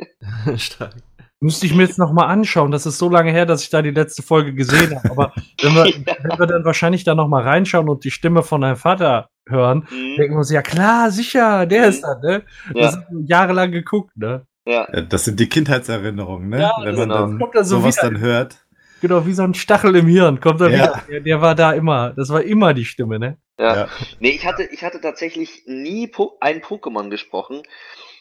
Stark. 0.56 0.94
müsste 1.40 1.66
ich 1.66 1.74
mir 1.74 1.82
jetzt 1.84 1.98
nochmal 1.98 2.28
anschauen. 2.28 2.70
Das 2.70 2.86
ist 2.86 2.98
so 2.98 3.08
lange 3.08 3.32
her, 3.32 3.46
dass 3.46 3.62
ich 3.64 3.70
da 3.70 3.82
die 3.82 3.90
letzte 3.90 4.22
Folge 4.22 4.54
gesehen 4.54 4.94
habe. 4.96 5.10
Aber 5.10 5.32
wenn 5.60 5.74
wir, 5.74 5.84
wenn 6.22 6.38
wir 6.38 6.46
dann 6.46 6.64
wahrscheinlich 6.64 7.02
da 7.04 7.14
nochmal 7.16 7.42
reinschauen 7.42 7.88
und 7.88 8.04
die 8.04 8.12
Stimme 8.12 8.42
von 8.44 8.60
deinem 8.60 8.76
Vater 8.76 9.28
hören, 9.48 9.88
mhm. 9.90 10.16
denken 10.16 10.34
wir 10.34 10.38
uns, 10.38 10.50
ja 10.50 10.62
klar, 10.62 11.10
sicher, 11.10 11.66
der 11.66 11.82
Mhm. 11.84 11.88
ist 11.88 12.02
das, 12.02 12.22
ne? 12.22 12.44
Das 12.74 12.94
ja, 12.94 13.00
ist 13.00 13.28
jahrelang 13.28 13.72
geguckt, 13.72 14.16
ne? 14.16 14.46
Ja, 14.66 14.86
Ja, 14.92 15.00
das 15.02 15.24
sind 15.24 15.38
die 15.40 15.48
Kindheitserinnerungen, 15.48 16.48
ne? 16.50 16.60
Ja, 16.60 16.72
Wenn 16.82 16.94
man 16.96 17.08
genau. 17.08 17.14
dann 17.20 17.38
Kommt 17.38 17.54
dann 17.54 17.64
so 17.64 17.78
sowas 17.80 17.96
wieder. 17.96 18.10
dann 18.10 18.20
hört. 18.20 18.56
Genau, 19.00 19.26
wie 19.26 19.32
so 19.34 19.42
ein 19.42 19.54
Stachel 19.54 19.94
im 19.96 20.06
Hirn. 20.06 20.40
Kommt 20.40 20.60
er 20.60 20.70
Ja. 20.70 20.76
wieder. 20.76 21.02
Der, 21.08 21.20
der 21.20 21.40
war 21.40 21.54
da 21.54 21.72
immer. 21.72 22.12
Das 22.14 22.30
war 22.30 22.42
immer 22.42 22.74
die 22.74 22.84
Stimme, 22.84 23.18
ne? 23.18 23.38
ja. 23.58 23.74
Ja. 23.76 23.88
Nee, 24.20 24.30
ich 24.30 24.46
hatte, 24.46 24.64
ich 24.64 24.82
hatte 24.84 25.00
tatsächlich 25.00 25.62
nie 25.66 26.06
po 26.08 26.36
ein 26.40 26.60
Pokémon 26.60 27.08
gesprochen. 27.10 27.62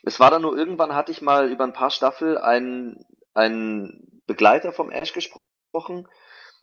Es 0.03 0.19
war 0.19 0.29
dann 0.31 0.43
nur 0.43 0.55
irgendwann 0.57 0.93
hatte 0.93 1.11
ich 1.11 1.21
mal 1.21 1.49
über 1.49 1.63
ein 1.63 1.73
paar 1.73 1.89
Staffel 1.91 2.37
einen, 2.37 3.03
einen 3.33 4.21
Begleiter 4.27 4.71
vom 4.71 4.91
Ash 4.91 5.13
gesprochen 5.13 6.07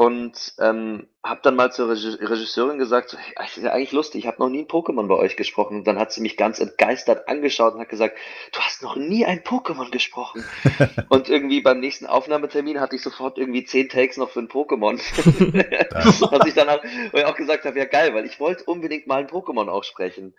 und 0.02 0.54
ähm, 0.58 1.06
habe 1.22 1.40
dann 1.44 1.54
mal 1.54 1.70
zur 1.70 1.88
Regi 1.88 2.16
Regisseurin 2.24 2.76
gesagt, 2.76 3.10
so, 3.10 3.16
hey, 3.16 3.34
das 3.36 3.56
ist 3.56 3.62
ja 3.62 3.70
eigentlich 3.70 3.92
lustig, 3.92 4.22
ich 4.22 4.26
habe 4.26 4.42
noch 4.42 4.48
nie 4.48 4.62
ein 4.62 4.66
Pokémon 4.66 5.06
bei 5.06 5.14
euch 5.14 5.36
gesprochen. 5.36 5.76
Und 5.76 5.86
dann 5.86 5.96
hat 5.96 6.10
sie 6.10 6.20
mich 6.20 6.36
ganz 6.36 6.58
entgeistert 6.58 7.28
angeschaut 7.28 7.74
und 7.74 7.80
hat 7.80 7.88
gesagt, 7.88 8.18
du 8.50 8.58
hast 8.58 8.82
noch 8.82 8.96
nie 8.96 9.24
ein 9.24 9.44
Pokémon 9.44 9.92
gesprochen. 9.92 10.44
und 11.08 11.28
irgendwie 11.28 11.60
beim 11.60 11.78
nächsten 11.78 12.06
Aufnahmetermin 12.06 12.80
hatte 12.80 12.96
ich 12.96 13.02
sofort 13.02 13.38
irgendwie 13.38 13.62
zehn 13.62 13.88
Takes 13.88 14.16
noch 14.16 14.30
für 14.30 14.40
ein 14.40 14.48
Pokémon. 14.48 14.98
Was 16.32 16.46
ich 16.48 16.54
dann 16.54 16.68
auch, 16.68 16.82
wo 17.12 17.18
ich 17.18 17.24
auch 17.24 17.36
gesagt 17.36 17.64
habe, 17.64 17.78
ja 17.78 17.84
geil, 17.84 18.12
weil 18.12 18.26
ich 18.26 18.40
wollte 18.40 18.64
unbedingt 18.64 19.06
mal 19.06 19.20
ein 19.20 19.28
Pokémon 19.28 19.68
auch 19.68 19.84
sprechen. 19.84 20.34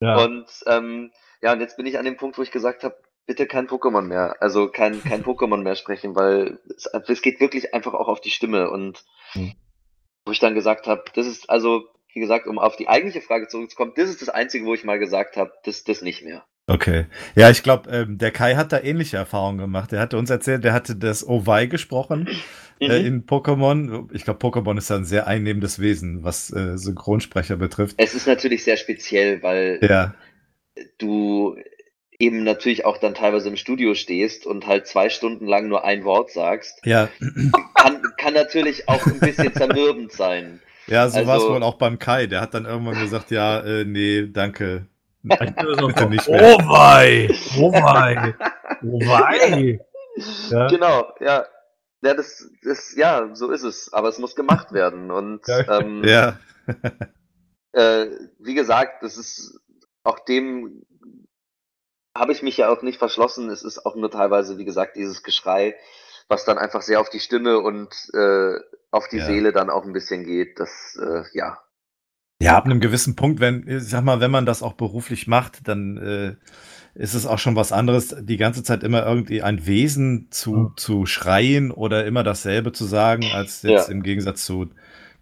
Ja. 0.00 0.22
Und 0.22 0.46
ähm, 0.66 1.10
ja, 1.40 1.54
und 1.54 1.60
jetzt 1.60 1.78
bin 1.78 1.86
ich 1.86 1.98
an 1.98 2.04
dem 2.04 2.18
Punkt, 2.18 2.36
wo 2.36 2.42
ich 2.42 2.50
gesagt 2.50 2.84
habe, 2.84 2.96
bitte 3.26 3.46
kein 3.46 3.66
Pokémon 3.68 4.02
mehr. 4.02 4.36
Also 4.40 4.68
kein, 4.68 5.02
kein 5.04 5.22
Pokémon 5.22 5.62
mehr 5.62 5.74
sprechen, 5.76 6.14
weil 6.14 6.58
es, 6.76 6.86
es 6.86 7.22
geht 7.22 7.40
wirklich 7.40 7.74
einfach 7.74 7.94
auch 7.94 8.08
auf 8.08 8.20
die 8.20 8.30
Stimme. 8.30 8.70
Und 8.70 9.04
Mhm. 9.34 9.52
wo 10.24 10.32
ich 10.32 10.38
dann 10.40 10.54
gesagt 10.54 10.86
habe, 10.86 11.04
das 11.14 11.26
ist 11.26 11.50
also, 11.50 11.84
wie 12.12 12.20
gesagt, 12.20 12.46
um 12.46 12.58
auf 12.58 12.76
die 12.76 12.88
eigentliche 12.88 13.20
Frage 13.20 13.48
zurückzukommen, 13.48 13.92
das 13.96 14.08
ist 14.08 14.22
das 14.22 14.28
Einzige, 14.28 14.64
wo 14.64 14.74
ich 14.74 14.84
mal 14.84 14.98
gesagt 14.98 15.36
habe, 15.36 15.52
das, 15.64 15.84
das 15.84 16.02
nicht 16.02 16.24
mehr. 16.24 16.44
Okay. 16.68 17.06
Ja, 17.36 17.48
ich 17.50 17.62
glaube, 17.62 17.88
ähm, 17.90 18.18
der 18.18 18.32
Kai 18.32 18.56
hat 18.56 18.72
da 18.72 18.80
ähnliche 18.80 19.16
Erfahrungen 19.16 19.58
gemacht. 19.58 19.92
Er 19.92 20.00
hatte 20.00 20.18
uns 20.18 20.30
erzählt, 20.30 20.64
der 20.64 20.72
hatte 20.72 20.96
das 20.96 21.26
Owei 21.26 21.66
gesprochen 21.66 22.26
äh, 22.80 23.00
Mhm. 23.00 23.06
in 23.06 23.26
Pokémon. 23.26 24.08
Ich 24.12 24.24
glaube, 24.24 24.44
Pokémon 24.44 24.76
ist 24.76 24.90
ein 24.90 25.04
sehr 25.04 25.28
einnehmendes 25.28 25.78
Wesen, 25.78 26.24
was 26.24 26.52
äh, 26.52 26.76
Synchronsprecher 26.76 27.56
betrifft. 27.56 27.94
Es 27.98 28.14
ist 28.14 28.26
natürlich 28.26 28.64
sehr 28.64 28.76
speziell, 28.76 29.42
weil 29.42 29.78
Ja, 29.82 30.14
du 30.98 31.56
eben 32.18 32.44
natürlich 32.44 32.84
auch 32.84 32.98
dann 32.98 33.14
teilweise 33.14 33.48
im 33.48 33.56
Studio 33.56 33.94
stehst 33.94 34.46
und 34.46 34.66
halt 34.66 34.86
zwei 34.86 35.08
Stunden 35.10 35.46
lang 35.46 35.68
nur 35.68 35.84
ein 35.84 36.04
Wort 36.04 36.30
sagst. 36.30 36.80
ja, 36.84 37.08
Kann, 37.74 38.02
kann 38.18 38.34
natürlich 38.34 38.88
auch 38.88 39.04
ein 39.06 39.20
bisschen 39.20 39.52
zermürbend 39.54 40.12
sein. 40.12 40.60
ja, 40.86 41.08
so 41.08 41.16
war 41.26 41.36
es 41.36 41.42
Also- 41.42 41.54
wohl 41.54 41.62
auch 41.62 41.76
beim 41.78 41.98
Kai. 41.98 42.26
Der 42.26 42.40
hat 42.40 42.54
dann 42.54 42.64
irgendwann 42.64 42.98
gesagt, 43.00 43.30
ja, 43.30 43.60
äh, 43.60 43.84
nee, 43.84 44.26
danke. 44.32 44.86
Also, 45.28 45.88
Bitte 45.88 46.08
nicht 46.08 46.28
oh 46.28 46.32
mehr. 46.32 46.58
wei! 46.68 47.28
Oh 47.58 47.72
wei! 47.72 48.34
Oh 48.82 49.00
wei! 49.00 49.80
Ja. 50.50 50.66
Genau, 50.68 51.12
ja. 51.20 51.44
Ja, 52.02 52.14
das, 52.14 52.48
das, 52.62 52.94
ja, 52.96 53.34
so 53.34 53.50
ist 53.50 53.64
es. 53.64 53.92
Aber 53.92 54.08
es 54.08 54.18
muss 54.18 54.34
gemacht 54.34 54.72
werden. 54.72 55.10
Und 55.10 55.46
Ja. 55.46 55.78
ähm, 55.80 56.02
Ja, 56.04 56.38
äh, 57.72 58.06
wie 58.38 58.54
gesagt, 58.54 59.02
das 59.02 59.18
ist 59.18 59.60
auch 60.04 60.18
dem 60.20 60.85
habe 62.18 62.32
ich 62.32 62.42
mich 62.42 62.56
ja 62.56 62.68
auch 62.70 62.82
nicht 62.82 62.98
verschlossen. 62.98 63.50
Es 63.50 63.62
ist 63.62 63.84
auch 63.86 63.96
nur 63.96 64.10
teilweise, 64.10 64.58
wie 64.58 64.64
gesagt, 64.64 64.96
dieses 64.96 65.22
Geschrei, 65.22 65.76
was 66.28 66.44
dann 66.44 66.58
einfach 66.58 66.82
sehr 66.82 67.00
auf 67.00 67.10
die 67.10 67.20
Stimme 67.20 67.58
und 67.60 67.88
äh, 68.14 68.54
auf 68.90 69.08
die 69.08 69.18
Ja. 69.18 69.24
Seele 69.26 69.52
dann 69.52 69.70
auch 69.70 69.84
ein 69.84 69.92
bisschen 69.92 70.24
geht. 70.24 70.58
Das, 70.60 70.98
äh, 71.00 71.22
ja. 71.32 71.58
Ja, 72.42 72.56
ab 72.58 72.66
einem 72.66 72.80
gewissen 72.80 73.16
Punkt, 73.16 73.40
wenn, 73.40 73.66
ich 73.66 73.84
sag 73.84 74.04
mal, 74.04 74.20
wenn 74.20 74.30
man 74.30 74.44
das 74.44 74.62
auch 74.62 74.74
beruflich 74.74 75.26
macht, 75.26 75.66
dann 75.68 75.96
äh, 75.96 76.36
ist 76.94 77.14
es 77.14 77.24
auch 77.26 77.38
schon 77.38 77.56
was 77.56 77.72
anderes, 77.72 78.14
die 78.20 78.36
ganze 78.36 78.62
Zeit 78.62 78.82
immer 78.82 79.06
irgendwie 79.06 79.42
ein 79.42 79.66
Wesen 79.66 80.28
zu, 80.30 80.52
Mhm. 80.52 80.72
zu 80.76 81.06
schreien 81.06 81.70
oder 81.70 82.04
immer 82.04 82.24
dasselbe 82.24 82.72
zu 82.72 82.84
sagen, 82.84 83.32
als 83.32 83.62
jetzt 83.62 83.88
Ja. 83.88 83.92
im 83.92 84.02
Gegensatz 84.02 84.44
zu 84.44 84.68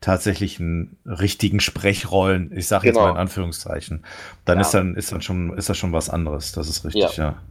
tatsächlichen 0.05 0.99
richtigen 1.07 1.61
Sprechrollen, 1.61 2.53
ich 2.57 2.69
sage 2.69 2.87
jetzt 2.87 2.97
Genau. 2.97 3.07
mal 3.07 3.13
in 3.13 3.19
Anführungszeichen. 3.19 4.05
Dann 4.45 4.59
Ja. 4.59 4.63
ist 4.63 4.73
dann, 4.75 4.95
ist 4.95 5.11
dann 5.13 5.23
schon, 5.23 5.57
ist 5.57 5.69
das 5.69 5.79
schon 5.79 5.93
was 5.93 6.11
anderes, 6.11 6.53
das 6.53 6.69
ist 6.69 6.85
richtig, 6.85 7.17
ja. 7.17 7.43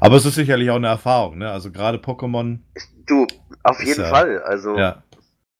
Aber 0.00 0.16
es 0.16 0.24
ist 0.24 0.34
sicherlich 0.36 0.70
auch 0.70 0.76
eine 0.76 0.86
Erfahrung, 0.88 1.36
ne? 1.38 1.50
Also 1.50 1.70
gerade 1.70 1.98
Pokémon, 1.98 2.60
Du, 3.06 3.26
auf 3.64 3.82
jeden 3.84 4.00
ja- 4.02 4.08
Fall. 4.08 4.40
Also 4.42 4.78
ja, 4.78 5.02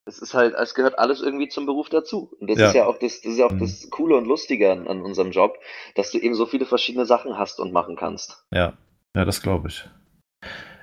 es 0.07 0.19
ist 0.19 0.33
halt, 0.35 0.55
es 0.55 0.75
gehört 0.75 0.99
alles 0.99 1.21
irgendwie 1.21 1.49
zum 1.49 1.67
Beruf 1.67 1.89
dazu. 1.91 2.33
Und 2.41 2.49
das 2.49 2.59
Ja. 2.59 2.69
ist 2.69 2.75
ja 2.75 2.87
auch 2.87 2.99
das, 2.99 3.21
das 3.21 3.33
ist 3.33 3.39
ja 3.39 3.47
auch 3.47 3.51
Mhm. 3.53 3.59
das 3.61 3.91
Coole 3.91 4.17
und 4.17 4.25
Lustige 4.25 4.73
an, 4.73 4.87
an 4.89 5.03
unserem 5.03 5.31
Job, 5.33 5.59
dass 5.95 6.11
du 6.11 6.19
eben 6.19 6.35
so 6.35 6.47
viele 6.47 6.65
verschiedene 6.65 7.05
Sachen 7.07 7.37
hast 7.37 7.61
und 7.61 7.73
machen 7.73 7.97
kannst. 7.97 8.45
Ja, 8.53 8.73
ja, 9.15 9.25
das 9.27 9.43
glaube 9.43 9.69
ich. 9.69 9.89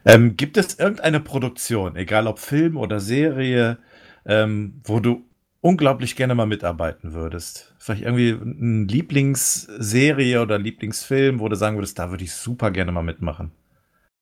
Ähm, 0.06 0.38
gibt 0.38 0.56
es 0.58 0.78
irgendeine 0.78 1.20
Produktion, 1.20 1.96
egal 1.96 2.28
ob 2.28 2.38
Film 2.40 2.78
oder 2.78 3.00
Serie, 3.00 3.78
ähm, 4.26 4.82
wo 4.86 5.00
du 5.00 5.26
unglaublich 5.62 6.16
gerne 6.16 6.36
mal 6.36 6.46
mitarbeiten 6.46 7.14
würdest? 7.14 7.74
Vielleicht 7.80 8.04
irgendwie 8.04 8.32
eine 8.32 8.86
Lieblingsserie 8.86 10.42
oder 10.42 10.58
Lieblingsfilm, 10.58 11.40
wo 11.40 11.50
du 11.50 11.56
sagen 11.56 11.78
würdest, 11.78 12.00
da 12.00 12.10
würde 12.10 12.24
ich 12.24 12.34
super 12.34 12.72
gerne 12.72 12.92
mal 12.92 13.04
mitmachen. 13.04 13.52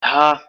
Ja, 0.03 0.41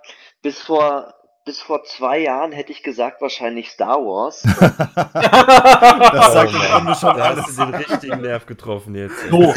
bis 0.43 0.61
vor, 0.61 1.15
bis 1.45 1.61
vor 1.61 1.85
zwei 1.85 2.19
Jahren 2.19 2.53
hätte 2.53 2.73
ich 2.73 2.83
gesagt 2.83 3.21
wahrscheinlich 3.21 3.71
Star 3.71 3.99
Wars. 3.99 4.43
das 4.43 6.33
sagt 6.33 6.53
im 6.53 6.61
Grunde 6.61 6.95
schon 6.95 7.17
da 7.17 7.25
alles. 7.25 7.47
hast 7.47 7.59
du 7.59 7.65
den 7.65 7.75
richtigen 7.75 8.21
Nerv 8.21 8.47
getroffen 8.47 8.95
jetzt. 8.95 9.29
So. 9.31 9.55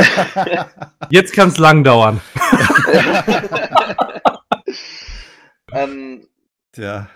Jetzt 1.10 1.34
kann 1.34 1.50
es 1.50 1.58
lang 1.58 1.84
dauern. 1.84 2.22
ähm, 5.74 6.28
Tja, 6.72 7.10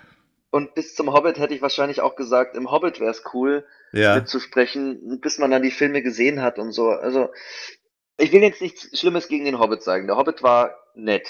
und 0.53 0.76
bis 0.76 0.93
zum 0.93 1.11
Hobbit 1.11 1.39
hätte 1.39 1.55
ich 1.55 1.64
wahrscheinlich 1.64 1.99
auch 1.99 2.16
gesagt, 2.16 2.55
im 2.55 2.70
Hobbit 2.70 2.99
wäre 2.99 3.09
es 3.09 3.24
cool, 3.34 3.66
ja. 3.93 4.15
mitzusprechen, 4.15 5.19
bis 5.21 5.37
man 5.37 5.51
dann 5.51 5.61
die 5.61 5.71
Filme 5.71 6.01
gesehen 6.01 6.41
hat 6.41 6.59
und 6.59 6.71
so. 6.71 6.89
Also, 6.89 7.29
ich 8.17 8.31
will 8.31 8.41
jetzt 8.41 8.61
nichts 8.61 8.99
Schlimmes 8.99 9.27
gegen 9.27 9.45
den 9.45 9.59
Hobbit 9.59 9.83
sagen. 9.83 10.07
Der 10.07 10.17
Hobbit 10.17 10.43
war 10.43 10.75
nett. 10.95 11.27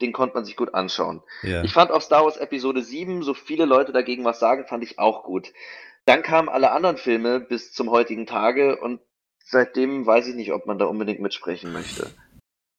Den 0.00 0.12
konnte 0.12 0.34
man 0.34 0.44
sich 0.44 0.56
gut 0.56 0.74
anschauen. 0.74 1.22
ja. 1.42 1.62
Ich 1.64 1.72
fand 1.72 1.90
auch 1.90 2.02
Star 2.02 2.24
Wars 2.24 2.36
Episode 2.36 2.82
7, 2.82 3.22
so 3.22 3.32
viele 3.32 3.64
Leute 3.64 3.92
dagegen 3.92 4.24
was 4.24 4.38
sagen, 4.38 4.66
fand 4.66 4.84
ich 4.84 4.98
auch 4.98 5.24
gut. 5.24 5.52
Dann 6.04 6.22
kamen 6.22 6.48
alle 6.48 6.70
anderen 6.70 6.98
Filme 6.98 7.40
bis 7.40 7.72
zum 7.72 7.90
heutigen 7.90 8.26
Tage 8.26 8.78
und 8.78 9.00
seitdem 9.42 10.06
weiß 10.06 10.28
ich 10.28 10.34
nicht, 10.34 10.52
ob 10.52 10.66
man 10.66 10.78
da 10.78 10.84
unbedingt 10.84 11.20
mitsprechen 11.20 11.72
möchte. 11.72 12.10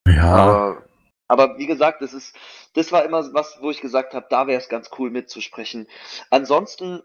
ja. 0.06 0.22
Aber, 0.22 0.84
aber 1.26 1.58
wie 1.58 1.66
gesagt, 1.66 2.02
das 2.02 2.14
ist, 2.14 2.36
das 2.74 2.92
war 2.92 3.04
immer 3.04 3.34
was, 3.34 3.58
wo 3.60 3.70
ich 3.70 3.80
gesagt 3.80 4.14
habe, 4.14 4.26
da 4.30 4.46
wäre 4.46 4.60
es 4.60 4.68
ganz 4.68 4.90
cool 4.98 5.10
mitzusprechen. 5.10 5.88
Ansonsten 6.30 7.02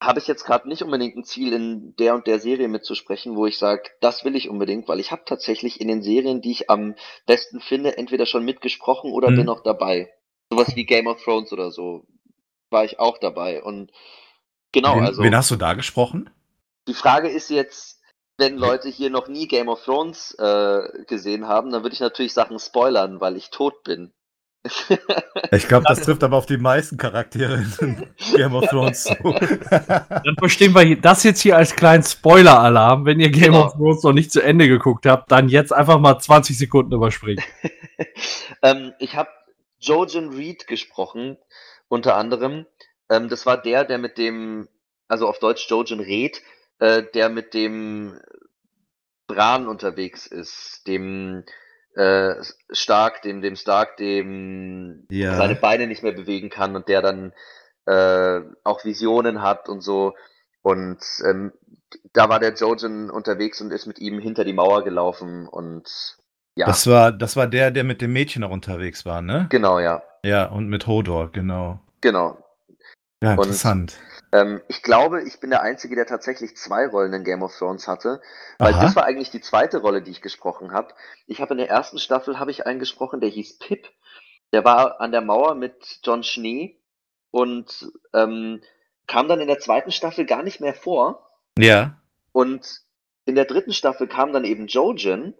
habe 0.00 0.20
ich 0.20 0.26
jetzt 0.28 0.44
gerade 0.44 0.68
nicht 0.68 0.82
unbedingt 0.82 1.16
ein 1.16 1.24
Ziel, 1.24 1.52
in 1.52 1.96
der 1.96 2.14
und 2.14 2.26
der 2.26 2.38
Serie 2.38 2.68
mitzusprechen, 2.68 3.36
wo 3.36 3.46
ich 3.46 3.58
sage, 3.58 3.82
das 4.00 4.24
will 4.24 4.36
ich 4.36 4.48
unbedingt, 4.48 4.88
weil 4.88 5.00
ich 5.00 5.10
habe 5.10 5.22
tatsächlich 5.26 5.80
in 5.80 5.88
den 5.88 6.02
Serien, 6.02 6.40
die 6.40 6.52
ich 6.52 6.70
am 6.70 6.94
besten 7.26 7.60
finde, 7.60 7.98
entweder 7.98 8.26
schon 8.26 8.44
mitgesprochen 8.44 9.12
oder 9.12 9.30
Mhm. 9.30 9.36
bin 9.36 9.46
noch 9.46 9.62
dabei. 9.62 10.12
Sowas 10.52 10.74
wie 10.76 10.86
Game 10.86 11.06
of 11.08 11.22
Thrones 11.22 11.52
oder 11.52 11.70
so 11.70 12.06
war 12.70 12.84
ich 12.84 13.00
auch 13.00 13.18
dabei. 13.18 13.62
Und 13.62 13.90
genau, 14.72 14.96
wen, 14.96 15.04
also 15.04 15.22
wen 15.22 15.36
hast 15.36 15.50
du 15.50 15.56
da 15.56 15.74
gesprochen? 15.74 16.30
die 16.88 16.94
Frage 16.94 17.28
ist 17.28 17.50
jetzt, 17.50 18.00
wenn 18.38 18.56
Leute 18.56 18.88
hier 18.88 19.10
noch 19.10 19.28
nie 19.28 19.46
Game 19.46 19.68
of 19.68 19.84
Thrones 19.84 20.34
äh, 20.38 21.04
gesehen 21.06 21.46
haben, 21.48 21.70
dann 21.70 21.82
würde 21.82 21.94
ich 21.94 22.00
natürlich 22.00 22.32
Sachen 22.32 22.58
spoilern, 22.58 23.20
weil 23.20 23.36
ich 23.36 23.50
tot 23.50 23.82
bin. 23.82 24.12
Ich 25.52 25.68
glaube, 25.68 25.84
das 25.88 26.00
trifft 26.02 26.22
aber 26.24 26.36
auf 26.36 26.46
die 26.46 26.56
meisten 26.58 26.96
Charaktere 26.96 27.64
in 27.80 28.06
Game 28.36 28.54
of 28.54 28.66
Thrones 28.68 29.04
zu. 29.04 29.14
Dann 29.22 30.36
verstehen 30.38 30.74
wir 30.74 31.00
das 31.00 31.22
jetzt 31.22 31.40
hier 31.40 31.56
als 31.56 31.74
kleinen 31.74 32.02
Spoiler-Alarm. 32.02 33.04
Wenn 33.06 33.20
ihr 33.20 33.30
Game 33.30 33.52
Genau. 33.52 33.66
of 33.66 33.72
Thrones 33.74 34.02
noch 34.02 34.12
nicht 34.12 34.32
zu 34.32 34.42
Ende 34.42 34.68
geguckt 34.68 35.06
habt, 35.06 35.30
dann 35.30 35.48
jetzt 35.48 35.72
einfach 35.72 35.98
mal 35.98 36.18
20 36.18 36.58
Sekunden 36.58 36.92
überspringen. 36.92 37.42
ähm, 38.62 38.92
ich 38.98 39.16
habe 39.16 39.30
Jojen 39.80 40.30
Reed 40.30 40.66
gesprochen, 40.66 41.38
unter 41.88 42.16
anderem. 42.16 42.66
Ähm, 43.08 43.28
das 43.28 43.46
war 43.46 43.60
der, 43.60 43.84
der 43.84 43.98
mit 43.98 44.18
dem, 44.18 44.68
also 45.06 45.28
auf 45.28 45.38
Deutsch 45.38 45.68
Jojen 45.70 46.00
Reed, 46.00 46.42
äh, 46.80 47.04
der 47.14 47.28
mit 47.28 47.54
dem 47.54 48.20
Bran 49.26 49.68
unterwegs 49.68 50.26
ist, 50.26 50.82
dem 50.86 51.44
äh, 51.98 52.36
Stark, 52.70 53.22
dem, 53.22 53.40
dem 53.42 53.56
Stark, 53.56 53.96
dem 53.96 55.06
Ja. 55.10 55.36
seine 55.36 55.56
Beine 55.56 55.86
nicht 55.86 56.02
mehr 56.02 56.12
bewegen 56.12 56.48
kann 56.48 56.76
und 56.76 56.88
der 56.88 57.02
dann 57.02 57.32
äh, 57.86 58.40
auch 58.64 58.84
Visionen 58.84 59.42
hat 59.42 59.68
und 59.68 59.80
so. 59.80 60.14
Und 60.62 60.98
ähm, 61.26 61.52
da 62.12 62.28
war 62.28 62.38
der 62.38 62.54
Jojen 62.54 63.10
unterwegs 63.10 63.60
und 63.60 63.72
ist 63.72 63.86
mit 63.86 63.98
ihm 63.98 64.18
hinter 64.20 64.44
die 64.44 64.52
Mauer 64.52 64.84
gelaufen 64.84 65.48
und 65.48 66.16
ja, 66.54 66.66
Das 66.66 66.86
war, 66.86 67.12
das 67.12 67.36
war 67.36 67.46
der, 67.46 67.70
der 67.70 67.84
mit 67.84 68.00
dem 68.02 68.12
Mädchen 68.12 68.42
noch 68.42 68.50
unterwegs 68.50 69.06
war, 69.06 69.22
ne? 69.22 69.46
genau, 69.48 69.78
ja, 69.78 70.02
Ja, 70.24 70.46
und 70.46 70.68
mit 70.68 70.86
Hodor, 70.86 71.30
genau. 71.32 71.80
genau. 72.00 72.36
Ja, 73.22 73.32
Und- 73.32 73.38
interessant. 73.38 73.96
Ähm, 74.32 74.60
ich 74.68 74.82
glaube, 74.82 75.22
ich 75.22 75.40
bin 75.40 75.50
der 75.50 75.62
Einzige, 75.62 75.96
der 75.96 76.06
tatsächlich 76.06 76.56
zwei 76.56 76.86
Rollen 76.86 77.12
in 77.12 77.24
Game 77.24 77.42
of 77.42 77.56
Thrones 77.56 77.88
hatte, 77.88 78.20
weil 78.58 78.74
Aha. 78.74 78.82
das 78.82 78.96
war 78.96 79.04
eigentlich 79.04 79.30
die 79.30 79.40
zweite 79.40 79.78
Rolle, 79.78 80.02
die 80.02 80.10
ich 80.10 80.20
gesprochen 80.20 80.72
habe. 80.72 80.94
Ich 81.26 81.40
habe 81.40 81.54
in 81.54 81.58
der 81.58 81.70
ersten 81.70 81.98
Staffel 81.98 82.38
habe 82.38 82.50
ich 82.50 82.66
einen 82.66 82.78
gesprochen, 82.78 83.20
der 83.20 83.30
hieß 83.30 83.58
Pip. 83.58 83.88
Der 84.52 84.64
war 84.64 85.00
an 85.00 85.12
der 85.12 85.20
Mauer 85.20 85.54
mit 85.54 86.00
John 86.02 86.22
Schnee 86.22 86.78
und 87.30 87.90
ähm, 88.14 88.62
kam 89.06 89.28
dann 89.28 89.40
in 89.40 89.48
der 89.48 89.58
zweiten 89.58 89.90
Staffel 89.90 90.26
gar 90.26 90.42
nicht 90.42 90.60
mehr 90.60 90.74
vor. 90.74 91.30
Ja. 91.58 91.98
Und 92.32 92.80
in 93.24 93.34
der 93.34 93.44
dritten 93.44 93.72
Staffel 93.72 94.06
kam 94.06 94.32
dann 94.32 94.44
eben 94.44 94.66
Jojen 94.66 95.34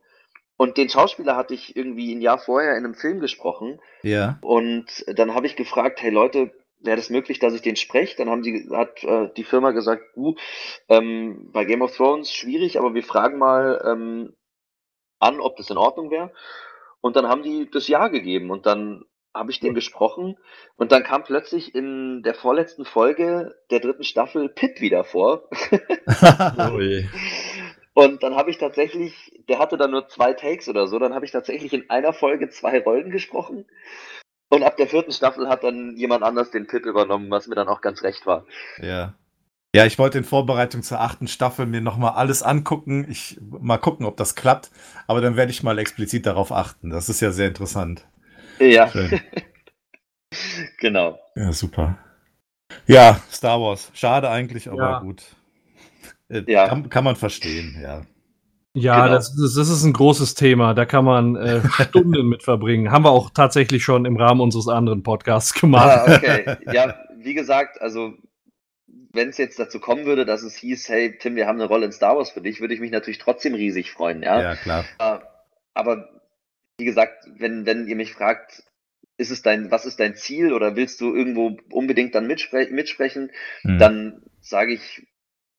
und 0.57 0.77
den 0.77 0.89
Schauspieler 0.89 1.37
hatte 1.37 1.55
ich 1.55 1.77
irgendwie 1.77 2.13
ein 2.15 2.21
Jahr 2.21 2.39
vorher 2.39 2.73
in 2.73 2.85
einem 2.85 2.95
Film 2.95 3.21
gesprochen. 3.21 3.81
Ja. 4.03 4.39
Und 4.43 5.05
dann 5.07 5.35
habe 5.35 5.47
ich 5.47 5.57
gefragt, 5.57 6.03
hey 6.03 6.11
Leute, 6.11 6.51
wäre 6.81 6.97
das 6.97 7.11
möglich, 7.11 7.39
dass 7.39 7.55
ich 7.55 7.63
den 7.63 7.77
spreche? 7.77 8.17
Dann 8.17 8.31
haben 8.31 8.43
die, 8.43 8.69
hat 8.73 9.03
äh, 9.05 9.31
die 9.37 9.45
Firma 9.45 9.73
gesagt, 9.73 10.03
du, 10.15 10.37
ähm, 10.89 11.51
bei 11.53 11.65
Game 11.65 11.83
of 11.83 11.97
Thrones 11.97 12.33
schwierig, 12.33 12.79
aber 12.79 12.95
wir 12.95 13.03
fragen 13.03 13.39
mal 13.39 13.83
ähm, 13.85 14.35
an, 15.19 15.41
ob 15.41 15.57
das 15.57 15.71
in 15.71 15.79
Ordnung 15.79 16.11
wäre. 16.11 16.33
Und 17.01 17.17
dann 17.17 17.29
haben 17.29 17.43
die 17.43 17.71
das 17.71 17.89
Ja 17.89 18.09
gegeben 18.09 18.51
und 18.51 18.67
dann 18.67 19.05
habe 19.35 19.51
ich 19.51 19.61
den 19.61 19.75
gesprochen 19.75 20.37
und 20.77 20.91
dann 20.91 21.05
kam 21.05 21.23
plötzlich 21.23 21.75
in 21.75 22.23
der 22.23 22.35
vorletzten 22.35 22.85
Folge 22.85 23.55
der 23.71 23.79
dritten 23.81 24.03
Staffel 24.03 24.49
Pitt 24.49 24.81
wieder 24.81 25.05
vor. 25.05 25.49
Oh. 27.95 28.03
Und 28.05 28.23
dann 28.23 28.37
habe 28.37 28.51
ich 28.51 28.59
tatsächlich, 28.59 29.43
der 29.49 29.59
hatte 29.59 29.77
dann 29.77 29.91
nur 29.91 30.07
zwei 30.07 30.33
Takes 30.33 30.69
oder 30.69 30.87
so, 30.87 31.01
dann 31.01 31.15
habe 31.15 31.25
ich 31.25 31.33
tatsächlich 31.33 31.73
in 31.73 31.91
einer 31.91 32.13
Folge 32.13 32.49
zwei 32.49 32.79
Rollen 32.81 33.11
gesprochen. 33.11 33.67
Und 34.51 34.63
ab 34.63 34.77
der 34.77 34.87
vierten 34.89 35.13
Staffel 35.13 35.49
hat 35.49 35.63
dann 35.63 35.97
jemand 35.97 36.23
anders 36.23 36.51
den 36.51 36.67
Pip 36.67 36.87
übernommen, 36.87 37.31
was 37.31 37.47
mir 37.47 37.55
dann 37.55 37.69
auch 37.69 37.81
ganz 37.81 38.03
recht 38.03 38.27
war. 38.27 38.45
ja. 38.81 39.15
Ja, 39.75 39.85
ich 39.85 39.99
wollte 39.99 40.17
in 40.17 40.25
Vorbereitung 40.25 40.83
zur 40.83 40.99
achten 40.99 41.29
Staffel 41.29 41.67
mir 41.67 41.83
nochmal 41.83 42.13
alles 42.13 42.43
angucken. 42.43 43.07
Ich 43.11 43.39
mal 43.43 43.77
gucken, 43.77 44.07
ob 44.07 44.17
das 44.17 44.35
klappt. 44.35 44.71
Aber 45.07 45.21
dann 45.21 45.37
werde 45.37 45.53
ich 45.53 45.63
mal 45.63 45.79
explizit 45.79 46.25
darauf 46.25 46.53
achten. 46.53 46.89
Das 46.89 47.11
ist 47.11 47.21
ja 47.21 47.33
sehr 47.33 47.49
interessant. 47.49 48.07
Ja, 48.59 48.91
genau. 50.81 51.19
Ja, 51.37 51.53
super. 51.53 51.99
Ja, 52.87 53.21
Star 53.31 53.61
Wars. 53.61 53.91
Schade 53.95 54.31
eigentlich, 54.31 54.69
aber 54.71 54.79
Ja. 54.83 54.99
gut. 55.01 55.23
Äh, 56.29 56.43
Ja. 56.47 56.69
Kann, 56.69 56.89
kann 56.89 57.05
man 57.05 57.17
verstehen, 57.17 57.79
ja. 57.81 58.07
Ja, 58.81 59.03
Genau. 59.05 59.15
das, 59.17 59.35
das, 59.37 59.55
das 59.55 59.69
ist 59.69 59.85
ein 59.85 59.93
großes 59.93 60.35
Thema. 60.35 60.75
Da 60.75 60.85
kann 60.87 61.05
man 61.05 61.37
äh, 61.37 61.61
Stunden 61.89 62.27
mit 62.29 62.43
verbringen. 62.43 62.91
Haben 62.91 63.05
wir 63.05 63.11
auch 63.11 63.31
tatsächlich 63.31 63.83
schon 63.85 64.05
im 64.05 64.17
Rahmen 64.17 64.41
unseres 64.41 64.69
anderen 64.69 65.03
Podcasts 65.03 65.53
gemacht. 65.55 66.07
Ah, 66.07 66.17
okay. 66.17 66.57
Ja, 66.73 66.95
wie 67.17 67.35
gesagt, 67.35 67.81
also 67.81 68.15
wenn 69.13 69.31
es 69.31 69.39
jetzt 69.39 69.59
dazu 69.59 69.81
kommen 69.81 70.05
würde, 70.07 70.25
dass 70.25 70.43
es 70.43 70.55
hieß, 70.57 70.89
hey 70.89 71.17
Tim, 71.19 71.35
wir 71.37 71.47
haben 71.47 71.59
eine 71.59 71.69
Rolle 71.69 71.87
in 71.87 71.93
Star 71.93 72.17
Wars 72.17 72.31
für 72.31 72.41
dich, 72.43 72.61
würde 72.61 72.75
ich 72.75 72.81
mich 72.81 72.91
natürlich 72.93 73.19
trotzdem 73.19 73.55
riesig 73.55 73.91
freuen, 73.91 74.23
ja. 74.23 74.41
Ja, 74.41 74.57
klar. 74.57 74.85
Äh, 74.99 75.19
Aber 75.75 76.09
wie 76.79 76.85
gesagt, 76.85 77.27
wenn, 77.39 77.67
wenn 77.67 77.89
ihr 77.89 77.97
mich 77.97 78.13
fragt, 78.13 78.63
ist 79.17 79.31
es 79.33 79.43
dein, 79.43 79.71
was 79.73 79.85
ist 79.87 79.99
dein 79.99 80.15
Ziel 80.15 80.53
oder 80.53 80.77
willst 80.77 81.01
du 81.01 81.13
irgendwo 81.15 81.57
unbedingt 81.73 82.15
dann 82.15 82.27
mitspre 82.29 82.69
mitsprechen, 82.71 83.31
Hm. 83.63 83.79
dann 83.79 84.23
sage 84.41 84.75
ich 84.75 85.07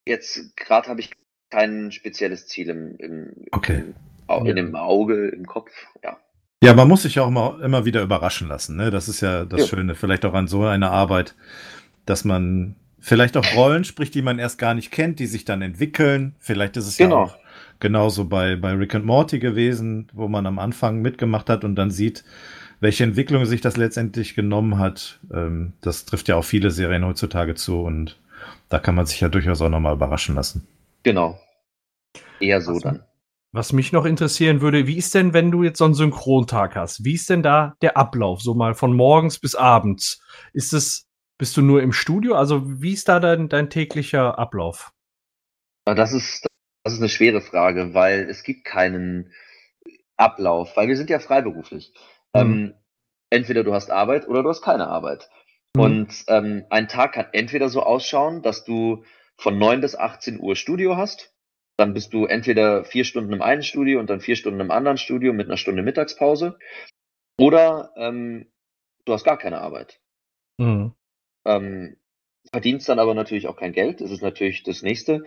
jetzt 0.06 0.56
gerade 0.56 0.88
habe 0.88 1.00
ich 1.00 1.10
kein 1.50 1.92
spezielles 1.92 2.46
Ziel 2.46 2.68
im, 2.70 2.96
im, 2.98 3.26
Okay. 3.52 3.84
im, 4.28 4.46
in 4.46 4.56
dem 4.56 4.74
Auge, 4.76 5.28
im 5.28 5.46
Kopf, 5.46 5.70
ja. 6.02 6.16
Ja, 6.62 6.74
man 6.74 6.88
muss 6.88 7.02
sich 7.02 7.18
auch 7.18 7.28
immer, 7.28 7.58
immer 7.62 7.84
wieder 7.86 8.02
überraschen 8.02 8.46
lassen. 8.48 8.76
Ne? 8.76 8.90
Das 8.90 9.08
ist 9.08 9.22
ja 9.22 9.44
das 9.46 9.62
Ja. 9.62 9.66
Schöne, 9.66 9.94
vielleicht 9.94 10.24
auch 10.26 10.34
an 10.34 10.46
so 10.46 10.64
einer 10.64 10.90
Arbeit, 10.90 11.34
dass 12.04 12.24
man 12.24 12.76
vielleicht 12.98 13.36
auch 13.38 13.54
Rollen 13.56 13.84
spricht, 13.84 14.14
die 14.14 14.20
man 14.20 14.38
erst 14.38 14.58
gar 14.58 14.74
nicht 14.74 14.90
kennt, 14.90 15.18
die 15.20 15.26
sich 15.26 15.46
dann 15.46 15.62
entwickeln. 15.62 16.34
Vielleicht 16.38 16.76
ist 16.76 16.86
es 16.86 16.98
ja 16.98 17.06
Genau. 17.06 17.22
auch 17.22 17.36
genauso 17.80 18.26
bei, 18.26 18.56
bei 18.56 18.72
Rick 18.74 18.94
and 18.94 19.06
Morty 19.06 19.38
gewesen, 19.38 20.08
wo 20.12 20.28
man 20.28 20.46
am 20.46 20.58
Anfang 20.58 21.00
mitgemacht 21.00 21.48
hat 21.48 21.64
und 21.64 21.76
dann 21.76 21.90
sieht, 21.90 22.24
welche 22.80 23.04
Entwicklung 23.04 23.46
sich 23.46 23.62
das 23.62 23.78
letztendlich 23.78 24.34
genommen 24.34 24.78
hat. 24.78 25.18
Ähm, 25.32 25.72
das 25.80 26.04
trifft 26.04 26.28
ja 26.28 26.36
auch 26.36 26.44
viele 26.44 26.70
Serien 26.70 27.06
heutzutage 27.06 27.54
zu 27.54 27.80
und 27.80 28.18
da 28.68 28.78
kann 28.78 28.94
man 28.94 29.06
sich 29.06 29.20
ja 29.22 29.30
durchaus 29.30 29.62
auch 29.62 29.70
nochmal 29.70 29.94
überraschen 29.94 30.34
lassen. 30.34 30.66
Genau. 31.02 31.38
Eher 32.40 32.60
so 32.60 32.72
Ach 32.72 32.74
so. 32.76 32.80
dann. 32.80 33.04
Was 33.52 33.72
mich 33.72 33.90
noch 33.90 34.04
interessieren 34.04 34.60
würde, 34.60 34.86
wie 34.86 34.96
ist 34.96 35.12
denn, 35.14 35.32
wenn 35.32 35.50
du 35.50 35.64
jetzt 35.64 35.78
so 35.78 35.84
einen 35.84 35.94
Synchrontag 35.94 36.76
hast? 36.76 37.04
Wie 37.04 37.14
ist 37.14 37.28
denn 37.28 37.42
da 37.42 37.74
der 37.82 37.96
Ablauf, 37.96 38.40
so 38.42 38.54
mal 38.54 38.74
von 38.74 38.94
morgens 38.94 39.40
bis 39.40 39.56
abends? 39.56 40.22
Ist 40.52 40.72
es, 40.72 41.08
bist 41.36 41.56
du 41.56 41.62
nur 41.62 41.82
im 41.82 41.92
Studio? 41.92 42.36
Also 42.36 42.80
wie 42.80 42.92
ist 42.92 43.08
da 43.08 43.18
dein, 43.18 43.48
dein 43.48 43.68
täglicher 43.68 44.38
Ablauf? 44.38 44.92
Das 45.84 46.12
ist, 46.12 46.46
das 46.84 46.92
ist 46.92 47.00
eine 47.00 47.08
schwere 47.08 47.40
Frage, 47.40 47.92
weil 47.92 48.30
es 48.30 48.44
gibt 48.44 48.64
keinen 48.64 49.32
Ablauf, 50.16 50.76
weil 50.76 50.86
wir 50.86 50.96
sind 50.96 51.10
ja 51.10 51.18
freiberuflich. 51.18 51.92
Mhm. 52.34 52.40
Ähm, 52.40 52.74
entweder 53.30 53.64
du 53.64 53.74
hast 53.74 53.90
Arbeit 53.90 54.28
oder 54.28 54.44
du 54.44 54.48
hast 54.48 54.62
keine 54.62 54.86
Arbeit. 54.86 55.28
Mhm. 55.74 55.82
Und 55.82 56.24
ähm, 56.28 56.64
ein 56.70 56.86
Tag 56.86 57.14
kann 57.14 57.26
entweder 57.32 57.68
so 57.68 57.82
ausschauen, 57.82 58.42
dass 58.42 58.64
du 58.64 59.04
von 59.40 59.58
9 59.58 59.80
bis 59.80 59.96
18 59.96 60.38
Uhr 60.38 60.54
Studio 60.54 60.96
hast. 60.96 61.32
Dann 61.78 61.94
bist 61.94 62.12
du 62.12 62.26
entweder 62.26 62.84
vier 62.84 63.04
Stunden 63.04 63.32
im 63.32 63.40
einen 63.40 63.62
Studio 63.62 63.98
und 63.98 64.10
dann 64.10 64.20
vier 64.20 64.36
Stunden 64.36 64.60
im 64.60 64.70
anderen 64.70 64.98
Studio 64.98 65.32
mit 65.32 65.46
einer 65.46 65.56
Stunde 65.56 65.82
Mittagspause. 65.82 66.58
Oder 67.38 67.90
ähm, 67.96 68.52
du 69.06 69.14
hast 69.14 69.24
gar 69.24 69.38
keine 69.38 69.60
Arbeit. 69.60 69.98
Mhm. 70.58 70.92
ähm, 71.46 71.96
verdienst 72.52 72.86
dann 72.90 72.98
aber 72.98 73.14
natürlich 73.14 73.46
auch 73.46 73.56
kein 73.56 73.72
Geld. 73.72 74.02
Das 74.02 74.10
ist 74.10 74.20
natürlich 74.20 74.62
das 74.62 74.82
nächste. 74.82 75.24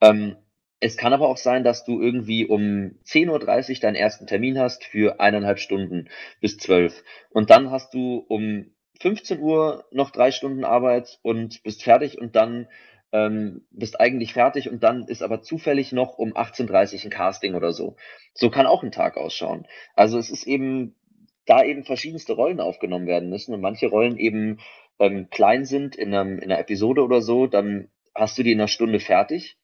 Ähm, 0.00 0.36
es 0.80 0.96
kann 0.96 1.12
aber 1.12 1.28
auch 1.28 1.36
sein, 1.36 1.62
dass 1.62 1.84
du 1.84 2.02
irgendwie 2.02 2.46
um 2.46 2.98
10.30 3.04 3.28
Uhr 3.30 3.80
deinen 3.80 3.94
ersten 3.94 4.26
Termin 4.26 4.58
hast 4.58 4.82
für 4.82 5.20
eineinhalb 5.20 5.60
Stunden 5.60 6.08
bis 6.40 6.56
zwölf. 6.58 7.04
Und 7.30 7.50
dann 7.50 7.70
hast 7.70 7.94
du 7.94 8.24
um 8.26 8.74
15 9.00 9.38
Uhr 9.38 9.86
noch 9.92 10.10
drei 10.10 10.32
Stunden 10.32 10.64
Arbeit 10.64 11.20
und 11.22 11.62
bist 11.62 11.84
fertig 11.84 12.18
und 12.18 12.34
dann 12.34 12.66
ähm, 13.12 13.66
bist 13.70 14.00
eigentlich 14.00 14.32
fertig 14.32 14.70
und 14.70 14.82
dann 14.82 15.06
ist 15.06 15.22
aber 15.22 15.42
zufällig 15.42 15.92
noch 15.92 16.18
um 16.18 16.32
18.30 16.32 16.94
Uhr 16.96 17.04
ein 17.04 17.10
Casting 17.10 17.54
oder 17.54 17.72
so. 17.72 17.96
So 18.34 18.50
kann 18.50 18.66
auch 18.66 18.82
ein 18.82 18.90
Tag 18.90 19.16
ausschauen. 19.16 19.66
Also 19.94 20.18
es 20.18 20.30
ist 20.30 20.46
eben, 20.46 20.96
da 21.44 21.62
eben 21.62 21.84
verschiedenste 21.84 22.32
Rollen 22.32 22.60
aufgenommen 22.60 23.06
werden 23.06 23.28
müssen 23.28 23.54
und 23.54 23.60
manche 23.60 23.88
Rollen 23.88 24.16
eben 24.16 24.58
ähm, 24.98 25.28
klein 25.30 25.64
sind 25.66 25.94
in, 25.94 26.14
einem, 26.14 26.38
in 26.38 26.50
einer 26.50 26.60
Episode 26.60 27.02
oder 27.02 27.20
so, 27.20 27.46
dann 27.46 27.90
hast 28.14 28.38
du 28.38 28.42
die 28.42 28.52
in 28.52 28.60
einer 28.60 28.68
Stunde 28.68 28.98
fertig. 28.98 29.58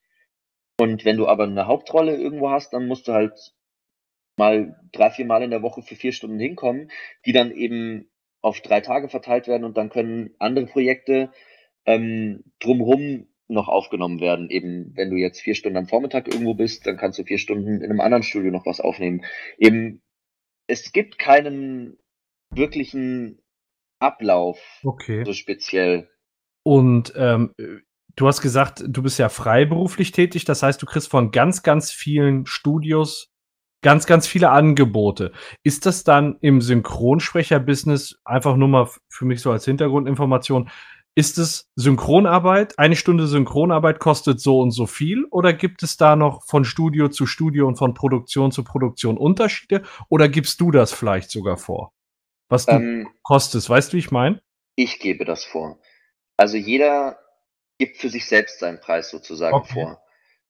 Und 0.79 1.05
wenn 1.05 1.17
du 1.17 1.27
aber 1.27 1.45
eine 1.45 1.67
Hauptrolle 1.67 2.17
irgendwo 2.17 2.51
hast, 2.51 2.73
dann 2.73 2.87
musst 2.87 3.09
du 3.09 3.13
halt 3.13 3.55
mal 4.37 4.77
drei, 4.93 5.11
vier 5.11 5.25
Mal 5.25 5.43
in 5.43 5.51
der 5.51 5.63
Woche 5.63 5.83
für 5.83 5.97
vier 5.97 6.13
Stunden 6.13 6.39
hinkommen, 6.39 6.91
die 7.27 7.33
dann 7.33 7.51
eben 7.51 8.09
auf 8.41 8.61
drei 8.61 8.81
Tage 8.81 9.09
verteilt 9.09 9.49
werden 9.49 9.65
und 9.65 9.77
dann 9.77 9.89
können 9.89 10.35
andere 10.39 10.67
Projekte 10.67 11.33
ähm, 11.87 12.45
drumherum 12.61 13.27
noch 13.49 13.69
aufgenommen 13.69 14.21
werden. 14.21 14.51
Eben, 14.51 14.93
wenn 14.95 15.11
du 15.11 15.17
jetzt 15.17 15.41
vier 15.41 15.55
Stunden 15.55 15.79
am 15.79 15.89
Vormittag 15.89 16.29
irgendwo 16.29 16.55
bist, 16.55 16.87
dann 16.87 16.97
kannst 16.97 17.19
du 17.19 17.25
vier 17.25 17.39
Stunden 17.39 17.81
in 17.81 17.91
einem 17.91 18.01
anderen 18.01 18.23
Studio 18.23 18.51
noch 18.51 18.67
was 18.67 18.81
aufnehmen. 18.81 19.25
Eben, 19.59 20.03
es 20.67 20.93
gibt 20.93 21.19
keinen 21.19 21.99
wirklichen 22.55 23.41
Ablauf 24.01 24.61
Okay. 24.85 25.25
so 25.25 25.33
speziell. 25.33 26.09
Und 26.63 27.13
ähm, 27.17 27.55
du 28.17 28.27
hast 28.27 28.41
gesagt, 28.43 28.85
du 28.87 29.03
bist 29.03 29.19
ja 29.19 29.29
freiberuflich 29.29 30.13
tätig. 30.13 30.45
Das 30.45 30.63
heißt, 30.63 30.81
du 30.81 30.87
kriegst 30.87 31.09
von 31.09 31.31
ganz, 31.31 31.63
ganz 31.63 31.91
vielen 31.91 32.47
Studios 32.47 33.33
ganz, 33.83 34.07
ganz 34.07 34.27
viele 34.27 34.51
Angebote. 34.51 35.33
Ist 35.63 35.87
das 35.87 36.05
dann 36.05 36.37
im 36.41 36.61
Synchronsprecher-Business 36.61 38.21
einfach 38.25 38.57
nur 38.57 38.69
mal 38.69 38.89
für 39.09 39.25
mich 39.25 39.41
so 39.41 39.53
als 39.53 39.65
Hintergrundinformation? 39.65 40.71
Ist 41.19 41.37
es 41.39 41.69
Synchronarbeit? 41.75 42.79
Eine 42.79 42.95
Stunde 42.95 43.27
Synchronarbeit 43.27 43.99
kostet 43.99 44.41
so 44.41 44.61
und 44.61 44.71
so 44.71 44.87
viel? 44.87 45.25
Oder 45.33 45.53
gibt 45.53 45.83
es 45.83 45.97
da 45.97 46.15
noch 46.15 46.45
von 46.47 46.65
Studio 46.65 47.09
zu 47.09 47.27
Studio 47.27 47.67
und 47.67 47.75
von 47.77 47.93
Produktion 47.93 48.53
zu 48.53 48.63
Produktion 48.63 49.19
Unterschiede? 49.19 49.83
Oder 50.09 50.29
gibst 50.29 50.61
du 50.61 50.71
das 50.71 50.93
vielleicht 50.93 51.33
sogar 51.33 51.57
vor? 51.57 51.93
Was 52.49 52.67
du 52.67 52.73
Ähm, 52.77 53.09
kostest, 53.25 53.69
weißt 53.69 53.93
du, 53.93 53.97
wie 53.97 53.99
ich 53.99 54.13
meine? 54.13 54.41
ich 54.77 55.01
gebe 55.01 55.25
das 55.25 55.45
vor. 55.45 55.81
Also 56.37 56.57
jeder 56.57 57.19
gibt 57.79 57.97
für 57.97 58.11
sich 58.11 58.27
selbst 58.29 58.61
seinen 58.61 58.79
Preis 58.79 59.11
sozusagen 59.11 59.57
Okay. 59.57 59.73
vor. 59.75 60.01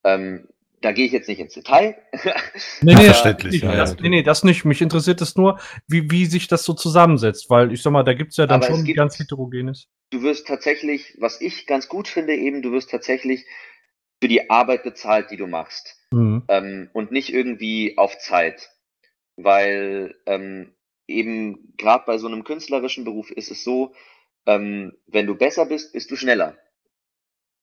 Ähm, 0.05 0.49
da 0.83 0.93
gehe 0.93 1.07
ich 1.07 1.13
jetzt 1.13 1.29
nicht 1.31 1.41
ins 1.41 1.55
Detail. 1.55 1.97
Nee, 2.83 2.95
nee, 2.95 3.05
Verständlich, 3.05 3.63
das, 3.63 3.71
ja, 3.71 3.77
das, 3.77 3.91
ja. 3.93 3.97
nee, 4.03 4.09
nee, 4.11 4.23
das 4.23 4.45
nicht. 4.45 4.67
Mich 4.67 4.83
interessiert 4.83 5.23
es 5.23 5.35
nur, 5.35 5.59
wie, 5.87 6.11
wie 6.11 6.27
sich 6.27 6.47
das 6.47 6.63
so 6.65 6.75
zusammensetzt, 6.75 7.49
weil 7.49 7.73
ich 7.73 7.83
sag 7.83 7.91
mal, 7.93 8.03
da 8.05 8.13
gibt's 8.13 8.37
ja 8.37 8.47
dann 8.47 8.61
Aber 8.61 8.69
es 8.71 8.77
schon 8.77 8.85
gibt- 8.85 8.99
ganz 8.99 9.19
heterogenes. 9.19 9.89
Du 10.11 10.23
wirst 10.23 10.47
tatsächlich, 10.47 11.15
was 11.19 11.41
ich 11.41 11.67
ganz 11.67 11.89
gut 11.89 12.09
finde, 12.09 12.35
eben, 12.35 12.63
du 12.63 12.73
wirst 12.73 12.91
tatsächlich 12.91 13.45
für 14.21 14.29
die 14.29 14.51
Arbeit 14.51 14.83
bezahlt, 14.83 15.31
die 15.31 15.37
du 15.37 15.47
machst. 15.47 15.99
Mhm. 16.11 16.43
ähm, 16.49 16.91
und 16.93 17.13
nicht 17.13 17.33
irgendwie 17.33 17.99
auf 17.99 18.19
Zeit. 18.19 18.71
Weil 19.37 20.17
ähm, 20.27 20.73
eben 21.07 21.75
gerade 21.77 22.05
bei 22.07 22.19
so 22.19 22.27
einem 22.27 22.45
künstlerischen 22.45 23.05
Beruf 23.05 23.31
ist 23.31 23.51
es 23.51 23.63
so, 23.63 23.95
ähm, 24.47 24.97
wenn 25.07 25.27
du 25.27 25.35
besser 25.35 25.67
bist, 25.67 25.93
bist 25.93 26.11
du 26.11 26.17
schneller. 26.17 26.57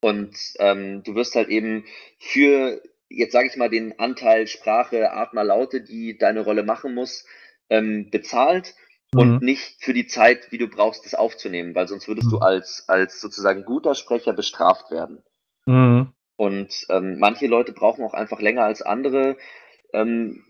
Und 0.01 0.37
ähm, 0.59 1.03
du 1.03 1.15
wirst 1.15 1.35
halt 1.35 1.49
eben 1.49 1.85
für, 2.19 2.81
jetzt 3.09 3.31
sage 3.31 3.47
ich 3.47 3.55
mal, 3.55 3.69
den 3.69 3.97
Anteil 3.99 4.47
Sprache, 4.47 5.11
Atma, 5.11 5.41
Laute, 5.41 5.81
die 5.81 6.17
deine 6.17 6.41
Rolle 6.41 6.63
machen 6.63 6.93
muss, 6.93 7.25
ähm, 7.69 8.11
bezahlt 8.11 8.75
und 9.13 9.41
Mhm. 9.41 9.45
nicht 9.45 9.83
für 9.83 9.93
die 9.93 10.07
Zeit, 10.07 10.51
wie 10.51 10.57
du 10.57 10.67
brauchst, 10.67 11.05
das 11.05 11.15
aufzunehmen, 11.15 11.75
weil 11.75 11.87
sonst 11.87 12.07
würdest 12.07 12.31
du 12.31 12.37
Mhm. 12.37 12.41
als, 12.41 12.85
als 12.87 13.21
sozusagen 13.21 13.65
guter 13.65 13.95
Sprecher 13.95 14.33
bestraft 14.33 14.91
werden. 14.91 15.23
Mhm. 15.65 16.13
Und 16.37 16.85
ähm, 16.89 17.17
manche 17.19 17.47
Leute 17.47 17.71
brauchen 17.71 18.03
auch 18.03 18.13
einfach 18.13 18.41
länger 18.41 18.63
als 18.63 18.81
andere. 18.81 19.37
Ähm, 19.93 20.43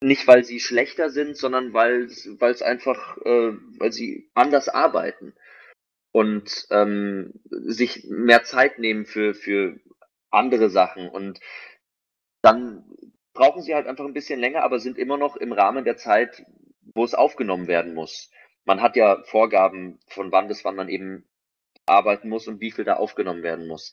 nicht, 0.00 0.26
weil 0.26 0.44
sie 0.44 0.58
schlechter 0.58 1.10
sind, 1.10 1.36
sondern 1.36 1.72
weil 1.72 2.08
weil 2.40 2.50
es 2.50 2.62
einfach, 2.62 3.16
äh, 3.18 3.52
weil 3.78 3.92
sie 3.92 4.30
anders 4.34 4.68
arbeiten 4.68 5.32
und 6.12 6.66
ähm, 6.70 7.32
sich 7.50 8.04
mehr 8.08 8.42
Zeit 8.42 8.78
nehmen 8.78 9.06
für, 9.06 9.34
für 9.34 9.78
andere 10.30 10.70
Sachen. 10.70 11.08
Und 11.08 11.40
dann 12.42 12.84
brauchen 13.32 13.62
sie 13.62 13.74
halt 13.74 13.86
einfach 13.86 14.04
ein 14.04 14.12
bisschen 14.12 14.40
länger, 14.40 14.62
aber 14.62 14.78
sind 14.80 14.98
immer 14.98 15.16
noch 15.16 15.36
im 15.36 15.52
Rahmen 15.52 15.84
der 15.84 15.96
Zeit, 15.96 16.44
wo 16.94 17.04
es 17.04 17.14
aufgenommen 17.14 17.68
werden 17.68 17.94
muss. 17.94 18.30
Man 18.64 18.80
hat 18.80 18.96
ja 18.96 19.22
Vorgaben, 19.24 19.98
von 20.08 20.30
wann 20.32 20.48
bis 20.48 20.64
wann 20.64 20.76
man 20.76 20.88
eben 20.88 21.24
arbeiten 21.86 22.28
muss 22.28 22.46
und 22.46 22.60
wie 22.60 22.70
viel 22.70 22.84
da 22.84 22.94
aufgenommen 22.94 23.42
werden 23.42 23.66
muss. 23.66 23.92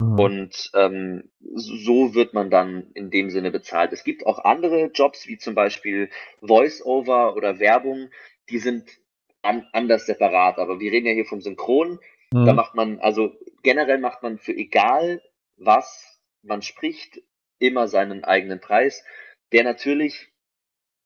Mhm. 0.00 0.18
Und 0.18 0.70
ähm, 0.74 1.30
so 1.54 2.14
wird 2.14 2.34
man 2.34 2.50
dann 2.50 2.90
in 2.94 3.10
dem 3.10 3.30
Sinne 3.30 3.50
bezahlt. 3.50 3.92
Es 3.92 4.04
gibt 4.04 4.26
auch 4.26 4.44
andere 4.44 4.90
Jobs, 4.92 5.26
wie 5.28 5.38
zum 5.38 5.54
Beispiel 5.54 6.10
Voice-Over 6.40 7.36
oder 7.36 7.58
Werbung, 7.58 8.10
die 8.48 8.58
sind 8.58 8.90
an, 9.42 9.66
anders 9.72 10.06
separat. 10.06 10.58
Aber 10.58 10.80
wir 10.80 10.90
reden 10.90 11.06
ja 11.06 11.12
hier 11.12 11.26
vom 11.26 11.40
Synchron. 11.40 11.98
Da 12.32 12.52
Mhm. 12.52 12.56
macht 12.56 12.74
man, 12.74 13.00
also 13.00 13.36
generell 13.62 13.98
macht 13.98 14.22
man 14.22 14.38
für 14.38 14.52
egal 14.52 15.20
was 15.56 16.20
man 16.42 16.62
spricht, 16.62 17.20
immer 17.58 17.86
seinen 17.86 18.24
eigenen 18.24 18.60
Preis, 18.60 19.04
der 19.52 19.64
natürlich 19.64 20.29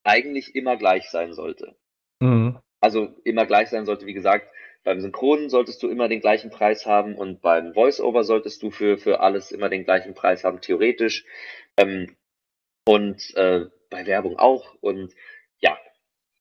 eigentlich 0.05 0.55
immer 0.55 0.77
gleich 0.77 1.11
sein 1.11 1.33
sollte. 1.33 1.77
Mhm. 2.21 2.59
Also 2.81 3.09
immer 3.25 3.47
gleich 3.47 3.71
sein 3.71 3.87
sollte, 3.87 4.07
wie 4.07 4.15
gesagt, 4.15 4.47
beim 4.85 5.01
Synchronen 5.01 5.49
solltest 5.49 5.83
du 5.83 5.89
immer 5.89 6.09
den 6.09 6.21
gleichen 6.21 6.51
Preis 6.51 6.85
haben 6.85 7.15
und 7.17 7.41
beim 7.41 7.73
Voice-Over 7.73 8.23
solltest 8.23 8.63
du 8.63 8.71
für, 8.71 8.99
für 8.99 9.21
alles 9.21 9.51
immer 9.51 9.71
den 9.71 9.85
gleichen 9.85 10.15
Preis 10.15 10.45
haben, 10.45 10.61
theoretisch. 10.61 11.25
Ähm, 11.79 12.15
und 12.87 13.35
äh, 13.37 13.65
bei 13.89 14.07
Werbung 14.07 14.39
auch. 14.39 14.75
Und 14.83 15.15
ja, 15.61 15.79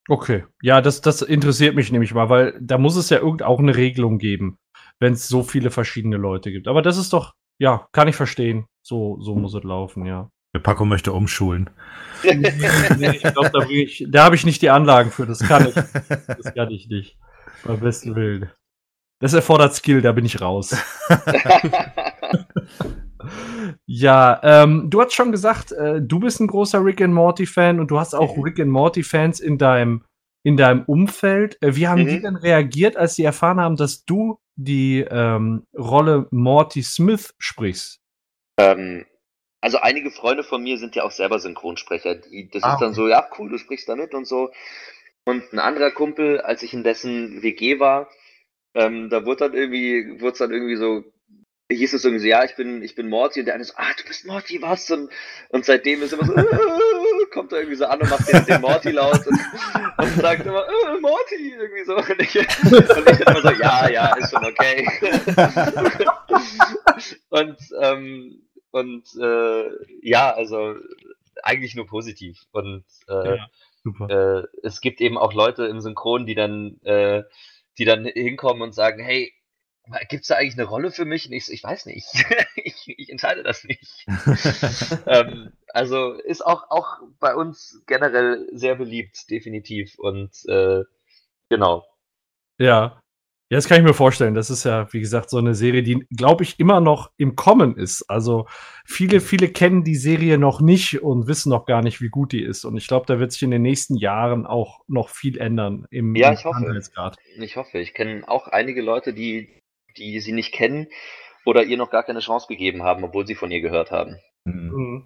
Okay. 0.10 0.44
Ja, 0.62 0.82
das, 0.82 1.02
das 1.02 1.22
interessiert 1.22 1.76
mich 1.76 1.92
nämlich 1.92 2.14
mal, 2.14 2.30
weil 2.30 2.60
da 2.62 2.78
muss 2.78 2.98
es 2.98 3.10
ja 3.10 3.20
irgend 3.20 3.44
auch 3.44 3.60
eine 3.60 3.76
Regelung 3.76 4.18
geben, 4.18 4.58
wenn 5.00 5.14
es 5.14 5.28
so 5.28 5.44
viele 5.44 5.72
verschiedene 5.72 6.18
Leute 6.18 6.52
gibt. 6.52 6.68
Aber 6.68 6.82
das 6.82 6.98
ist 6.98 7.14
doch, 7.14 7.34
ja, 7.58 7.88
kann 7.94 8.08
ich 8.08 8.16
verstehen. 8.16 8.66
So, 8.86 9.20
so 9.22 9.36
muss 9.36 9.54
es 9.54 9.64
laufen, 9.64 10.06
ja. 10.06 10.30
Der 10.54 10.60
Paco 10.60 10.86
möchte 10.86 11.12
umschulen. 11.14 11.70
Nee, 12.24 13.10
ich 13.18 13.22
glaube, 13.22 13.52
da, 13.52 13.66
da 14.08 14.24
habe 14.24 14.36
ich 14.36 14.46
nicht 14.46 14.62
die 14.62 14.70
Anlagen 14.70 15.12
für. 15.12 15.26
Das 15.26 15.40
kann 15.40 15.68
ich. 15.68 15.74
Das 15.74 16.54
kann 16.56 16.72
ich 16.72 16.88
nicht. 16.88 17.18
Beim 17.66 17.82
besten 17.82 18.16
Willen. 18.16 18.50
Das 19.20 19.34
erfordert 19.34 19.74
Skill, 19.76 20.02
da 20.02 20.14
bin 20.14 20.24
ich 20.26 20.40
raus. 20.40 20.74
Ja, 23.86 24.40
ähm, 24.44 24.90
du 24.90 25.02
hast 25.02 25.14
schon 25.14 25.32
gesagt, 25.32 25.72
äh, 25.72 26.02
du 26.02 26.20
bist 26.20 26.42
ein 26.42 26.48
großer 26.48 26.84
Rick 26.84 27.02
and 27.02 27.14
Morty 27.14 27.46
Fan 27.46 27.80
und 27.80 27.90
du 27.90 27.98
hast 28.00 28.14
auch 28.14 28.36
Mhm. 28.36 28.44
Rick 28.44 28.60
and 28.60 28.72
Morty 28.72 29.02
Fans 29.04 29.40
in 29.40 29.58
deinem 29.58 30.04
in 30.46 30.58
deinem 30.58 30.84
Umfeld. 30.84 31.58
Äh, 31.62 31.76
wie 31.78 31.88
haben 31.88 32.06
die 32.06 32.18
Mhm. 32.18 32.22
denn 32.22 32.36
reagiert, 32.36 32.98
als 32.98 33.16
sie 33.16 33.24
erfahren 33.24 33.62
haben, 33.62 33.78
dass 33.78 34.04
du 34.04 34.40
die 34.58 35.00
ähm, 35.10 35.66
Rolle 35.78 36.28
Morty 36.32 36.84
Smith 36.84 37.34
sprichst? 37.40 38.02
ähm, 38.60 39.06
also 39.64 39.80
einige 39.80 40.12
Freunde 40.12 40.44
von 40.44 40.62
mir 40.62 40.78
sind 40.78 40.94
ja 40.96 41.04
auch 41.04 41.12
selber 41.12 41.40
Synchronsprecher. 41.40 42.16
Die, 42.16 42.50
das 42.50 42.64
Ah, 42.64 42.74
ist 42.74 42.82
dann 42.82 42.90
okay. 42.90 42.96
so, 42.96 43.08
ja, 43.08 43.26
cool, 43.40 43.50
du 43.50 43.58
sprichst 43.58 43.88
da 43.88 43.96
mit 43.96 44.14
und 44.14 44.26
so. 44.26 44.52
Und 45.24 45.54
ein 45.54 45.60
anderer 45.60 45.92
Kumpel, 45.92 46.42
als 46.42 46.64
ich 46.64 46.74
in 46.74 46.84
dessen 46.84 47.42
WG 47.42 47.80
war, 47.80 48.10
ähm, 48.74 49.10
da 49.10 49.26
wurde 49.26 49.48
dann 49.48 49.54
irgendwie, 49.54 50.20
wurde 50.20 50.34
es 50.34 50.40
dann 50.40 50.52
irgendwie 50.52 50.76
so, 50.76 51.06
hieß 51.72 51.94
es 51.94 52.04
irgendwie 52.04 52.24
so, 52.24 52.28
ja, 52.28 52.44
ich 52.44 52.58
bin, 52.58 52.82
ich 52.82 52.94
bin 52.96 53.08
Morty 53.08 53.40
und 53.40 53.46
der 53.46 53.56
eine 53.56 53.64
so, 53.64 53.74
ah, 53.78 53.94
du 53.98 54.04
bist 54.06 54.26
Morty, 54.26 54.62
was? 54.62 54.92
Und, 54.92 55.10
und 55.48 55.64
seitdem 55.64 56.04
ist 56.04 56.12
immer 56.12 56.26
so, 56.26 56.36
äh, 56.36 56.46
kommt 57.32 57.54
er 57.54 57.60
irgendwie 57.60 57.78
so 57.78 57.86
an 57.86 58.02
und 58.02 58.10
macht 58.10 58.34
den, 58.34 58.46
den 58.46 58.60
Morty 58.60 58.92
laut 58.92 59.26
und, 59.26 59.40
und 59.98 60.22
sagt 60.22 60.46
immer, 60.46 60.68
äh, 60.68 61.00
Morty, 61.00 61.56
irgendwie 61.58 61.86
so. 61.86 61.96
Und 61.96 62.22
ich, 62.22 62.38
und 62.38 63.10
ich 63.10 63.20
immer 63.22 63.42
so, 63.42 63.50
ja, 63.52 63.90
ja, 63.90 64.14
ist 64.18 64.30
schon 64.30 64.44
okay. 64.44 64.86
und, 67.30 67.58
ähm, 67.82 68.44
und 68.74 69.04
äh, 69.22 69.70
ja, 70.02 70.34
also 70.34 70.76
eigentlich 71.44 71.76
nur 71.76 71.86
positiv. 71.86 72.42
Und 72.52 72.84
äh, 73.08 73.38
Ja, 73.38 73.48
super. 73.84 74.10
äh, 74.10 74.48
es 74.64 74.82
gibt 74.82 75.00
eben 75.02 75.18
auch 75.18 75.34
Leute 75.34 75.66
im 75.66 75.80
Synchron, 75.80 76.26
die 76.26 76.36
dann, 76.36 76.80
äh, 76.84 77.24
die 77.78 77.86
dann 77.86 78.06
hinkommen 78.06 78.62
und 78.64 78.74
sagen, 78.74 79.04
hey, 79.04 79.34
gibt's 80.10 80.30
da 80.30 80.36
eigentlich 80.36 80.58
eine 80.58 80.68
Rolle 80.68 80.92
für 80.92 81.06
mich? 81.06 81.28
Und 81.28 81.34
ich, 81.34 81.52
ich 81.52 81.64
weiß 81.64 81.86
nicht. 81.86 82.08
ich, 82.56 82.88
ich 82.88 83.10
entscheide 83.10 83.44
das 83.44 83.64
nicht. 83.64 84.06
ähm, 85.08 85.54
also 85.68 86.14
ist 86.14 86.46
auch, 86.46 86.70
auch 86.70 87.00
bei 87.20 87.36
uns 87.36 87.84
generell 87.86 88.48
sehr 88.54 88.76
beliebt, 88.76 89.30
definitiv. 89.30 90.00
Und 90.00 90.32
äh, 90.48 90.84
genau. 91.50 91.86
Ja. 92.58 93.03
Ja, 93.54 93.58
das 93.58 93.68
kann 93.68 93.78
ich 93.78 93.84
mir 93.84 93.94
vorstellen. 93.94 94.34
Das 94.34 94.50
ist 94.50 94.64
ja, 94.64 94.92
wie 94.94 95.00
gesagt, 95.00 95.30
so 95.30 95.38
eine 95.38 95.54
Serie, 95.54 95.84
die, 95.84 96.08
glaube 96.10 96.44
ich, 96.44 96.60
immer 96.60 96.82
noch 96.82 97.12
im 97.18 97.36
Kommen 97.36 97.78
ist. 97.78 98.02
Also 98.10 98.48
viele, 98.84 99.22
viele 99.22 99.48
kennen 99.48 99.84
die 99.84 99.94
Serie 99.94 100.40
noch 100.40 100.60
nicht 100.60 101.04
und 101.04 101.28
wissen 101.28 101.52
noch 101.52 101.68
gar 101.68 101.84
nicht, 101.84 102.02
wie 102.02 102.10
gut 102.10 102.32
die 102.32 102.42
ist. 102.42 102.66
Und 102.66 102.78
ich 102.78 102.88
glaube, 102.88 103.06
da 103.06 103.20
wird 103.20 103.32
sich 103.32 103.44
in 103.44 103.52
den 103.52 103.62
nächsten 103.62 103.96
Jahren 103.96 104.48
auch 104.48 104.82
noch 104.88 105.10
viel 105.10 105.38
ändern 105.38 105.86
im, 105.92 106.16
Ja, 106.16 106.34
ich 106.34 106.46
hoffe. 106.46 106.82
Ich 107.38 107.56
hoffe. 107.56 107.78
Ich 107.78 107.94
kenne 107.94 108.28
auch 108.28 108.48
einige 108.48 108.82
Leute, 108.82 109.14
die, 109.14 109.62
die 109.98 110.20
sie 110.20 110.32
nicht 110.32 110.52
kennen 110.52 110.88
oder 111.46 111.64
ihr 111.64 111.78
noch 111.78 111.92
gar 111.92 112.02
keine 112.02 112.22
Chance 112.22 112.48
gegeben 112.50 112.82
haben, 112.82 113.04
obwohl 113.04 113.28
sie 113.28 113.36
von 113.36 113.52
ihr 113.52 113.62
gehört 113.62 113.92
haben. 113.92 114.18
Mhm. 114.46 115.06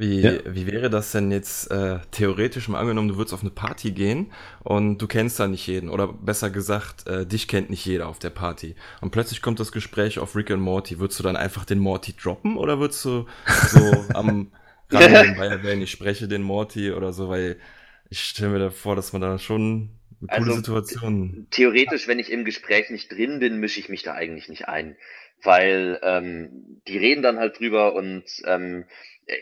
Wie, 0.00 0.22
Ja. 0.22 0.32
wie 0.46 0.68
wäre 0.68 0.90
das 0.90 1.10
denn 1.10 1.32
jetzt 1.32 1.72
äh, 1.72 1.98
theoretisch 2.12 2.68
mal 2.68 2.78
angenommen, 2.78 3.08
du 3.08 3.16
würdest 3.16 3.34
auf 3.34 3.40
eine 3.40 3.50
Party 3.50 3.90
gehen 3.90 4.32
und 4.62 4.98
du 4.98 5.08
kennst 5.08 5.40
da 5.40 5.48
nicht 5.48 5.66
jeden 5.66 5.88
oder 5.90 6.06
besser 6.12 6.50
gesagt, 6.50 7.08
äh, 7.08 7.26
dich 7.26 7.48
kennt 7.48 7.68
nicht 7.68 7.84
jeder 7.84 8.06
auf 8.06 8.20
der 8.20 8.30
Party 8.30 8.76
und 9.00 9.10
plötzlich 9.10 9.42
kommt 9.42 9.58
das 9.58 9.72
Gespräch 9.72 10.20
auf 10.20 10.36
Rick 10.36 10.50
und 10.50 10.60
Morty. 10.60 11.00
Würdest 11.00 11.18
du 11.18 11.24
dann 11.24 11.34
einfach 11.36 11.64
den 11.64 11.80
Morty 11.80 12.14
droppen 12.16 12.56
oder 12.56 12.78
würdest 12.78 13.04
du 13.04 13.26
so 13.60 14.08
am 14.12 14.52
Rand 14.92 15.18
erwähnen, 15.36 15.82
ich 15.82 15.90
spreche 15.90 16.28
den 16.28 16.42
Morty 16.42 16.92
oder 16.92 17.12
so, 17.12 17.28
weil 17.28 17.56
ich 18.08 18.20
stelle 18.22 18.50
mir 18.52 18.58
da 18.60 18.70
vor, 18.70 18.94
dass 18.94 19.12
man 19.12 19.20
da 19.22 19.36
schon 19.38 19.90
eine 20.20 20.28
coole 20.28 20.52
Also, 20.52 20.52
Situation. 20.52 21.40
Theoretisch, 21.50 22.08
wenn 22.08 22.18
ich 22.18 22.30
im 22.30 22.44
Gespräch 22.44 22.90
nicht 22.90 23.10
drin 23.12 23.40
bin, 23.40 23.60
mische 23.60 23.80
ich 23.80 23.88
mich 23.88 24.02
da 24.02 24.14
eigentlich 24.14 24.48
nicht 24.48 24.68
ein, 24.68 24.96
weil 25.42 25.98
ähm, 26.02 26.82
die 26.88 26.98
reden 26.98 27.22
dann 27.22 27.38
halt 27.38 27.58
drüber 27.58 27.94
und 27.94 28.24
ähm, 28.44 28.84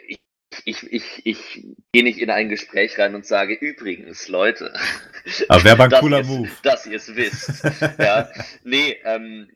ich, 0.08 0.20
ich, 0.64 0.82
ich, 0.84 1.26
ich 1.26 1.64
gehe 1.92 2.02
nicht 2.04 2.18
in 2.18 2.30
ein 2.30 2.48
Gespräch 2.48 2.98
rein 2.98 3.14
und 3.14 3.26
sage, 3.26 3.54
übrigens, 3.54 4.28
Leute, 4.28 4.74
Aber 5.48 5.64
wäre 5.64 5.76
mal 5.76 5.84
ein 5.84 5.90
dass 5.90 6.00
cooler 6.00 6.22
Move. 6.22 6.50
dass 6.62 6.86
ihr 6.86 6.96
es 6.96 7.14
wisst. 7.14 7.62
ja, 7.98 8.30
nee, 8.64 8.96
ähm, 9.04 9.50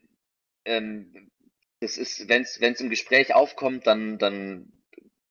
ähm, 0.65 1.31
das 1.79 1.97
ist, 1.97 2.27
wenn 2.29 2.43
es 2.43 2.81
im 2.81 2.89
Gespräch 2.89 3.33
aufkommt, 3.33 3.87
dann, 3.87 4.17
dann 4.17 4.71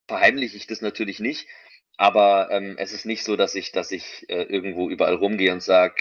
verheimliche 0.08 0.56
ich 0.56 0.66
das 0.66 0.80
natürlich 0.80 1.20
nicht. 1.20 1.46
Aber 1.96 2.48
ähm, 2.50 2.76
es 2.78 2.92
ist 2.92 3.04
nicht 3.04 3.24
so, 3.24 3.36
dass 3.36 3.54
ich, 3.54 3.72
dass 3.72 3.90
ich 3.92 4.24
äh, 4.28 4.42
irgendwo 4.44 4.88
überall 4.88 5.14
rumgehe 5.14 5.52
und 5.52 5.62
sag, 5.62 6.00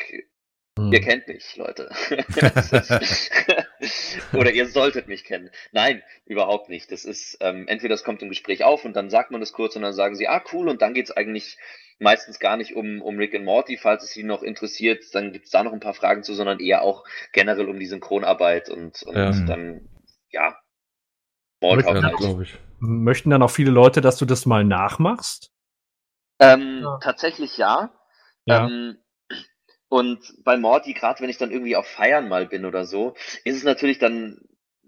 Mhm. 0.80 0.94
ihr 0.94 1.02
kennt 1.02 1.27
mich, 1.27 1.56
Leute. 1.57 1.90
Oder 4.34 4.51
ihr 4.51 4.68
solltet 4.68 5.07
mich 5.07 5.23
kennen. 5.23 5.49
Nein, 5.72 6.03
überhaupt 6.26 6.69
nicht. 6.69 6.91
Das 6.91 7.06
ist, 7.06 7.38
ähm, 7.41 7.68
entweder 7.68 7.95
es 7.95 8.03
kommt 8.03 8.22
im 8.22 8.30
Gespräch 8.30 8.64
auf 8.64 8.85
und 8.85 8.95
dann 8.95 9.10
sagt 9.10 9.31
man 9.31 9.39
das 9.39 9.53
kurz 9.53 9.76
und 9.76 9.81
dann 9.81 9.93
sagen 9.93 10.15
sie, 10.15 10.27
ah, 10.27 10.43
cool, 10.53 10.69
und 10.69 10.81
dann 10.81 10.93
geht's 10.93 11.11
eigentlich 11.11 11.57
meistens 11.99 12.39
gar 12.39 12.57
nicht 12.57 12.76
um, 12.76 13.01
um 13.01 13.18
Rick 13.18 13.35
and 13.35 13.45
Morty, 13.45 13.77
falls 13.77 14.03
es 14.03 14.11
sie 14.11 14.23
noch 14.23 14.41
interessiert, 14.41 15.03
dann 15.14 15.34
gibt's 15.34 15.51
da 15.51 15.64
noch 15.64 15.73
ein 15.73 15.81
paar 15.81 15.93
Fragen 15.93 16.23
zu, 16.23 16.34
sondern 16.34 16.60
eher 16.60 16.81
auch 16.81 17.03
generell 17.34 17.68
um 17.68 17.80
die 17.80 17.88
Synchronarbeit 17.88 18.69
und, 18.69 19.03
und 19.03 19.15
Ja. 19.15 19.31
dann, 19.45 19.88
ja, 20.30 20.57
Smalltalk 21.60 22.03
halt. 22.03 22.18
glaube 22.18 22.43
ich. 22.43 22.57
Möchten 22.80 23.30
dann 23.30 23.43
auch 23.43 23.51
viele 23.51 23.72
Leute, 23.72 23.99
dass 24.01 24.18
du 24.18 24.26
das 24.26 24.45
mal 24.45 24.64
nachmachst? 24.64 25.51
Ähm, 26.39 26.80
Ja. 26.84 26.97
Tatsächlich 27.01 27.57
ja. 27.57 27.93
Ja. 28.45 28.68
Ähm, 28.68 28.97
und 29.89 30.19
bei 30.43 30.57
Morty, 30.57 30.93
gerade 30.93 31.21
wenn 31.21 31.29
ich 31.29 31.37
dann 31.37 31.51
irgendwie 31.51 31.75
auf 31.75 31.87
Feiern 31.87 32.29
mal 32.29 32.45
bin 32.45 32.65
oder 32.65 32.85
so, 32.85 33.15
ist 33.43 33.57
es 33.57 33.63
natürlich 33.63 33.99
dann 33.99 34.39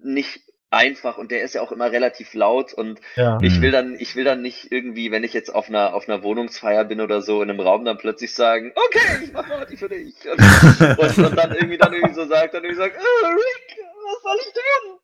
nicht 0.01 0.41
einfach 0.69 1.17
und 1.17 1.31
der 1.31 1.43
ist 1.43 1.53
ja 1.53 1.61
auch 1.61 1.73
immer 1.73 1.91
relativ 1.91 2.33
laut 2.33 2.73
und 2.73 3.01
ja. 3.17 3.37
ich 3.41 3.57
Mhm. 3.57 3.61
will 3.61 3.71
dann, 3.71 3.95
ich 3.99 4.15
will 4.15 4.23
dann 4.23 4.41
nicht 4.41 4.71
irgendwie, 4.71 5.11
wenn 5.11 5.25
ich 5.25 5.33
jetzt 5.33 5.53
auf 5.53 5.67
einer, 5.67 5.93
auf 5.93 6.07
einer 6.07 6.23
Wohnungsfeier 6.23 6.85
bin 6.85 7.01
oder 7.01 7.21
so 7.21 7.41
in 7.41 7.49
einem 7.49 7.59
Raum, 7.59 7.83
dann 7.83 7.97
plötzlich 7.97 8.33
sagen, 8.33 8.71
okay, 8.75 9.23
ich 9.25 9.33
mach 9.33 9.47
Morty 9.47 9.75
für 9.75 9.89
dich. 9.89 10.15
Und, 10.29 10.97
und, 10.97 11.17
und 11.17 11.37
dann 11.37 11.51
irgendwie 11.53 11.77
dann 11.77 11.93
irgendwie 11.93 12.15
so 12.15 12.25
sagt, 12.25 12.53
dann 12.53 12.63
irgendwie 12.63 12.81
sagt, 12.81 12.95
oh, 12.97 13.27
Rick, 13.27 13.77
was 14.05 14.23
soll 14.23 14.37
ich 14.39 14.53
tun? 14.53 14.99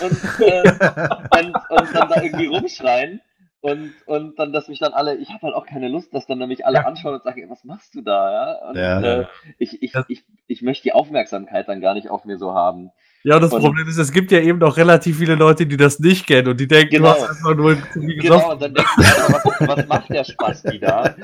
Und, 0.00 0.40
äh, 0.48 0.62
und, 1.44 1.54
und 1.70 1.94
dann 1.94 2.08
da 2.08 2.22
irgendwie 2.22 2.46
rumschreien. 2.46 3.20
Und, 3.64 3.94
und 4.04 4.38
dann, 4.38 4.52
dass 4.52 4.68
mich 4.68 4.78
dann 4.78 4.92
alle, 4.92 5.16
ich 5.16 5.30
habe 5.30 5.40
halt 5.44 5.54
auch 5.54 5.64
keine 5.64 5.88
Lust, 5.88 6.12
dass 6.12 6.26
dann 6.26 6.36
nämlich 6.36 6.66
alle 6.66 6.84
anschauen 6.86 7.14
und 7.14 7.22
sagen, 7.22 7.40
ey, 7.40 7.48
was 7.48 7.64
machst 7.64 7.94
du 7.94 8.02
da, 8.02 8.30
ja? 8.30 8.68
Und 8.68 8.76
Ja. 8.76 9.00
äh, 9.20 9.26
ich, 9.56 9.82
ich, 9.82 9.94
ich, 10.08 10.22
ich 10.46 10.60
möchte 10.60 10.82
die 10.82 10.92
Aufmerksamkeit 10.92 11.66
dann 11.66 11.80
gar 11.80 11.94
nicht 11.94 12.10
auf 12.10 12.26
mir 12.26 12.36
so 12.36 12.52
haben. 12.52 12.90
Ja, 13.22 13.38
das 13.40 13.54
Und- 13.54 13.62
Problem 13.62 13.88
ist, 13.88 13.96
es 13.96 14.12
gibt 14.12 14.32
ja 14.32 14.40
eben 14.40 14.58
noch 14.58 14.76
relativ 14.76 15.16
viele 15.16 15.34
Leute, 15.34 15.64
die 15.66 15.78
das 15.78 15.98
nicht 15.98 16.26
kennen 16.26 16.48
und 16.48 16.60
die 16.60 16.66
denken, 16.68 16.96
Genau. 16.96 17.14
du 17.14 17.20
hast 17.22 17.30
einfach 17.30 17.54
nur 17.56 17.74
Genau, 17.94 18.20
gesoffen. 18.20 18.50
und 18.52 18.62
dann 18.62 18.74
denkst 18.74 18.90
du, 18.96 19.02
was, 19.32 19.68
was 19.78 19.86
macht 19.86 20.10
der 20.10 20.24
Spasti 20.24 20.78
da? 20.78 21.14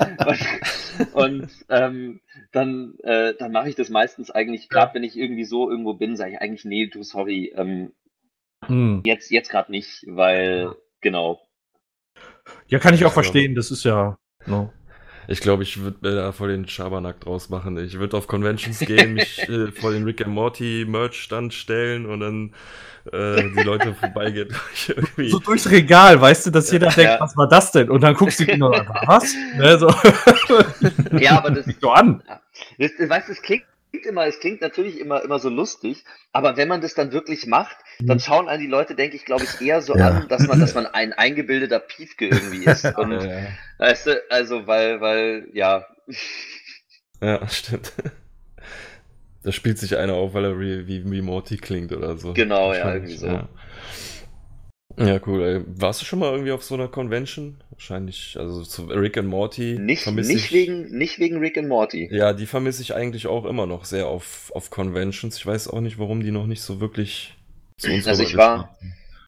Und 1.12 1.46
ähm, 1.68 2.20
dann, 2.52 2.94
äh, 3.02 3.34
dann 3.38 3.52
mache 3.52 3.68
ich 3.68 3.74
das 3.74 3.90
meistens 3.90 4.30
eigentlich, 4.30 4.70
gerade 4.70 4.94
wenn 4.94 5.04
ich 5.04 5.14
irgendwie 5.18 5.44
so 5.44 5.68
irgendwo 5.70 5.92
bin, 5.92 6.16
sage 6.16 6.32
ich 6.32 6.40
eigentlich, 6.40 6.64
nee, 6.64 6.86
du, 6.86 7.02
sorry, 7.02 7.52
ähm, 7.54 7.92
Hm. 8.64 9.02
jetzt, 9.04 9.30
jetzt 9.30 9.50
gerade 9.50 9.70
nicht, 9.70 10.04
weil, 10.06 10.74
genau. 11.02 11.38
Ja, 12.68 12.78
kann 12.78 12.94
ich 12.94 13.04
auch 13.04 13.12
verstehen, 13.12 13.54
das 13.54 13.70
ist 13.70 13.84
ja. 13.84 14.16
No. 14.46 14.72
Ich 15.28 15.40
glaube, 15.40 15.62
ich 15.62 15.80
würde 15.80 15.98
mir 16.00 16.14
da 16.16 16.32
voll 16.32 16.48
den 16.48 16.66
Schabernack 16.66 17.20
draus 17.20 17.50
machen. 17.50 17.76
Ich 17.78 17.98
würde 17.98 18.16
auf 18.16 18.26
Conventions 18.26 18.80
gehen, 18.80 19.14
mich 19.14 19.38
äh, 19.48 19.70
vor 19.70 19.92
den 19.92 20.02
Rick 20.04 20.22
and 20.24 20.34
Morty 20.34 20.84
Merch-Stand 20.88 21.54
stellen 21.54 22.06
und 22.06 22.20
dann 22.20 22.54
äh, 23.12 23.42
die 23.56 23.62
Leute 23.62 23.94
vorbeigehen. 24.00 24.48
So 25.28 25.38
durchs 25.38 25.70
Regal, 25.70 26.20
weißt 26.20 26.46
du, 26.46 26.50
dass 26.50 26.70
jeder 26.72 26.88
Ja. 26.88 26.94
denkt, 26.94 27.20
was 27.20 27.36
war 27.36 27.48
das 27.48 27.70
denn? 27.70 27.90
Und 27.90 28.00
dann 28.00 28.14
guckst 28.14 28.40
du 28.40 28.44
ihn 28.44 28.62
und 28.62 28.72
was? 29.06 29.34
Ne, 29.56 29.78
so. 29.78 29.88
Ja, 31.18 31.38
aber 31.38 31.50
das, 31.50 31.66
so 31.80 31.90
an. 31.90 32.22
das, 32.78 32.90
das 32.98 33.08
weißt 33.08 33.28
du, 33.28 33.32
es 33.32 33.42
klingt 33.42 33.64
immer, 33.92 34.26
es 34.26 34.40
klingt 34.40 34.60
natürlich 34.60 34.98
immer, 34.98 35.22
immer 35.22 35.38
so 35.38 35.48
lustig, 35.48 36.04
aber 36.32 36.56
wenn 36.56 36.68
man 36.68 36.80
das 36.80 36.94
dann 36.94 37.12
wirklich 37.12 37.46
macht, 37.46 37.76
dann 38.06 38.18
Mhm. 38.18 38.20
schauen 38.20 38.48
einen 38.48 38.62
die 38.62 38.68
Leute, 38.68 38.94
denke 38.94 39.16
ich, 39.16 39.24
glaube 39.24 39.44
ich, 39.44 39.60
eher 39.60 39.82
so 39.82 39.94
Ja. 39.94 40.06
an, 40.06 40.28
dass 40.28 40.46
man, 40.46 40.58
dass 40.58 40.74
man 40.74 40.86
ein 40.86 41.12
eingebildeter 41.12 41.80
Piefke 41.80 42.26
irgendwie 42.28 42.64
ist. 42.64 42.94
Und, 42.96 43.12
äh, 43.24 43.52
weißt 43.78 44.06
du, 44.06 44.22
also, 44.30 44.66
weil, 44.66 45.00
weil, 45.00 45.48
ja, 45.52 45.86
ja, 47.20 47.46
stimmt. 47.48 47.92
Da 49.42 49.52
spielt 49.52 49.78
sich 49.78 49.96
einer 49.96 50.14
auf, 50.14 50.34
weil 50.34 50.44
er 50.44 50.60
wie, 50.60 50.86
wie, 50.86 51.10
wie 51.10 51.22
Morty 51.22 51.56
klingt 51.56 51.92
oder 51.92 52.16
so. 52.18 52.34
Genau, 52.34 52.72
ja, 52.74 52.92
irgendwie 52.94 53.16
so. 53.16 53.26
Ja. 53.26 53.48
Ja, 55.00 55.20
cool. 55.26 55.42
Ey. 55.42 55.62
Warst 55.66 56.00
du 56.00 56.04
schon 56.04 56.18
mal 56.18 56.30
irgendwie 56.32 56.52
auf 56.52 56.62
so 56.62 56.74
einer 56.74 56.88
Convention? 56.88 57.62
Wahrscheinlich, 57.70 58.36
also 58.38 58.62
zu 58.62 58.84
Rick 58.86 59.16
and 59.16 59.28
Morty. 59.28 59.78
Nicht, 59.78 60.06
nicht, 60.06 60.28
ich- 60.30 60.52
wegen, 60.52 60.90
nicht 60.96 61.18
wegen 61.18 61.38
Rick 61.38 61.58
and 61.58 61.68
Morty. 61.68 62.08
Ja, 62.12 62.32
die 62.32 62.46
vermisse 62.46 62.82
ich 62.82 62.94
eigentlich 62.94 63.26
auch 63.26 63.44
immer 63.46 63.66
noch 63.66 63.84
sehr 63.84 64.06
auf, 64.08 64.52
auf 64.54 64.70
Conventions. 64.70 65.36
Ich 65.36 65.46
weiß 65.46 65.68
auch 65.68 65.80
nicht, 65.80 65.98
warum 65.98 66.22
die 66.22 66.30
noch 66.30 66.46
nicht 66.46 66.62
so 66.62 66.80
wirklich 66.80 67.34
zu 67.78 67.90
uns 67.90 68.06
Also 68.06 68.22
ich 68.22 68.30
sind. 68.30 68.40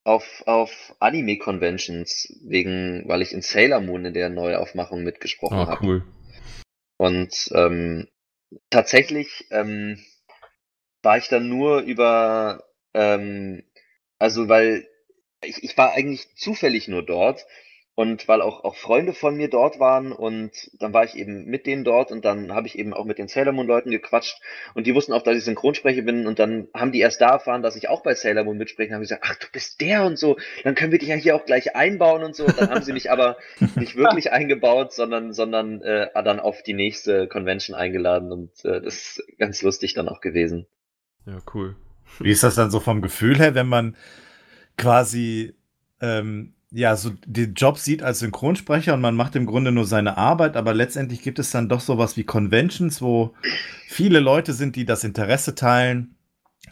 Auf, 0.04 0.42
auf 0.46 0.94
Anime-Conventions, 0.98 2.36
wegen, 2.44 3.04
weil 3.06 3.22
ich 3.22 3.32
in 3.32 3.40
Sailor 3.40 3.80
Moon 3.80 4.04
in 4.04 4.14
der 4.14 4.30
Neuaufmachung 4.30 5.04
mitgesprochen 5.04 5.56
Ah, 5.58 5.66
habe. 5.68 5.86
cool. 5.86 6.04
Und 6.98 7.32
ähm, 7.54 8.08
tatsächlich 8.68 9.46
ähm, 9.50 9.98
war 11.02 11.18
ich 11.18 11.28
dann 11.28 11.48
nur 11.48 11.80
über, 11.82 12.64
ähm, 12.94 13.62
also 14.18 14.48
weil 14.48 14.86
ich, 15.42 15.62
ich 15.62 15.76
war 15.76 15.92
eigentlich 15.92 16.34
zufällig 16.36 16.88
nur 16.88 17.02
dort 17.02 17.46
und 17.94 18.26
weil 18.26 18.40
auch, 18.40 18.64
auch 18.64 18.74
Freunde 18.74 19.12
von 19.12 19.36
mir 19.36 19.48
dort 19.48 19.78
waren 19.78 20.12
und 20.12 20.70
dann 20.80 20.94
war 20.94 21.04
ich 21.04 21.14
eben 21.14 21.44
mit 21.44 21.66
denen 21.66 21.84
dort 21.84 22.10
und 22.10 22.24
dann 22.24 22.52
habe 22.52 22.66
ich 22.66 22.78
eben 22.78 22.94
auch 22.94 23.04
mit 23.04 23.18
den 23.18 23.28
Sailor 23.28 23.52
Moon 23.52 23.66
Leuten 23.66 23.90
gequatscht 23.90 24.40
und 24.74 24.86
die 24.86 24.94
wussten 24.94 25.12
auch, 25.12 25.22
dass 25.22 25.36
ich 25.36 25.44
Synchronsprecher 25.44 26.02
bin 26.02 26.26
und 26.26 26.38
dann 26.38 26.68
haben 26.72 26.92
die 26.92 27.00
erst 27.00 27.20
da 27.20 27.32
erfahren, 27.32 27.62
dass 27.62 27.76
ich 27.76 27.90
auch 27.90 28.02
bei 28.02 28.14
Sailor 28.14 28.44
Moon 28.44 28.56
mitspreche 28.56 28.88
und 28.88 28.94
haben 28.94 29.02
gesagt, 29.02 29.24
ach 29.26 29.36
du 29.36 29.46
bist 29.52 29.80
der 29.82 30.04
und 30.04 30.18
so, 30.18 30.38
dann 30.64 30.74
können 30.74 30.92
wir 30.92 30.98
dich 30.98 31.10
ja 31.10 31.16
hier 31.16 31.36
auch 31.36 31.44
gleich 31.44 31.76
einbauen 31.76 32.22
und 32.22 32.34
so. 32.34 32.46
Und 32.46 32.58
dann 32.58 32.70
haben 32.70 32.82
sie 32.82 32.94
mich 32.94 33.10
aber 33.10 33.36
nicht 33.76 33.96
wirklich 33.96 34.32
eingebaut, 34.32 34.94
sondern 34.94 35.34
sondern 35.34 35.82
äh, 35.82 36.08
dann 36.14 36.40
auf 36.40 36.62
die 36.62 36.74
nächste 36.74 37.28
Convention 37.28 37.76
eingeladen 37.76 38.32
und 38.32 38.64
äh, 38.64 38.80
das 38.80 39.18
ist 39.18 39.38
ganz 39.38 39.60
lustig 39.60 39.92
dann 39.92 40.08
auch 40.08 40.22
gewesen. 40.22 40.66
Ja, 41.26 41.40
cool. 41.52 41.76
Wie 42.20 42.30
ist 42.30 42.42
das 42.42 42.54
dann 42.54 42.70
so 42.70 42.80
vom 42.80 43.02
Gefühl 43.02 43.38
her, 43.38 43.54
wenn 43.54 43.68
man 43.68 43.96
quasi 44.76 45.54
ähm, 46.00 46.54
ja 46.70 46.96
so 46.96 47.10
den 47.26 47.54
Job 47.54 47.78
sieht 47.78 48.02
als 48.02 48.20
Synchronsprecher 48.20 48.94
und 48.94 49.00
man 49.00 49.14
macht 49.14 49.36
im 49.36 49.46
Grunde 49.46 49.72
nur 49.72 49.84
seine 49.84 50.16
Arbeit, 50.16 50.56
aber 50.56 50.74
letztendlich 50.74 51.22
gibt 51.22 51.38
es 51.38 51.50
dann 51.50 51.68
doch 51.68 51.80
sowas 51.80 52.16
wie 52.16 52.24
Conventions, 52.24 53.02
wo 53.02 53.34
viele 53.88 54.20
Leute 54.20 54.52
sind, 54.52 54.76
die 54.76 54.84
das 54.84 55.04
Interesse 55.04 55.54
teilen, 55.54 56.14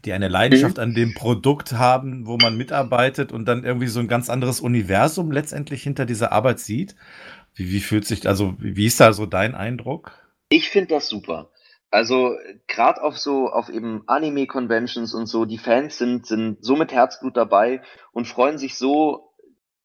die 0.05 0.13
eine 0.13 0.29
Leidenschaft 0.29 0.79
an 0.79 0.95
dem 0.95 1.15
Produkt 1.15 1.73
haben, 1.73 2.27
wo 2.27 2.39
man 2.39 2.57
mitarbeitet 2.57 3.33
und 3.33 3.47
dann 3.47 3.65
irgendwie 3.65 3.89
so 3.89 4.01
ein 4.01 4.09
ganz 4.09 4.31
anderes 4.31 4.61
Universum 4.61 5.31
letztendlich 5.31 5.83
hinter 5.83 6.07
dieser 6.07 6.33
Arbeit 6.33 6.61
sieht. 6.61 6.97
Wie, 7.55 7.71
wie 7.71 7.81
fühlt 7.81 8.07
sich, 8.07 8.27
also 8.27 8.57
wie 8.59 8.87
ist 8.87 9.01
da 9.01 9.13
so 9.13 9.27
dein 9.27 9.55
Eindruck? 9.55 10.13
Ich 10.49 10.71
finde 10.71 10.95
das 10.95 11.09
super. 11.09 11.51
Also 11.91 12.37
gerade 12.69 13.03
auf 13.03 13.19
so 13.19 13.49
auf 13.49 13.69
eben 13.69 14.05
Anime 14.07 14.47
Conventions 14.47 15.13
und 15.15 15.27
so, 15.27 15.45
die 15.45 15.59
Fans 15.59 15.99
sind 15.99 16.27
sind 16.27 16.65
so 16.65 16.77
mit 16.77 16.93
Herzblut 16.93 17.37
dabei 17.37 17.83
und 18.13 18.29
freuen 18.29 18.59
sich 18.59 18.77
so 18.77 19.31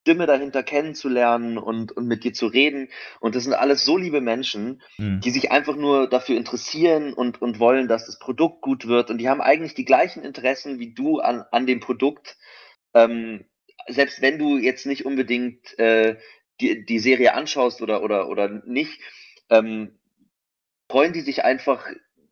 Stimme 0.05 0.27
dahinter 0.27 0.61
kennenzulernen 0.61 1.57
und, 1.57 1.91
und 1.91 2.05
mit 2.05 2.23
dir 2.23 2.31
zu 2.31 2.45
reden. 2.45 2.89
Und 3.19 3.33
das 3.33 3.43
sind 3.43 3.53
alles 3.53 3.83
so 3.85 3.97
liebe 3.97 4.21
Menschen, 4.21 4.83
Mhm. 4.99 5.19
die 5.21 5.31
sich 5.31 5.51
einfach 5.51 5.75
nur 5.75 6.07
dafür 6.07 6.37
interessieren 6.37 7.11
und, 7.11 7.41
und 7.41 7.57
wollen, 7.59 7.87
dass 7.87 8.05
das 8.05 8.19
Produkt 8.19 8.61
gut 8.61 8.87
wird. 8.87 9.09
Und 9.09 9.17
die 9.17 9.29
haben 9.29 9.41
eigentlich 9.41 9.73
die 9.73 9.83
gleichen 9.83 10.23
Interessen 10.23 10.77
wie 10.77 10.93
du 10.93 11.21
an, 11.21 11.43
an 11.51 11.65
dem 11.65 11.79
Produkt. 11.79 12.37
Ähm, 12.93 13.45
selbst 13.87 14.21
wenn 14.21 14.37
du 14.37 14.59
jetzt 14.59 14.85
nicht 14.85 15.07
unbedingt 15.07 15.77
äh, 15.79 16.17
die, 16.61 16.85
die 16.85 16.99
Serie 16.99 17.33
anschaust 17.33 17.81
oder, 17.81 18.03
oder, 18.03 18.29
oder 18.29 18.47
nicht, 18.63 19.01
ähm, 19.49 19.97
freuen 20.89 21.13
die 21.13 21.21
sich 21.21 21.43
einfach 21.43 21.87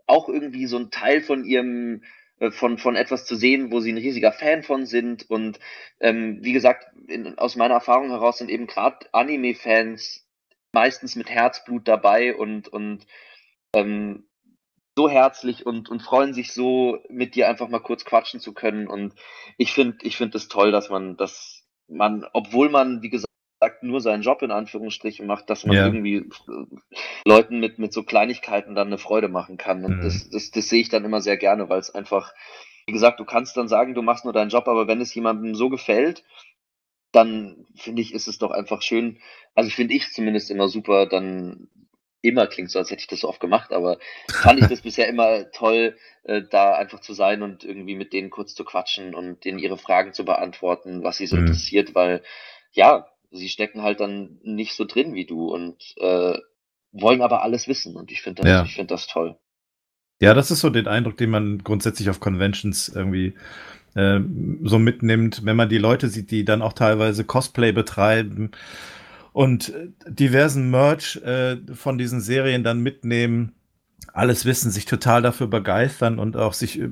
auch 0.06 0.30
irgendwie 0.30 0.66
so 0.66 0.78
ein 0.78 0.92
Teil 0.92 1.22
von 1.22 1.46
ihrem 1.46 2.04
äh, 2.40 2.52
von, 2.52 2.78
von 2.78 2.96
etwas 2.96 3.26
zu 3.26 3.36
sehen, 3.36 3.72
wo 3.72 3.80
sie 3.80 3.92
ein 3.92 3.98
riesiger 3.98 4.32
Fan 4.32 4.64
von 4.64 4.86
sind. 4.86 5.30
Und 5.30 5.60
ähm, 6.00 6.40
wie 6.42 6.54
gesagt, 6.54 6.88
in, 7.08 7.38
aus 7.38 7.56
meiner 7.56 7.76
Erfahrung 7.76 8.10
heraus 8.10 8.38
sind 8.38 8.50
eben 8.50 8.68
gerade 8.68 9.08
Anime-Fans 9.14 10.28
meistens 10.74 11.16
mit 11.16 11.30
Herzblut 11.30 11.88
dabei 11.88 12.36
und, 12.36 12.68
und 12.68 13.06
ähm, 13.76 14.28
so 14.96 15.10
herzlich 15.10 15.66
und, 15.66 15.90
und 15.90 16.02
freuen 16.02 16.34
sich 16.34 16.54
so, 16.54 17.00
mit 17.10 17.36
dir 17.36 17.50
einfach 17.50 17.70
mal 17.70 17.80
kurz 17.80 18.06
quatschen 18.06 18.40
zu 18.40 18.54
können. 18.54 18.88
Und 18.88 19.14
ich 19.58 19.72
finde 19.74 19.98
ich 20.02 20.18
finde 20.18 20.38
es 20.38 20.48
toll, 20.48 20.72
dass 20.72 20.90
man, 20.90 21.18
dass 21.18 21.64
man, 21.88 22.26
obwohl 22.34 22.70
man, 22.70 23.02
wie 23.02 23.10
gesagt, 23.10 23.33
nur 23.82 24.02
seinen 24.02 24.24
Job 24.24 24.42
in 24.42 24.52
Anführungsstrichen 24.52 25.26
macht, 25.28 25.50
dass 25.50 25.66
man 25.66 25.78
Ja. 25.78 25.86
irgendwie 25.86 26.18
äh, 26.18 26.66
Leuten 27.26 27.60
mit, 27.60 27.80
mit 27.80 27.94
so 27.94 28.04
Kleinigkeiten 28.04 28.76
dann 28.76 28.88
eine 28.88 28.98
Freude 28.98 29.30
machen 29.30 29.58
kann. 29.58 29.86
Und 29.86 29.94
Mhm. 29.94 30.04
das, 30.04 30.30
das, 30.30 30.52
das 30.52 30.70
sehe 30.70 30.82
ich 30.82 30.90
dann 30.90 31.06
immer 31.06 31.22
sehr 31.22 31.38
gerne, 31.38 31.70
weil 31.70 31.80
es 31.80 31.94
einfach, 31.94 32.34
wie 32.86 32.94
gesagt, 32.94 33.20
du 33.20 33.26
kannst 33.26 33.58
dann 33.58 33.68
sagen, 33.68 33.94
du 33.94 34.02
machst 34.02 34.26
nur 34.26 34.34
deinen 34.34 34.50
Job, 34.50 34.68
aber 34.68 34.88
wenn 34.88 35.02
es 35.02 35.14
jemandem 35.16 35.56
so 35.56 35.70
gefällt, 35.70 36.24
dann 37.12 37.66
finde 37.76 38.02
ich, 38.02 38.14
ist 38.14 38.28
es 38.28 38.40
doch 38.40 38.52
einfach 38.52 38.82
schön, 38.82 39.20
also 39.56 39.70
finde 39.70 39.94
ich 39.94 40.12
zumindest 40.14 40.50
immer 40.50 40.68
super, 40.68 41.06
dann 41.06 41.70
immer 42.22 42.48
klingt 42.48 42.72
so, 42.72 42.80
als 42.80 42.90
hätte 42.90 43.02
ich 43.02 43.08
das 43.08 43.20
so 43.20 43.30
oft 43.30 43.40
gemacht, 43.40 43.72
aber 43.74 43.98
fand 44.40 44.60
ich 44.60 44.68
das 44.68 44.82
bisher 44.82 45.08
immer 45.08 45.52
toll, 45.52 45.98
äh, 46.24 46.42
da 46.50 46.76
einfach 46.76 47.02
zu 47.02 47.14
sein 47.14 47.44
und 47.44 47.64
irgendwie 47.64 47.96
mit 47.96 48.14
denen 48.14 48.30
kurz 48.30 48.56
zu 48.56 48.64
quatschen 48.64 49.14
und 49.14 49.44
denen 49.46 49.60
ihre 49.60 49.78
Fragen 49.78 50.14
zu 50.14 50.26
beantworten, 50.26 51.04
was 51.04 51.18
sie 51.18 51.28
so 51.28 51.36
Mhm. 51.36 51.38
interessiert, 51.38 51.94
weil 51.96 52.24
ja, 52.72 53.08
sie 53.34 53.50
stecken 53.50 53.82
halt 53.82 54.00
dann 54.00 54.40
nicht 54.44 54.74
so 54.76 54.86
drin 54.86 55.14
wie 55.14 55.26
du 55.26 55.54
und 55.54 55.76
äh, 55.98 56.38
wollen 56.92 57.22
aber 57.22 57.44
alles 57.44 57.68
wissen 57.68 57.96
und 57.96 58.12
ich 58.12 58.22
finde 58.22 58.44
das, 58.44 58.50
Ja. 58.50 58.64
ich 58.64 58.76
finde 58.76 58.94
das 58.94 59.08
toll. 59.08 59.38
Ja, 60.22 60.34
das 60.34 60.52
ist 60.52 60.62
so 60.62 60.70
den 60.70 60.88
Eindruck, 60.88 61.18
den 61.18 61.32
man 61.32 61.64
grundsätzlich 61.64 62.10
auf 62.10 62.20
Conventions 62.20 62.88
irgendwie 62.88 63.34
äh, 63.96 64.20
so 64.64 64.80
mitnimmt, 64.80 65.44
wenn 65.44 65.56
man 65.56 65.70
die 65.70 65.80
Leute 65.80 66.08
sieht, 66.08 66.32
die 66.32 66.46
dann 66.46 66.62
auch 66.62 66.74
teilweise 66.74 67.26
Cosplay 67.26 67.72
betreiben 67.72 68.52
und 69.34 69.74
diversen 70.08 70.70
Merch 70.70 71.18
äh, 71.18 71.58
von 71.74 71.98
diesen 71.98 72.22
Serien 72.22 72.64
dann 72.64 72.82
mitnehmen, 72.82 73.54
alles 74.14 74.46
wissen, 74.46 74.70
sich 74.72 74.86
total 74.86 75.24
dafür 75.24 75.48
begeistern 75.48 76.20
und 76.20 76.38
auch 76.38 76.54
sich 76.54 76.80
äh, 76.80 76.90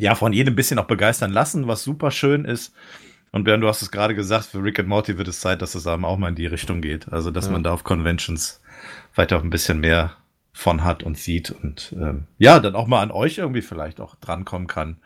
ja 0.00 0.14
von 0.14 0.32
jedem 0.32 0.54
ein 0.54 0.56
bisschen 0.56 0.78
auch 0.78 0.86
begeistern 0.86 1.32
lassen, 1.32 1.68
was 1.68 1.84
super 1.84 2.10
schön 2.10 2.44
ist. 2.46 2.74
Und 3.32 3.44
Bernd, 3.44 3.62
du 3.62 3.68
hast 3.68 3.82
es 3.82 3.90
gerade 3.90 4.14
gesagt, 4.14 4.46
für 4.46 4.62
Rick 4.62 4.78
and 4.78 4.88
Morty 4.88 5.18
wird 5.18 5.28
es 5.28 5.40
Zeit, 5.40 5.60
dass 5.62 5.74
es 5.74 5.86
eben 5.86 6.04
auch 6.04 6.16
mal 6.16 6.28
in 6.30 6.34
die 6.34 6.46
Richtung 6.46 6.80
geht. 6.80 7.12
Also, 7.12 7.30
dass 7.30 7.46
Ja. 7.46 7.52
man 7.52 7.62
da 7.62 7.72
auf 7.72 7.84
Conventions 7.84 8.60
vielleicht 9.12 9.32
auch 9.32 9.42
ein 9.42 9.50
bisschen 9.50 9.80
mehr 9.80 10.16
von 10.52 10.82
hat 10.82 11.02
und 11.02 11.16
sieht 11.18 11.50
und 11.50 11.94
ähm, 11.96 12.24
ja, 12.38 12.58
dann 12.58 12.74
auch 12.74 12.86
mal 12.86 13.00
an 13.02 13.10
euch 13.12 13.38
irgendwie 13.38 13.62
vielleicht 13.62 14.00
auch 14.00 14.16
drankommen 14.16 14.66
kann. 14.66 14.96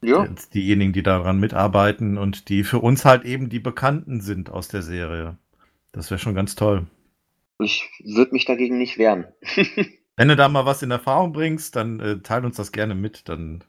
Ja, 0.00 0.26
Diejenigen, 0.54 0.92
die 0.92 1.02
daran 1.02 1.38
mitarbeiten 1.40 2.18
und 2.18 2.48
die 2.48 2.62
für 2.64 2.78
uns 2.78 3.04
halt 3.04 3.24
eben 3.24 3.48
die 3.48 3.58
Bekannten 3.60 4.20
sind 4.20 4.48
aus 4.50 4.68
der 4.68 4.82
Serie. 4.82 5.36
Das 5.92 6.10
wäre 6.10 6.18
schon 6.18 6.34
ganz 6.34 6.54
toll. 6.54 6.86
ich 7.60 7.84
würde 8.04 8.32
mich 8.32 8.44
dagegen 8.44 8.78
nicht 8.78 8.98
wehren. 8.98 9.26
Wenn 10.16 10.28
du 10.28 10.36
da 10.36 10.48
mal 10.48 10.66
was 10.66 10.82
in 10.82 10.90
Erfahrung 10.90 11.32
bringst, 11.32 11.76
dann 11.76 12.00
äh, 12.00 12.18
teil 12.20 12.44
uns 12.44 12.56
das 12.56 12.72
gerne 12.72 12.94
mit. 12.94 13.28
Dann 13.28 13.62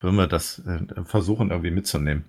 würden 0.00 0.16
wir 0.16 0.26
das 0.26 0.60
äh, 0.60 0.80
versuchen 1.04 1.50
irgendwie 1.50 1.70
mitzunehmen. 1.70 2.24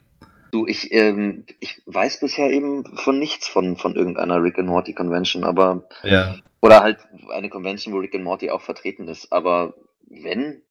Du, 0.53 0.67
ich, 0.67 0.91
ähm, 0.91 1.47
ich 1.59 1.81
weiß 1.87 2.19
bisher 2.19 2.51
eben 2.51 2.85
von 2.97 3.17
nichts 3.17 3.47
von, 3.47 3.75
von 3.75 3.95
irgendeiner 3.95 4.43
Rick 4.43 4.59
and 4.59 4.67
Morty 4.69 4.93
Convention, 4.93 5.43
aber 5.43 5.89
Ja. 6.03 6.35
Oder 6.61 6.81
halt 6.81 6.99
eine 7.31 7.49
Convention, 7.49 7.91
wo 7.91 7.97
Rick 7.97 8.13
and 8.13 8.23
Morty 8.23 8.51
auch 8.51 8.61
vertreten 8.61 9.07
ist. 9.07 9.33
Aber 9.33 9.73
wenn, 10.07 10.61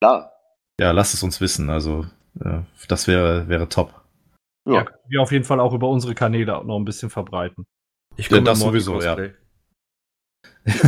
klar. 0.00 0.32
Ja, 0.80 0.90
lasst 0.90 1.14
es 1.14 1.22
uns 1.22 1.40
wissen. 1.40 1.70
Also, 1.70 2.04
äh, 2.40 2.62
das 2.88 3.06
wäre, 3.06 3.46
wäre 3.48 3.68
top. 3.68 3.94
Ja, 4.68 4.82
können 4.82 4.98
wir 5.08 5.22
auf 5.22 5.30
jeden 5.30 5.44
Fall 5.44 5.60
auch 5.60 5.72
über 5.72 5.88
unsere 5.88 6.16
Kanäle 6.16 6.64
noch 6.64 6.76
ein 6.76 6.84
bisschen 6.84 7.08
verbreiten. 7.08 7.64
Ich 8.16 8.28
Ja, 8.28 8.38
komme 8.38 8.44
das 8.46 8.58
im 8.60 8.66
Morty 8.66 8.80
sowieso, 8.80 9.06
ja. 9.06 9.14
Cosplay. 9.14 9.34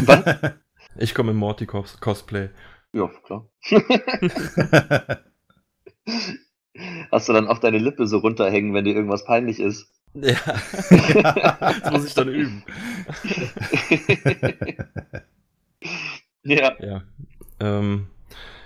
Wann? 0.06 0.54
Ich 1.00 1.14
komme 1.14 1.30
im 1.30 1.36
Morty 1.36 1.66
Cos 1.66 2.00
Cosplay. 2.00 2.48
ja, 2.92 3.08
klar. 3.22 3.48
Hast 7.10 7.28
du 7.28 7.32
dann 7.32 7.48
auch 7.48 7.58
deine 7.58 7.78
Lippe 7.78 8.06
so 8.06 8.18
runterhängen, 8.18 8.74
wenn 8.74 8.84
dir 8.84 8.94
irgendwas 8.94 9.24
peinlich 9.24 9.60
ist? 9.60 9.90
Ja. 10.14 10.36
das 11.82 11.92
muss 11.92 12.06
ich 12.06 12.14
dann 12.14 12.28
üben. 12.28 12.64
ja. 16.44 16.72
Ja. 16.80 17.02
Ähm, 17.60 18.06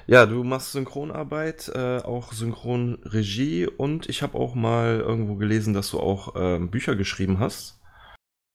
ja, 0.06 0.26
du 0.26 0.44
machst 0.44 0.72
Synchronarbeit, 0.72 1.70
äh, 1.74 1.98
auch 1.98 2.32
Synchronregie 2.32 3.66
und 3.66 4.08
ich 4.08 4.22
habe 4.22 4.38
auch 4.38 4.54
mal 4.54 5.00
irgendwo 5.00 5.36
gelesen, 5.36 5.74
dass 5.74 5.90
du 5.90 6.00
auch 6.00 6.34
ähm, 6.36 6.70
Bücher 6.70 6.96
geschrieben 6.96 7.38
hast. 7.38 7.80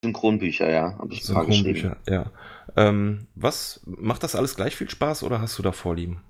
Synchronbücher, 0.04 0.70
ja, 0.70 0.96
habe 0.98 1.12
ich. 1.12 1.24
Synchronbücher, 1.24 1.96
ja. 2.06 2.30
Ähm, 2.76 3.26
was 3.34 3.80
macht 3.86 4.22
das 4.22 4.36
alles 4.36 4.54
gleich 4.54 4.76
viel 4.76 4.88
Spaß 4.88 5.24
oder 5.24 5.40
hast 5.40 5.58
du 5.58 5.62
da 5.62 5.72
Vorlieben? 5.72 6.20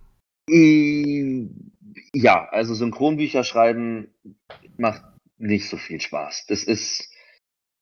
Mm, 0.49 1.49
Ja, 2.15 2.49
also 2.51 2.75
Synchronbücher 2.75 3.45
schreiben 3.45 4.15
macht 4.77 5.03
nicht 5.39 5.69
so 5.69 5.77
viel 5.77 6.01
Spaß. 6.01 6.47
Das 6.47 6.65
ist, 6.65 7.11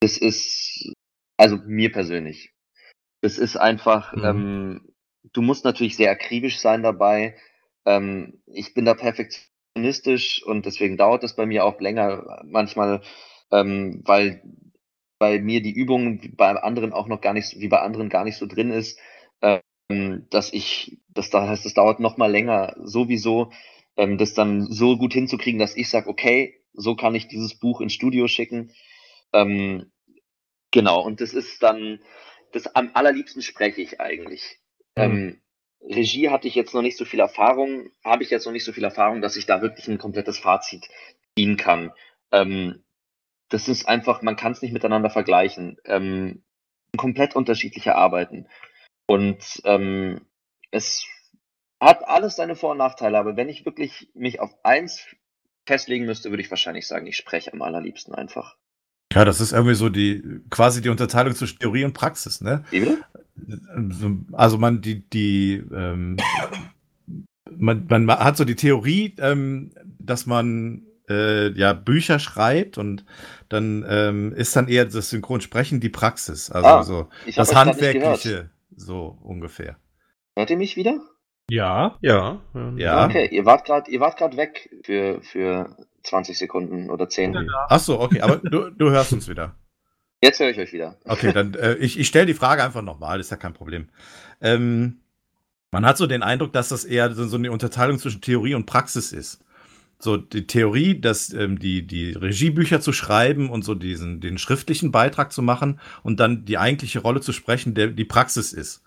das 0.01 0.19
ist, 0.19 0.93
also 1.37 1.57
mir 1.67 1.93
persönlich. 1.93 2.53
Das 3.23 3.39
ist 3.39 3.57
einfach, 3.57 4.15
Mhm. 4.15 4.25
ähm, 4.25 4.95
du 5.33 5.43
musst 5.43 5.65
natürlich 5.65 5.97
sehr 5.97 6.11
akribisch 6.11 6.59
sein 6.59 6.83
dabei. 6.83 7.37
Ähm, 7.87 8.43
ich 8.47 8.75
bin 8.75 8.85
da 8.85 8.95
perfektionistisch 8.95 10.43
und 10.45 10.67
deswegen 10.67 10.97
dauert 10.97 11.25
es 11.25 11.35
bei 11.35 11.47
mir 11.47 11.65
auch 11.65 11.81
länger 11.81 12.43
manchmal, 12.45 13.03
ähm, 13.51 14.03
weil 14.05 14.43
bei 15.19 15.39
mir 15.41 15.63
die 15.63 15.73
Übung 15.73 16.21
bei 16.37 16.51
anderen 16.51 16.93
auch 16.93 17.09
noch 17.09 17.21
gar 17.21 17.33
nicht, 17.33 17.59
wie 17.59 17.69
bei 17.69 17.81
anderen 17.81 18.11
gar 18.11 18.25
nicht 18.25 18.37
so 18.37 18.47
drin 18.47 18.71
ist, 18.71 18.99
ähm, 19.41 20.27
dass 20.31 20.53
ich, 20.53 20.99
das 21.09 21.31
da 21.31 21.49
heißt, 21.49 21.65
es 21.65 21.75
dauert 21.75 22.01
noch 22.01 22.17
mal 22.17 22.31
länger 22.31 22.75
sowieso, 22.83 23.51
ähm, 23.97 24.19
das 24.19 24.35
dann 24.35 24.63
so 24.63 24.97
gut 24.97 25.13
hinzukriegen, 25.13 25.59
dass 25.59 25.77
ich 25.77 25.89
sage, 25.89 26.09
okay, 26.09 26.61
so 26.73 26.95
kann 26.95 27.15
ich 27.15 27.29
dieses 27.29 27.59
Buch 27.59 27.81
ins 27.81 27.95
Studio 27.95 28.29
schicken. 28.29 28.73
Ähm, 29.33 29.91
genau, 30.71 31.03
und 31.03 31.21
das 31.21 31.33
ist 31.33 31.63
dann, 31.63 32.01
das 32.53 32.67
am 32.75 32.91
allerliebsten 32.95 33.43
spreche 33.43 33.81
ich 33.81 34.01
eigentlich. 34.01 34.59
Ähm, 34.95 35.41
Regie 35.83 36.31
hatte 36.31 36.49
ich 36.49 36.55
jetzt 36.55 36.75
noch 36.75 36.83
nicht 36.83 36.97
so 36.97 37.05
viel 37.05 37.21
Erfahrung, 37.21 37.91
habe 38.05 38.23
ich 38.23 38.31
jetzt 38.31 38.45
noch 38.47 38.53
nicht 38.53 38.65
so 38.65 38.73
viel 38.73 38.85
Erfahrung, 38.85 39.21
dass 39.21 39.37
ich 39.37 39.47
da 39.47 39.63
wirklich 39.63 39.89
ein 39.89 39.99
komplettes 39.99 40.39
Fazit 40.39 40.89
ziehen 41.39 41.57
kann. 41.57 41.93
Ähm, 42.33 42.83
das 43.49 43.69
ist 43.69 43.87
einfach, 43.87 44.23
man 44.23 44.37
kann 44.37 44.53
es 44.53 44.63
nicht 44.63 44.73
miteinander 44.73 45.11
vergleichen. 45.11 45.77
Ähm, 45.85 46.43
komplett 46.97 47.37
unterschiedliche 47.37 47.95
Arbeiten. 47.95 48.49
Und 49.07 49.61
ähm, 49.65 50.27
es 50.71 51.07
hat 51.81 52.07
alles 52.09 52.37
seine 52.37 52.57
Vor- 52.57 52.73
und 52.73 52.79
Nachteile, 52.79 53.19
aber 53.19 53.37
wenn 53.37 53.49
ich 53.49 53.65
wirklich 53.65 54.11
mich 54.15 54.41
auf 54.41 54.51
eins 54.65 55.01
festlegen 55.67 56.07
müsste, 56.07 56.31
würde 56.31 56.43
ich 56.43 56.51
wahrscheinlich 56.51 56.87
sagen, 56.87 57.07
ich 57.07 57.17
spreche 57.17 57.53
am 57.53 57.63
allerliebsten 57.63 58.15
einfach. 58.15 58.57
Ja, 59.13 59.25
das 59.25 59.41
ist 59.41 59.53
irgendwie 59.53 59.75
so 59.75 59.89
die, 59.89 60.23
quasi 60.51 60.81
die 60.81 60.89
Unterteilung 60.89 61.35
zwischen 61.35 61.59
Theorie 61.59 61.85
und 61.85 61.93
Praxis, 61.93 62.41
ne? 62.41 62.65
Wie 62.71 62.81
bitte? 62.81 62.99
Also 64.33 64.59
man, 64.59 64.81
die, 64.81 65.09
die, 65.09 65.63
ähm, 65.73 66.17
man, 67.51 67.87
man 67.89 68.09
hat 68.09 68.37
so 68.37 68.45
die 68.45 68.57
Theorie, 68.57 69.15
ähm, 69.19 69.73
dass 69.99 70.27
man 70.27 70.87
äh, 71.09 71.51
ja 71.53 71.73
Bücher 71.73 72.19
schreibt 72.19 72.79
und 72.79 73.05
dann 73.49 73.85
ähm, 73.89 74.33
ist 74.33 74.57
dann 74.57 74.69
eher 74.69 74.87
das 74.87 75.11
Synchronsprechen 75.11 75.81
die 75.81 75.89
Praxis, 75.89 76.51
also 76.51 76.69
Ah, 76.69 76.83
so 76.83 77.09
das. 77.35 77.55
Handwerkliche, 77.55 78.51
so 78.75 79.19
ungefähr. 79.23 79.77
Hört 80.35 80.51
ihr 80.51 80.57
mich 80.57 80.77
wieder? 80.77 81.01
Ja, 81.51 81.97
Ja. 82.03 82.41
Ja. 82.77 83.07
Okay, 83.07 83.29
ihr 83.31 83.45
wart 83.45 83.65
gerade, 83.67 83.91
ihr 83.91 84.01
wart 84.01 84.19
gerade 84.19 84.37
weg 84.37 84.69
für, 84.83 85.21
für 85.23 85.77
20 86.03 86.37
Sekunden 86.39 86.91
oder 86.91 87.09
10. 87.09 87.49
Ach 87.69 87.79
so, 87.79 88.01
okay, 88.01 88.21
aber 88.21 88.37
du, 88.39 88.71
du 88.71 88.91
hörst 88.91 89.13
uns 89.13 89.29
wieder. 89.29 89.55
Jetzt 90.23 90.41
höre 90.41 90.51
ich 90.51 90.59
euch 90.59 90.73
wieder. 90.73 90.99
Okay, 91.05 91.33
dann 91.33 91.55
äh, 91.55 91.75
ich, 91.75 91.99
ich 91.99 92.09
stelle 92.09 92.27
die 92.27 92.35
Frage 92.35 92.65
einfach 92.65 92.83
nochmal, 92.83 93.21
ist 93.21 93.31
ja 93.31 93.37
kein 93.37 93.53
Problem. 93.53 93.89
Ähm, 94.41 95.01
man 95.71 95.85
hat 95.85 95.99
so 95.99 96.07
den 96.07 96.23
Eindruck, 96.23 96.53
dass 96.53 96.71
das 96.71 96.85
eher 96.85 97.13
so, 97.13 97.27
so 97.27 97.37
eine 97.37 97.53
Unterteilung 97.53 97.99
zwischen 97.99 98.23
Theorie 98.23 98.55
und 98.55 98.67
Praxis 98.67 99.13
ist. 99.13 99.45
so 99.99 100.17
die 100.17 100.47
Theorie, 100.47 101.01
dass 101.01 101.33
ähm, 101.33 101.59
die, 101.59 101.87
die 101.87 102.13
Regiebücher 102.13 102.81
zu 102.81 102.93
schreiben 102.93 103.51
und 103.51 103.63
so 103.63 103.75
diesen, 103.75 104.21
den 104.21 104.39
schriftlichen 104.39 104.91
Beitrag 104.93 105.33
zu 105.33 105.43
machen 105.43 105.81
und 106.03 106.19
dann 106.21 106.45
die 106.45 106.59
eigentliche 106.59 107.01
Rolle 107.01 107.21
zu 107.21 107.33
sprechen, 107.33 107.75
der 107.75 107.89
die 107.89 108.05
Praxis 108.05 108.53
ist. 108.53 108.83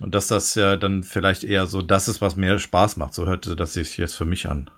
Und 0.00 0.14
dass 0.14 0.28
das 0.28 0.54
ja 0.54 0.76
dann 0.76 1.02
vielleicht 1.02 1.44
eher 1.44 1.66
so 1.66 1.82
das 1.82 2.08
ist, 2.08 2.20
was 2.20 2.36
mir 2.36 2.58
Spaß 2.58 2.96
macht. 2.96 3.14
So 3.14 3.26
hörte 3.26 3.56
das 3.56 3.74
sich 3.74 3.98
jetzt 3.98 4.14
für 4.14 4.24
mich 4.24 4.48
an. 4.48 4.70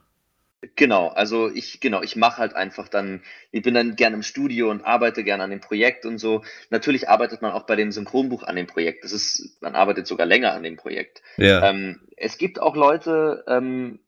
Genau, 0.76 1.08
also 1.08 1.50
ich, 1.50 1.80
genau, 1.80 2.02
ich 2.02 2.16
mache 2.16 2.38
halt 2.38 2.54
einfach 2.54 2.88
dann, 2.88 3.22
ich 3.52 3.62
bin 3.62 3.74
dann 3.74 3.96
gerne 3.96 4.16
im 4.16 4.22
Studio 4.22 4.70
und 4.70 4.82
arbeite 4.84 5.22
gerne 5.22 5.44
an 5.44 5.50
dem 5.50 5.60
Projekt 5.60 6.06
und 6.06 6.18
so. 6.18 6.42
Natürlich 6.70 7.08
arbeitet 7.08 7.42
man 7.42 7.52
auch 7.52 7.66
bei 7.66 7.76
dem 7.76 7.92
Synchronbuch 7.92 8.42
an 8.42 8.56
dem 8.56 8.66
Projekt. 8.66 9.04
Das 9.04 9.12
ist, 9.12 9.58
man 9.60 9.74
arbeitet 9.74 10.06
sogar 10.06 10.26
länger 10.26 10.52
an 10.52 10.62
dem 10.62 10.76
Projekt. 10.76 11.22
Ja. 11.36 11.68
Ähm, 11.68 12.00
es 12.16 12.38
gibt 12.38 12.60
auch 12.60 12.76
Leute, 12.76 13.44
ähm, 13.46 14.00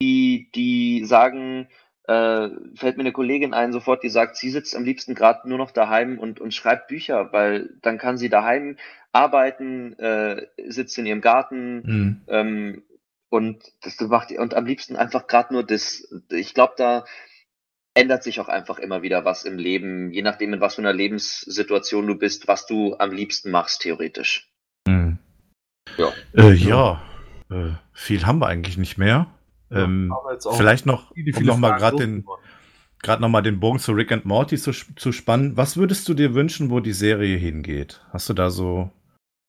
die, 0.00 0.50
die 0.54 1.04
sagen, 1.04 1.68
äh, 2.04 2.48
fällt 2.74 2.96
mir 2.96 3.02
eine 3.02 3.12
Kollegin 3.12 3.52
ein, 3.52 3.72
sofort, 3.72 4.02
die 4.02 4.08
sagt, 4.08 4.36
sie 4.36 4.50
sitzt 4.50 4.74
am 4.74 4.84
liebsten 4.84 5.14
gerade 5.14 5.48
nur 5.48 5.58
noch 5.58 5.72
daheim 5.72 6.18
und, 6.18 6.40
und 6.40 6.54
schreibt 6.54 6.88
Bücher, 6.88 7.32
weil 7.32 7.70
dann 7.82 7.98
kann 7.98 8.16
sie 8.16 8.30
daheim 8.30 8.78
arbeiten, 9.12 9.98
äh, 9.98 10.46
sitzt 10.66 10.98
in 10.98 11.06
ihrem 11.06 11.20
Garten, 11.20 11.82
Hm. 11.84 12.20
ähm, 12.28 12.82
und 13.30 13.62
das 13.82 14.00
macht 14.00 14.32
und 14.32 14.54
am 14.54 14.66
liebsten 14.66 14.96
einfach 14.96 15.26
gerade 15.26 15.52
nur 15.52 15.62
das. 15.62 16.08
Ich 16.30 16.54
glaube, 16.54 16.74
da 16.76 17.04
ändert 17.94 18.22
sich 18.22 18.40
auch 18.40 18.48
einfach 18.48 18.78
immer 18.78 19.02
wieder 19.02 19.24
was 19.24 19.44
im 19.44 19.58
Leben, 19.58 20.10
je 20.12 20.22
nachdem, 20.22 20.54
in 20.54 20.60
was 20.60 20.76
für 20.76 20.82
einer 20.82 20.92
Lebenssituation 20.92 22.06
du 22.06 22.14
bist, 22.14 22.48
was 22.48 22.66
du 22.66 22.96
am 22.98 23.10
liebsten 23.10 23.50
machst, 23.50 23.82
theoretisch. 23.82 24.50
Hm. 24.86 25.18
Ja. 25.96 26.12
Äh, 26.34 26.54
ja, 26.54 27.02
äh, 27.50 27.72
viel 27.92 28.24
haben 28.24 28.38
wir 28.38 28.46
eigentlich 28.46 28.78
nicht 28.78 28.98
mehr. 28.98 29.26
Ähm, 29.70 30.12
auch 30.12 30.56
vielleicht 30.56 30.86
noch, 30.86 31.12
viele, 31.12 31.32
um 31.32 31.38
viele 31.38 31.46
noch 31.48 31.58
mal 31.58 31.78
Fragen 31.78 31.80
gerade 31.80 31.96
den, 31.96 32.24
gerade 33.02 33.20
noch 33.20 33.28
mal 33.28 33.42
den 33.42 33.60
Bogen 33.60 33.78
zu 33.78 33.92
Rick 33.92 34.12
and 34.12 34.24
Morty 34.24 34.56
zu, 34.56 34.72
zu 34.72 35.12
spannen. 35.12 35.56
Was 35.56 35.76
würdest 35.76 36.08
du 36.08 36.14
dir 36.14 36.34
wünschen, 36.34 36.70
wo 36.70 36.80
die 36.80 36.92
Serie 36.92 37.36
hingeht? 37.36 38.00
Hast 38.10 38.28
du 38.28 38.34
da 38.34 38.48
so 38.48 38.90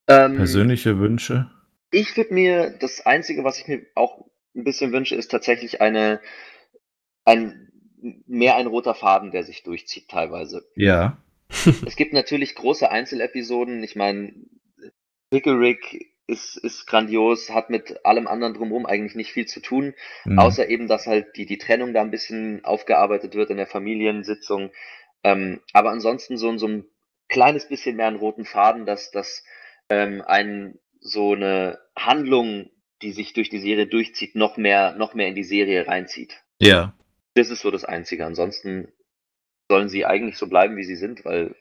Ähm, 0.09 0.35
persönliche 0.35 0.99
Wünsche? 0.99 1.49
Ich 1.91 2.17
würde 2.17 2.33
mir, 2.33 2.71
das 2.71 3.05
Einzige, 3.05 3.43
was 3.43 3.59
ich 3.59 3.67
mir 3.67 3.85
auch 3.95 4.25
ein 4.55 4.63
bisschen 4.63 4.91
wünsche, 4.91 5.15
ist 5.15 5.29
tatsächlich 5.29 5.81
eine, 5.81 6.19
ein, 7.25 7.71
mehr 8.27 8.55
ein 8.55 8.67
roter 8.67 8.95
Faden, 8.95 9.31
der 9.31 9.43
sich 9.43 9.63
durchzieht 9.63 10.09
teilweise. 10.09 10.65
Ja. 10.75 11.17
Es 11.85 11.95
gibt 11.95 12.13
natürlich 12.13 12.55
große 12.55 12.89
Einzelepisoden. 12.89 13.83
Ich 13.83 13.95
meine, 13.95 14.33
Pickle 15.29 15.59
Rick 15.59 16.13
ist, 16.27 16.57
ist 16.57 16.85
grandios, 16.85 17.49
hat 17.49 17.69
mit 17.69 18.05
allem 18.05 18.27
anderen 18.27 18.53
drumherum 18.53 18.85
eigentlich 18.85 19.15
nicht 19.15 19.31
viel 19.31 19.47
zu 19.47 19.61
tun, 19.61 19.93
Hm. 20.23 20.39
außer 20.39 20.69
eben, 20.69 20.87
dass 20.87 21.07
halt 21.07 21.35
die, 21.37 21.45
die 21.45 21.57
Trennung 21.57 21.93
da 21.93 22.01
ein 22.01 22.11
bisschen 22.11 22.63
aufgearbeitet 22.63 23.35
wird 23.35 23.49
in 23.49 23.57
der 23.57 23.67
Familiensitzung. 23.67 24.71
Ähm, 25.23 25.59
aber 25.73 25.89
ansonsten 25.91 26.37
so, 26.37 26.55
so 26.57 26.67
ein 26.67 26.85
kleines 27.27 27.67
bisschen 27.67 27.95
mehr 27.95 28.07
einen 28.07 28.17
roten 28.17 28.45
Faden, 28.45 28.85
dass, 28.85 29.11
dass 29.11 29.43
ähm, 29.89 30.21
ein, 30.25 30.79
so 30.99 31.33
eine 31.33 31.79
Handlung, 31.97 32.69
die 33.01 33.11
sich 33.11 33.33
durch 33.33 33.49
die 33.49 33.59
Serie 33.59 33.87
durchzieht, 33.87 34.35
noch 34.35 34.57
mehr, 34.57 34.95
noch 34.95 35.13
mehr 35.13 35.27
in 35.27 35.35
die 35.35 35.43
Serie 35.43 35.87
reinzieht. 35.87 36.41
Ja. 36.59 36.93
Das 37.35 37.49
ist 37.49 37.61
so 37.61 37.71
das 37.71 37.85
Einzige. 37.85 38.25
Ansonsten 38.25 38.91
sollen 39.71 39.89
sie 39.89 40.05
eigentlich 40.05 40.37
so 40.37 40.47
bleiben, 40.47 40.75
wie 40.77 40.83
sie 40.83 40.95
sind, 40.95 41.23
weil 41.25 41.55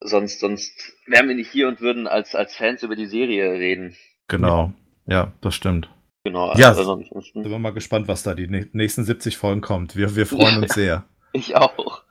sonst, 0.00 0.40
sonst 0.40 0.92
wären 1.06 1.28
wir 1.28 1.34
nicht 1.34 1.50
hier 1.50 1.68
und 1.68 1.80
würden 1.80 2.06
als, 2.06 2.34
als 2.34 2.54
Fans 2.54 2.82
über 2.82 2.96
die 2.96 3.06
Serie 3.06 3.52
reden. 3.52 3.96
Genau. 4.28 4.72
Ja, 5.06 5.32
das 5.40 5.54
stimmt. 5.54 5.88
Genau. 6.24 6.54
Ja. 6.56 6.68
Also 6.68 6.90
ansonsten, 6.92 7.42
Sind 7.42 7.50
wir 7.52 7.58
mal 7.58 7.72
gespannt, 7.72 8.08
was 8.08 8.22
da 8.22 8.34
die 8.34 8.46
nä- 8.48 8.68
nächsten 8.72 9.04
70 9.04 9.36
Folgen 9.36 9.60
kommt. 9.60 9.96
Wir, 9.96 10.16
wir 10.16 10.26
freuen 10.26 10.62
uns 10.62 10.74
sehr. 10.74 11.04
ich 11.32 11.56
auch. 11.56 12.02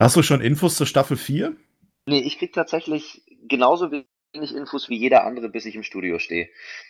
Hast 0.00 0.16
du 0.16 0.22
schon 0.22 0.40
Infos 0.40 0.76
zur 0.76 0.86
Staffel 0.86 1.16
4? 1.16 1.56
Nee, 2.06 2.20
ich 2.20 2.38
krieg 2.38 2.52
tatsächlich 2.52 3.22
genauso 3.48 3.90
wenig 4.32 4.54
Infos 4.54 4.88
wie 4.88 4.96
jeder 4.96 5.24
andere, 5.24 5.48
bis 5.48 5.64
ich 5.66 5.74
im 5.74 5.82
Studio 5.82 6.18
stehe. 6.18 6.48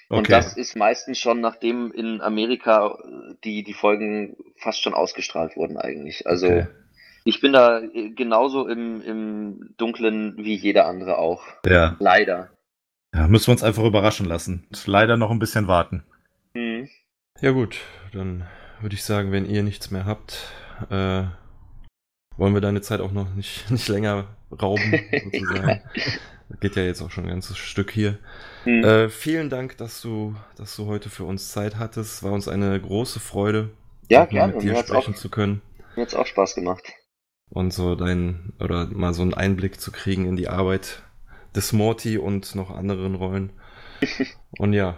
Und 0.09 0.20
Okay. 0.20 0.32
das 0.32 0.56
ist 0.56 0.77
meistens 0.77 1.19
schon, 1.19 1.40
nachdem 1.40 1.93
in 1.93 2.20
Amerika 2.20 2.98
äh, 3.05 3.35
die, 3.44 3.62
die 3.62 3.74
Folgen 3.74 4.36
fast 4.56 4.82
schon 4.82 4.94
ausgestrahlt 4.94 5.56
wurden 5.56 5.77
eigentlich. 5.77 6.27
Also 6.27 6.47
Okay. 6.47 6.66
ich 7.24 7.40
bin 7.40 7.52
da 7.52 7.81
äh, 7.81 8.10
genauso 8.10 8.66
im, 8.69 9.01
im 9.02 9.74
Dunklen 9.77 10.35
wie 10.39 10.55
jeder 10.55 10.86
andere 10.86 11.19
auch. 11.19 11.43
Ja. 11.65 11.97
Leider. 12.01 12.51
ja. 13.15 13.28
Müssen 13.28 13.48
wir 13.48 13.52
uns 13.52 13.62
einfach 13.62 13.85
überraschen 13.85 14.27
lassen. 14.27 14.66
Leider 14.86 15.16
noch 15.16 15.31
ein 15.31 15.39
bisschen 15.39 15.69
warten. 15.69 16.05
Hm. 16.55 16.89
Ja 17.40 17.52
gut, 17.52 17.78
dann 18.12 18.47
würde 18.81 18.94
ich 18.94 19.05
sagen, 19.05 19.31
wenn 19.32 19.47
ihr 19.47 19.62
nichts 19.62 19.90
mehr 19.90 20.06
habt, 20.06 20.52
äh, 20.90 21.24
wollen 22.36 22.55
wir 22.55 22.60
deine 22.60 22.81
Zeit 22.81 23.01
auch 23.01 23.12
noch 23.12 23.32
nicht, 23.35 23.70
nicht 23.70 23.89
länger 23.89 24.36
rauben, 24.60 25.01
sozusagen. 25.24 25.81
Geht 26.60 26.76
ja 26.76 26.82
jetzt 26.82 27.02
auch 27.02 27.10
schon 27.10 27.24
ein 27.24 27.30
ganzes 27.30 27.58
Stück 27.58 27.90
hier. 27.90 28.18
Hm. 28.64 28.82
Äh, 28.84 29.08
vielen 29.10 29.50
Dank, 29.50 29.76
dass 29.76 30.00
du, 30.00 30.34
dass 30.56 30.74
du 30.76 30.86
heute 30.86 31.10
für 31.10 31.24
uns 31.24 31.52
Zeit 31.52 31.76
hattest. 31.76 32.22
War 32.22 32.32
uns 32.32 32.48
eine 32.48 32.80
große 32.80 33.20
Freude, 33.20 33.70
Ja, 34.08 34.24
gerne. 34.24 34.54
mit 34.54 34.62
dir 34.62 34.76
sprechen 34.76 35.14
auch- 35.14 35.18
zu 35.18 35.28
können 35.28 35.60
Mir 35.94 36.02
hat's 36.02 36.14
auch 36.14 36.26
Spaß 36.26 36.54
gemacht. 36.54 36.82
und 37.50 37.72
so 37.72 37.94
dein 37.94 38.52
oder 38.60 38.86
mal 38.86 39.12
so 39.14 39.22
einen 39.22 39.34
Einblick 39.34 39.80
zu 39.80 39.92
kriegen 39.92 40.24
in 40.26 40.36
die 40.36 40.48
Arbeit 40.48 41.02
des 41.54 41.72
Morty 41.72 42.16
und 42.18 42.54
noch 42.54 42.70
anderen 42.70 43.14
Rollen. 43.14 43.52
und 44.58 44.72
ja, 44.72 44.96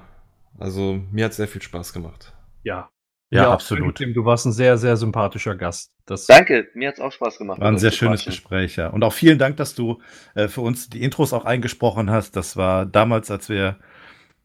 also 0.58 1.00
mir 1.10 1.24
hat 1.26 1.34
sehr 1.34 1.48
viel 1.48 1.62
Spaß 1.62 1.92
gemacht. 1.92 2.32
Ja. 2.62 2.90
Ja, 3.30 3.48
auch 3.48 3.52
absolut. 3.52 3.96
Tim, 3.96 4.12
Du 4.12 4.24
warst 4.24 4.44
ein 4.44 4.52
sehr, 4.52 4.76
sehr 4.76 4.96
sympathischer 4.96 5.54
Gast. 5.54 5.92
Das 6.04 6.26
Danke, 6.26 6.68
mir 6.74 6.88
hat's 6.88 7.00
auch 7.00 7.12
Spaß 7.12 7.38
gemacht. 7.38 7.60
War 7.60 7.68
ein 7.68 7.78
sehr 7.78 7.92
schönes 7.92 8.22
quatschen. 8.24 8.32
Gespräch, 8.32 8.76
ja. 8.76 8.88
Und 8.88 9.04
auch 9.04 9.12
vielen 9.12 9.38
Dank, 9.38 9.56
dass 9.56 9.76
du 9.76 10.00
äh, 10.34 10.48
für 10.48 10.62
uns 10.62 10.90
die 10.90 11.02
Intros 11.02 11.32
auch 11.32 11.44
eingesprochen 11.44 12.10
hast. 12.10 12.34
Das 12.34 12.56
war 12.56 12.86
damals, 12.86 13.30
als 13.30 13.48
wir 13.48 13.76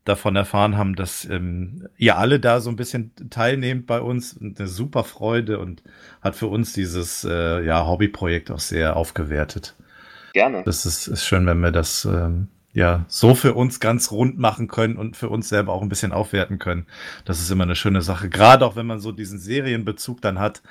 davon 0.04 0.36
erfahren 0.36 0.78
haben, 0.78 0.96
dass 0.96 1.26
ähm, 1.26 1.88
ihr 1.98 2.18
alle 2.18 2.40
da 2.40 2.62
so 2.62 2.70
ein 2.70 2.76
bisschen 2.76 3.12
teilnehmt 3.32 3.88
bei 3.88 4.00
uns. 4.00 4.40
Eine 4.40 4.68
super 4.68 5.04
Freude 5.04 5.58
und 5.58 5.82
hat 6.22 6.36
für 6.36 6.48
uns 6.48 6.74
dieses 6.74 7.24
äh, 7.24 7.66
ja, 7.66 7.88
Hobbyprojekt 7.88 8.52
auch 8.52 8.60
sehr 8.60 8.96
aufgewertet. 8.96 9.76
Gerne. 10.34 10.62
Das 10.64 10.86
ist, 10.86 11.08
ist 11.08 11.26
schön, 11.26 11.48
wenn 11.48 11.60
wir 11.60 11.72
das 11.72 12.06
ähm, 12.06 12.50
ja 12.76 13.06
so 13.08 13.36
für 13.36 13.54
uns 13.54 13.80
ganz 13.80 14.12
rund 14.12 14.38
machen 14.38 14.68
können 14.68 14.98
und 14.98 15.16
für 15.16 15.30
uns 15.30 15.48
selber 15.48 15.72
auch 15.74 15.82
ein 15.82 15.90
bisschen 15.90 16.12
aufwerten 16.12 16.60
können. 16.60 16.86
Das 17.24 17.40
ist 17.40 17.50
immer 17.50 17.64
eine 17.64 17.76
schöne 17.76 18.02
Sache. 18.02 18.30
Gerade 18.30 18.66
auch 18.66 18.76
wenn 18.76 18.86
man 18.86 19.00
so 19.00 19.14
diesen 19.14 19.40
Serienbezug 19.40 20.22
dann 20.22 20.40
hat, 20.40 20.62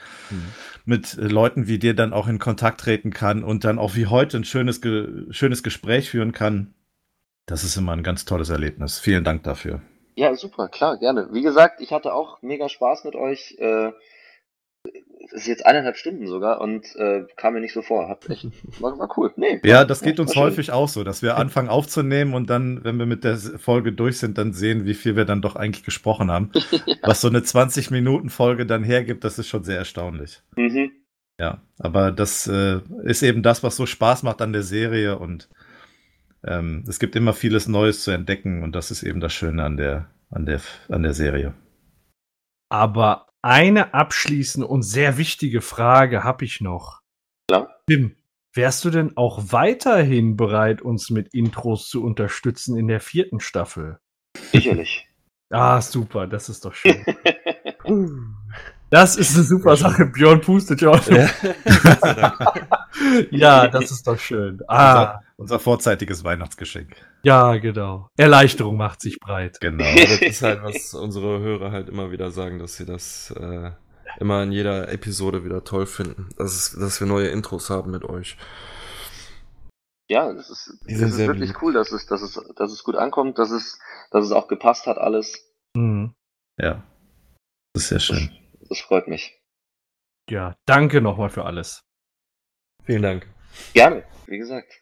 mit 0.85 1.17
äh, 1.17 1.23
Leuten 1.23 1.67
wie 1.67 1.79
dir 1.79 1.95
dann 1.95 2.13
auch 2.13 2.29
in 2.29 2.39
Kontakt 2.39 2.81
treten 2.81 3.11
kann 3.11 3.43
und 3.43 3.65
dann 3.65 3.79
auch 3.79 3.97
wie 3.97 4.07
heute 4.07 4.37
ein 4.37 4.45
schönes, 4.45 4.83
ge 4.83 5.25
schönes 5.31 5.63
Gespräch 5.63 6.11
führen 6.11 6.33
kann. 6.33 6.75
Das 7.47 7.65
ist 7.65 7.77
immer 7.77 7.93
ein 7.93 8.03
ganz 8.03 8.27
tolles 8.27 8.51
Erlebnis. 8.51 8.99
Vielen 8.99 9.25
Dank 9.25 9.43
dafür. 9.43 9.81
Ja, 10.15 10.35
super, 10.35 10.69
klar, 10.69 10.99
gerne. 10.99 11.29
Wie 11.33 11.43
gesagt, 11.43 11.81
ich 11.81 11.91
hatte 11.91 12.13
auch 12.13 12.41
mega 12.43 12.69
Spaß 12.69 13.05
mit 13.05 13.17
euch. 13.17 13.57
Äh, 13.59 13.93
es 15.27 15.33
ist 15.33 15.47
jetzt 15.47 15.67
eineinhalb 15.67 15.97
Stunden 15.97 16.27
sogar 16.27 16.61
und 16.61 16.95
äh, 16.97 17.25
kam 17.37 17.55
mir 17.55 17.61
nicht 17.61 17.73
so 17.73 17.83
vor. 17.83 18.09
Hat 18.09 18.29
echt, 18.31 18.47
war, 18.81 18.97
war 18.99 19.13
cool. 19.19 19.33
Nee, 19.37 19.61
Ja, 19.65 19.79
war- 19.79 19.85
das 19.87 20.03
geht 20.03 20.21
uns 20.21 20.35
schön. 20.35 20.43
häufig 20.43 20.71
auch 20.71 20.89
so, 20.89 21.03
dass 21.03 21.23
wir 21.23 21.37
anfangen 21.37 21.69
aufzunehmen 21.69 22.35
und 22.35 22.51
dann, 22.51 22.85
wenn 22.85 22.99
wir 22.99 23.07
mit 23.07 23.25
der 23.25 23.37
Folge 23.39 23.93
durch 23.93 24.19
sind, 24.19 24.39
dann 24.39 24.53
sehen, 24.53 24.85
wie 24.85 24.95
viel 24.95 25.17
wir 25.17 25.25
dann 25.25 25.43
doch 25.43 25.57
eigentlich 25.57 25.85
gesprochen 25.85 26.31
haben. 26.31 26.51
Was 27.03 27.21
so 27.21 27.29
eine 27.29 27.41
20-Minuten-Folge 27.41 28.67
dann 28.67 28.85
hergibt, 28.85 29.25
das 29.25 29.39
ist 29.39 29.49
schon 29.49 29.65
sehr 29.65 29.79
erstaunlich. 29.79 30.43
Mhm. 30.57 30.93
Ja, 31.41 31.63
aber 31.79 32.13
das 32.13 32.47
äh, 32.47 32.81
ist 33.03 33.23
eben 33.25 33.43
das, 33.43 33.65
was 33.65 33.75
so 33.75 33.87
Spaß 33.87 34.23
macht 34.23 34.41
an 34.41 34.53
der 34.53 34.63
Serie 34.63 35.19
und 35.19 35.49
ähm, 36.47 36.85
es 36.87 37.01
gibt 37.01 37.17
immer 37.17 37.33
vieles 37.33 37.67
Neues 37.67 38.05
zu 38.05 38.13
entdecken 38.13 38.63
und 38.63 38.73
das 38.77 38.93
ist 38.93 39.03
eben 39.03 39.19
das 39.19 39.33
Schöne 39.33 39.65
an 39.65 39.77
der, 39.77 40.09
an 40.31 40.47
der, 40.47 40.61
an 40.89 41.03
der 41.03 41.13
Serie. 41.13 41.55
Aber 42.71 43.27
eine 43.45 43.93
abschließende 43.93 44.67
und 44.67 44.83
sehr 44.83 45.19
wichtige 45.19 45.61
Frage 45.61 46.25
habe 46.25 46.47
ich 46.47 46.63
noch. 46.63 47.03
Klar. 47.47 47.69
Tim, 47.87 48.17
wärst 48.55 48.87
du 48.87 48.91
denn 48.91 49.19
auch 49.19 49.53
weiterhin 49.53 50.37
bereit, 50.37 50.81
uns 50.81 51.11
mit 51.11 51.35
Intros 51.35 51.91
zu 51.91 52.03
unterstützen 52.03 52.79
in 52.79 52.89
der 52.89 53.01
vierten 53.01 53.41
Staffel? 53.41 53.99
Sicherlich. 54.51 55.07
Ah, 55.51 55.83
super, 55.83 56.27
das 56.27 56.49
ist 56.49 56.65
doch 56.65 56.75
schön. 56.75 57.05
Das 58.95 59.17
ist 59.17 59.35
eine 59.35 59.43
super 59.43 59.77
Sache. 59.77 60.07
Björn 60.07 60.41
pustet. 60.41 60.81
Ja, 60.81 60.97
Dank. 60.97 61.35
Ja, 63.33 63.67
das 63.67 63.91
ist 63.91 64.07
doch 64.07 64.19
schön. 64.21 64.61
Ah, 64.69 65.01
Unser, 65.01 65.21
unser 65.37 65.59
vorzeitiges 65.59 66.23
Weihnachtsgeschenk. 66.23 66.95
ja, 67.25 67.57
genau. 67.57 68.07
Erleichterung 68.17 68.77
macht 68.77 69.01
sich 69.01 69.19
breit. 69.19 69.59
Genau. 69.61 69.83
Das 69.83 70.21
ist 70.23 70.43
halt, 70.43 70.63
was 70.63 70.95
unsere 70.95 71.41
Hörer 71.41 71.73
halt 71.73 71.89
immer 71.89 72.13
wieder 72.13 72.31
sagen, 72.31 72.61
dass 72.61 72.77
sie 72.77 72.87
das 72.87 73.33
äh, 73.37 73.73
immer 74.21 74.45
in 74.45 74.53
jeder 74.53 74.89
Episode 74.93 75.45
wieder 75.45 75.65
toll 75.65 75.87
finden. 75.87 76.29
Das 76.37 76.55
ist, 76.55 76.81
dass 76.81 77.01
wir 77.01 77.09
neue 77.09 77.29
Intros 77.29 77.71
haben 77.71 77.91
mit 77.91 78.05
euch. 78.05 78.37
Ja, 80.09 80.33
das 80.33 80.51
ist, 80.51 80.79
Die 80.89 80.93
das 80.93 81.01
sind 81.01 81.09
ist 81.09 81.19
wirklich 81.19 81.49
lieb. 81.51 81.63
cool, 81.63 81.73
dass 81.73 81.91
es, 81.91 82.07
dass, 82.07 82.23
es, 82.23 82.41
dass 82.57 82.71
es 82.73 82.85
gut 82.85 82.95
ankommt, 82.95 83.39
dass 83.39 83.51
es, 83.51 83.77
dass 84.13 84.25
es 84.25 84.31
auch 84.31 84.47
gepasst 84.47 84.87
hat 84.87 84.99
alles. 84.99 85.37
Mhm. 85.77 86.15
Ja. 86.61 86.85
Das 87.73 87.83
ist 87.83 87.89
sehr 87.89 87.99
schön. 88.01 88.31
Das 88.69 88.81
freut 88.81 89.09
mich. 89.09 89.39
Ja, 90.31 90.57
danke 90.67 91.01
nochmal 91.01 91.29
für 91.31 91.45
alles. 91.45 91.85
Vielen 92.85 93.03
Dank. 93.03 93.27
Gerne, 93.73 94.05
wie 94.27 94.39
gesagt. 94.39 94.73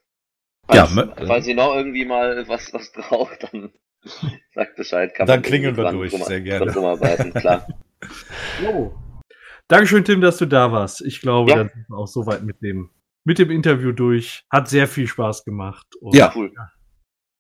Ja, 0.73 0.87
Falls, 0.87 0.95
me- 0.95 1.15
falls 1.27 1.47
ihr 1.47 1.55
noch 1.57 1.75
irgendwie 1.75 2.05
mal 2.05 2.47
was, 2.49 2.73
was 2.73 2.93
braucht, 2.93 3.43
dann 3.53 3.73
sagt 4.55 4.77
Bescheid. 4.77 5.15
Kann 5.15 5.27
Dann 5.27 5.41
man 5.41 5.43
klingeln 5.43 5.77
wir 5.77 5.91
durch, 5.91 6.13
drum- 6.13 6.23
sehr 6.25 6.41
gerne. 6.41 6.67
Zusammenarbeiten, 6.69 7.33
klar. 7.35 7.67
Jo. 8.63 8.97
Dankeschön, 9.69 10.05
Tim, 10.05 10.21
dass 10.21 10.39
du 10.39 10.47
da 10.47 10.73
warst. 10.73 11.01
Ich 11.03 11.21
glaube, 11.21 11.51
Ja. 11.51 11.57
dann 11.59 11.69
sind 11.69 11.87
wir 11.89 11.97
auch 11.97 12.07
soweit 12.09 12.43
mit 12.43 12.61
dem, 12.63 12.91
mit 13.25 13.39
dem 13.39 13.51
Interview 13.51 13.93
durch. 13.93 14.45
Hat 14.51 14.69
sehr 14.69 14.87
viel 14.89 15.07
Spaß 15.07 15.45
gemacht. 15.45 15.87
Und 16.01 16.15
Ja. 16.17 16.33
Cool. 16.35 16.53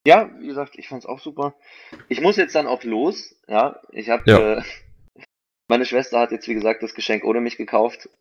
Ja, 0.07 0.31
wie 0.39 0.47
gesagt, 0.47 0.77
ich 0.79 0.89
fand's 0.89 1.07
auch 1.07 1.19
super. 1.21 1.55
Ich 2.09 2.21
muss 2.21 2.37
jetzt 2.37 2.55
dann 2.55 2.67
auch 2.67 2.83
los. 2.85 3.35
Ja, 3.49 3.81
ich 3.91 4.09
habe 4.09 4.23
Ja. 4.31 4.39
äh, 4.59 4.63
meine 5.69 5.85
Schwester 5.87 6.19
hat 6.21 6.33
jetzt 6.33 6.49
wie 6.49 6.55
gesagt 6.55 6.83
das 6.83 6.95
Geschenk 6.95 7.25
ohne 7.25 7.41
mich 7.41 7.57
gekauft, 7.57 8.09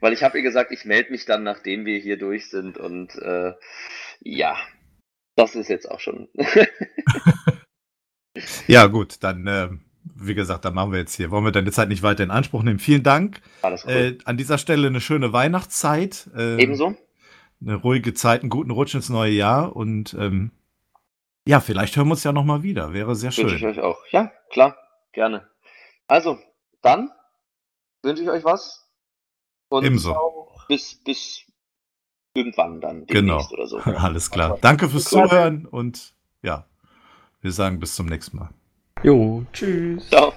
weil 0.00 0.12
ich 0.12 0.22
habe 0.22 0.38
ihr 0.38 0.42
gesagt, 0.42 0.72
ich 0.72 0.84
melde 0.84 1.10
mich 1.10 1.24
dann, 1.24 1.42
nachdem 1.42 1.84
wir 1.84 1.98
hier 1.98 2.18
durch 2.18 2.50
sind 2.50 2.78
und 2.78 3.14
äh, 3.16 3.52
ja, 4.20 4.56
das 5.36 5.54
ist 5.54 5.68
jetzt 5.68 5.90
auch 5.90 6.00
schon. 6.00 6.28
Ja, 8.66 8.86
gut, 8.86 9.16
dann, 9.20 9.46
äh, 9.46 9.68
wie 10.14 10.34
gesagt, 10.34 10.64
dann 10.64 10.74
machen 10.74 10.92
wir 10.92 10.98
jetzt 10.98 11.14
hier. 11.14 11.30
Wollen 11.30 11.44
wir 11.44 11.52
deine 11.52 11.72
Zeit 11.72 11.88
nicht 11.88 12.02
weiter 12.02 12.24
in 12.24 12.30
Anspruch 12.30 12.62
nehmen. 12.62 12.78
Vielen 12.78 13.02
Dank. 13.02 13.40
Alles 13.62 13.84
cool. 13.86 13.92
Äh, 13.92 14.18
an 14.24 14.36
dieser 14.36 14.58
Stelle 14.58 14.86
eine 14.88 15.00
schöne 15.00 15.32
Weihnachtszeit. 15.32 16.28
Äh, 16.36 16.62
Ebenso. 16.62 16.94
Eine 17.60 17.76
ruhige 17.76 18.12
Zeit, 18.12 18.42
einen 18.42 18.50
guten 18.50 18.70
Rutsch 18.70 18.94
ins 18.94 19.08
neue 19.08 19.32
Jahr 19.32 19.74
und 19.74 20.14
ähm, 20.18 20.50
ja, 21.48 21.60
vielleicht 21.60 21.96
hören 21.96 22.08
wir 22.08 22.12
uns 22.12 22.24
ja 22.24 22.32
nochmal 22.32 22.62
wieder. 22.62 22.92
Wäre 22.92 23.14
sehr 23.14 23.34
Wünsche 23.34 23.54
ich 23.54 23.60
schön. 23.60 23.70
euch 23.70 23.80
auch. 23.80 23.98
Ja, 24.10 24.30
klar, 24.50 24.76
gerne. 25.16 25.48
Also, 26.06 26.38
dann 26.82 27.10
wünsche 28.02 28.22
ich 28.22 28.30
euch 28.30 28.44
was. 28.44 28.88
Und 29.68 29.84
Ebenso. 29.84 30.14
bis, 30.68 31.02
bis 31.02 31.44
irgendwann 32.34 32.80
dann 32.80 33.06
Genau. 33.06 33.38
demnächst 33.38 33.52
oder 33.52 33.66
so. 33.66 33.78
Alles 34.06 34.30
klar. 34.30 34.58
Danke 34.60 34.88
fürs. 34.88 35.04
Zuhören 35.04 35.66
und 35.66 36.14
ja, 36.42 36.66
wir 37.40 37.50
sagen 37.50 37.80
bis 37.80 37.96
zum 37.96 38.06
nächsten 38.06 38.36
Mal. 38.36 38.50
Jo, 39.02 39.44
tschüss. 39.52 40.08
Ciao. 40.08 40.32